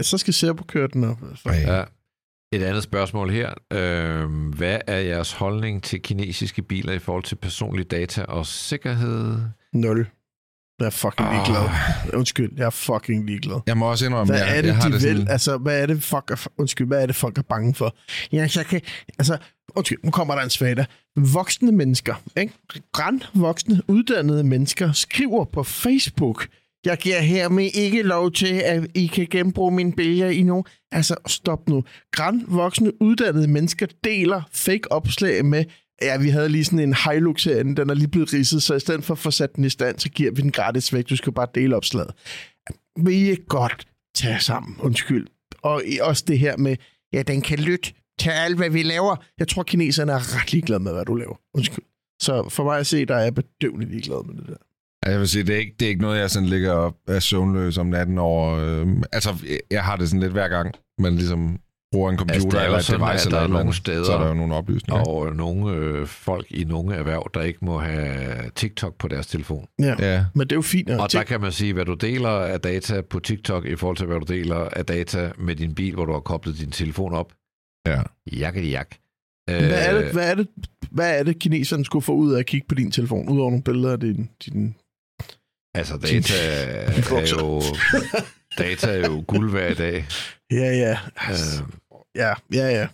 så 0.05 0.19
skal 0.19 0.35
Serbo 0.35 0.65
køre 0.65 0.89
den 0.93 1.05
op. 1.05 1.19
Ej. 1.47 1.55
ja. 1.67 1.85
Et 2.53 2.63
andet 2.63 2.83
spørgsmål 2.83 3.31
her. 3.31 3.51
Øh, 3.73 4.31
hvad 4.57 4.79
er 4.87 4.97
jeres 4.99 5.33
holdning 5.33 5.83
til 5.83 6.03
kinesiske 6.03 6.63
biler 6.63 6.93
i 6.93 6.99
forhold 6.99 7.25
til 7.25 7.37
personlig 7.37 7.91
data 7.91 8.23
og 8.23 8.47
sikkerhed? 8.47 9.37
Nul. 9.73 10.07
Jeg 10.81 10.87
er 10.87 10.91
fucking 10.91 11.29
ligeglad. 11.33 11.63
Ah. 11.69 12.19
Undskyld, 12.19 12.51
jeg 12.57 12.67
er 12.67 12.71
fucking 12.71 13.27
ligeglad. 13.27 13.61
Jeg 13.67 13.77
må 13.77 13.91
også 13.91 14.07
indrømme, 14.07 14.33
Hvad 14.33 14.43
jeg, 14.45 14.57
er 14.59 14.61
det, 14.63 14.69
jeg 14.69 14.77
har 14.77 14.89
de 14.89 14.95
det 14.95 15.03
vil? 15.03 15.17
sådan, 15.17 15.29
Altså, 15.29 15.57
hvad 15.59 15.83
er 15.83 15.87
det, 15.87 16.03
folk 16.03 16.31
er, 16.31 16.47
undskyld, 16.59 16.87
hvad 16.87 17.03
er 17.03 17.07
det, 17.07 17.17
folk 17.17 17.39
er 17.39 17.43
bange 17.43 17.75
for? 17.75 17.97
Ja, 18.33 18.49
så 18.49 18.61
jeg 18.61 18.67
kan, 18.67 18.81
altså, 19.19 19.39
undskyld, 19.77 19.99
nu 20.05 20.11
kommer 20.11 20.35
der 20.35 20.43
en 20.43 20.51
svada. 20.51 20.85
Voksne 21.17 21.73
mennesker, 21.73 22.15
ikke? 22.37 22.53
Græn 22.93 23.23
voksne, 23.35 23.83
uddannede 23.89 24.45
mennesker, 24.45 24.93
skriver 24.93 25.45
på 25.45 25.63
Facebook, 25.63 26.47
jeg 26.85 26.99
giver 26.99 27.21
hermed 27.21 27.71
ikke 27.75 28.03
lov 28.03 28.33
til, 28.33 28.55
at 28.55 28.87
I 28.95 29.07
kan 29.07 29.27
genbruge 29.31 29.73
mine 29.73 29.93
billeder 29.93 30.31
i 30.31 30.43
nogen. 30.43 30.65
Altså, 30.93 31.15
stop 31.27 31.69
nu. 31.69 31.85
Græn 32.13 32.45
voksne, 32.49 33.03
uddannede 33.03 33.49
mennesker 33.49 33.87
deler 34.05 34.43
fake 34.53 34.93
opslag 34.93 35.45
med, 35.45 35.65
ja, 36.03 36.19
vi 36.19 36.29
havde 36.29 36.49
lige 36.49 36.65
sådan 36.65 36.79
en 36.79 36.95
Hilux 36.95 37.45
herinde, 37.45 37.77
den 37.77 37.91
er 37.91 37.95
lige 37.95 38.09
blevet 38.09 38.33
ridset, 38.33 38.63
så 38.63 38.75
i 38.75 38.81
stedet 38.81 39.05
for 39.05 39.15
at 39.15 39.19
få 39.19 39.31
sat 39.31 39.57
den 39.57 39.65
i 39.65 39.69
stand, 39.69 39.99
så 39.99 40.09
giver 40.09 40.31
vi 40.31 40.43
den 40.43 40.53
gratis 40.53 40.93
væk. 40.93 41.09
Du 41.09 41.17
skal 41.17 41.33
bare 41.33 41.49
dele 41.55 41.77
opslaget 41.77 42.11
vil 42.97 43.15
I 43.15 43.31
ikke 43.31 43.47
godt 43.47 43.87
tage 44.15 44.41
sammen? 44.41 44.77
Undskyld. 44.81 45.27
Og 45.63 45.83
også 46.01 46.25
det 46.27 46.39
her 46.39 46.57
med, 46.57 46.77
ja, 47.13 47.23
den 47.23 47.43
kan 47.43 47.59
lytte 47.59 47.93
til 48.19 48.31
alt, 48.31 48.57
hvad 48.57 48.71
vi 48.71 48.83
laver. 48.83 49.17
Jeg 49.39 49.49
tror, 49.49 49.63
kineserne 49.63 50.13
er 50.13 50.37
ret 50.37 50.53
ligeglade 50.53 50.83
med, 50.83 50.93
hvad 50.93 51.05
du 51.05 51.15
laver. 51.15 51.37
Undskyld. 51.55 51.85
Så 52.23 52.49
for 52.49 52.65
mig 52.65 52.79
at 52.79 52.87
se, 52.87 53.05
der 53.05 53.17
er 53.17 53.23
jeg 53.23 53.35
bedøvende 53.35 53.87
ligeglad 53.87 54.25
med 54.27 54.35
det 54.35 54.47
der 54.49 54.66
jeg 55.11 55.21
vil 55.21 55.29
sige, 55.29 55.45
det 55.45 55.55
er, 55.55 55.59
ikke, 55.59 55.75
det 55.81 55.87
er 55.87 55.91
ikke 55.91 56.03
noget, 56.03 56.19
jeg 56.19 56.31
sådan 56.31 56.49
ligger 56.49 56.73
op 56.73 56.95
af 57.09 57.23
søvnløs 57.23 57.79
om 57.79 57.87
natten 57.87 58.19
over. 58.19 58.59
Øh, 58.59 58.87
altså, 59.13 59.31
jeg 59.71 59.85
har 59.85 59.97
det 59.97 60.09
sådan 60.09 60.21
lidt 60.21 60.33
hver 60.33 60.49
gang, 60.49 60.75
man 60.99 61.17
ligesom 61.17 61.59
bruger 61.93 62.11
en 62.11 62.19
computer 62.19 62.59
Altså, 62.59 62.59
er 62.59 62.65
eller 62.65 62.79
et 62.79 63.13
device 63.13 63.21
at 63.21 63.27
eller 63.27 63.31
der 63.31 63.41
er 63.41 63.45
eller 63.45 63.59
nogle 63.59 63.75
steder, 63.75 64.05
så 64.05 64.13
er 64.13 64.19
der 64.19 64.29
jo 64.29 64.35
nogle 64.35 64.55
oplysninger. 64.55 65.09
Og 65.09 65.37
nogle 65.37 65.73
øh, 65.77 66.07
folk 66.07 66.47
i 66.51 66.65
nogle 66.65 66.95
erhverv, 66.95 67.31
der 67.35 67.43
ikke 67.43 67.59
må 67.63 67.79
have 67.79 68.51
TikTok 68.55 68.95
på 68.99 69.09
deres 69.09 69.27
telefon. 69.27 69.67
Ja. 69.79 69.95
Ja, 69.99 70.25
Men 70.35 70.41
det 70.41 70.53
er 70.53 70.57
jo 70.57 70.63
fint. 70.63 70.91
Og 70.91 71.13
der 71.13 71.23
kan 71.23 71.41
man 71.41 71.53
sige, 71.53 71.73
hvad 71.73 71.85
du 71.85 71.95
deler 71.95 72.29
af 72.29 72.61
data 72.61 73.01
på 73.01 73.21
TikTok 73.21 73.65
i 73.65 73.77
forhold 73.77 73.97
til, 73.97 74.07
hvad 74.07 74.21
du 74.21 74.33
deler 74.33 74.57
af 74.57 74.87
data 74.87 75.33
med 75.39 75.57
din 75.57 75.75
bil, 75.75 75.95
hvor 75.95 76.05
du 76.05 76.13
har 76.13 76.21
koblet 76.21 76.59
din 76.59 76.71
telefon 76.71 77.13
op. 77.13 77.33
ja. 77.87 78.03
Jakke 78.33 78.71
jak. 78.71 78.97
hvad, 79.47 79.89
er 79.89 80.01
det, 80.01 80.13
hvad, 80.13 80.31
er 80.31 80.35
det, 80.35 80.49
hvad 80.91 81.19
er 81.19 81.23
det, 81.23 81.39
kineserne 81.39 81.85
skulle 81.85 82.03
få 82.03 82.13
ud 82.13 82.33
af 82.33 82.39
at 82.39 82.47
kigge 82.47 82.67
på 82.69 82.75
din 82.75 82.91
telefon, 82.91 83.29
udover 83.29 83.51
nogle 83.51 83.63
billeder 83.63 83.93
af 83.93 84.01
din... 84.01 84.31
din 84.47 84.75
Altså, 85.77 85.97
data 85.97 86.35
er 87.17 87.31
jo, 87.41 87.63
data 88.59 88.87
er 88.91 89.07
jo 89.09 89.25
guld 89.27 89.51
hver 89.51 89.75
dag. 89.75 90.07
ja, 90.53 90.57
ja. 90.77 90.99
Altså, 91.17 91.63
Øh, 91.63 91.69
ja, 92.17 92.33
ja, 92.53 92.69
ja. 92.81 92.87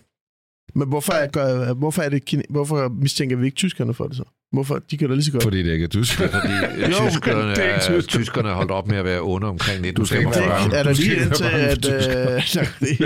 Men 0.75 0.87
hvorfor 0.87 1.13
er, 1.13 1.27
gør, 1.27 1.73
hvorfor, 1.73 2.01
er 2.01 2.09
det, 2.09 2.41
hvorfor 2.49 2.87
mistænker 2.89 3.35
vi 3.35 3.45
ikke 3.45 3.55
tyskerne 3.55 3.93
for 3.93 4.07
det 4.07 4.17
så? 4.17 4.23
Hvorfor? 4.51 4.81
De 4.91 4.97
kan 4.97 5.07
da 5.09 5.13
lige 5.15 5.23
så 5.25 5.31
godt. 5.31 5.43
Fordi 5.43 5.63
det 5.63 5.71
ikke 5.71 5.83
er 5.83 5.87
tysk. 5.89 6.13
fordi 6.17 6.27
Jo, 6.81 7.09
tyskerne, 7.09 7.49
det 7.49 7.57
er 7.59 7.63
ikke 7.87 7.97
er, 7.97 8.01
tyskerne. 8.01 8.49
er 8.49 8.53
holdt 8.53 8.71
op 8.71 8.87
med 8.87 8.97
at 8.97 9.05
være 9.05 9.19
onde 9.21 9.47
omkring 9.47 9.97
Du 9.97 10.05
skal 10.05 10.17
ikke 10.19 10.29
Det 10.31 10.37
1945. 10.37 10.71
være- 10.71 10.79
er 10.79 10.83
der 10.83 10.93
lige 10.93 11.15
indtil, 11.15 11.43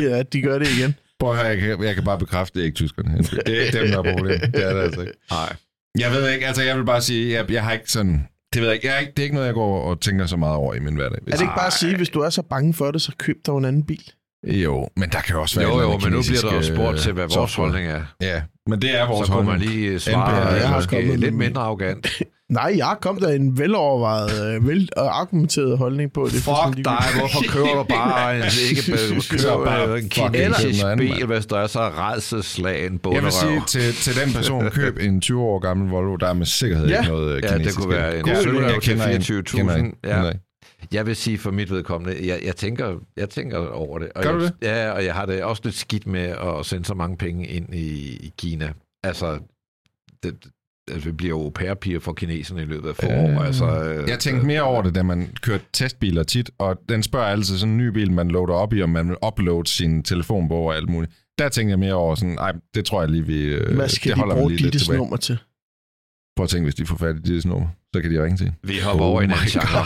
at, 0.09 0.19
at 0.19 0.33
de 0.33 0.41
gør 0.41 0.59
det 0.59 0.67
igen. 0.79 0.95
Prøv 1.19 1.37
at 1.39 1.45
jeg 1.45 1.57
kan, 1.57 1.83
jeg 1.83 1.95
kan 1.95 2.03
bare 2.03 2.19
bekræfte, 2.19 2.53
det 2.53 2.61
er 2.61 2.65
ikke 2.65 2.75
tyskerne. 2.75 3.17
Det 3.17 3.57
er 3.57 3.61
ikke 3.65 3.79
dem, 3.79 3.87
der 3.87 3.97
er 3.97 4.13
problemet. 4.13 4.41
Det 4.53 4.63
er 4.65 4.73
det 4.73 4.81
altså 4.81 5.01
ikke. 5.01 5.13
Nej. 5.31 5.55
Jeg 5.99 6.11
ved 6.11 6.29
ikke, 6.33 6.47
altså 6.47 6.61
jeg 6.63 6.77
vil 6.77 6.85
bare 6.85 7.01
sige, 7.01 7.33
jeg, 7.33 7.51
jeg 7.51 7.63
har 7.63 7.73
ikke 7.73 7.91
sådan... 7.91 8.27
Det 8.53 8.61
ved 8.61 8.67
jeg 8.67 8.75
ikke, 8.75 8.87
jeg 8.87 8.95
er 8.95 8.99
ikke, 8.99 9.11
det 9.11 9.19
er 9.19 9.23
ikke 9.23 9.35
noget, 9.35 9.47
jeg 9.47 9.53
går 9.53 9.81
og 9.81 10.01
tænker 10.01 10.25
så 10.25 10.37
meget 10.37 10.55
over 10.55 10.73
i 10.73 10.79
min 10.79 10.95
hverdag. 10.95 11.19
Er 11.27 11.31
det 11.31 11.41
ikke 11.41 11.53
bare 11.57 11.67
at 11.67 11.73
sige, 11.73 11.95
hvis 11.97 12.09
du 12.09 12.19
er 12.19 12.29
så 12.29 12.41
bange 12.41 12.73
for 12.73 12.91
det, 12.91 13.01
så 13.01 13.11
køb 13.17 13.37
dig 13.45 13.51
en 13.51 13.65
anden 13.65 13.85
bil? 13.85 14.11
Jo, 14.47 14.87
men 14.95 15.09
der 15.09 15.19
kan 15.21 15.35
også 15.35 15.59
være... 15.59 15.69
Jo, 15.69 15.81
jo, 15.81 15.87
men 15.97 16.11
nu 16.11 16.21
bliver 16.21 16.41
der 16.41 16.49
kinesisk, 16.49 16.73
spurgt 16.73 16.99
til, 16.99 17.09
øh, 17.09 17.15
hvad 17.15 17.27
vores 17.35 17.55
holdning 17.55 17.87
er. 17.87 18.01
Ja, 18.21 18.41
men 18.67 18.81
det 18.81 18.99
er 18.99 19.07
vores 19.07 19.27
Så 19.27 19.33
kunne 19.33 19.45
man 19.45 19.51
holdning. 19.59 19.71
lige 19.71 19.99
svare 19.99 20.41
NPR, 20.45 20.53
øh, 20.53 20.59
jeg 20.59 20.67
har 20.69 20.81
kommet 20.89 21.19
lidt 21.19 21.33
mindre 21.35 21.61
arrogant. 21.61 22.07
Nej, 22.49 22.73
jeg 22.77 22.95
kom 23.01 23.19
der 23.19 23.29
en 23.29 23.57
velovervejet, 23.57 24.55
øh, 24.55 24.67
vel 24.67 24.89
argumenteret 24.97 25.77
holdning 25.77 26.13
på. 26.13 26.23
Det 26.25 26.31
Fuck 26.33 26.85
dig, 26.85 26.97
hvorfor 27.19 27.43
kører 27.49 27.75
du 27.75 27.83
bare 27.83 28.37
en, 28.37 28.43
ikke 28.69 28.81
kører 29.29 29.95
en 29.95 30.09
kinesisk 30.09 30.85
bil, 30.97 31.25
hvis 31.25 31.45
der 31.45 31.57
er 31.59 31.67
så 31.67 31.79
redselslagen 31.79 32.99
Jeg 33.13 33.23
vil 33.23 33.31
sige 33.31 33.43
bunderøv? 33.47 33.65
til, 33.67 33.93
til 33.93 34.21
den 34.25 34.33
person, 34.33 34.69
køb 34.79 34.97
en 35.01 35.21
20 35.21 35.41
år 35.41 35.59
gammel 35.59 35.89
Volvo, 35.89 36.15
der 36.15 36.27
er 36.27 36.33
med 36.33 36.45
sikkerhed 36.45 36.87
Ja. 36.87 36.99
ikke 36.99 37.11
noget 37.11 37.35
øh, 37.35 37.43
Ja, 37.43 37.47
det 37.47 37.55
kinesisk. 37.57 37.79
kunne 37.79 37.89
være 37.93 38.19
en 38.19 38.27
Jeg 38.27 38.37
til 38.37 38.51
kender 38.81 39.05
en, 39.07 39.21
24.000, 39.21 39.41
kender 39.41 39.75
en, 39.75 39.93
ja. 40.05 40.31
Jeg 40.93 41.05
vil 41.05 41.15
sige 41.15 41.37
for 41.37 41.51
mit 41.51 41.71
vedkommende, 41.71 42.27
jeg, 42.27 42.39
jeg, 42.45 42.55
tænker, 42.55 42.99
jeg 43.17 43.29
tænker 43.29 43.57
over 43.67 43.99
det. 43.99 44.09
Og 44.15 44.23
Gør 44.23 44.29
jeg, 44.31 44.39
du 44.39 44.45
det? 44.45 44.53
Ja, 44.61 44.91
og 44.91 45.05
jeg 45.05 45.13
har 45.13 45.25
det 45.25 45.43
også 45.43 45.61
lidt 45.65 45.75
skidt 45.75 46.07
med 46.07 46.21
at 46.59 46.65
sende 46.65 46.85
så 46.85 46.93
mange 46.93 47.17
penge 47.17 47.47
ind 47.47 47.75
i, 47.75 48.15
i 48.15 48.33
Kina. 48.37 48.73
Altså, 49.03 49.39
det, 50.23 50.35
altså, 50.91 51.09
vi 51.09 51.11
bliver 51.15 51.29
jo 51.29 51.43
au 51.43 51.49
pair 51.49 51.99
for 51.99 52.13
kineserne 52.13 52.61
i 52.61 52.65
løbet 52.65 52.89
af 52.89 52.95
få 52.95 53.05
Øh, 53.05 53.23
år. 53.23 53.41
Altså, 53.43 53.83
øh, 53.83 54.09
Jeg 54.09 54.19
tænkte 54.19 54.45
mere 54.45 54.61
over 54.61 54.81
det, 54.81 54.95
da 54.95 55.03
man 55.03 55.27
kørte 55.41 55.63
testbiler 55.73 56.23
tit, 56.23 56.51
og 56.57 56.79
den 56.89 57.03
spørger 57.03 57.25
altid 57.27 57.57
sådan 57.57 57.71
en 57.71 57.77
ny 57.77 57.87
bil, 57.87 58.11
man 58.11 58.27
loader 58.27 58.53
op 58.53 58.73
i, 58.73 58.81
om 58.81 58.89
man 58.89 59.07
vil 59.09 59.17
uploade 59.27 59.67
sin 59.67 60.03
telefonbog 60.03 60.65
og 60.65 60.75
alt 60.75 60.89
muligt. 60.89 61.11
Der 61.37 61.49
tænker 61.49 61.71
jeg 61.71 61.79
mere 61.79 61.93
over 61.93 62.15
sådan, 62.15 62.35
nej, 62.35 62.53
det 62.75 62.85
tror 62.85 63.01
jeg 63.01 63.09
lige, 63.11 63.25
vi, 63.25 63.43
øh, 63.43 63.75
Hvad 63.75 63.89
skal 63.89 64.11
det 64.15 64.23
de 64.25 64.31
bruge 64.33 64.57
tilbage. 64.57 64.97
nummer 64.97 65.17
til? 65.17 65.37
Prøv 66.37 66.43
at 66.43 66.49
tænke, 66.49 66.63
hvis 66.63 66.75
de 66.75 66.85
får 66.85 66.95
fat 66.97 67.15
i 67.15 67.19
Dittes 67.19 67.45
nummer, 67.45 67.67
så 67.97 68.01
kan 68.01 68.11
de 68.11 68.23
ringe 68.23 68.37
til. 68.37 68.53
Vi 68.63 68.79
hopper 68.79 69.05
over 69.05 69.21
i 69.21 69.23
en 69.23 69.31
anden 69.31 69.47
genre. 69.47 69.85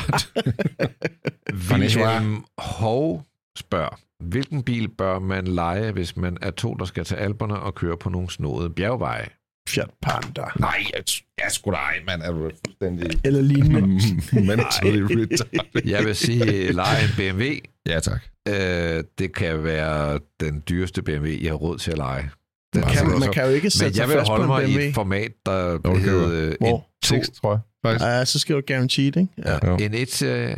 Wilhelm 1.71 2.43
Hov 2.79 3.25
spørger, 3.57 3.99
hvilken 4.23 4.63
bil 4.63 4.87
bør 4.97 5.19
man 5.19 5.47
lege, 5.47 5.91
hvis 5.91 6.17
man 6.17 6.37
er 6.41 6.51
to, 6.51 6.73
der 6.73 6.85
skal 6.85 7.03
til 7.05 7.15
Alperne 7.15 7.59
og 7.59 7.75
køre 7.75 7.97
på 7.97 8.09
nogle 8.09 8.29
snodede 8.31 8.69
bjergveje? 8.69 9.25
Fiat 9.69 9.89
Panda. 10.01 10.41
Nej, 10.59 10.83
jeg, 10.93 11.03
jeg 11.43 11.51
skulle 11.51 11.77
da 11.77 11.81
ej, 11.81 11.95
mand. 12.07 12.21
Er 12.21 12.31
du 12.31 12.51
fuldstændig 12.65 13.19
Eller 13.25 13.41
lignende. 13.41 13.81
mentally 14.47 15.01
retarded? 15.01 15.89
Jeg 15.89 16.05
vil 16.05 16.15
sige, 16.15 16.71
lege 16.71 17.03
en 17.03 17.09
BMW. 17.33 17.43
Ja, 17.87 17.99
tak. 17.99 18.21
Øh, 18.47 19.03
det 19.19 19.35
kan 19.35 19.63
være 19.63 20.19
den 20.39 20.63
dyreste 20.69 21.01
BMW, 21.01 21.27
jeg 21.41 21.49
har 21.51 21.55
råd 21.55 21.77
til 21.77 21.91
at 21.91 21.97
lege. 21.97 22.29
Den 22.73 22.81
Kan, 22.83 23.05
er 23.11 23.19
man 23.19 23.33
kan 23.33 23.43
jo 23.45 23.49
ikke 23.49 23.65
Men 23.65 23.71
sætte 23.71 23.93
sig 23.93 24.01
jeg 24.01 24.09
vil 24.09 24.17
fast 24.17 24.27
på 24.27 24.31
holde 24.31 24.43
en 24.43 24.47
mig 24.49 24.63
i 24.63 24.73
BMW. 24.73 24.87
et 24.89 24.93
format, 24.95 25.31
der 25.45 25.77
kan 25.77 25.95
hedder 25.99 26.31
øh, 26.31 26.47
en, 26.47 26.55
Hvor? 26.59 26.77
to, 27.03 27.15
Seks, 27.15 27.29
tror 27.29 27.51
jeg. 27.51 27.59
Faktisk. 27.85 28.05
Ja, 28.05 28.25
så 28.25 28.39
skal 28.39 28.55
du 28.55 28.61
guaranteed, 28.67 29.17
ikke? 29.17 29.27
Ja. 29.37 29.67
Jo. 29.67 29.75
en 29.77 29.93
1-serie, 29.93 30.55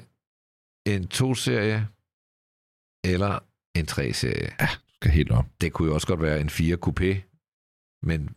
en 0.85 1.07
2-serie 1.13 1.87
eller 3.05 3.39
en 3.75 3.85
3-serie. 3.91 4.49
Du 4.59 4.95
skal 4.95 5.11
helt 5.11 5.31
op. 5.31 5.45
Det 5.61 5.73
kunne 5.73 5.87
jo 5.87 5.93
også 5.93 6.07
godt 6.07 6.21
være 6.21 6.41
en 6.41 6.49
4 6.49 6.77
coupé, 6.85 7.21
men 8.03 8.29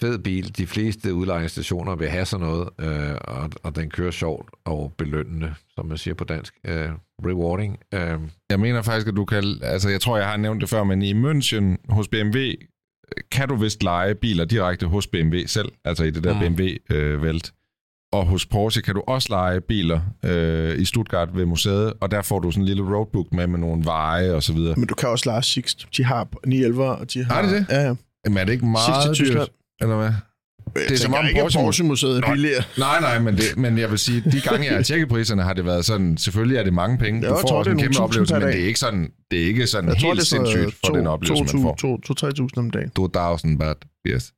fed 0.00 0.18
bil. 0.18 0.56
De 0.56 0.66
fleste 0.66 1.14
udlejningsstationer 1.14 1.96
vil 1.96 2.08
have 2.10 2.24
sådan 2.24 2.46
noget, 2.46 2.68
øh, 2.80 3.14
og, 3.20 3.50
og 3.62 3.76
den 3.76 3.90
kører 3.90 4.10
sjovt 4.10 4.50
og 4.64 4.94
belønnende, 4.98 5.54
som 5.74 5.86
man 5.86 5.98
siger 5.98 6.14
på 6.14 6.24
dansk. 6.24 6.54
Øh, 6.64 6.90
rewarding. 7.24 7.78
Øh, 7.94 8.20
Jeg 8.50 8.60
mener 8.60 8.82
faktisk, 8.82 9.08
at 9.08 9.16
du 9.16 9.24
kan... 9.24 9.44
Altså, 9.62 9.88
jeg 9.88 10.00
tror, 10.00 10.16
jeg 10.18 10.28
har 10.28 10.36
nævnt 10.36 10.60
det 10.60 10.68
før, 10.68 10.84
men 10.84 11.02
i 11.02 11.12
München 11.12 11.92
hos 11.94 12.08
BMW 12.08 12.38
kan 13.30 13.48
du 13.48 13.56
vist 13.56 13.82
lege 13.82 14.14
biler 14.14 14.44
direkte 14.44 14.86
hos 14.86 15.06
BMW 15.06 15.36
selv, 15.46 15.72
altså 15.84 16.04
i 16.04 16.10
det 16.10 16.24
der 16.24 16.48
Mm. 16.50 16.56
BMW-vælt. 16.56 17.52
Og 18.12 18.26
hos 18.26 18.46
Porsche 18.46 18.82
kan 18.82 18.94
du 18.94 19.02
også 19.06 19.28
lege 19.30 19.60
biler 19.60 20.00
øh, 20.24 20.78
i 20.80 20.84
Stuttgart 20.84 21.28
ved 21.34 21.46
museet, 21.46 21.92
og 22.00 22.10
der 22.10 22.22
får 22.22 22.38
du 22.40 22.50
sådan 22.50 22.62
en 22.62 22.66
lille 22.66 22.82
roadbook 22.96 23.26
med 23.32 23.46
med 23.46 23.58
nogle 23.58 23.84
veje 23.84 24.32
og 24.32 24.42
så 24.42 24.52
videre. 24.52 24.74
Men 24.76 24.86
du 24.86 24.94
kan 24.94 25.08
også 25.08 25.30
lege 25.30 25.42
Sixt. 25.42 25.86
De 25.96 26.04
har 26.04 26.28
911, 26.46 26.84
og 26.84 27.12
de 27.12 27.24
har... 27.24 27.34
Har 27.34 27.42
de 27.42 27.48
det? 27.54 27.66
Ja, 27.70 27.80
ja. 27.82 27.94
Jamen 28.24 28.38
er 28.38 28.44
det 28.44 28.52
ikke 28.52 28.66
meget 28.66 29.18
dyrt? 29.18 29.48
Eller 29.80 29.96
hvad? 29.96 30.10
Det 30.74 30.90
er 30.90 30.96
som 30.96 31.14
om 31.14 31.24
at 31.24 31.30
Porsche- 31.30 31.58
Porsche-museet 31.60 32.16
er 32.24 32.32
billigere. 32.32 32.62
Nej, 32.78 33.00
nej, 33.00 33.18
men, 33.18 33.36
det, 33.36 33.56
men 33.56 33.78
jeg 33.78 33.90
vil 33.90 33.98
sige, 33.98 34.20
de 34.32 34.40
gange, 34.40 34.66
jeg 34.66 34.74
har 34.74 34.82
tjekket 34.82 35.08
priserne, 35.08 35.42
har 35.42 35.52
det 35.52 35.64
været 35.64 35.84
sådan, 35.84 36.16
selvfølgelig 36.16 36.56
er 36.58 36.62
det 36.64 36.72
mange 36.74 36.98
penge. 36.98 37.20
Du 37.20 37.26
jeg 37.26 37.36
får 37.40 37.48
tror, 37.48 37.58
også 37.58 37.70
det 37.70 37.74
en 37.78 37.80
er 37.80 37.82
kæmpe 37.84 37.98
oplevelse, 38.00 38.34
men 38.34 38.42
det 38.42 38.60
er 38.62 38.66
ikke 38.66 38.78
sådan, 38.78 39.10
det 39.30 39.42
er 39.42 39.46
ikke 39.46 39.66
sådan 39.66 39.88
Jeg 39.90 39.96
tror, 39.98 40.08
helt 40.08 40.16
det 40.20 40.22
er 40.22 40.26
sindssygt 40.26 40.76
for 40.86 40.92
den 40.94 41.06
oplevelse, 41.06 41.56
man 41.56 41.62
får. 41.62 42.48
2-3.000 42.56 42.58
om 42.58 42.70
dagen. 42.70 42.90
2000 42.90 43.58
baht, 43.58 43.78
yes. 44.06 44.32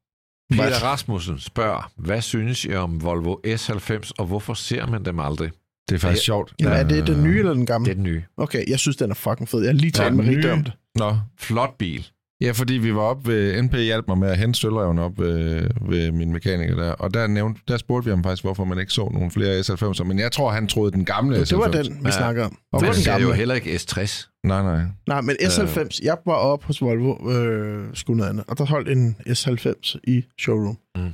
Peter 0.52 0.82
Rasmussen 0.84 1.38
spørger, 1.38 1.90
hvad 1.96 2.20
synes 2.22 2.64
I 2.64 2.74
om 2.74 3.02
Volvo 3.02 3.36
S90, 3.46 4.10
og 4.18 4.26
hvorfor 4.26 4.54
ser 4.54 4.86
man 4.86 5.04
dem 5.04 5.18
aldrig? 5.20 5.50
Det 5.88 5.94
er 5.94 5.98
faktisk 5.98 6.22
Ja. 6.22 6.24
sjovt. 6.24 6.54
Jamen, 6.60 6.72
er 6.78 6.82
det 6.88 7.06
den 7.06 7.22
nye 7.22 7.38
eller 7.38 7.50
den 7.52 7.60
Det 7.60 7.68
gamle? 7.68 7.90
er 7.90 7.94
den 7.94 8.02
nye. 8.02 8.22
Okay, 8.36 8.68
jeg 8.70 8.78
synes, 8.78 8.96
den 8.96 9.10
er 9.10 9.14
fucking 9.14 9.48
fed. 9.48 9.60
Jeg 9.60 9.68
har 9.68 9.74
lige 9.74 9.92
Ja, 9.98 10.02
talt 10.04 10.16
med 10.16 10.24
den 10.24 10.30
Rigtig 10.30 10.44
nye. 10.50 10.52
om 10.52 10.64
det. 10.64 10.72
Nå, 10.96 11.16
Flot 11.38 11.78
bil. 11.78 12.06
Ja, 12.44 12.50
fordi 12.52 12.74
vi 12.74 12.94
var 12.94 13.00
op 13.00 13.26
ved, 13.26 13.62
NP 13.62 13.72
hjalp 13.74 14.08
mig 14.08 14.18
med 14.18 14.28
at 14.28 14.38
hente 14.38 14.58
sølvrevne 14.58 15.02
op 15.02 15.18
ved, 15.18 15.66
ved 15.88 16.12
min 16.12 16.32
mekaniker 16.32 16.74
der, 16.76 16.92
og 16.92 17.14
der, 17.14 17.26
nævnte, 17.26 17.60
der 17.68 17.76
spurgte 17.76 18.04
vi 18.04 18.10
ham 18.10 18.22
faktisk, 18.24 18.42
hvorfor 18.44 18.64
man 18.64 18.78
ikke 18.78 18.92
så 18.92 19.08
nogle 19.12 19.30
flere 19.30 19.60
S90'er, 19.60 20.04
men 20.04 20.18
jeg 20.18 20.32
tror, 20.32 20.50
han 20.50 20.66
troede 20.68 20.92
den 20.92 21.04
gamle 21.04 21.40
Det 21.40 21.58
var 21.58 21.68
S90. 21.68 21.76
den, 21.82 21.94
vi 21.94 22.00
Ja. 22.04 22.10
snakker 22.10 22.44
om. 22.44 22.58
Okay. 22.72 22.80
Det 22.86 22.88
var 22.88 22.94
Den 22.94 23.04
gamle. 23.04 23.26
jo 23.26 23.32
heller 23.32 23.54
ikke 23.54 23.70
S60. 23.74 24.30
Nej, 24.44 24.62
nej. 24.62 24.82
Nej, 25.08 25.20
men 25.20 25.36
S90, 25.40 25.98
jeg 26.02 26.16
var 26.26 26.32
op 26.34 26.64
hos 26.64 26.80
Volvo, 26.82 27.30
øh, 27.32 27.84
skulle 27.94 28.16
noget 28.16 28.30
andet, 28.30 28.44
og 28.48 28.58
der 28.58 28.64
holdt 28.64 28.88
en 28.88 29.16
S90 29.28 29.96
i 30.04 30.24
showroom. 30.40 30.78
Mm. 30.96 31.12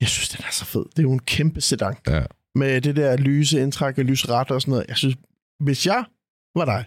Jeg 0.00 0.08
synes, 0.08 0.28
den 0.28 0.44
er 0.48 0.52
så 0.52 0.64
fed. 0.64 0.84
Det 0.90 0.98
er 0.98 1.02
jo 1.02 1.12
en 1.12 1.18
kæmpe 1.18 1.60
sedan. 1.60 1.94
Ja. 2.08 2.22
Med 2.54 2.80
det 2.80 2.96
der 2.96 3.16
lyse 3.16 3.60
indtræk 3.60 3.98
og 3.98 4.04
lysret 4.04 4.50
og 4.50 4.60
sådan 4.62 4.70
noget. 4.72 4.84
Jeg 4.88 4.96
synes, 4.96 5.16
hvis 5.60 5.86
jeg 5.86 6.04
var 6.56 6.64
dig, 6.64 6.84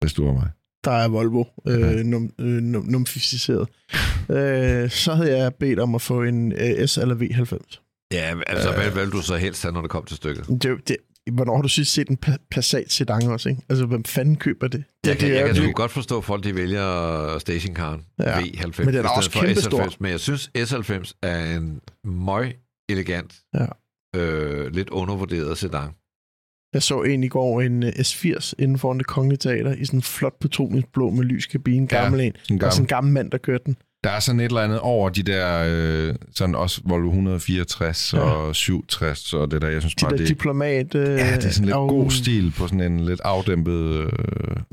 Hvis 0.00 0.12
du 0.12 0.24
var 0.24 0.32
mig. 0.32 0.48
Der 0.84 0.90
er 0.90 1.08
Volvo 1.08 1.44
øh, 1.68 1.96
num, 2.04 2.30
øh, 2.40 2.46
num, 2.46 2.84
numfificeret, 2.84 3.68
øh, 4.30 4.90
så 4.90 5.14
havde 5.14 5.38
jeg 5.38 5.54
bedt 5.54 5.78
om 5.78 5.94
at 5.94 6.02
få 6.02 6.22
en 6.22 6.52
øh, 6.52 6.88
S 6.88 6.98
eller 6.98 7.14
V90. 7.14 7.84
Ja, 8.12 8.34
altså, 8.46 8.72
hvad 8.72 8.90
vil 8.90 9.10
du 9.12 9.22
så 9.22 9.36
helst 9.36 9.62
have, 9.62 9.72
når 9.72 9.80
det 9.80 9.90
kommer 9.90 10.06
til 10.06 10.16
stykket? 10.16 10.46
Det, 10.62 10.88
det, 10.88 10.96
hvornår 11.32 11.54
har 11.56 11.62
du 11.62 11.68
sidst 11.68 11.92
set 11.92 12.08
en 12.08 12.18
Pa- 12.26 12.46
Passat 12.50 12.92
sedan 12.92 13.22
også, 13.22 13.48
ikke? 13.48 13.62
Altså, 13.68 13.86
hvem 13.86 14.04
fanden 14.04 14.36
køber 14.36 14.68
det? 14.68 14.84
det 15.04 15.10
Jeg 15.10 15.18
kan, 15.18 15.28
det 15.30 15.34
jeg 15.36 15.54
kan 15.64 15.72
godt 15.72 15.90
forstå, 15.90 16.18
at 16.18 16.24
folk 16.24 16.44
de 16.44 16.54
vælger 16.54 17.38
stationcaren 17.38 18.00
Ja, 18.18 18.40
V90 18.40 18.84
men 18.84 18.94
den 18.94 19.04
er 19.04 19.08
også 19.08 19.30
for 19.30 19.40
kæmpestor. 19.40 19.80
S90. 19.84 19.96
Men 20.00 20.10
jeg 20.10 20.20
synes, 20.20 20.50
S90 20.58 21.12
er 21.22 21.56
en 21.56 21.80
møg 22.04 22.52
elegant, 22.88 23.34
Ja. 23.54 23.66
øh, 24.16 24.72
lidt 24.74 24.90
undervurderet 24.90 25.58
sedan. 25.58 25.88
Jeg 26.74 26.82
så 26.82 27.02
en 27.02 27.24
i 27.24 27.28
går, 27.28 27.60
en 27.60 27.82
øh, 27.82 27.88
S80 27.88 28.52
inden 28.58 28.78
foran 28.78 28.98
det 28.98 29.06
kongelige 29.06 29.38
teater, 29.38 29.72
i 29.74 29.84
sådan 29.84 29.98
en 29.98 30.02
flot 30.02 30.34
petroleumsblå 30.40 31.10
med 31.10 31.24
lys 31.24 31.46
kabine, 31.46 31.86
gammel 31.86 32.20
en. 32.20 32.32
Sådan 32.42 32.58
Der 32.60 32.66
er 32.66 32.70
sådan 32.70 32.86
gammel. 32.86 32.86
en 32.86 32.86
gammel 32.86 33.12
mand, 33.12 33.30
der 33.30 33.38
kørte 33.38 33.64
den. 33.66 33.76
Der 34.04 34.10
er 34.10 34.20
sådan 34.20 34.40
et 34.40 34.44
eller 34.44 34.60
andet 34.60 34.80
over 34.80 35.08
de 35.08 35.22
der, 35.22 35.64
øh, 35.68 36.14
sådan 36.34 36.54
også 36.54 36.80
Volvo 36.84 37.08
164 37.08 38.12
Ja. 38.14 38.18
og 38.20 38.56
67 38.56 39.32
og 39.34 39.50
det 39.50 39.62
der, 39.62 39.68
jeg 39.68 39.82
synes 39.82 39.94
De 39.94 40.00
bare, 40.04 40.10
der 40.10 40.16
det, 40.16 40.28
diplomat... 40.28 40.94
Øh, 40.94 41.02
ja, 41.08 41.36
det 41.36 41.44
er 41.44 41.50
sådan 41.50 41.64
lidt 41.64 41.76
og- 41.76 41.88
god 41.88 42.10
stil 42.10 42.52
på 42.56 42.66
sådan 42.68 42.92
en 42.92 43.00
lidt 43.00 43.20
afdæmpet... 43.24 43.72
Øh, 44.00 44.06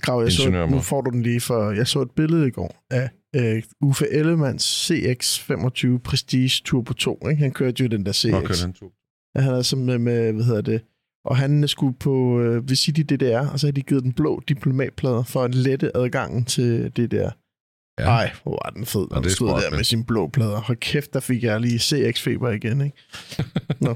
Grav, 0.02 0.22
jeg 0.22 0.32
så, 0.32 0.68
nu 0.70 0.80
får 0.80 1.02
du 1.02 1.12
den 1.12 1.22
lige 1.24 1.42
for... 1.42 1.72
Jeg 1.72 1.88
så 1.88 2.02
et 2.02 2.12
billede 2.16 2.48
i 2.48 2.52
går 2.52 2.84
af 2.92 3.10
øh, 3.36 3.64
Uffe 3.82 4.06
Ellemanns 4.14 4.92
CX-25 4.92 5.98
Prestige 6.04 6.62
Turbo 6.66 6.94
2. 6.94 7.28
Ikke? 7.30 7.42
Han 7.42 7.52
kørte 7.52 7.84
jo 7.84 7.90
den 7.90 8.06
der 8.06 8.12
CX. 8.14 8.26
okay, 8.34 8.54
den 8.64 8.74
tog. 8.74 8.92
Ja, 9.36 9.42
han 9.42 9.54
er 9.54 9.62
som 9.62 9.80
med, 9.80 9.98
med, 9.98 10.32
hvad 10.34 10.44
hedder 10.46 10.62
det, 10.62 10.82
og 11.26 11.38
han 11.38 11.68
skulle 11.68 11.96
på 12.00 12.40
øh, 12.42 12.70
visit 12.70 12.98
i 12.98 13.04
DDR, 13.04 13.48
og 13.52 13.60
så 13.60 13.68
har 13.68 13.72
de 13.72 13.82
givet 13.82 14.04
den 14.04 14.14
blå 14.14 14.42
diplomatplader 14.48 15.24
for 15.24 15.44
at 15.44 15.56
lette 15.56 15.98
adgangen 15.98 16.46
til 16.46 16.90
DDR. 16.92 17.30
Ja. 18.00 18.04
Ej, 18.06 18.32
hvor 18.44 18.60
var 18.66 18.70
den 18.70 18.86
fed, 18.86 19.08
når 19.12 19.18
er 19.18 19.30
stod 19.30 19.50
smart, 19.50 19.64
der 19.64 19.76
med 19.76 19.84
sine 19.84 20.06
blå 20.06 20.28
plader. 20.28 20.62
Hold 20.62 20.78
kæft, 20.78 21.14
der 21.14 21.20
fik 21.20 21.44
jeg 21.44 21.62
lige 21.62 21.78
CX-feber 21.80 22.50
igen, 22.50 22.82
ikke? 22.82 22.98
Nå, 23.86 23.96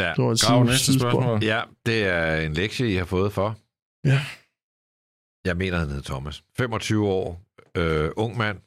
Ja. 0.00 0.12
det 0.16 0.24
var 0.24 0.32
et 0.32 0.40
Grav 0.40 0.64
næste 0.64 0.98
spørgsmål. 0.98 1.44
Ja, 1.44 1.62
det 1.86 2.04
er 2.06 2.40
en 2.40 2.52
lektie, 2.52 2.92
I 2.92 2.94
har 2.94 3.04
fået 3.04 3.32
for. 3.32 3.58
Ja. 4.04 4.20
Jeg 5.46 5.56
mener, 5.56 5.78
han 5.78 5.88
hedder 5.88 6.02
Thomas. 6.02 6.44
25 6.58 7.08
år, 7.08 7.42
øh, 7.76 8.10
ung 8.16 8.36
mand, 8.36 8.58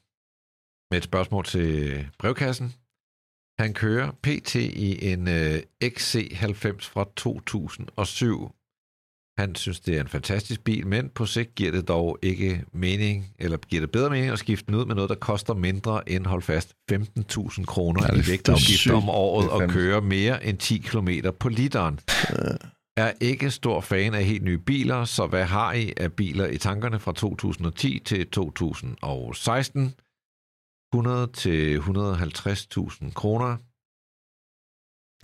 med 0.90 0.98
et 0.98 1.04
spørgsmål 1.04 1.44
til 1.44 2.06
brevkassen. 2.18 2.74
Han 3.60 3.74
kører 3.74 4.10
PT 4.22 4.54
i 4.54 5.12
en 5.12 5.28
øh, 5.28 5.58
XC90 5.84 6.90
fra 6.92 7.08
2007. 7.16 8.50
Han 9.38 9.54
synes, 9.54 9.80
det 9.80 9.96
er 9.96 10.00
en 10.00 10.08
fantastisk 10.08 10.64
bil, 10.64 10.86
men 10.86 11.08
på 11.08 11.26
sigt 11.26 11.54
giver 11.54 11.70
det 11.72 11.88
dog 11.88 12.18
ikke 12.22 12.64
mening, 12.72 13.26
eller 13.38 13.56
giver 13.56 13.80
det 13.80 13.90
bedre 13.90 14.10
mening 14.10 14.30
at 14.30 14.38
skifte 14.38 14.66
den 14.66 14.74
ud 14.74 14.84
med 14.84 14.94
noget, 14.94 15.10
der 15.10 15.16
koster 15.16 15.54
mindre 15.54 16.08
end, 16.08 16.26
hold 16.26 16.42
fast, 16.42 16.74
15.000 16.92 17.64
kroner 17.64 18.02
Ja, 18.08 18.20
i 18.20 18.26
vægtafgift 18.28 18.90
om 18.90 19.08
året 19.08 19.50
og 19.50 19.68
køre 19.68 20.00
mere 20.00 20.44
end 20.44 20.58
10 20.58 20.78
km 20.78 21.08
på 21.40 21.48
literen. 21.48 22.00
Er 22.96 23.12
ikke 23.20 23.50
stor 23.50 23.80
fan 23.80 24.14
af 24.14 24.24
helt 24.24 24.44
nye 24.44 24.58
biler, 24.58 25.04
så 25.04 25.26
hvad 25.26 25.44
har 25.44 25.72
I 25.72 25.92
af 25.96 26.12
biler 26.12 26.46
i 26.46 26.58
tankerne 26.58 26.98
fra 26.98 27.12
2010 27.12 27.98
til 28.04 28.26
2016? 28.30 29.94
100 30.94 31.26
til 31.34 31.78
150.000 31.78 33.12
kroner. 33.12 33.56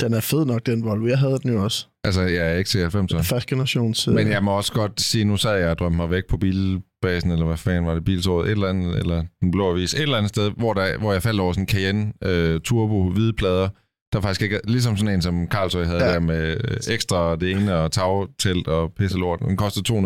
Den 0.01 0.13
er 0.15 0.21
fed 0.21 0.45
nok, 0.45 0.67
den 0.67 0.85
Volvo. 0.85 1.07
Jeg 1.07 1.19
havde 1.19 1.39
den 1.39 1.53
jo 1.53 1.65
også. 1.65 1.87
Altså, 2.05 2.23
jeg 2.23 2.53
er 2.53 2.55
ikke 2.55 2.69
til 2.71 2.85
90'er. 2.87 3.23
Første 3.23 3.49
generations... 3.55 4.09
øh, 4.09 4.15
Men 4.15 4.29
jeg 4.29 4.45
må 4.45 4.57
også 4.57 4.73
godt 4.73 5.01
sige, 5.01 5.25
nu 5.25 5.37
sad 5.37 5.59
jeg 5.59 5.71
og 5.71 5.79
drømte 5.79 5.97
mig 5.97 6.11
væk 6.11 6.23
på 6.31 6.37
bilbasen, 6.37 7.31
eller 7.31 7.47
hvad 7.47 7.57
fanden 7.57 7.87
var 7.87 7.95
det, 7.95 8.05
biltåret, 8.05 8.47
et 8.47 8.51
eller 8.51 8.69
andet, 8.69 8.99
eller 8.99 9.25
den 9.41 9.51
blå 9.51 9.71
avis, 9.71 9.95
et 9.95 10.03
eller 10.03 10.17
andet 10.17 10.29
sted, 10.29 10.51
hvor, 10.51 10.75
der, 10.75 10.99
hvor 10.99 11.13
jeg 11.13 11.23
faldt 11.23 11.41
over 11.41 11.53
sådan 11.53 11.63
en 11.63 11.69
Cayenne 11.69 12.13
uh, 12.55 12.61
Turbo 12.61 13.11
hvide 13.11 13.33
plader, 13.33 13.69
der 14.13 14.21
faktisk 14.21 14.43
ikke, 14.43 14.61
ligesom 14.65 14.97
sådan 14.97 15.15
en 15.15 15.23
som 15.23 15.47
Carlsøj 15.51 15.85
havde 15.85 16.05
Ja. 16.05 16.13
der 16.13 16.21
med 16.21 16.57
øh, 16.71 16.77
ekstra 16.95 17.37
det 17.37 17.51
ene 17.51 17.75
og 17.77 17.93
tagtelt 17.93 18.69
og 18.69 18.93
pisselort. 18.99 19.41
Den 19.41 19.57
kostede 19.57 19.93
240.000. 19.93 19.99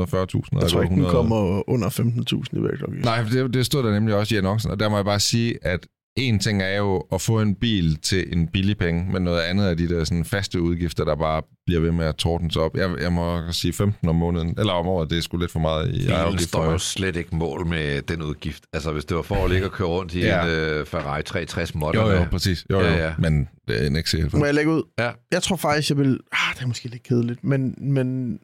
jeg 0.60 0.68
tror 0.70 0.82
ikke, 0.82 0.94
den 0.94 1.04
kommer 1.04 1.70
under 1.70 1.88
15.000 1.88 2.58
i 2.58 2.62
vægtafgift. 2.62 3.04
Nej, 3.04 3.22
det, 3.32 3.54
det 3.54 3.66
stod 3.66 3.82
der 3.82 3.92
nemlig 3.92 4.14
også 4.14 4.34
i 4.34 4.38
annoncen, 4.38 4.70
og 4.70 4.80
der 4.80 4.88
må 4.88 4.96
jeg 4.96 5.04
bare 5.04 5.20
sige, 5.20 5.58
at 5.62 5.86
en 6.16 6.38
ting 6.38 6.62
er 6.62 6.76
jo 6.76 7.04
at 7.12 7.20
få 7.20 7.40
en 7.40 7.54
bil 7.54 7.96
til 7.96 8.32
en 8.32 8.48
billig 8.48 8.78
penge, 8.78 9.12
men 9.12 9.22
noget 9.22 9.40
andet 9.40 9.70
er 9.70 9.74
de 9.74 9.88
der 9.88 10.04
sådan 10.04 10.24
faste 10.24 10.60
udgifter, 10.60 11.04
der 11.04 11.16
bare 11.16 11.42
bliver 11.66 11.80
ved 11.80 11.92
med 11.92 12.04
at 12.06 12.16
tordnes 12.16 12.56
op. 12.56 12.76
Jeg, 12.76 12.90
jeg 13.00 13.12
må 13.12 13.52
sige 13.52 13.72
15 13.72 14.08
om 14.08 14.16
måneden, 14.16 14.54
eller 14.58 14.72
om 14.72 14.86
året, 14.86 15.10
det 15.10 15.18
er 15.18 15.22
sgu 15.22 15.36
lidt 15.36 15.50
for 15.50 15.60
meget 15.60 15.88
i 15.94 15.98
Bilen 16.06 16.38
står 16.38 16.64
jo 16.64 16.78
slet 16.78 17.16
ikke 17.16 17.36
mål 17.36 17.66
med 17.66 18.02
den 18.02 18.22
udgift. 18.22 18.64
Altså, 18.72 18.92
hvis 18.92 19.04
det 19.04 19.16
var 19.16 19.22
for 19.22 19.44
at 19.44 19.50
ligge 19.50 19.66
og 19.66 19.72
køre 19.72 19.88
rundt 19.88 20.14
i 20.14 20.20
Ja. 20.20 20.42
en 20.74 20.80
uh, 20.80 20.86
Ferrari 20.86 21.22
360 21.22 21.74
Model. 21.74 22.00
Jo, 22.00 22.10
jo, 22.10 22.24
præcis. 22.30 22.66
Jo, 22.70 22.78
jo, 22.80 22.86
Ja, 22.86 23.04
ja. 23.06 23.14
men 23.18 23.48
det 23.68 23.82
er 23.82 23.86
en 23.86 23.96
XC90. 23.96 24.38
Må 24.38 24.44
jeg 24.44 24.54
lægge 24.54 24.70
ud? 24.72 24.82
Ja. 24.98 25.10
Jeg 25.32 25.42
tror 25.42 25.56
faktisk, 25.56 25.90
jeg 25.90 25.98
vil... 25.98 26.20
Ah, 26.32 26.54
det 26.54 26.62
er 26.62 26.66
måske 26.66 26.88
lidt 26.88 27.02
kedeligt, 27.02 27.44
men... 27.44 27.74
men 27.80 28.38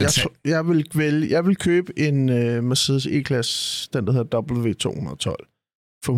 jeg, 0.00 0.08
jeg, 0.44 0.68
vil 0.68 0.86
vælge, 0.94 1.30
jeg 1.30 1.46
vil 1.46 1.56
købe 1.56 1.98
en 1.98 2.28
uh, 2.28 2.64
Mercedes 2.64 3.06
E-Class, 3.06 3.88
den 3.92 4.06
der 4.06 4.12
hedder 4.12 4.40
W212. 5.32 5.53
For 6.04 6.12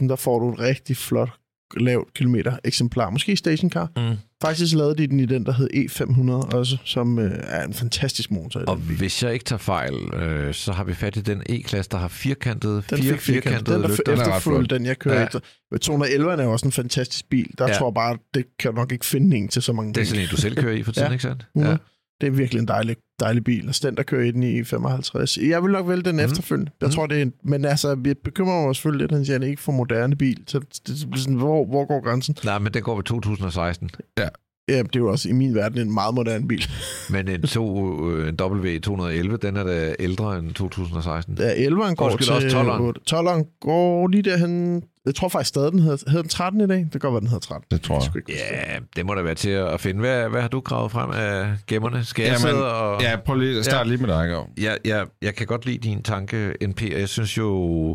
150.000, 0.00 0.08
der 0.08 0.16
får 0.16 0.38
du 0.38 0.52
et 0.52 0.58
rigtig 0.60 0.96
flot 0.96 1.30
lavt 1.76 2.14
kilometer 2.14 2.56
eksemplar. 2.64 3.10
Måske 3.10 3.36
stationcar. 3.36 3.88
Mm. 3.96 4.16
Faktisk 4.42 4.74
lavede 4.76 4.94
de 4.96 5.06
den 5.06 5.20
i 5.20 5.26
den, 5.26 5.46
der 5.46 5.52
hed 5.52 5.68
E500 5.74 6.56
også, 6.56 6.76
som 6.84 7.18
uh, 7.18 7.24
er 7.42 7.64
en 7.64 7.74
fantastisk 7.74 8.30
motor. 8.30 8.60
Og 8.60 8.78
bil. 8.88 8.96
hvis 8.96 9.22
jeg 9.22 9.32
ikke 9.32 9.44
tager 9.44 9.58
fejl, 9.58 9.94
øh, 10.14 10.54
så 10.54 10.72
har 10.72 10.84
vi 10.84 10.94
fat 10.94 11.16
i 11.16 11.20
den 11.20 11.42
E-klasse, 11.48 11.90
der 11.90 11.98
har 11.98 12.08
firkantede, 12.08 12.82
Den 12.90 12.98
fire 13.02 13.18
firkantede 13.18 13.76
Den 13.76 13.84
er 13.84 13.88
lygter. 13.88 14.02
Den 14.04 14.18
er 14.20 14.22
efterfulgt, 14.26 14.70
den 14.70 14.86
jeg 14.86 14.98
kører 14.98 15.18
Ja. 15.20 15.24
efter. 15.26 15.40
Men 15.70 15.80
211 15.80 16.32
er 16.32 16.44
jo 16.44 16.52
også 16.52 16.66
en 16.66 16.72
fantastisk 16.72 17.28
bil. 17.30 17.50
Der 17.58 17.68
Ja. 17.68 17.74
tror 17.74 17.88
jeg 17.88 17.94
bare, 17.94 18.18
det 18.34 18.44
kan 18.58 18.74
nok 18.74 18.92
ikke 18.92 19.06
finde 19.06 19.36
en 19.36 19.48
til 19.48 19.62
så 19.62 19.72
mange 19.72 19.94
Det 19.94 20.00
er 20.00 20.04
sådan 20.04 20.22
en, 20.22 20.28
du 20.28 20.36
selv 20.36 20.56
kører 20.56 20.74
i 20.74 20.82
for 20.82 20.92
tiden, 20.92 21.06
Ja. 21.08 21.12
ikke 21.12 21.22
sandt? 21.22 21.46
Ja. 21.56 21.76
Det 22.20 22.26
er 22.26 22.30
virkelig 22.30 22.60
en 22.60 22.68
dejlig, 22.68 22.96
dejlig 23.20 23.44
bil. 23.44 23.68
Og 23.68 23.74
den, 23.82 23.96
der 23.96 24.02
kører 24.02 24.22
i 24.24 24.30
den 24.30 24.42
i 24.42 24.64
55. 24.64 25.38
Jeg 25.38 25.62
vil 25.62 25.72
nok 25.72 25.88
vælge 25.88 26.02
den 26.02 26.14
mm. 26.16 26.20
efterfølgende. 26.20 26.70
Jeg 26.80 26.86
Mhm. 26.86 26.94
tror, 26.94 27.06
det 27.06 27.18
er 27.18 27.22
en, 27.22 27.32
men 27.44 27.64
altså, 27.64 27.94
vi 27.94 28.14
bekymrer 28.14 28.66
mig 28.66 28.76
selvfølgelig 28.76 29.02
lidt, 29.02 29.12
at 29.12 29.18
han 29.18 29.24
siger, 29.24 29.38
at 29.38 29.44
ikke 29.44 29.62
får 29.62 29.72
moderne 29.72 30.16
bil. 30.16 30.42
Så 30.46 30.58
det, 30.58 30.86
det 30.86 30.96
bliver 31.10 31.20
sådan, 31.20 31.34
hvor, 31.34 31.66
hvor 31.66 31.84
går 31.86 32.00
grænsen? 32.04 32.36
Nej, 32.44 32.58
men 32.58 32.74
den 32.74 32.82
går 32.82 32.96
ved 32.96 33.04
2016. 33.04 33.90
Ja, 34.18 34.28
det 34.76 34.96
er 34.96 35.00
jo 35.00 35.10
også 35.10 35.28
i 35.28 35.32
min 35.32 35.54
verden 35.54 35.78
en 35.78 35.94
meget 35.94 36.14
moderne 36.14 36.48
bil. 36.48 36.66
Men 37.10 37.28
en, 37.28 37.42
to, 37.42 38.10
øh, 38.10 38.28
en 38.28 38.34
W211, 38.42 39.36
den 39.36 39.56
er 39.56 39.64
da 39.64 39.94
ældre 39.98 40.38
end 40.38 40.54
2016. 40.54 41.36
Ja, 41.38 41.52
11'eren 41.54 41.94
går 41.94 42.16
til... 42.16 42.32
også 42.32 42.46
12'eren. 42.48 42.80
8. 42.82 43.00
12'eren 43.10 43.58
går 43.60 44.08
lige 44.08 44.22
derhen... 44.22 44.82
Jeg 45.06 45.14
tror 45.14 45.28
faktisk 45.28 45.48
stadig, 45.48 45.72
den 45.72 45.80
hedder, 45.80 45.96
hedder 46.10 46.22
den 46.22 46.28
13 46.28 46.60
i 46.60 46.66
dag. 46.66 46.78
Det 46.78 46.90
kan 46.90 47.00
godt 47.00 47.12
være, 47.12 47.20
den 47.20 47.28
hedder 47.28 47.40
13. 47.46 47.66
Det 47.70 47.82
tror 47.82 47.94
jeg. 47.94 48.02
huske. 48.14 48.22
Ja, 48.28 48.78
det 48.96 49.06
må 49.06 49.14
da 49.14 49.22
være 49.22 49.34
til 49.34 49.50
at 49.50 49.80
finde. 49.80 50.00
Hvad, 50.00 50.28
hvad 50.28 50.40
har 50.40 50.48
du 50.48 50.60
gravet 50.60 50.92
frem 50.92 51.10
af 51.10 51.56
gemmerne? 51.66 52.04
Skal 52.04 52.22
jeg 52.22 52.28
Jamen, 52.32 52.40
sidde 52.40 52.74
og... 52.74 53.02
Ja, 53.02 53.16
prøv 53.26 53.36
lige 53.36 53.58
at 53.58 53.64
starte 53.64 53.88
Ja. 53.90 53.94
lige 53.96 54.06
med 54.06 54.14
dig, 54.16 54.28
Gav. 54.28 54.48
jeg, 54.58 54.78
jeg, 54.84 55.06
jeg 55.22 55.34
kan 55.34 55.46
godt 55.46 55.66
lide 55.66 55.78
din 55.78 56.02
tanke, 56.02 56.54
NP, 56.66 56.82
og 56.94 57.00
jeg 57.00 57.08
synes 57.08 57.38
jo, 57.38 57.88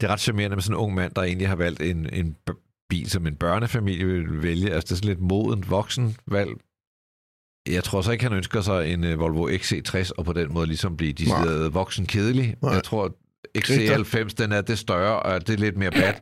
det 0.00 0.06
er 0.08 0.12
ret 0.12 0.20
charmerende 0.20 0.56
med 0.56 0.62
sådan 0.62 0.74
en 0.76 0.80
ung 0.80 0.94
mand, 0.94 1.12
der 1.16 1.22
egentlig 1.22 1.48
har 1.48 1.56
valgt 1.56 1.80
en, 1.82 2.08
en 2.12 2.36
bil, 2.88 3.10
som 3.10 3.26
en 3.26 3.36
børnefamilie 3.36 4.06
vil 4.06 4.42
vælge. 4.42 4.70
Altså 4.70 4.84
det 4.86 4.90
er 4.92 4.96
sådan 4.96 5.08
lidt 5.08 5.20
modent 5.20 5.70
voksen 5.70 6.16
valg. 6.26 6.50
Jeg 7.68 7.84
tror 7.84 8.00
så 8.00 8.12
ikke, 8.12 8.24
han 8.24 8.32
ønsker 8.32 8.60
sig 8.60 8.92
en 8.92 9.04
uh, 9.04 9.18
Volvo 9.20 9.48
XC60, 9.48 10.10
og 10.18 10.24
på 10.24 10.32
den 10.32 10.52
måde 10.52 10.66
ligesom 10.66 10.96
blive 10.96 11.12
decideret 11.12 11.74
voksen 11.74 12.06
kedelig. 12.06 12.56
Nej. 12.62 12.72
Jeg 12.72 12.84
tror, 12.84 13.14
XC90, 13.58 14.28
den 14.38 14.52
er 14.52 14.60
det 14.60 14.78
større, 14.78 15.20
og 15.22 15.46
det 15.46 15.54
er 15.54 15.58
lidt 15.58 15.76
mere 15.76 15.90
bad. 15.90 16.14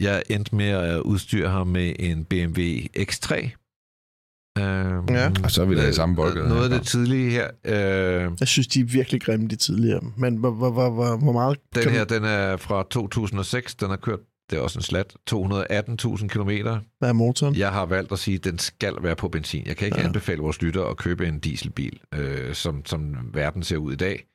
Jeg 0.00 0.22
endte 0.30 0.54
med 0.56 0.68
at 0.68 1.00
udstyre 1.00 1.48
ham 1.48 1.66
med 1.66 1.92
en 1.98 2.24
BMW 2.24 2.60
X3. 2.98 3.50
Um, 4.60 5.08
Ja. 5.08 5.30
Og 5.44 5.50
så 5.50 5.62
er 5.62 5.66
vi 5.66 5.76
da 5.76 5.88
i 5.88 5.92
samme 5.92 6.16
boldgade. 6.16 6.48
Noget 6.48 6.72
af 6.72 6.78
det 6.78 6.86
tidlige 6.86 7.30
her. 7.30 7.48
Uh, 7.64 8.36
Jeg 8.40 8.48
synes, 8.48 8.66
de 8.66 8.80
er 8.80 8.84
virkelig 8.84 9.20
grimme, 9.22 9.48
de 9.48 9.56
tidligere. 9.56 10.00
Men 10.16 10.36
hvor, 10.36 10.50
hvor, 10.50 10.70
hvor, 10.70 10.90
hvor, 10.90 11.16
hvor 11.16 11.32
meget... 11.32 11.58
Den 11.74 11.90
her, 11.90 12.04
den 12.04 12.24
er 12.24 12.56
fra 12.56 12.86
2006. 12.90 13.74
Den 13.74 13.88
har 13.88 13.96
kørt, 13.96 14.18
det 14.50 14.58
er 14.58 14.60
også 14.60 14.78
en 14.78 14.82
slat, 14.82 15.16
218.000 15.30 16.28
kilometer. 16.28 16.80
Hvad 16.98 17.08
er 17.08 17.12
motoren? 17.12 17.54
Jeg 17.54 17.72
har 17.72 17.86
valgt 17.86 18.12
at 18.12 18.18
sige, 18.18 18.34
at 18.34 18.44
den 18.44 18.58
skal 18.58 18.94
være 19.00 19.16
på 19.16 19.28
benzin. 19.28 19.66
Jeg 19.66 19.76
kan 19.76 19.86
ikke 19.86 20.00
ja. 20.00 20.06
Anbefale 20.06 20.40
vores 20.40 20.62
lytter 20.62 20.84
at 20.84 20.96
købe 20.96 21.26
en 21.26 21.38
dieselbil, 21.38 22.00
øh, 22.14 22.54
som, 22.54 22.84
som 22.86 23.16
verden 23.34 23.62
ser 23.62 23.76
ud 23.76 23.92
i 23.92 23.96
dag. 23.96 24.26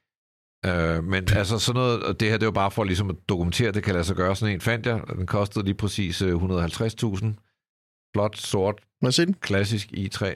Øh, 0.65 1.03
men 1.03 1.27
altså 1.35 1.59
sådan 1.59 1.79
noget, 1.79 2.03
og 2.03 2.19
det 2.19 2.29
her 2.29 2.37
det 2.37 2.43
er 2.43 2.47
jo 2.47 2.51
bare 2.51 2.71
for 2.71 2.83
ligesom 2.83 3.09
at 3.09 3.15
dokumentere, 3.29 3.67
at 3.67 3.73
det 3.73 3.83
kan 3.83 3.93
lade 3.93 4.03
sig 4.03 4.15
gøre. 4.15 4.35
Sådan 4.35 4.53
en 4.53 4.61
fandt 4.61 4.85
jeg, 4.85 5.01
den 5.15 5.27
kostede 5.27 5.65
lige 5.65 5.75
præcis 5.75 6.21
øh, 6.21 6.35
150.000. 6.35 7.25
Flot, 8.15 8.37
sort, 8.37 8.81
klassisk 9.41 9.87
i3. 9.87 10.35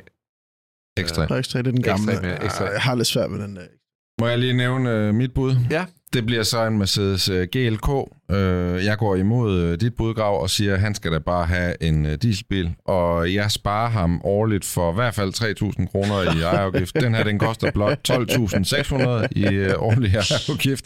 Ekstra. 0.98 1.26
Der 1.26 1.34
er 1.34 1.40
ekstra, 1.40 1.60
det 1.60 1.68
er 1.68 1.72
den 1.72 1.82
gamle. 1.82 2.12
Ekstra 2.12 2.28
mere, 2.28 2.44
ekstra. 2.44 2.66
Jeg 2.66 2.82
har 2.82 2.96
lidt 2.96 3.08
svært 3.08 3.32
med 3.32 3.44
den 3.44 3.56
der. 3.56 3.68
Må 4.22 4.28
jeg 4.28 4.38
lige 4.38 4.54
nævne 4.54 4.90
øh, 4.90 5.14
mit 5.16 5.34
bud? 5.34 5.56
Ja. 5.72 5.86
Det 6.14 6.26
bliver 6.26 6.44
så 6.44 6.66
en 6.66 6.78
Mercedes 6.78 7.30
øh, 7.30 7.48
GLK. 7.52 7.90
Øh, 8.32 8.86
jeg 8.86 8.98
går 8.98 9.16
imod 9.16 9.62
øh, 9.62 9.80
dit 9.80 9.96
budgrav 9.96 10.42
og 10.42 10.50
siger, 10.50 10.74
at 10.74 10.80
han 10.80 10.96
skal 10.96 11.12
da 11.12 11.20
bare 11.20 11.46
have 11.46 11.84
en 11.84 12.06
øh, 12.06 12.18
dieselbil. 12.22 12.76
Og 12.86 13.34
jeg 13.34 13.52
sparer 13.52 13.90
ham 13.90 14.22
årligt 14.24 14.66
for 14.66 14.92
i 14.92 14.96
hvert 14.96 15.16
fald 15.16 15.34
3.000 15.82 15.92
kroner 15.92 16.22
i 16.22 16.42
ejerafgift. 16.42 16.96
Den 17.02 17.16
her, 17.16 17.24
den 17.24 17.40
koster 17.40 17.72
blot 17.72 18.10
12.600 18.10 19.28
i 19.32 19.46
øh, 19.46 19.74
årlig 19.78 20.14
ejerafgift. 20.14 20.86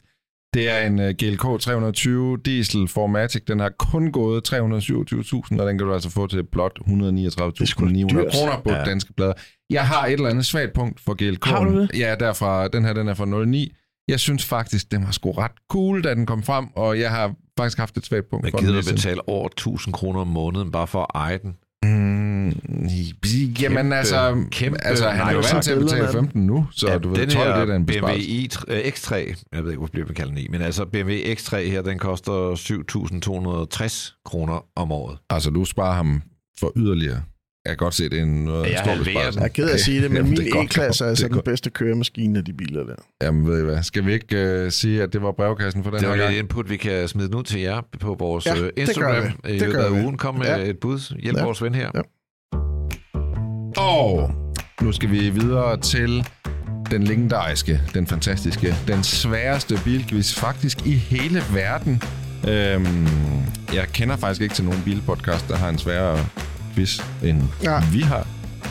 Det 0.53 0.69
er 0.69 0.87
en 0.87 0.99
øh, 0.99 1.09
GLK 1.19 1.59
320 1.61 2.37
diesel 2.45 2.87
Formatic. 2.87 3.41
Den 3.47 3.59
har 3.59 3.69
kun 3.79 4.11
gået 4.11 4.53
327.000, 4.53 5.61
og 5.61 5.67
den 5.67 5.77
kan 5.77 5.87
du 5.87 5.93
altså 5.93 6.09
få 6.09 6.27
til 6.27 6.43
blot 6.43 6.79
139.900 6.87 6.89
dyrt. 6.89 8.31
kroner 8.31 8.61
på 8.63 8.69
Ja. 8.69 8.83
danske 8.83 9.13
blader. 9.13 9.33
Jeg 9.69 9.87
har 9.87 10.05
et 10.05 10.13
eller 10.13 10.29
andet 10.29 10.45
svagt 10.45 10.73
punkt 10.73 10.99
for 10.99 11.13
GLK. 11.13 11.45
Har 11.45 11.63
du 11.65 11.79
det? 11.81 11.91
Ja, 11.99 12.15
derfra, 12.19 12.67
den 12.67 12.85
her 12.85 12.93
den 12.93 13.07
er 13.07 13.13
fra 13.13 13.45
09. 13.45 13.71
Jeg 14.07 14.19
synes 14.19 14.45
faktisk, 14.45 14.91
den 14.91 15.03
var 15.05 15.11
sgu 15.11 15.31
ret 15.31 15.51
cool, 15.69 16.03
da 16.03 16.13
den 16.15 16.25
kom 16.25 16.43
frem, 16.43 16.65
og 16.75 16.99
jeg 16.99 17.09
har 17.11 17.33
faktisk 17.57 17.77
haft 17.77 17.97
et 17.97 18.05
svagt 18.05 18.29
punkt 18.29 18.45
den. 18.51 18.59
gider 18.59 18.79
at 18.79 18.85
betale 18.93 19.29
over 19.29 19.47
1000 19.47 19.93
kroner 19.93 20.19
om 20.21 20.27
måneden 20.27 20.71
bare 20.71 20.87
for 20.87 20.99
at 21.01 21.07
eje 21.21 21.37
den. 21.37 21.53
Mm, 21.83 22.53
jamen 23.61 23.91
Kæmpe- 23.91 23.95
altså, 23.95 24.45
kæmpe 24.51 24.83
altså, 24.83 25.09
han 25.09 25.27
er 25.27 25.31
jo 25.31 25.37
vant 25.53 25.63
til 25.63 25.71
at 25.71 25.77
betale 25.79 26.01
billederne. 26.01 26.11
15 26.11 26.45
nu, 26.47 26.67
så 26.71 26.87
ja, 26.87 26.97
du 26.97 27.09
ved, 27.09 27.17
den 27.17 27.29
12 27.29 27.47
her 27.53 27.59
det 27.65 27.69
er 27.71 27.75
en 27.75 27.85
BMW 27.85 27.93
besparelse. 27.93 28.29
i3, 28.29 28.63
øh, 28.67 28.79
X3, 28.79 29.15
jeg 29.53 29.63
ved 29.63 29.71
ikke, 29.71 29.77
hvorfor 29.79 29.91
bliver 29.91 30.05
man 30.07 30.15
kalder 30.15 30.31
den 30.33 30.37
i, 30.43 30.47
men 30.51 30.61
altså 30.61 30.85
BMW 30.85 31.11
X3 31.11 31.55
her, 31.57 31.81
den 31.81 31.99
koster 31.99 32.55
7.260 32.55 34.21
kroner 34.25 34.65
om 34.75 34.91
året. 34.91 35.17
Altså, 35.29 35.49
du 35.49 35.65
sparer 35.65 35.93
ham 35.95 36.21
for 36.59 36.71
yderligere. 36.75 37.21
Jeg 37.65 37.69
kan 37.71 37.77
godt 37.77 37.93
se, 37.93 38.09
det 38.09 38.19
er 38.19 38.23
en 38.23 38.45
noget 38.45 38.71
Jeg 38.71 38.81
stor 38.85 38.95
besparelse. 39.03 39.39
Jeg 39.39 39.45
er 39.45 39.49
ked 39.51 39.69
af 39.69 39.73
at 39.73 39.79
sige 39.79 40.01
det, 40.01 40.11
men 40.11 40.15
Jamen, 40.17 40.29
min 40.31 40.37
det 40.39 40.47
er 40.55 40.61
E-klasse 40.61 41.03
er 41.03 41.07
det 41.07 41.09
altså 41.11 41.25
er 41.25 41.27
den 41.27 41.35
godt. 41.35 41.45
bedste 41.45 41.69
køremaskine 41.69 42.39
af 42.39 42.45
de 42.45 42.53
biler 42.53 42.83
der. 42.83 42.95
Jamen, 43.21 43.47
ved 43.47 43.61
I 43.61 43.63
hvad, 43.63 43.83
skal 43.83 44.05
vi 44.05 44.13
ikke 44.13 44.63
uh, 44.65 44.71
sige, 44.71 45.03
at 45.03 45.13
det 45.13 45.21
var 45.21 45.31
brevkassen 45.31 45.83
for 45.83 45.91
den 45.91 45.99
Det 45.99 46.07
var 46.09 46.15
her 46.15 46.21
lidt 46.21 46.27
gang? 46.27 46.39
input, 46.39 46.69
vi 46.69 46.77
kan 46.77 47.07
smide 47.07 47.29
nu 47.31 47.41
til 47.41 47.61
jer 47.61 47.81
på 47.99 48.15
vores 48.19 48.45
Ja, 48.45 48.51
det 48.53 48.59
gør 48.61 48.69
Instagram 48.81 49.23
vi. 49.23 49.49
i 49.49 49.53
Det 49.53 49.61
løbet 49.61 49.75
gør 49.75 49.85
af 49.85 49.95
vi. 49.95 50.01
ugen. 50.03 50.17
Kom 50.17 50.35
med 50.35 50.45
Ja. 50.45 50.57
et 50.57 50.79
bud. 50.79 51.15
Hjælp 51.23 51.37
Ja. 51.37 51.43
vores 51.43 51.61
ven 51.63 51.75
her. 51.75 51.89
Ja. 51.95 52.01
Og 53.81 54.31
nu 54.81 54.91
skal 54.91 55.11
vi 55.11 55.29
videre 55.29 55.77
til 55.81 56.27
den 56.91 57.03
legendariske, 57.03 57.81
den 57.93 58.07
fantastiske, 58.07 58.75
den 58.87 59.03
sværeste 59.03 59.79
bilquiz 59.83 60.33
faktisk 60.33 60.85
i 60.85 60.91
hele 60.95 61.41
verden. 61.53 62.01
Øhm, 62.49 63.07
jeg 63.73 63.87
kender 63.93 64.15
faktisk 64.15 64.41
ikke 64.41 64.55
til 64.55 64.63
nogen 64.65 64.81
bilpodcast, 64.85 65.47
der 65.47 65.55
har 65.55 65.69
en 65.69 65.77
sværere 65.77 66.25
quiz, 66.75 66.99
end 67.23 67.41
Nej. 67.63 67.83
vi 67.91 68.01
har. 68.01 68.27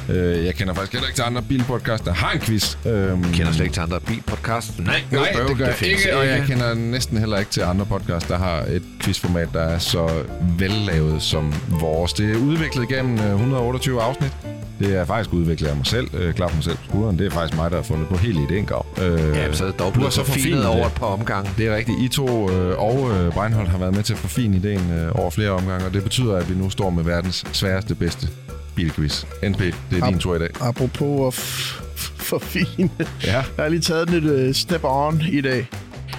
Øh, 0.08 0.44
jeg 0.44 0.54
kender 0.54 0.74
faktisk 0.74 0.92
heller 0.92 1.08
ikke 1.08 1.16
til 1.16 1.22
andre 1.22 1.42
bilpodcast, 1.42 2.04
der 2.04 2.12
har 2.12 2.30
en 2.32 2.40
quiz. 2.40 2.76
Øhm, 2.86 3.22
Jeg 3.24 3.32
kender 3.32 3.52
slet 3.52 3.64
ikke 3.64 3.74
til 3.74 3.80
andre 3.80 4.00
bilpodcast. 4.00 4.78
Nej, 4.78 5.02
Nej, 5.10 5.32
bøvl, 5.36 5.48
det 5.48 5.58
gør 5.58 5.64
jeg 5.66 5.74
findes 5.74 6.04
ikke, 6.04 6.16
og 6.16 6.26
jeg 6.26 6.42
kender 6.46 6.74
næsten 6.74 7.18
heller 7.18 7.38
ikke 7.38 7.50
til 7.50 7.60
andre 7.60 7.86
podcasts, 7.86 8.28
der 8.28 8.38
har 8.38 8.60
et 8.60 8.82
quizformat, 9.00 9.48
der 9.52 9.60
er 9.60 9.78
så 9.78 10.22
vellavet 10.58 11.22
som 11.22 11.54
vores. 11.68 12.12
Det 12.12 12.30
er 12.32 12.36
udviklet 12.36 12.88
gennem 12.88 13.18
øh, 13.18 13.30
128 13.32 14.02
afsnit. 14.02 14.32
Det 14.80 14.96
er 14.96 15.04
faktisk 15.04 15.32
udviklet 15.32 15.68
af 15.68 15.76
mig 15.76 15.86
selv. 15.86 16.08
Øh, 16.14 16.34
klap 16.34 16.54
mig 16.54 16.64
selv 16.64 16.76
på 16.76 16.82
skulderen. 16.88 17.18
Det 17.18 17.26
er 17.26 17.30
faktisk 17.30 17.56
mig, 17.56 17.70
der 17.70 17.76
har 17.76 17.82
fundet 17.84 18.08
på 18.08 18.16
hele 18.16 18.40
idéen, 18.40 18.64
Gav. 18.66 18.86
Øh, 19.02 19.36
Ja, 19.36 19.52
så 19.52 19.66
er 19.66 19.70
dog 19.70 19.94
du 19.94 20.10
så 20.10 20.24
forfinet 20.24 20.66
over 20.66 20.76
det. 20.76 20.86
et 20.86 20.92
par 20.92 21.06
omgange. 21.06 21.50
Det 21.58 21.66
er 21.66 21.76
rigtigt. 21.76 21.98
I 22.00 22.08
to 22.08 22.50
øh, 22.50 22.78
og 22.78 23.10
øh, 23.10 23.32
Breinholt 23.32 23.68
har 23.68 23.78
været 23.78 23.94
med 23.94 24.02
til 24.02 24.12
at 24.12 24.18
forfine 24.18 24.56
ideen 24.56 24.90
øh, 24.92 25.12
over 25.14 25.30
flere 25.30 25.50
omgange, 25.50 25.86
og 25.86 25.94
det 25.94 26.02
betyder, 26.02 26.36
at 26.36 26.50
vi 26.50 26.54
nu 26.54 26.70
står 26.70 26.90
med 26.90 27.04
verdens 27.04 27.44
sværeste, 27.52 27.94
bedste 27.94 28.28
bilquiz. 28.74 29.24
NP, 29.42 29.58
det 29.90 30.02
er 30.02 30.06
din 30.10 30.18
tur 30.18 30.36
i 30.36 30.38
dag. 30.38 30.48
Apropos 30.60 31.34
at 31.36 31.40
f- 31.42 31.80
f- 31.96 32.12
for 32.22 32.38
fine. 32.38 32.90
Ja. 33.24 33.32
Jeg 33.34 33.44
har 33.58 33.68
lige 33.68 33.80
taget 33.80 34.08
den 34.08 34.16
et 34.28 34.48
uh, 34.48 34.54
step 34.54 34.80
on 34.84 35.22
i 35.32 35.40
dag. 35.40 35.68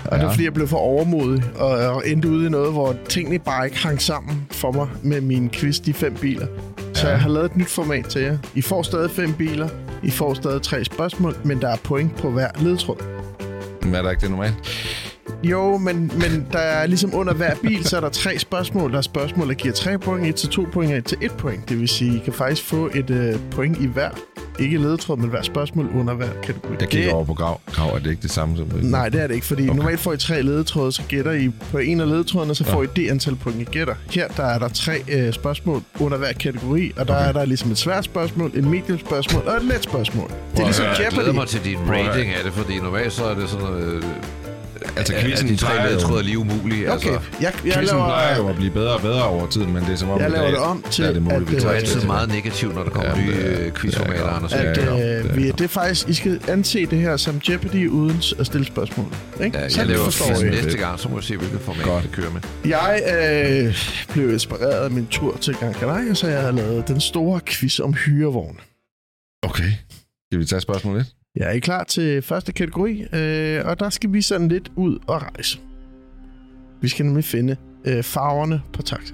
Og 0.05 0.11
ja. 0.11 0.15
det 0.15 0.21
Ja. 0.21 0.27
er 0.27 0.31
fordi, 0.31 0.43
jeg 0.43 0.53
blev 0.53 0.67
for 0.67 0.77
overmodig 0.77 1.43
og, 1.55 1.69
og 1.69 2.03
endte 2.07 2.29
ude 2.29 2.45
i 2.45 2.49
noget, 2.49 2.71
hvor 2.71 2.95
tingene 3.09 3.39
bare 3.39 3.65
ikke 3.65 3.77
hang 3.77 4.01
sammen 4.01 4.47
for 4.51 4.71
mig 4.71 4.87
med 5.03 5.21
min 5.21 5.49
quiz, 5.49 5.79
de 5.79 5.93
fem 5.93 6.13
biler. 6.13 6.47
Så 7.01 7.07
jeg 7.09 7.19
har 7.19 7.29
lavet 7.29 7.51
et 7.51 7.57
nyt 7.57 7.69
format 7.69 8.05
til 8.05 8.21
jer. 8.21 8.37
I 8.55 8.61
får 8.61 8.83
stadig 8.83 9.11
fem 9.11 9.33
biler. 9.33 9.69
I 10.03 10.11
får 10.11 10.33
stadig 10.33 10.61
tre 10.61 10.85
spørgsmål, 10.85 11.35
men 11.45 11.61
der 11.61 11.69
er 11.69 11.77
point 11.83 12.15
på 12.15 12.29
hver 12.29 12.47
ledtråd. 12.59 13.03
Men 13.83 13.95
er 13.95 14.01
der 14.01 14.09
ikke 14.09 14.21
det 14.21 14.31
normalt? 14.31 14.55
Jo, 15.43 15.77
men, 15.77 15.95
men 15.95 16.47
der 16.51 16.59
er 16.59 16.87
ligesom 16.87 17.15
under 17.15 17.33
hver 17.33 17.55
bil, 17.61 17.85
så 17.85 17.97
er 17.97 18.01
der 18.01 18.09
tre 18.09 18.39
spørgsmål. 18.39 18.91
Der 18.91 18.97
er 18.97 19.01
spørgsmål, 19.01 19.47
der 19.47 19.53
giver 19.53 19.73
tre 19.73 19.99
point, 19.99 20.27
et 20.27 20.35
til 20.35 20.49
to 20.49 20.67
point 20.73 20.91
og 20.91 20.97
et 20.97 21.05
til 21.05 21.17
et 21.21 21.31
point. 21.31 21.69
Det 21.69 21.79
vil 21.79 21.87
sige, 21.87 22.15
I 22.15 22.19
kan 22.19 22.33
faktisk 22.33 22.67
få 22.67 22.89
et 22.93 23.09
øh, 23.09 23.35
point 23.51 23.77
i 23.77 23.85
hver. 23.87 24.09
Ikke 24.59 24.77
ledetråd, 24.77 25.17
men 25.17 25.29
hver 25.29 25.41
spørgsmål 25.41 25.89
under 25.95 26.13
hver 26.13 26.29
kategori. 26.43 26.75
Jeg 26.79 26.89
kigger 26.89 27.07
det, 27.07 27.15
over 27.15 27.25
på 27.25 27.33
grav. 27.33 27.59
Grav, 27.71 27.89
er 27.89 27.99
det 27.99 28.09
ikke 28.09 28.21
det 28.21 28.31
samme 28.31 28.57
som... 28.57 28.67
Nej, 28.81 29.09
det 29.09 29.21
er 29.21 29.27
det 29.27 29.35
ikke, 29.35 29.47
fordi 29.47 29.63
okay. 29.69 29.77
Normalt 29.77 29.99
får 29.99 30.13
I 30.13 30.17
tre 30.17 30.41
ledetråde, 30.41 30.91
så 30.91 31.01
gætter 31.07 31.31
I 31.31 31.49
på 31.71 31.77
en 31.77 31.99
af 32.01 32.09
ledetrådene, 32.09 32.55
så 32.55 32.63
får 32.63 32.83
I 32.83 32.87
det 32.95 33.09
antal 33.09 33.35
point, 33.35 33.61
I 33.61 33.63
gætter. 33.63 33.95
Her 34.11 34.27
der 34.27 34.43
er 34.43 34.59
der 34.59 34.67
tre 34.67 35.03
øh, 35.11 35.33
spørgsmål 35.33 35.81
under 35.99 36.17
hver 36.17 36.33
kategori, 36.33 36.91
og 36.97 37.07
der 37.07 37.15
okay. 37.15 37.27
er 37.27 37.31
der 37.31 37.45
ligesom 37.45 37.71
et 37.71 37.77
svært 37.77 38.05
spørgsmål, 38.05 38.51
et 38.55 38.63
medium 38.63 38.99
spørgsmål 38.99 39.43
og 39.47 39.55
et 39.55 39.63
let 39.63 39.83
spørgsmål. 39.83 40.31
Det 40.51 40.59
er 40.59 40.63
ligesom 40.63 40.85
jeg 40.85 40.95
glæder 40.95 41.15
Jeopardy. 41.15 41.35
mig 41.35 41.47
til 41.47 41.63
din 41.63 41.77
rating 41.89 42.33
af 42.33 42.43
det, 42.43 42.53
fordi 42.53 42.79
normalt 42.79 43.13
så 43.13 43.25
er 43.25 43.35
det 43.35 43.49
sådan 43.49 43.65
noget... 43.65 43.93
Øh, 43.93 44.03
Altså, 44.97 45.13
at 45.15 45.23
quizzen 45.23 45.47
de 45.49 45.55
tre 45.55 45.67
plejer 45.67 45.83
jo- 45.83 45.89
ledetråd 45.89 46.17
er 46.19 46.23
lige 46.23 46.37
umulige. 46.37 46.91
Okay, 46.93 47.09
Altså, 47.09 47.09
jeg, 47.41 47.53
jeg, 47.65 47.73
Quizzen 47.73 47.97
plejer 47.97 48.29
jo 48.29 48.35
laver, 48.41 48.49
at 48.49 48.55
blive 48.55 48.71
bedre 48.71 48.93
og 48.93 49.01
bedre 49.01 49.23
over 49.23 49.47
tiden, 49.47 49.73
men 49.73 49.83
det 49.83 49.91
er 49.91 49.95
som 49.95 50.09
om 50.09 50.19
jeg 50.21 50.31
laver 50.31 50.43
dag, 50.43 50.51
det 50.51 50.59
om 50.59 50.83
til, 50.91 51.05
er 51.05 51.13
det 51.13 51.21
muligt, 51.21 51.51
vi 51.51 51.55
at, 51.55 51.61
du 51.61 51.67
er 51.67 51.71
øh, 51.73 51.77
altid 51.79 52.01
meget 52.01 52.29
negativ, 52.29 52.73
når 52.73 52.83
der 52.83 52.89
kommer 52.89 53.09
Ja, 53.09 53.21
nye 53.25 53.31
det 53.31 53.59
er- 53.61 53.65
øh, 53.65 53.73
quizformater, 53.73 54.21
det 54.23 54.29
er- 54.29 54.35
Anders. 54.35 54.51
Ja, 54.51 54.57
at 54.63 54.77
ja, 54.77 55.17
øh, 55.17 55.23
det 55.23 55.35
vi, 55.35 55.51
det 55.51 55.61
er 55.61 55.67
faktisk, 55.67 56.09
I 56.09 56.13
skal 56.13 56.41
anse 56.47 56.85
det 56.85 56.99
her 56.99 57.17
som 57.17 57.41
Jeopardy 57.49 57.87
uden 57.89 58.21
at 58.39 58.45
stille 58.45 58.65
spørgsmål. 58.65 59.05
Ikke? 59.43 59.57
Ja, 59.57 59.63
jeg 59.63 59.71
Sådan 59.71 59.87
laver 59.87 60.03
quizzen 60.03 60.47
næste 60.47 60.77
gang, 60.77 60.99
så 60.99 61.09
må 61.09 61.15
vi 61.19 61.23
se, 61.25 61.37
hvilket 61.37 61.59
format 61.61 61.83
Godt. 61.85 62.03
det 62.03 62.11
kører 62.11 62.31
med. 62.31 62.41
Jeg 62.65 63.01
øh, 63.67 63.75
blev 64.13 64.33
inspireret 64.33 64.83
af 64.85 64.91
min 64.91 65.07
tur 65.07 65.37
til 65.37 65.53
Gran 65.53 65.73
Canaria, 65.73 66.13
så 66.13 66.27
jeg 66.27 66.41
har 66.41 66.51
lavet 66.51 66.87
den 66.87 67.01
store 67.01 67.39
quiz 67.45 67.79
om 67.79 67.93
hyrevogn. 67.93 68.59
Okay. 69.43 69.71
Skal 70.29 70.39
vi 70.39 70.45
tage 70.45 70.61
spørgsmål 70.61 70.97
1? 70.97 71.05
Jeg 71.35 71.55
er 71.55 71.59
klar 71.59 71.83
til 71.83 72.21
første 72.21 72.51
kategori, 72.53 73.05
øh, 73.13 73.65
og 73.65 73.79
der 73.79 73.89
skal 73.89 74.13
vi 74.13 74.21
sådan 74.21 74.47
lidt 74.47 74.71
ud 74.75 74.97
og 75.07 75.21
rejse. 75.21 75.59
Vi 76.81 76.87
skal 76.87 77.05
nemlig 77.05 77.25
finde 77.25 77.55
øh, 77.85 78.03
farverne 78.03 78.61
på 78.73 78.81
taxa. 78.81 79.13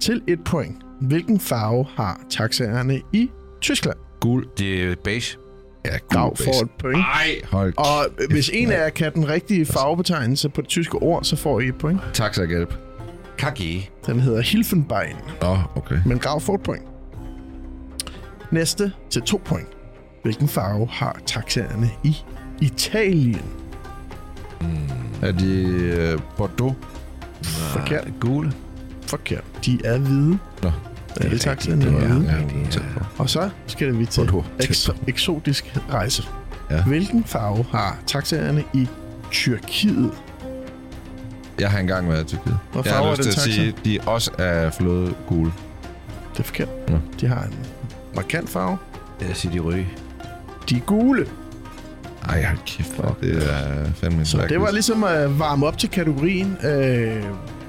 Til 0.00 0.22
et 0.26 0.44
point. 0.44 0.76
Hvilken 1.00 1.40
farve 1.40 1.86
har 1.94 2.20
taxaerne 2.30 3.00
i 3.12 3.30
Tyskland? 3.60 3.96
Gul. 4.20 4.46
Det 4.58 4.84
er 4.84 4.94
beige. 5.04 5.36
Ja, 5.84 5.98
Grav 6.10 6.36
får 6.36 6.62
et 6.64 6.70
point. 6.70 6.98
Ej, 6.98 7.40
hold 7.50 7.74
Og 7.76 8.26
hvis 8.30 8.50
en 8.54 8.72
af 8.72 8.76
jer 8.84 8.88
kan 8.88 9.14
den 9.14 9.28
rigtige 9.28 9.66
farvebetegnelse 9.66 10.48
på 10.48 10.60
det 10.60 10.68
tyske 10.68 10.94
ord, 10.94 11.24
så 11.24 11.36
får 11.36 11.60
I 11.60 11.68
et 11.68 11.78
point. 11.78 12.00
Taxa-hjælp. 12.14 12.74
KG. 13.38 13.90
Den 14.06 14.20
hedder 14.20 14.40
Hilfenbein, 14.40 15.16
Nå, 15.40 15.58
okay. 15.74 15.98
men 16.06 16.18
Grav 16.18 16.40
får 16.40 16.54
et 16.54 16.62
point. 16.62 16.84
Næste 18.50 18.92
til 19.10 19.22
to 19.22 19.40
point. 19.44 19.68
Hvilken 20.22 20.48
farve 20.48 20.88
har 20.90 21.16
taxaerne 21.26 21.90
i 22.02 22.16
Italien? 22.60 23.42
Er 25.22 25.32
de 25.32 25.54
øh, 25.62 26.18
Bordeaux? 26.36 26.74
Forkert. 27.42 28.08
Gule. 28.20 28.52
Forkert. 29.06 29.44
De 29.66 29.80
er 29.84 29.98
hvide. 29.98 30.38
Nå. 30.62 30.70
Alle 31.20 31.38
taxaerne 31.38 31.84
er 31.84 31.90
Det 31.90 32.00
var 32.10 32.14
hvide. 32.14 32.48
ja, 32.64 32.70
tæt 32.70 32.82
på. 32.98 33.04
Og 33.18 33.30
så 33.30 33.50
skal 33.66 33.98
vi 33.98 34.06
til 34.06 34.22
ekso- 34.62 34.96
eksotisk 35.06 35.76
rejse. 35.90 36.22
Ja. 36.70 36.82
Hvilken 36.84 37.24
farve 37.24 37.64
har 37.70 37.98
taxaerne 38.06 38.64
i 38.74 38.88
Tyrkiet? 39.30 40.10
Jeg 41.60 41.70
har 41.70 41.78
engang 41.78 42.08
været 42.08 42.22
i 42.32 42.36
Tyrkiet. 42.36 42.58
Hvad 42.72 42.82
Jeg 42.84 42.92
farve 42.92 43.04
har 43.04 43.12
er 43.12 43.16
lyst 43.16 43.22
til 43.22 43.28
at 43.30 43.34
taxa? 43.34 43.52
sige, 43.52 43.74
de 43.84 43.98
også 44.06 44.30
er 44.38 44.70
flået 44.70 45.14
gule. 45.26 45.52
Det 46.32 46.38
er 46.40 46.42
forkert. 46.44 46.68
Ja. 46.88 46.94
De 47.20 47.26
har 47.26 47.42
en 47.44 47.54
markant 48.14 48.50
farve. 48.50 48.78
Jeg 49.20 49.36
siger 49.36 49.52
de 49.52 49.58
røde. 49.58 49.86
De 50.68 50.76
er 50.76 50.80
gule. 50.80 51.26
Ej, 52.28 52.44
hold 52.44 52.58
kæft, 52.66 52.96
hvor 52.96 53.16
det 53.20 53.50
er 53.50 53.92
fandme 53.94 54.18
en 54.18 54.26
Så 54.26 54.46
det 54.48 54.60
var 54.60 54.70
ligesom 54.70 55.04
at 55.04 55.38
varme 55.38 55.66
op 55.66 55.78
til 55.78 55.88
kategorien, 55.88 56.56
øh, 56.64 57.24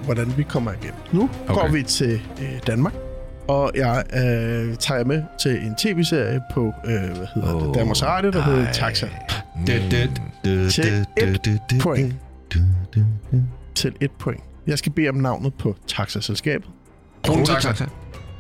hvordan 0.05 0.33
vi 0.37 0.43
kommer 0.43 0.71
igennem. 0.71 0.99
Nu 1.11 1.29
okay. 1.47 1.61
går 1.61 1.67
vi 1.67 1.83
til 1.83 2.21
øh, 2.41 2.59
Danmark, 2.67 2.93
og 3.47 3.71
jeg 3.75 4.03
øh, 4.13 4.75
tager 4.75 4.97
jer 4.97 5.05
med 5.05 5.23
til 5.41 5.51
en 5.51 5.75
tv-serie 5.75 6.41
på, 6.53 6.73
øh, 6.85 6.91
hvad 6.91 7.27
hedder 7.35 7.55
oh, 7.55 7.67
det, 7.67 7.75
Danmarks 7.75 8.03
Radio, 8.03 8.31
der 8.31 8.41
hedder. 8.41 8.71
Taxa. 8.71 9.07
Til 10.69 11.05
et 11.17 11.81
point. 11.81 12.15
Til 13.75 13.93
et 14.01 14.11
point. 14.11 14.43
Jeg 14.67 14.77
skal 14.77 14.91
bede 14.91 15.09
om 15.09 15.15
navnet 15.15 15.53
på 15.53 15.75
taxaselskabet. 15.87 16.69
Kronetaxa. 17.23 17.85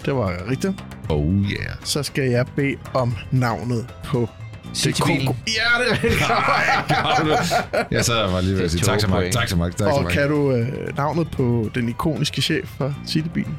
Det 0.05 0.15
var 0.15 0.49
rigtigt. 0.49 0.73
Oh 1.09 1.35
yeah. 1.35 1.75
Så 1.83 2.03
skal 2.03 2.29
jeg 2.29 2.45
bede 2.55 2.75
om 2.93 3.15
navnet 3.31 3.87
på... 4.05 4.29
Citybilen. 4.73 5.35
Ja, 5.47 5.83
det 5.83 5.91
er 5.91 6.03
rigtigt. 6.03 7.91
Jeg 7.91 8.05
sad 8.05 8.31
var 8.31 8.41
lige 8.41 8.55
ved 8.55 8.63
at 8.63 8.71
sige 8.71 8.79
Det 8.81 8.87
er 8.87 8.91
to 8.91 8.93
taxamark, 8.93 9.19
point. 9.21 9.33
taxamark, 9.33 9.71
Og 9.71 9.77
taxamark. 9.77 10.11
kan 10.11 10.29
du 10.29 10.51
øh, 10.51 10.97
navnet 10.97 11.31
på 11.31 11.69
den 11.75 11.89
ikoniske 11.89 12.41
chef 12.41 12.69
for 12.77 12.93
Citybilen? 13.07 13.57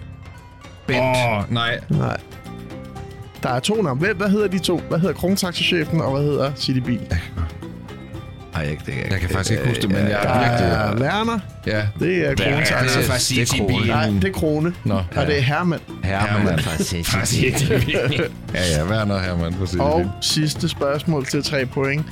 Bent. 0.87 1.01
Åh, 1.01 1.39
oh, 1.39 1.53
nej. 1.53 1.81
Nej. 1.89 2.17
Der 3.43 3.49
er 3.51 3.61
to 3.61 3.83
navne. 3.83 4.01
Hvad, 4.01 4.15
hvad 4.15 4.29
hedder 4.29 4.49
de 4.49 4.59
to? 4.59 4.79
Hvad 4.89 4.99
hedder 4.99 5.15
Krontaxa-chefen, 5.15 6.01
og 6.01 6.11
hvad 6.13 6.23
hedder 6.23 6.53
Citybil? 6.57 7.01
Ej, 8.55 8.63
ikke 8.71 8.83
det. 8.87 8.95
Jeg 9.11 9.21
kan 9.21 9.31
faktisk 9.31 9.51
ikke 9.51 9.67
huske 9.69 9.83
det, 9.83 9.91
men 9.91 9.99
jeg 9.99 10.09
Der 10.09 10.29
er 10.29 10.89
virkelig... 10.91 11.07
Werner. 11.07 11.39
Ja. 11.67 11.87
Det 11.99 12.19
er 12.19 12.29
Werner, 12.29 12.65
Krontaxa. 12.65 13.01
det 13.01 13.09
er 13.09 13.13
er 13.15 13.19
Citybilen. 13.19 13.69
Krone. 13.69 13.87
Nej, 13.87 14.11
det 14.11 14.25
er 14.25 14.33
Krone. 14.33 14.75
Nå. 14.85 14.95
Og 14.95 15.27
det 15.27 15.39
er 15.39 15.41
Hermann. 15.41 15.81
Herman 16.05 16.59
fra 16.59 17.25
Citybilen. 17.25 18.33
Ja, 18.55 18.63
ja, 18.77 18.85
Werner 18.85 19.19
Hermann 19.19 19.55
på 19.55 19.83
Og 19.83 20.11
sidste 20.21 20.69
spørgsmål 20.69 21.27
til 21.27 21.43
tre 21.43 21.67
point. 21.67 22.07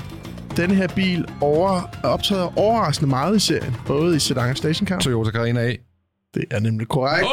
Denne 0.57 0.75
her 0.75 0.89
bil 0.89 1.25
over, 1.41 1.91
optræder 2.03 2.59
overraskende 2.59 3.11
meget 3.11 3.37
i 3.37 3.39
serien, 3.39 3.77
både 3.87 4.17
i 4.17 4.19
sedan 4.19 4.51
og 4.51 4.57
stationcar. 4.57 4.99
Toyota 4.99 5.31
Carina 5.31 5.61
A. 5.61 5.75
Det 6.35 6.45
er 6.51 6.61
nemlig 6.61 6.89
korrekt. 6.89 7.27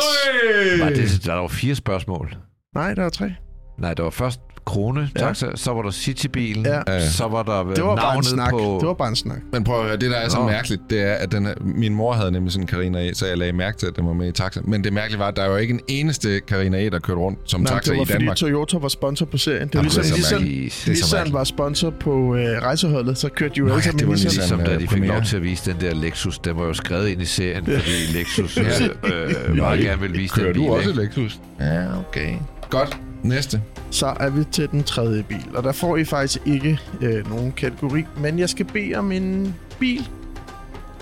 Nej, 0.79 0.89
det, 0.89 1.21
der 1.25 1.33
var 1.33 1.47
fire 1.47 1.75
spørgsmål. 1.75 2.35
Nej, 2.75 2.93
der 2.93 3.05
er 3.05 3.09
tre. 3.09 3.31
Nej, 3.79 3.93
der 3.93 4.03
var 4.03 4.09
først 4.09 4.39
Krone, 4.69 5.09
Ja. 5.15 5.19
taxa, 5.19 5.45
så 5.55 5.71
var 5.73 5.81
der 5.81 5.91
Citybilen, 5.91 6.65
Ja. 6.65 6.81
Ja. 6.93 7.09
så 7.09 7.27
var 7.27 7.43
der 7.43 7.65
øh, 7.69 7.75
Det 7.75 7.83
var 7.83 7.95
bare 7.95 8.17
en 8.17 8.23
snak. 8.23 8.49
på... 8.51 8.77
Det 8.81 8.87
var 8.87 8.93
bare 8.93 9.07
en 9.09 9.15
snak. 9.15 9.37
Men 9.51 9.63
prøv 9.63 9.79
at 9.79 9.85
høre, 9.85 9.97
det 9.97 10.11
der 10.11 10.17
er 10.17 10.29
så 10.29 10.37
Nå. 10.37 10.45
mærkeligt, 10.45 10.81
det 10.89 11.01
er, 11.01 11.13
at 11.13 11.31
den 11.31 11.45
her, 11.45 11.53
min 11.61 11.95
mor 11.95 12.13
havde 12.13 12.31
nemlig 12.31 12.51
sådan 12.53 12.63
en 12.63 12.67
Carina 12.67 12.99
A, 12.99 13.13
så 13.13 13.25
jeg 13.27 13.37
lagde 13.37 13.53
mærke 13.53 13.77
til, 13.77 13.87
at 13.87 13.95
den 13.95 14.07
var 14.07 14.13
med 14.13 14.27
i 14.27 14.31
taxa. 14.31 14.61
Men 14.63 14.83
det 14.83 14.93
mærkelige 14.93 15.19
var, 15.19 15.27
at 15.27 15.35
der 15.35 15.41
er 15.43 15.49
jo 15.49 15.55
ikke 15.55 15.73
en 15.73 15.79
eneste 15.87 16.39
Carina 16.47 16.77
A, 16.77 16.89
der 16.89 16.99
kørte 16.99 17.19
rundt 17.19 17.39
som 17.45 17.61
Nej, 17.61 17.73
taxa 17.73 17.91
det 17.91 17.97
var 17.97 18.03
i 18.03 18.05
fordi 18.05 18.17
Danmark. 18.17 18.37
Toyota 18.37 18.77
var 18.77 18.87
sponsor 18.87 19.25
på 19.25 19.37
serien. 19.37 19.67
Det 19.67 19.75
var 19.75 19.79
Jamen, 19.79 19.91
ligesom, 19.91 20.41
det 20.41 20.45
er 20.45 20.89
Nissan 20.89 21.17
mærkeligt. 21.17 21.33
var 21.33 21.43
sponsor 21.43 21.89
på 21.89 22.35
øh, 22.35 22.41
rejseholdet, 22.61 23.17
så 23.17 23.29
kørte 23.29 23.53
de 23.53 23.59
jo 23.59 23.65
alle 23.65 23.75
ja, 23.75 23.81
sammen 23.81 23.99
det 23.99 24.07
med 24.07 24.15
var 24.17 24.23
Nissan. 24.23 24.41
Nissan. 24.41 24.57
Ligesom 24.57 24.59
da 24.59 24.73
øh, 24.75 24.81
de 24.81 24.87
fik 24.87 25.03
lov 25.05 25.21
til 25.23 25.35
at 25.37 25.43
vise 25.43 25.71
den 25.71 25.81
der 25.81 25.93
Lexus, 25.95 26.39
den 26.39 26.57
var 26.57 26.65
jo 26.65 26.73
skrevet 26.73 27.07
ind 27.07 27.21
i 27.21 27.25
serien, 27.25 27.65
fordi 27.65 28.17
Lexus 28.17 28.57
øh, 28.57 28.65
øh, 29.49 29.55
meget 29.57 29.79
gerne 29.81 30.01
vil 30.01 30.13
vise 30.13 30.33
Kører 30.35 30.45
den 30.45 30.53
bil. 30.61 30.69
du 30.69 30.73
også? 30.75 30.93
Lexus? 30.93 31.39
Ja, 31.59 31.83
okay. 32.09 32.33
Godt. 32.69 32.97
Næste. 33.23 33.61
Så 33.91 34.13
er 34.19 34.29
vi 34.29 34.43
til 34.43 34.69
den 34.71 34.83
tredje 34.83 35.23
bil, 35.23 35.45
og 35.55 35.63
der 35.63 35.71
får 35.71 35.97
I 35.97 36.03
faktisk 36.05 36.41
ikke 36.45 36.79
øh, 37.01 37.29
nogen 37.29 37.51
kategori, 37.51 38.03
men 38.17 38.39
jeg 38.39 38.49
skal 38.49 38.65
bede 38.65 38.95
om 38.95 39.11
en 39.11 39.55
bil. 39.79 40.09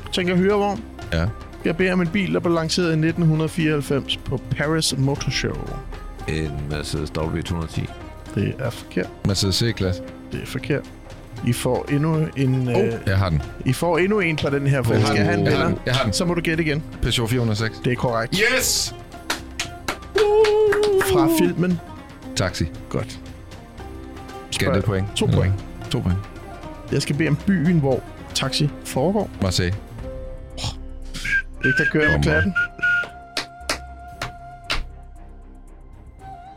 Jeg 0.05 0.11
tænker 0.13 0.35
hørevogn. 0.35 0.83
Ja. 1.13 1.25
Jeg 1.65 1.77
beder 1.77 1.93
om 1.93 2.01
en 2.01 2.07
bil, 2.07 2.33
der 2.33 2.39
blev 2.39 2.53
lanceret 2.53 2.85
i 2.87 2.89
1994 3.07 4.17
på 4.17 4.41
Paris 4.57 4.95
Motor 4.97 5.29
Show. 5.31 5.55
En 6.27 6.51
Mercedes 6.69 7.09
W210. 7.17 7.81
Det 8.35 8.53
er 8.59 8.69
forkert. 8.69 9.09
Mercedes 9.27 9.55
C-klasse. 9.55 10.01
Det 10.31 10.41
er 10.41 10.45
forkert. 10.45 10.85
I 11.47 11.53
får 11.53 11.85
endnu 11.91 12.27
en, 12.37 12.67
Oh, 12.75 12.83
øh, 12.83 12.93
jeg 13.05 13.17
har 13.17 13.29
den. 13.29 13.41
I 13.65 13.73
får 13.73 13.97
endnu 13.97 14.19
en 14.19 14.35
på 14.35 14.49
den 14.49 14.67
her, 14.67 14.83
for 14.83 14.93
Jeg 14.93 14.99
jeg 14.99 15.07
har 15.07 15.13
skal 15.15 15.25
have 15.25 15.39
en 15.39 15.45
den. 15.45 15.77
Jeg 15.85 15.95
har 15.95 16.03
den. 16.03 16.13
Så 16.13 16.25
må 16.25 16.33
du 16.33 16.41
gætte 16.41 16.63
igen. 16.63 16.83
Peugeot 17.01 17.29
406. 17.29 17.77
Det 17.85 17.91
er 17.91 17.95
korrekt. 17.95 18.41
Yes! 18.57 18.95
Fra 21.11 21.27
filmen. 21.39 21.79
Taxi. 22.37 22.65
Godt. 22.89 23.19
Skal 24.51 24.73
det 24.73 24.83
point? 24.83 25.07
To 25.15 25.25
point. 25.25 25.53
Ja. 25.83 25.89
To 25.89 25.99
point. 25.99 26.19
Jeg 26.91 27.01
skal 27.01 27.15
bede 27.15 27.29
om 27.29 27.35
byen, 27.47 27.79
hvor 27.79 28.03
taxi 28.35 28.69
foregår. 28.85 29.29
Marseille. 29.41 29.77
Ikke 31.65 31.77
der 31.77 31.89
kører 31.91 32.11
med 32.17 32.23
klatten. 32.23 32.53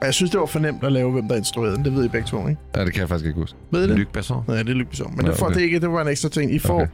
Og 0.00 0.06
jeg 0.06 0.14
synes, 0.14 0.30
det 0.30 0.40
var 0.40 0.46
for 0.46 0.58
nemt 0.58 0.84
at 0.84 0.92
lave, 0.92 1.12
hvem 1.12 1.28
der 1.28 1.36
instruerede 1.36 1.76
den. 1.76 1.84
Det 1.84 1.94
ved 1.94 2.04
I 2.04 2.08
begge 2.08 2.26
to, 2.26 2.48
ikke? 2.48 2.60
Ja, 2.76 2.84
det 2.84 2.92
kan 2.92 3.00
jeg 3.00 3.08
faktisk 3.08 3.26
ikke 3.26 3.40
huske. 3.40 3.56
Ved 3.70 3.84
I 3.84 3.88
det? 3.88 3.98
Luc 3.98 4.06
Besson. 4.12 4.44
Nej, 4.48 4.56
det 4.56 4.68
er 4.68 4.74
Luc 4.74 4.86
Besson. 4.90 5.16
Men 5.16 5.24
Ja, 5.24 5.30
det, 5.30 5.38
får, 5.38 5.46
okay. 5.46 5.54
det, 5.56 5.62
ikke, 5.62 5.80
det 5.80 5.90
var 5.90 6.02
en 6.02 6.08
ekstra 6.08 6.28
ting. 6.28 6.54
I 6.54 6.58
får... 6.58 6.74
Okay. 6.74 6.86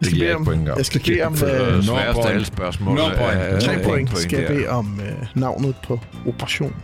Jeg 0.00 0.06
skal 0.06 0.18
bede 0.20 0.34
om, 0.34 0.66
jeg 0.76 0.86
skal 0.86 1.00
Det 1.00 1.06
bede 1.06 1.22
om 1.22 1.34
ikke 1.34 1.76
øh, 1.76 1.82
sværeste 1.82 2.28
alle 2.28 2.44
spørgsmål. 2.46 2.96
Nå, 2.96 3.02
point. 3.02 3.62
tre 3.62 3.78
point. 3.84 4.18
Skal 4.18 4.38
jeg 4.38 4.48
bede 4.48 4.68
om 4.68 5.00
øh, 5.00 5.26
navnet 5.34 5.74
på 5.86 6.00
operation. 6.26 6.74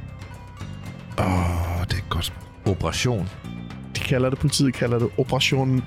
Åh, 1.22 1.80
oh, 1.80 1.86
det 1.90 1.98
er 1.98 2.08
godt. 2.10 2.32
Operation. 2.66 3.28
De 3.96 4.00
kalder 4.00 4.30
det, 4.30 4.38
politiet 4.38 4.74
kalder 4.74 4.98
det 4.98 5.08
operationen. 5.18 5.84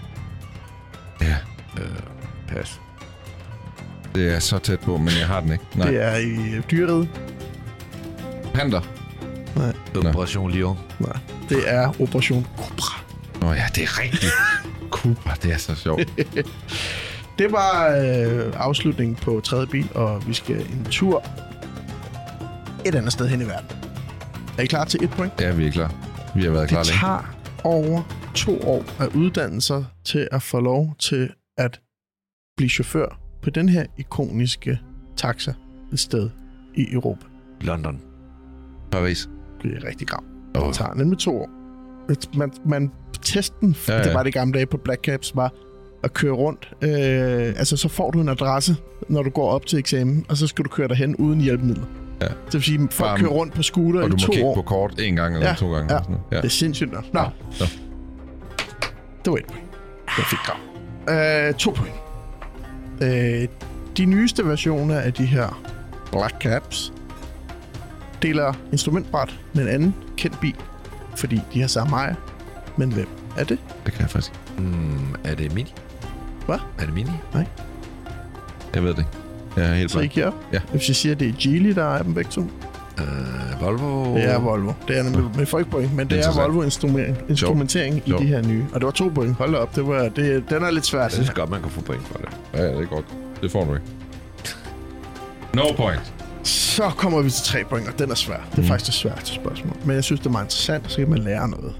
Ja, 1.21 1.35
Øh, 1.77 1.85
pas. 2.47 2.81
det 4.15 4.35
er 4.35 4.39
så 4.39 4.59
tæt 4.59 4.79
på, 4.79 4.97
men 4.97 5.07
jeg 5.19 5.27
har 5.27 5.39
den 5.41 5.51
ikke. 5.51 5.63
Nej. 5.75 5.87
Det 5.89 6.01
er 6.03 6.15
i 6.15 6.53
øh, 6.55 6.63
dyreriget. 6.71 7.09
Panter. 8.53 8.81
Operation 9.95 10.51
Lyon. 10.51 10.77
Nej, 10.99 11.17
det 11.49 11.63
er 11.65 12.01
operation 12.01 12.47
Cobra. 12.57 13.01
Nå 13.41 13.53
ja, 13.53 13.63
det 13.75 13.83
er 13.83 13.99
rigtigt. 14.01 14.31
Cooper, 14.91 15.31
det 15.43 15.53
er 15.53 15.57
så 15.57 15.75
sjovt. 15.75 16.09
Det 17.39 17.51
var 17.51 17.87
øh, 17.89 18.53
afslutningen 18.57 19.15
på 19.15 19.41
tredje 19.43 19.67
bil, 19.67 19.89
og 19.95 20.27
vi 20.27 20.33
skal 20.33 20.55
en 20.55 20.87
tur 20.91 21.23
et 22.85 22.95
andet 22.95 23.13
sted 23.13 23.27
hen 23.27 23.41
i 23.41 23.45
verden. 23.45 23.67
Er 24.57 24.61
I 24.61 24.65
klar 24.65 24.85
til 24.85 25.03
et 25.03 25.09
point? 25.09 25.33
Ja, 25.41 25.53
vi 25.55 25.67
er 25.67 25.71
klar. 25.71 25.93
Vi 26.35 26.43
har 26.43 26.51
været 26.51 26.69
klar 26.69 26.83
Det 26.83 26.87
længe. 26.91 26.99
tager 26.99 27.35
over 27.63 28.01
to 28.35 28.61
år 28.61 28.83
at 29.03 29.09
uddanne 29.15 29.61
sig 29.61 29.85
til 30.05 30.27
at 30.31 30.41
få 30.41 30.59
lov 30.59 30.95
til 30.99 31.29
at 31.57 31.79
blive 32.57 32.69
chauffør 32.69 33.19
på 33.41 33.49
den 33.49 33.69
her 33.69 33.85
ikoniske 33.97 34.79
taxa 35.17 35.53
et 35.93 35.99
sted 35.99 36.29
i 36.75 36.93
Europa. 36.93 37.25
London. 37.61 38.01
Paris. 38.91 39.29
Det 39.63 39.77
er 39.77 39.87
rigtig 39.87 40.07
grav. 40.07 40.23
Åh. 40.57 40.67
Det 40.67 40.75
tager 40.75 40.93
nemlig 40.93 41.17
to 41.19 41.37
år. 41.41 41.49
Man, 42.37 42.51
man 42.65 42.91
testen, 43.21 43.75
ja. 43.87 43.97
ja. 43.97 44.03
det 44.03 44.13
var 44.13 44.23
det 44.23 44.33
gamle 44.33 44.53
dage 44.53 44.65
på 44.65 44.77
Black 44.77 45.01
Caps, 45.01 45.35
var 45.35 45.53
at 46.03 46.13
køre 46.13 46.31
rundt. 46.33 46.73
Øh, 46.81 46.89
altså, 47.59 47.77
så 47.77 47.89
får 47.89 48.11
du 48.11 48.21
en 48.21 48.29
adresse, 48.29 48.75
når 49.09 49.23
du 49.23 49.29
går 49.29 49.49
op 49.49 49.65
til 49.65 49.79
eksamen, 49.79 50.25
og 50.29 50.37
så 50.37 50.47
skal 50.47 50.65
du 50.65 50.69
køre 50.69 50.87
derhen 50.87 51.15
uden 51.15 51.41
hjælpemidler. 51.41 51.85
Ja. 52.29 52.33
Det 52.45 52.53
vil 52.53 52.63
sige, 52.63 52.83
at 52.83 52.93
folk 52.93 53.09
Bare- 53.09 53.19
kører 53.19 53.29
rundt 53.31 53.53
på 53.53 53.63
scooter 53.63 53.99
Og 54.01 54.07
i 54.07 54.09
du 54.09 54.15
må 54.15 54.19
to 54.19 54.31
kigge 54.31 54.45
år. 54.47 54.55
på 54.55 54.61
kort 54.61 54.99
en 54.99 55.15
gang 55.15 55.33
eller 55.35 55.47
Ja, 55.49 55.55
to 55.55 55.73
gange. 55.73 55.77
ja. 55.77 55.83
eller 55.99 56.03
sådan 56.03 56.11
noget. 56.11 56.23
ja. 56.31 56.37
Det 56.37 56.45
er 56.45 56.49
sindssygt 56.49 56.91
nok. 56.93 57.03
Nå, 57.13 57.21
Nå. 57.59 57.65
det 59.25 59.31
var 59.31 59.37
et 59.37 59.45
point. 59.45 59.63
Jeg 60.17 60.25
fik 60.25 60.39
grav. 60.39 60.57
Øh, 61.47 61.53
to 61.53 61.71
point. 61.71 61.95
Øh, 63.01 63.47
de 63.97 64.05
nyeste 64.05 64.45
versioner 64.45 64.99
af 64.99 65.13
de 65.13 65.25
her 65.25 65.61
Black 66.11 66.35
Caps 66.41 66.93
deler 68.21 68.53
instrumentbræt 68.71 69.39
med 69.53 69.63
en 69.63 69.69
anden 69.69 69.95
kendt 70.17 70.39
bil, 70.39 70.55
fordi 71.15 71.41
de 71.53 71.61
har 71.61 71.67
samme 71.67 71.95
ejer. 71.95 72.15
Men 72.77 72.91
hvem 72.93 73.07
er 73.37 73.43
det? 73.43 73.57
Det 73.85 73.93
kan 73.93 74.01
jeg 74.01 74.09
faktisk. 74.09 74.31
Mm, 74.57 75.15
er 75.23 75.35
det 75.35 75.53
Mini? 75.53 75.73
Hvad? 76.45 76.57
Er 76.79 76.85
det 76.85 76.93
Mini? 76.93 77.11
Jeg 78.75 78.83
ved 78.83 78.93
det 78.93 79.05
er 79.63 79.73
helt 79.73 79.91
Så 79.91 79.99
I 79.99 80.07
blank. 80.07 80.27
op? 80.27 80.33
Ja. 80.53 80.59
Hvis 80.71 80.87
jeg 80.87 80.95
siger, 80.95 81.13
at 81.13 81.19
det 81.19 81.27
er 81.29 81.33
Geely, 81.39 81.69
der 81.69 81.83
ejer 81.85 82.03
dem 82.03 82.13
begge 82.13 82.31
to. 82.31 82.41
Uh, 82.41 83.61
Volvo? 83.61 84.15
Det 84.15 84.23
er 84.31 84.39
Volvo. 84.39 84.71
Det 84.87 84.97
er 84.97 85.03
nemlig 85.03 85.23
med 85.37 85.45
folk 85.45 85.69
point, 85.69 85.93
men 85.95 86.07
det 86.07 86.13
er 86.13 86.17
Interessant. 86.17 86.47
Volvo 86.47 86.61
instrumentering, 86.61 87.17
instrumentering 87.29 87.97
i 87.97 88.01
Sjovt. 88.09 88.21
de 88.21 88.27
her 88.27 88.41
nye. 88.41 88.65
Og 88.73 88.79
det 88.81 88.85
var 88.85 88.91
to 88.91 89.11
point. 89.15 89.35
Hold 89.35 89.51
da 89.51 89.57
op, 89.57 89.75
det 89.75 89.87
var, 89.87 90.09
det, 90.09 90.43
den 90.49 90.63
er 90.63 90.71
lidt 90.71 90.85
svært. 90.85 91.03
Jeg 91.03 91.11
synes 91.11 91.29
godt, 91.29 91.49
man 91.49 91.61
kan 91.61 91.71
få 91.71 91.81
point 91.81 92.07
for 92.07 92.17
det. 92.17 92.29
Ja, 92.53 92.63
det 92.67 92.79
er 92.79 92.85
godt. 92.85 93.05
Det 93.41 93.51
får 93.51 93.65
du 93.65 93.73
ikke. 93.73 93.85
No 95.53 95.63
point. 95.77 96.13
Så 96.43 96.89
kommer 96.97 97.21
vi 97.21 97.29
til 97.29 97.43
tre 97.43 97.63
point, 97.69 97.87
og 97.87 97.99
den 97.99 98.11
er 98.11 98.15
svær. 98.15 98.37
Det 98.51 98.57
er 98.57 98.61
mm. 98.61 98.67
faktisk 98.67 98.85
det 98.85 98.93
sværeste 98.93 99.33
spørgsmål. 99.35 99.73
Men 99.85 99.95
jeg 99.95 100.03
synes, 100.03 100.19
det 100.19 100.27
er 100.27 100.31
meget 100.31 100.45
interessant, 100.45 100.91
så 100.91 100.97
kan 100.97 101.09
man 101.09 101.19
lære 101.19 101.49
noget. 101.49 101.73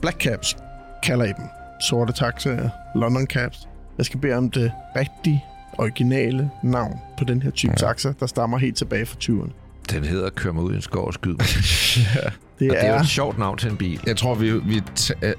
Black 0.00 0.20
Caps 0.20 0.56
kalder 1.02 1.24
I 1.24 1.28
dem. 1.28 1.44
Sorte 1.80 2.12
taxaer, 2.12 2.68
London 2.94 3.26
Caps. 3.26 3.58
Jeg 3.98 4.06
skal 4.06 4.20
bede 4.20 4.34
om 4.34 4.50
det 4.50 4.72
rigtige, 4.96 5.44
originale 5.78 6.50
navn 6.62 6.98
på 7.18 7.24
den 7.24 7.42
her 7.42 7.50
type 7.50 7.72
ja. 7.80 7.86
taxa, 7.86 8.12
der 8.20 8.26
stammer 8.26 8.58
helt 8.58 8.76
tilbage 8.76 9.06
fra 9.06 9.16
20'erne. 9.24 9.50
Den 9.90 10.04
hedder 10.04 10.30
Kør 10.30 10.52
mig 10.52 10.62
ud 10.62 10.72
i 10.72 10.76
en 10.76 10.82
skov 10.82 11.06
og 11.06 11.14
skyd 11.14 11.30
mig. 11.34 11.46
Det, 12.58 12.70
Og 12.70 12.76
det 12.76 12.84
er 12.84 12.88
jo 12.88 12.94
er, 12.94 13.00
et 13.00 13.06
sjovt 13.08 13.38
navn 13.38 13.58
til 13.58 13.70
en 13.70 13.76
bil. 13.76 14.00
Jeg 14.06 14.16
tror, 14.16 14.34
vi... 14.34 14.52
vi 14.52 14.82
t- 15.00 15.10
øh, 15.22 15.32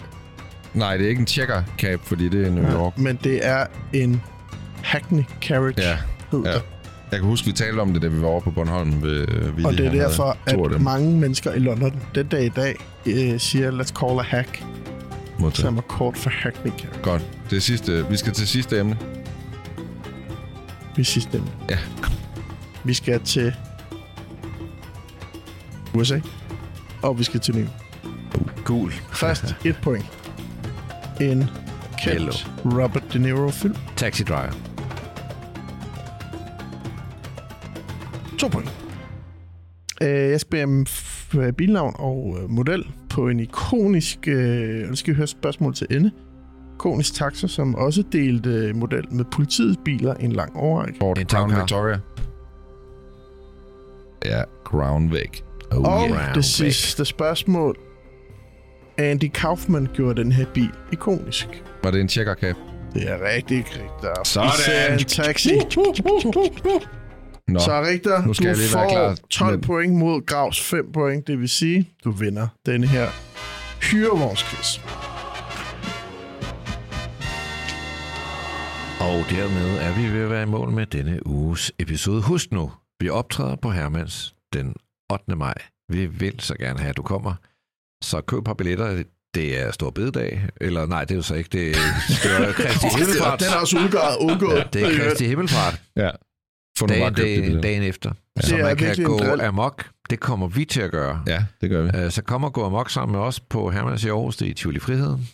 nej, 0.74 0.98
det 0.98 1.06
er 1.06 1.10
ikke 1.10 1.20
en 1.20 1.28
checker 1.28 1.64
cap, 1.78 2.00
fordi 2.04 2.30
det 2.30 2.48
er 2.48 2.52
New 2.52 2.72
York. 2.72 2.98
men 2.98 3.20
det 3.24 3.46
er 3.48 3.66
en 3.94 4.22
Hackney 4.84 5.24
Carriage, 5.42 5.82
Ja, 5.82 5.98
hedder 6.32 6.52
ja. 6.52 6.58
Jeg 7.12 7.20
kan 7.20 7.30
huske, 7.30 7.46
vi 7.48 7.52
talte 7.52 7.80
om 7.80 7.94
det, 7.94 8.02
da 8.02 8.08
vi 8.08 8.22
var 8.22 8.28
over 8.28 8.40
på 8.42 8.52
Bornholm 8.52 9.02
ved 9.04 9.28
øh, 9.30 9.54
Willy. 9.54 9.66
Og 9.66 9.74
det 9.78 9.86
er 9.86 9.92
derfor, 9.92 10.38
at 10.46 10.56
dem 10.72 10.82
mange 10.82 11.18
mennesker 11.20 11.54
i 11.54 11.60
London 11.60 12.02
den 12.16 12.28
dag 12.28 12.46
i 12.46 12.50
dag 12.50 12.76
øh, 13.06 13.40
siger, 13.40 13.72
let's 13.72 13.94
call 14.00 14.20
a 14.20 14.24
hack, 14.24 14.64
modtaget. 15.40 15.58
som 15.58 15.78
er 15.78 15.82
kort 15.82 16.18
for 16.18 16.30
Hackney 16.30 16.72
Carriage. 16.72 17.00
Godt. 17.04 17.26
Det 17.50 17.56
er 17.56 17.62
sidste, 17.62 18.06
vi 18.10 18.18
skal 18.18 18.34
til 18.34 18.48
sidste 18.48 18.80
emne. 18.80 18.98
Vi 20.96 21.04
sidste 21.04 21.38
emne. 21.38 21.52
Ja. 21.70 21.78
Vi 22.84 22.94
skal 22.94 23.20
til 23.20 23.54
USA, 25.94 26.20
og 27.02 27.20
vi 27.20 27.24
skal 27.24 27.40
til 27.40 27.56
New. 27.56 27.66
Gul. 28.66 28.92
Først 29.14 29.56
et 29.66 29.78
point. 29.82 30.06
En 31.22 31.44
kendt 32.04 32.52
Robert 32.66 33.14
De 33.14 33.20
Niro-film. 33.20 33.76
Taxi 33.96 34.24
Driver. 34.24 34.52
To 38.40 38.48
point. 38.48 38.72
Øh, 40.02 40.10
jeg 40.10 40.40
bede 40.52 40.64
om 40.64 40.86
bilnavn 41.58 41.96
og 42.00 42.38
øh, 42.42 42.50
model 42.50 42.86
på 43.10 43.30
en 43.30 43.40
ikonisk, 43.40 44.28
øh, 44.28 44.84
og 44.84 44.90
det 44.90 44.98
skal 44.98 45.14
vi 45.14 45.18
høre 45.18 45.28
spørgsmål 45.28 45.76
til 45.76 45.88
ende, 45.92 46.12
ikonisk 46.86 47.14
taxa, 47.14 47.48
som 47.48 47.76
også 47.76 48.04
delte 48.12 48.50
øh, 48.50 48.76
model 48.76 49.06
med 49.14 49.26
politiets 49.32 49.80
biler 49.86 50.14
en 50.14 50.32
lang 50.32 50.56
overrække. 50.58 50.98
Ford 51.02 51.18
En 51.18 51.26
Crown. 51.26 51.56
Victoria. 51.56 52.00
Ja, 54.26 54.42
Crown 54.66 55.12
Vic. 55.12 55.42
Oh, 55.72 55.78
Og 55.84 56.10
yeah. 56.10 56.36
det 56.36 56.46
sidste 56.46 57.06
spørgsmål. 57.06 57.78
Andy 58.98 59.32
Kaufman 59.34 59.88
gjorde 59.94 60.22
den 60.24 60.32
her 60.32 60.46
bil 60.54 60.70
ikonisk. 60.92 61.64
Var 61.84 61.92
det 61.92 62.02
en 62.02 62.10
checker 62.10 62.36
cap? 62.36 62.56
Det 62.94 63.12
er 63.12 63.18
rigtig 63.36 63.58
Richter. 63.58 64.24
Sådan. 64.24 64.48
Vi 64.58 64.62
ser 64.66 64.94
en 64.94 65.00
taxi. 65.00 65.50
Nå, 67.48 67.60
Så 67.60 67.82
Richter, 67.82 68.26
nu 68.26 68.34
skal 68.34 68.46
du 68.46 68.50
jeg 68.50 68.58
lige 68.58 68.70
får 68.70 68.80
være 68.80 68.90
klar. 68.90 69.16
12 69.30 69.52
Men- 69.52 69.62
point 69.62 69.94
mod 69.96 70.26
Gravs 70.26 70.62
5 70.62 70.92
point. 70.94 71.28
Det 71.28 71.40
vil 71.40 71.50
sige, 71.50 71.90
du 72.04 72.12
vinder 72.12 72.48
denne 72.66 72.88
her 72.88 73.08
hyrevognsquiz. 73.92 74.80
Og 79.10 79.26
dermed 79.30 79.78
er 79.78 79.96
vi 79.96 80.14
ved 80.14 80.24
at 80.24 80.30
være 80.30 80.44
i 80.44 80.46
mål 80.46 80.72
med 80.72 80.86
denne 80.86 81.28
uges 81.28 81.72
episode. 81.80 82.22
Husk 82.22 82.52
nu, 82.52 82.72
vi 83.00 83.10
optræder 83.10 83.56
på 83.56 83.72
Hermans 83.72 84.36
den 84.54 84.76
8. 85.12 85.36
maj. 85.36 85.54
Vi 85.90 86.06
vil 86.06 86.40
så 86.40 86.56
gerne 86.58 86.80
have, 86.80 86.90
at 86.90 86.98
du 86.98 87.02
kommer. 87.02 87.34
Så 88.04 88.22
køb 88.22 88.38
et 88.40 88.46
par 88.46 88.54
billetter. 88.54 89.04
Det 89.36 89.62
er 89.62 89.72
stor 89.72 89.90
bededag. 89.90 90.42
Eller 90.62 90.86
nej, 90.86 91.04
det 91.06 91.12
er 91.12 91.16
jo 91.16 91.22
så 91.22 91.36
ikke. 91.36 91.50
Det 91.52 91.70
er, 91.70 91.74
det 92.24 92.32
er 92.48 92.54
Kristi 92.54 92.88
Himmelfart. 92.98 93.40
Den 93.40 93.48
er 93.48 93.56
også 93.56 93.78
udgået. 93.78 94.36
udgået. 94.36 94.58
Ja, 94.58 94.64
det 94.74 94.82
er 94.84 95.00
Kristi 95.10 95.26
Himmelfart. 95.28 95.82
ja. 95.96 96.12
Bare 96.80 96.90
Dagen, 96.90 97.14
dagen, 97.14 97.62
dagen 97.62 97.84
efter. 97.84 98.12
Det 98.38 98.46
Så 98.46 98.58
man 98.58 98.78
kan 98.78 99.04
gå 99.04 99.20
amok. 99.42 99.90
Det 100.10 100.20
kommer 100.20 100.48
vi 100.48 100.66
til 100.66 100.82
at 100.82 100.92
gøre. 100.92 101.24
Ja, 101.28 101.46
det 101.62 101.70
gør 101.70 101.82
vi. 101.82 101.98
Øh, 101.98 102.12
Så 102.12 102.22
kom 102.22 102.44
og 102.44 102.54
gå 102.54 102.66
amok 102.66 102.90
sammen 102.90 103.16
med 103.18 103.22
os 103.26 103.40
på 103.40 103.70
Hermans 103.72 104.04
i 104.04 104.08
Aarhus. 104.08 104.38
Det 104.38 104.46
er 104.46 104.50
i 104.50 104.54
Tivoli 104.54 104.80
Friheden. 104.80 105.28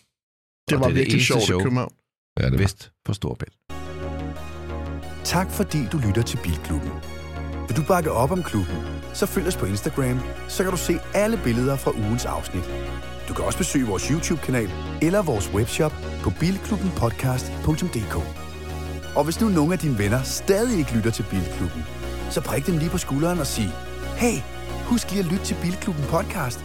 Det 0.69 0.79
var 0.79 0.83
det 0.83 0.83
er 0.83 0.87
det 0.87 0.95
virkelig 0.95 1.13
eneste 1.13 1.27
sjovt 1.27 1.43
show. 1.43 1.59
i 1.59 1.63
København. 1.63 1.91
Ja, 2.39 2.45
det 2.45 2.51
var. 2.51 2.57
Vest 2.57 2.91
for 3.05 3.13
Storbælt. 3.13 3.53
Tak 5.23 5.51
fordi 5.51 5.85
du 5.91 5.97
lytter 5.97 6.21
til 6.21 6.37
Bilklubben. 6.43 6.91
Vil 7.67 7.77
du 7.77 7.83
bakke 7.87 8.11
op 8.11 8.31
om 8.31 8.43
klubben, 8.43 8.75
så 9.13 9.25
følg 9.25 9.47
os 9.47 9.57
på 9.57 9.65
Instagram, 9.65 10.19
så 10.47 10.63
kan 10.63 10.71
du 10.71 10.77
se 10.77 10.99
alle 11.13 11.39
billeder 11.43 11.75
fra 11.75 11.91
ugens 11.91 12.25
afsnit. 12.25 12.63
Du 13.27 13.33
kan 13.33 13.45
også 13.45 13.57
besøge 13.57 13.87
vores 13.87 14.07
YouTube-kanal 14.07 14.71
eller 15.01 15.21
vores 15.21 15.53
webshop 15.53 15.93
på 16.23 16.29
bilklubbenpodcast.dk. 16.39 18.15
Og 19.15 19.23
hvis 19.23 19.41
nu 19.41 19.49
nogle 19.49 19.73
af 19.73 19.79
dine 19.79 19.97
venner 19.97 20.23
stadig 20.23 20.79
ikke 20.79 20.93
lytter 20.95 21.11
til 21.11 21.25
Bilklubben, 21.29 21.83
så 22.29 22.41
prik 22.41 22.67
dem 22.67 22.77
lige 22.77 22.89
på 22.89 22.97
skulderen 22.97 23.39
og 23.39 23.47
sig, 23.47 23.69
hey, 24.17 24.37
husk 24.85 25.11
lige 25.11 25.19
at 25.19 25.31
lytte 25.31 25.45
til 25.45 25.57
Bilklubben 25.61 26.05
podcast. 26.09 26.59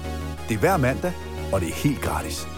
Det 0.48 0.54
er 0.54 0.58
hver 0.58 0.76
mandag, 0.76 1.12
og 1.52 1.60
det 1.60 1.68
er 1.68 1.74
helt 1.74 2.00
gratis. 2.00 2.55